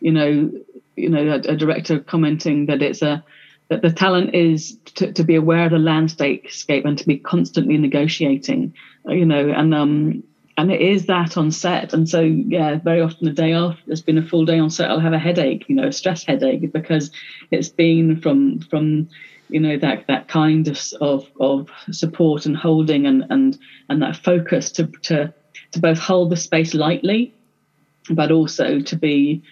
you 0.00 0.12
know 0.12 0.50
you 0.96 1.08
know 1.08 1.28
a, 1.28 1.52
a 1.52 1.56
director 1.56 1.98
commenting 2.00 2.66
that 2.66 2.82
it's 2.82 3.02
a 3.02 3.22
that 3.68 3.82
the 3.82 3.90
talent 3.90 4.34
is 4.34 4.76
to, 4.96 5.12
to 5.12 5.22
be 5.22 5.36
aware 5.36 5.66
of 5.66 5.70
the 5.70 5.78
landscape 5.78 6.44
and 6.84 6.98
to 6.98 7.06
be 7.06 7.18
constantly 7.18 7.78
negotiating 7.78 8.72
you 9.06 9.24
know 9.24 9.50
and 9.50 9.74
um 9.74 10.22
and 10.60 10.70
it 10.70 10.82
is 10.82 11.06
that 11.06 11.38
on 11.38 11.50
set. 11.50 11.94
And 11.94 12.06
so, 12.06 12.20
yeah, 12.20 12.76
very 12.76 13.00
often 13.00 13.24
the 13.24 13.32
day 13.32 13.54
off, 13.54 13.78
there's 13.86 14.02
been 14.02 14.18
a 14.18 14.26
full 14.26 14.44
day 14.44 14.58
on 14.58 14.68
set, 14.68 14.90
I'll 14.90 15.00
have 15.00 15.14
a 15.14 15.18
headache, 15.18 15.64
you 15.68 15.74
know, 15.74 15.88
a 15.88 15.92
stress 15.92 16.22
headache, 16.22 16.70
because 16.70 17.10
it's 17.50 17.70
been 17.70 18.20
from 18.20 18.60
from 18.60 19.08
you 19.48 19.58
know 19.58 19.78
that 19.78 20.06
that 20.06 20.28
kind 20.28 20.68
of 20.68 20.78
of, 21.00 21.26
of 21.40 21.70
support 21.90 22.44
and 22.44 22.54
holding 22.54 23.06
and 23.06 23.24
and 23.30 23.58
and 23.88 24.02
that 24.02 24.16
focus 24.16 24.70
to 24.72 24.86
to 25.02 25.32
to 25.72 25.80
both 25.80 25.98
hold 25.98 26.30
the 26.30 26.36
space 26.36 26.74
lightly, 26.74 27.32
but 28.10 28.30
also 28.30 28.80
to 28.80 28.96
be 28.96 29.42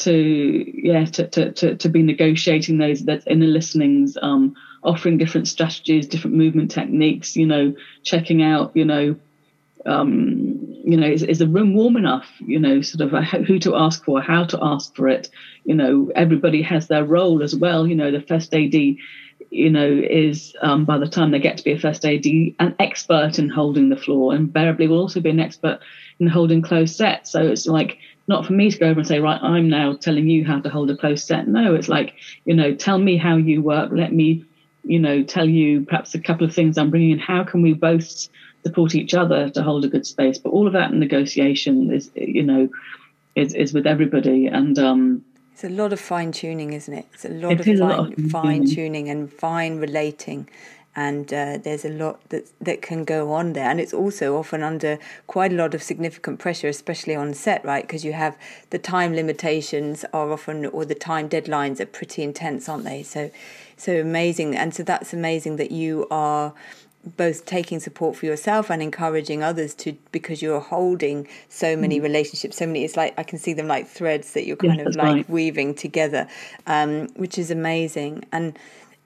to 0.00 0.64
yeah 0.86 1.06
to 1.06 1.26
to 1.28 1.50
to, 1.52 1.76
to 1.76 1.88
be 1.88 2.02
negotiating 2.02 2.76
those 2.76 3.06
that 3.06 3.22
inner 3.26 3.46
listenings, 3.46 4.18
um, 4.20 4.54
offering 4.82 5.16
different 5.16 5.48
strategies, 5.48 6.06
different 6.06 6.36
movement 6.36 6.70
techniques, 6.70 7.36
you 7.36 7.46
know, 7.46 7.74
checking 8.02 8.42
out, 8.42 8.70
you 8.74 8.84
know 8.84 9.16
um, 9.88 10.58
you 10.84 10.96
know, 10.96 11.06
is, 11.06 11.22
is, 11.22 11.38
the 11.38 11.46
room 11.46 11.74
warm 11.74 11.96
enough? 11.96 12.26
You 12.40 12.58
know, 12.58 12.80
sort 12.82 13.00
of 13.00 13.14
a, 13.14 13.22
who 13.22 13.58
to 13.60 13.76
ask 13.76 14.04
for, 14.04 14.20
how 14.20 14.44
to 14.44 14.58
ask 14.62 14.94
for 14.94 15.08
it. 15.08 15.28
You 15.64 15.74
know, 15.74 16.10
everybody 16.14 16.62
has 16.62 16.88
their 16.88 17.04
role 17.04 17.42
as 17.42 17.54
well. 17.54 17.86
You 17.86 17.94
know, 17.94 18.10
the 18.10 18.20
first 18.20 18.54
AD, 18.54 18.74
you 18.74 19.70
know, 19.70 19.86
is 19.88 20.54
um, 20.62 20.84
by 20.84 20.98
the 20.98 21.08
time 21.08 21.30
they 21.30 21.40
get 21.40 21.56
to 21.58 21.64
be 21.64 21.72
a 21.72 21.78
first 21.78 22.04
AD, 22.04 22.24
an 22.26 22.74
expert 22.78 23.38
in 23.38 23.48
holding 23.48 23.88
the 23.88 23.96
floor. 23.96 24.34
Invariably, 24.34 24.88
will 24.88 25.00
also 25.00 25.20
be 25.20 25.30
an 25.30 25.40
expert 25.40 25.80
in 26.20 26.26
holding 26.26 26.62
closed 26.62 26.96
sets. 26.96 27.30
So 27.30 27.42
it's 27.42 27.66
like 27.66 27.98
not 28.26 28.46
for 28.46 28.52
me 28.52 28.70
to 28.70 28.78
go 28.78 28.88
over 28.88 29.00
and 29.00 29.08
say, 29.08 29.20
right, 29.20 29.40
I'm 29.42 29.68
now 29.68 29.94
telling 29.94 30.28
you 30.28 30.44
how 30.44 30.60
to 30.60 30.68
hold 30.68 30.90
a 30.90 30.96
closed 30.96 31.26
set. 31.26 31.48
No, 31.48 31.74
it's 31.74 31.88
like, 31.88 32.14
you 32.44 32.54
know, 32.54 32.74
tell 32.74 32.98
me 32.98 33.16
how 33.16 33.36
you 33.36 33.62
work. 33.62 33.90
Let 33.92 34.12
me 34.12 34.44
you 34.84 34.98
know, 34.98 35.22
tell 35.22 35.48
you 35.48 35.82
perhaps 35.82 36.14
a 36.14 36.20
couple 36.20 36.46
of 36.46 36.54
things 36.54 36.78
I'm 36.78 36.90
bringing 36.90 37.10
in. 37.10 37.18
How 37.18 37.44
can 37.44 37.62
we 37.62 37.74
both 37.74 38.28
support 38.68 38.94
each 38.94 39.14
other 39.14 39.50
to 39.50 39.62
hold 39.62 39.84
a 39.84 39.88
good 39.88 40.06
space? 40.06 40.38
But 40.38 40.50
all 40.50 40.66
of 40.66 40.74
that 40.74 40.92
negotiation 40.92 41.90
is, 41.92 42.10
you 42.14 42.42
know, 42.42 42.68
is, 43.34 43.54
is 43.54 43.72
with 43.72 43.86
everybody. 43.86 44.46
And 44.46 44.78
um, 44.78 45.24
it's 45.52 45.64
a 45.64 45.68
lot 45.68 45.92
of 45.92 46.00
fine 46.00 46.32
tuning, 46.32 46.72
isn't 46.72 46.94
it? 46.94 47.06
It's 47.14 47.24
a 47.24 47.30
lot 47.30 47.52
It 47.52 47.60
of 47.60 47.66
fine, 47.66 47.78
lot 47.78 48.12
of 48.12 48.30
fine 48.30 48.64
tuning 48.66 49.08
and 49.08 49.32
fine 49.32 49.78
relating. 49.78 50.48
And 50.96 51.32
uh, 51.32 51.58
there's 51.64 51.84
a 51.84 51.90
lot 51.90 52.28
that 52.30 52.44
that 52.60 52.82
can 52.82 53.04
go 53.04 53.32
on 53.32 53.52
there, 53.52 53.70
and 53.70 53.78
it's 53.78 53.94
also 53.94 54.36
often 54.36 54.62
under 54.64 54.98
quite 55.28 55.52
a 55.52 55.54
lot 55.54 55.74
of 55.74 55.80
significant 55.82 56.40
pressure, 56.40 56.66
especially 56.66 57.14
on 57.14 57.34
set, 57.34 57.64
right? 57.64 57.84
Because 57.86 58.04
you 58.04 58.14
have 58.14 58.36
the 58.70 58.78
time 58.78 59.14
limitations 59.14 60.04
are 60.12 60.32
often, 60.32 60.66
or 60.66 60.84
the 60.84 60.96
time 60.96 61.28
deadlines 61.28 61.78
are 61.78 61.86
pretty 61.86 62.22
intense, 62.24 62.68
aren't 62.68 62.84
they? 62.84 63.04
So, 63.04 63.30
so 63.76 64.00
amazing, 64.00 64.56
and 64.56 64.74
so 64.74 64.82
that's 64.82 65.12
amazing 65.12 65.54
that 65.56 65.70
you 65.70 66.08
are 66.10 66.52
both 67.16 67.46
taking 67.46 67.80
support 67.80 68.16
for 68.16 68.26
yourself 68.26 68.70
and 68.70 68.82
encouraging 68.82 69.42
others 69.42 69.74
to 69.74 69.96
because 70.12 70.42
you're 70.42 70.60
holding 70.60 71.26
so 71.48 71.76
many 71.76 72.00
relationships 72.00 72.56
so 72.56 72.66
many 72.66 72.84
it's 72.84 72.96
like 72.96 73.14
i 73.16 73.22
can 73.22 73.38
see 73.38 73.52
them 73.52 73.68
like 73.68 73.86
threads 73.86 74.32
that 74.32 74.46
you're 74.46 74.58
Mm. 74.58 74.64
Yes, 74.64 74.76
kind 74.76 74.88
of 74.88 74.96
like 74.96 75.14
right. 75.14 75.30
weaving 75.30 75.74
together 75.74 76.26
um, 76.66 77.08
which 77.14 77.38
is 77.38 77.50
amazing 77.50 78.24
and 78.32 78.58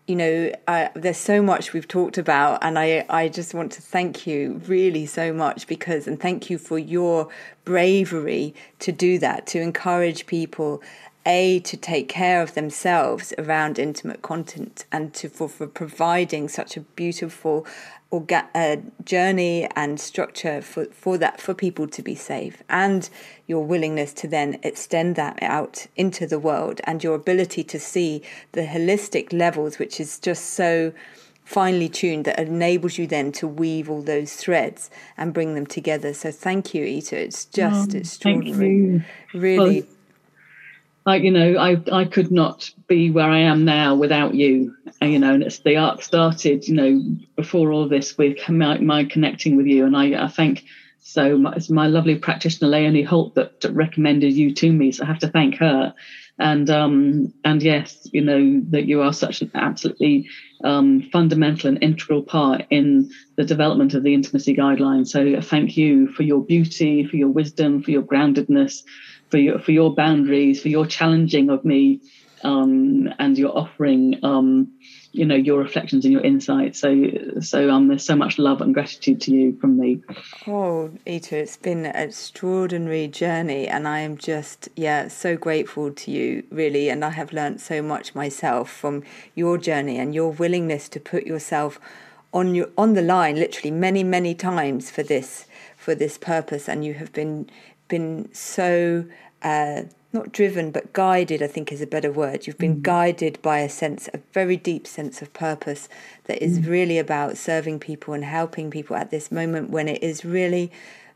you 0.07 0.17
know 0.17 0.53
uh, 0.67 0.89
there's 0.95 1.17
so 1.19 1.41
much 1.43 1.73
we've 1.73 1.87
talked 1.87 2.19
about 2.19 2.59
and 2.63 2.79
i 2.79 3.05
i 3.09 3.29
just 3.29 3.55
want 3.55 3.71
to 3.73 3.83
thank 3.83 4.27
you 4.27 4.61
really 4.67 5.07
so 5.07 5.33
much 5.33 5.67
because 5.67 6.07
and 6.07 6.21
thank 6.21 6.51
you 6.51 6.59
for 6.59 6.79
your 6.79 7.29
bravery 7.65 8.55
to 8.81 8.91
do 8.91 9.19
that 9.19 9.47
to 9.47 9.61
encourage 9.61 10.27
people 10.27 10.83
a 11.25 11.61
to 11.61 11.77
take 11.77 12.09
care 12.09 12.43
of 12.43 12.55
themselves 12.55 13.33
around 13.39 13.79
intimate 13.79 14.23
content 14.23 14.85
and 14.91 15.15
to 15.15 15.29
for, 15.29 15.49
for 15.49 15.67
providing 15.67 16.49
such 16.49 16.77
a 16.77 16.81
beautiful 16.81 17.67
orga- 18.13 18.49
uh, 18.55 18.77
journey 19.05 19.69
and 19.77 20.01
structure 20.01 20.61
for, 20.61 20.87
for 20.87 21.17
that 21.19 21.41
for 21.41 21.55
people 21.55 21.87
to 21.89 22.03
be 22.03 22.15
safe. 22.15 22.63
And 22.69 23.09
your 23.47 23.65
willingness 23.65 24.13
to 24.15 24.29
then 24.29 24.59
extend 24.63 25.17
that 25.17 25.43
out 25.43 25.87
into 25.97 26.27
the 26.27 26.39
world 26.39 26.81
and 26.85 27.03
your 27.03 27.15
ability 27.15 27.65
to 27.65 27.79
see 27.79 28.23
the 28.53 28.63
holistic 28.63 29.33
levels 29.33 29.79
which 29.79 30.01
is 30.01 30.19
just 30.19 30.51
so 30.51 30.93
finely 31.45 31.89
tuned 31.89 32.25
that 32.25 32.39
enables 32.39 32.99
you 32.99 33.07
then 33.07 33.33
to 33.33 33.49
weave 33.49 33.91
all 33.91 34.03
those 34.03 34.35
threads 34.35 34.91
and 35.17 35.35
bring 35.35 35.55
them 35.55 35.67
together. 35.67 36.15
So 36.15 36.31
thank 36.31 36.73
you 36.73 36.85
Ita. 36.85 37.21
It's 37.21 37.45
just 37.47 37.95
Oh, 37.95 37.99
extraordinary. 37.99 38.53
Thank 38.53 39.03
you. 39.35 39.41
really 39.41 39.81
Well, 39.83 39.89
like 41.05 41.23
you 41.23 41.31
know 41.31 41.57
i 41.59 41.81
i 41.93 42.05
could 42.05 42.31
not 42.31 42.71
be 42.87 43.11
where 43.11 43.29
i 43.29 43.39
am 43.39 43.65
now 43.65 43.95
without 43.95 44.35
you. 44.35 44.75
And, 45.01 45.13
you 45.13 45.19
know 45.19 45.35
and 45.35 45.43
it's 45.43 45.61
the 45.61 45.77
arc 45.77 46.03
started 46.03 46.67
you 46.69 46.75
know 46.75 47.17
before 47.37 47.73
all 47.73 47.89
this 47.89 48.17
with 48.17 48.49
my, 48.49 48.79
my 48.79 49.05
connecting 49.05 49.57
with 49.57 49.67
you. 49.67 49.85
And 49.85 49.97
i, 49.97 50.25
I 50.25 50.29
thank 50.29 50.65
so 51.01 51.53
it's 51.57 51.69
my 51.69 51.89
lovely 51.89 52.17
practitioner 52.17 52.71
leonie 52.71 53.03
holt 53.03 53.35
that, 53.35 53.61
that 53.61 53.73
recommended 53.73 54.33
you 54.35 54.55
to 54.55 54.73
me. 54.73 54.93
So 54.93 55.03
i 55.03 55.07
have 55.07 55.19
to 55.21 55.29
thank 55.29 55.57
her. 55.57 55.95
And 56.39 56.71
um 56.71 57.33
and 57.45 57.63
yes 57.63 58.07
you 58.13 58.23
know 58.23 58.63
that 58.71 58.87
you 58.87 59.03
are 59.03 59.13
such 59.13 59.43
an 59.43 59.51
absolutely 59.55 60.29
um, 60.65 61.03
fundamental 61.11 61.69
and 61.69 61.83
integral 61.83 62.23
part 62.23 62.65
in 62.71 63.11
the 63.37 63.43
development 63.43 63.95
of 63.95 64.05
the 64.05 64.15
intimacy 64.15 64.55
guidelines. 64.55 65.09
So 65.09 65.41
thank 65.41 65.77
you 65.77 66.07
for 66.13 66.23
your 66.23 66.45
beauty 66.45 67.05
for 67.05 67.17
your 67.17 67.29
wisdom 67.29 67.83
for 67.83 67.91
your 67.91 68.03
groundedness 68.03 68.83
for 69.33 69.39
your 69.39 69.59
for 69.59 69.73
your 69.73 69.95
boundaries, 69.95 70.61
for 70.61 70.69
your 70.69 70.87
challenging 70.87 71.49
of 71.49 71.65
me, 71.65 72.01
um, 72.45 73.09
and 73.19 73.39
your 73.39 73.57
offering, 73.57 74.23
um, 74.23 74.71
you 75.13 75.25
know, 75.25 75.35
your 75.35 75.59
reflections 75.59 76.05
and 76.05 76.13
your 76.13 76.23
insights. 76.23 76.79
So 76.79 76.95
so 77.41 77.71
um, 77.71 77.89
there's 77.89 78.05
so 78.05 78.15
much 78.15 78.39
love 78.39 78.61
and 78.61 78.75
gratitude 78.75 79.23
to 79.23 79.31
you 79.33 79.59
from 79.59 79.79
me. 79.79 80.03
Oh, 80.47 80.91
Ita, 81.07 81.39
it's 81.39 81.57
been 81.57 81.87
an 81.87 81.97
extraordinary 81.97 83.09
journey, 83.09 83.67
and 83.67 83.89
I 83.89 84.01
am 84.01 84.19
just, 84.19 84.69
yeah, 84.77 85.09
so 85.09 85.35
grateful 85.37 85.91
to 85.91 86.11
you, 86.11 86.45
really. 86.51 86.91
And 86.91 87.03
I 87.03 87.11
have 87.11 87.33
learnt 87.33 87.63
so 87.63 87.81
much 87.81 88.15
myself 88.15 88.71
from 88.71 89.03
your 89.35 89.57
journey 89.57 89.99
and 89.99 90.15
your 90.15 90.31
willingness 90.31 90.91
to 90.91 91.01
put 91.01 91.27
yourself 91.27 91.81
on 92.35 92.55
your 92.55 92.69
on 92.77 92.93
the 92.93 93.03
line, 93.03 93.37
literally 93.37 93.71
many, 93.71 94.05
many 94.05 94.35
times 94.35 94.91
for 94.91 95.03
this 95.03 95.47
for 95.75 95.95
this 95.95 96.19
purpose. 96.19 96.69
And 96.69 96.85
you 96.85 96.95
have 96.95 97.13
been 97.13 97.49
been 97.93 98.33
so 98.33 99.05
uh, 99.43 99.83
not 100.15 100.33
driven, 100.33 100.71
but 100.71 100.95
guided. 100.95 101.43
I 101.43 101.47
think 101.47 101.71
is 101.71 101.83
a 101.83 101.87
better 101.87 102.11
word. 102.11 102.47
You've 102.47 102.57
been 102.57 102.81
guided 102.81 103.41
by 103.43 103.59
a 103.59 103.69
sense, 103.69 104.09
a 104.15 104.21
very 104.33 104.57
deep 104.57 104.87
sense 104.87 105.21
of 105.21 105.33
purpose 105.35 105.91
that 106.25 106.43
is 106.43 106.67
really 106.67 106.99
about 106.99 107.37
serving 107.37 107.81
people 107.81 108.15
and 108.15 108.25
helping 108.25 108.71
people 108.71 108.97
at 108.97 109.11
this 109.11 109.31
moment 109.31 109.69
when 109.69 109.89
it 109.89 110.03
is 110.03 110.25
really 110.25 110.73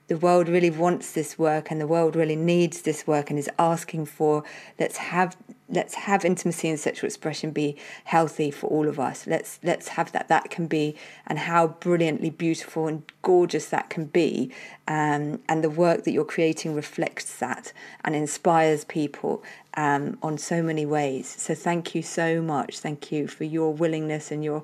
the 0.09 0.17
world 0.17 0.49
really 0.49 0.71
wants 0.71 1.13
this 1.13 1.39
work 1.39 1.71
and 1.71 1.81
the 1.81 1.87
world 1.87 2.15
really 2.15 2.37
needs 2.37 2.83
this 2.83 3.07
work 3.07 3.31
and 3.31 3.39
is 3.39 3.51
asking 3.59 4.07
for 4.07 4.45
let's 4.79 4.97
have 4.97 5.37
let's 5.69 5.95
have 5.95 6.25
intimacy 6.25 6.69
and 6.69 6.79
sexual 6.79 7.09
expression 7.09 7.51
be 7.51 7.77
healthy 8.05 8.51
for 8.51 8.69
all 8.69 8.89
of 8.89 9.01
us. 9.01 9.27
Let's 9.27 9.59
let's 9.63 9.89
have 9.89 10.13
that 10.13 10.29
that 10.29 10.51
can 10.51 10.67
be 10.67 10.97
and 11.27 11.39
how 11.39 11.69
brilliantly 11.69 12.31
beautiful 12.31 12.87
and 12.87 13.03
gorgeous 13.23 13.67
that 13.71 13.91
can 13.91 14.05
be. 14.07 14.53
Um, 14.87 15.41
and 15.49 15.65
the 15.65 15.71
work 15.71 16.05
that 16.05 16.13
you're 16.13 16.25
creating 16.25 16.75
reflects 16.75 17.39
that 17.39 17.73
and 18.05 18.15
inspires 18.15 18.85
people 18.85 19.43
um, 19.75 20.19
on 20.23 20.39
so 20.39 20.63
many 20.63 20.87
ways. 20.87 21.35
So 21.37 21.55
thank 21.55 21.95
you 21.95 22.03
so 22.03 22.41
much. 22.41 22.79
Thank 22.79 23.11
you 23.11 23.27
for 23.27 23.45
your 23.45 23.73
willingness 23.75 24.31
and 24.31 24.45
your 24.45 24.63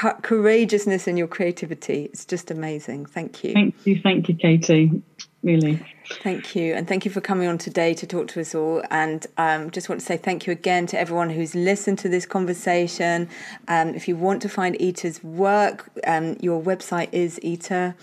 co- 0.00 0.18
courageousness 0.22 1.06
and 1.08 1.16
your 1.16 1.28
creativity 1.36 1.98
it's 2.12 2.24
just 2.24 2.50
amazing 2.50 3.00
thank 3.06 3.42
you 3.44 3.52
Thank 3.54 3.74
you, 3.86 4.00
thank 4.02 4.28
you, 4.28 4.34
Katie. 4.34 5.02
Really. 5.42 5.78
Thank 6.22 6.56
you. 6.56 6.72
And 6.72 6.88
thank 6.88 7.04
you 7.04 7.10
for 7.10 7.20
coming 7.20 7.48
on 7.48 7.58
today 7.58 7.92
to 8.00 8.06
talk 8.06 8.28
to 8.28 8.40
us 8.40 8.54
all. 8.54 8.82
And 8.90 9.26
um, 9.36 9.70
just 9.70 9.90
want 9.90 10.00
to 10.00 10.06
say 10.06 10.16
thank 10.16 10.46
you 10.46 10.52
again 10.54 10.86
to 10.86 10.98
everyone 10.98 11.28
who's 11.28 11.54
listened 11.54 11.98
to 11.98 12.08
this 12.08 12.24
conversation. 12.24 13.28
Um, 13.68 13.90
if 13.90 14.08
you 14.08 14.16
want 14.16 14.40
to 14.40 14.48
find 14.48 14.74
Ita's 14.80 15.22
work, 15.22 15.90
um, 16.06 16.38
your 16.40 16.62
website 16.62 17.10
is 17.12 17.38
Ita. 17.44 17.94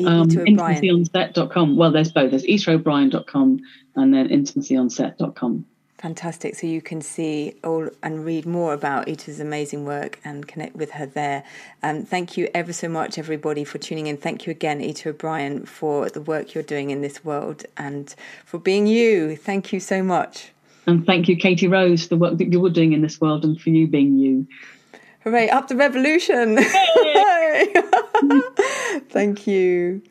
E- 0.00 0.06
Um, 0.06 0.26
intimacyonset.com. 0.26 1.76
Well, 1.76 1.92
there's 1.92 2.12
both. 2.12 2.30
There's 2.30 2.44
itaobrien.com 2.44 3.60
and 3.96 4.14
then 4.14 4.28
intimacyonset.com. 4.30 5.66
Fantastic. 6.04 6.54
So 6.54 6.66
you 6.66 6.82
can 6.82 7.00
see 7.00 7.54
all 7.64 7.88
and 8.02 8.26
read 8.26 8.44
more 8.44 8.74
about 8.74 9.08
Ita's 9.08 9.40
amazing 9.40 9.86
work 9.86 10.20
and 10.22 10.46
connect 10.46 10.76
with 10.76 10.90
her 10.90 11.06
there. 11.06 11.44
Um, 11.82 12.02
thank 12.02 12.36
you 12.36 12.50
ever 12.52 12.74
so 12.74 12.90
much, 12.90 13.16
everybody, 13.16 13.64
for 13.64 13.78
tuning 13.78 14.08
in. 14.08 14.18
Thank 14.18 14.44
you 14.44 14.50
again, 14.50 14.82
Ita 14.82 15.08
O'Brien, 15.08 15.64
for 15.64 16.10
the 16.10 16.20
work 16.20 16.52
you're 16.52 16.62
doing 16.62 16.90
in 16.90 17.00
this 17.00 17.24
world 17.24 17.64
and 17.78 18.14
for 18.44 18.58
being 18.58 18.86
you. 18.86 19.34
Thank 19.34 19.72
you 19.72 19.80
so 19.80 20.02
much. 20.02 20.50
And 20.86 21.06
thank 21.06 21.26
you, 21.26 21.38
Katie 21.38 21.68
Rose, 21.68 22.02
for 22.02 22.10
the 22.10 22.18
work 22.18 22.36
that 22.36 22.52
you're 22.52 22.68
doing 22.68 22.92
in 22.92 23.00
this 23.00 23.18
world 23.18 23.42
and 23.42 23.58
for 23.58 23.70
you 23.70 23.88
being 23.88 24.18
you. 24.18 24.46
Hooray, 25.20 25.48
up 25.48 25.68
the 25.68 25.76
revolution! 25.76 26.58
Thank 29.08 29.46
you. 29.46 30.02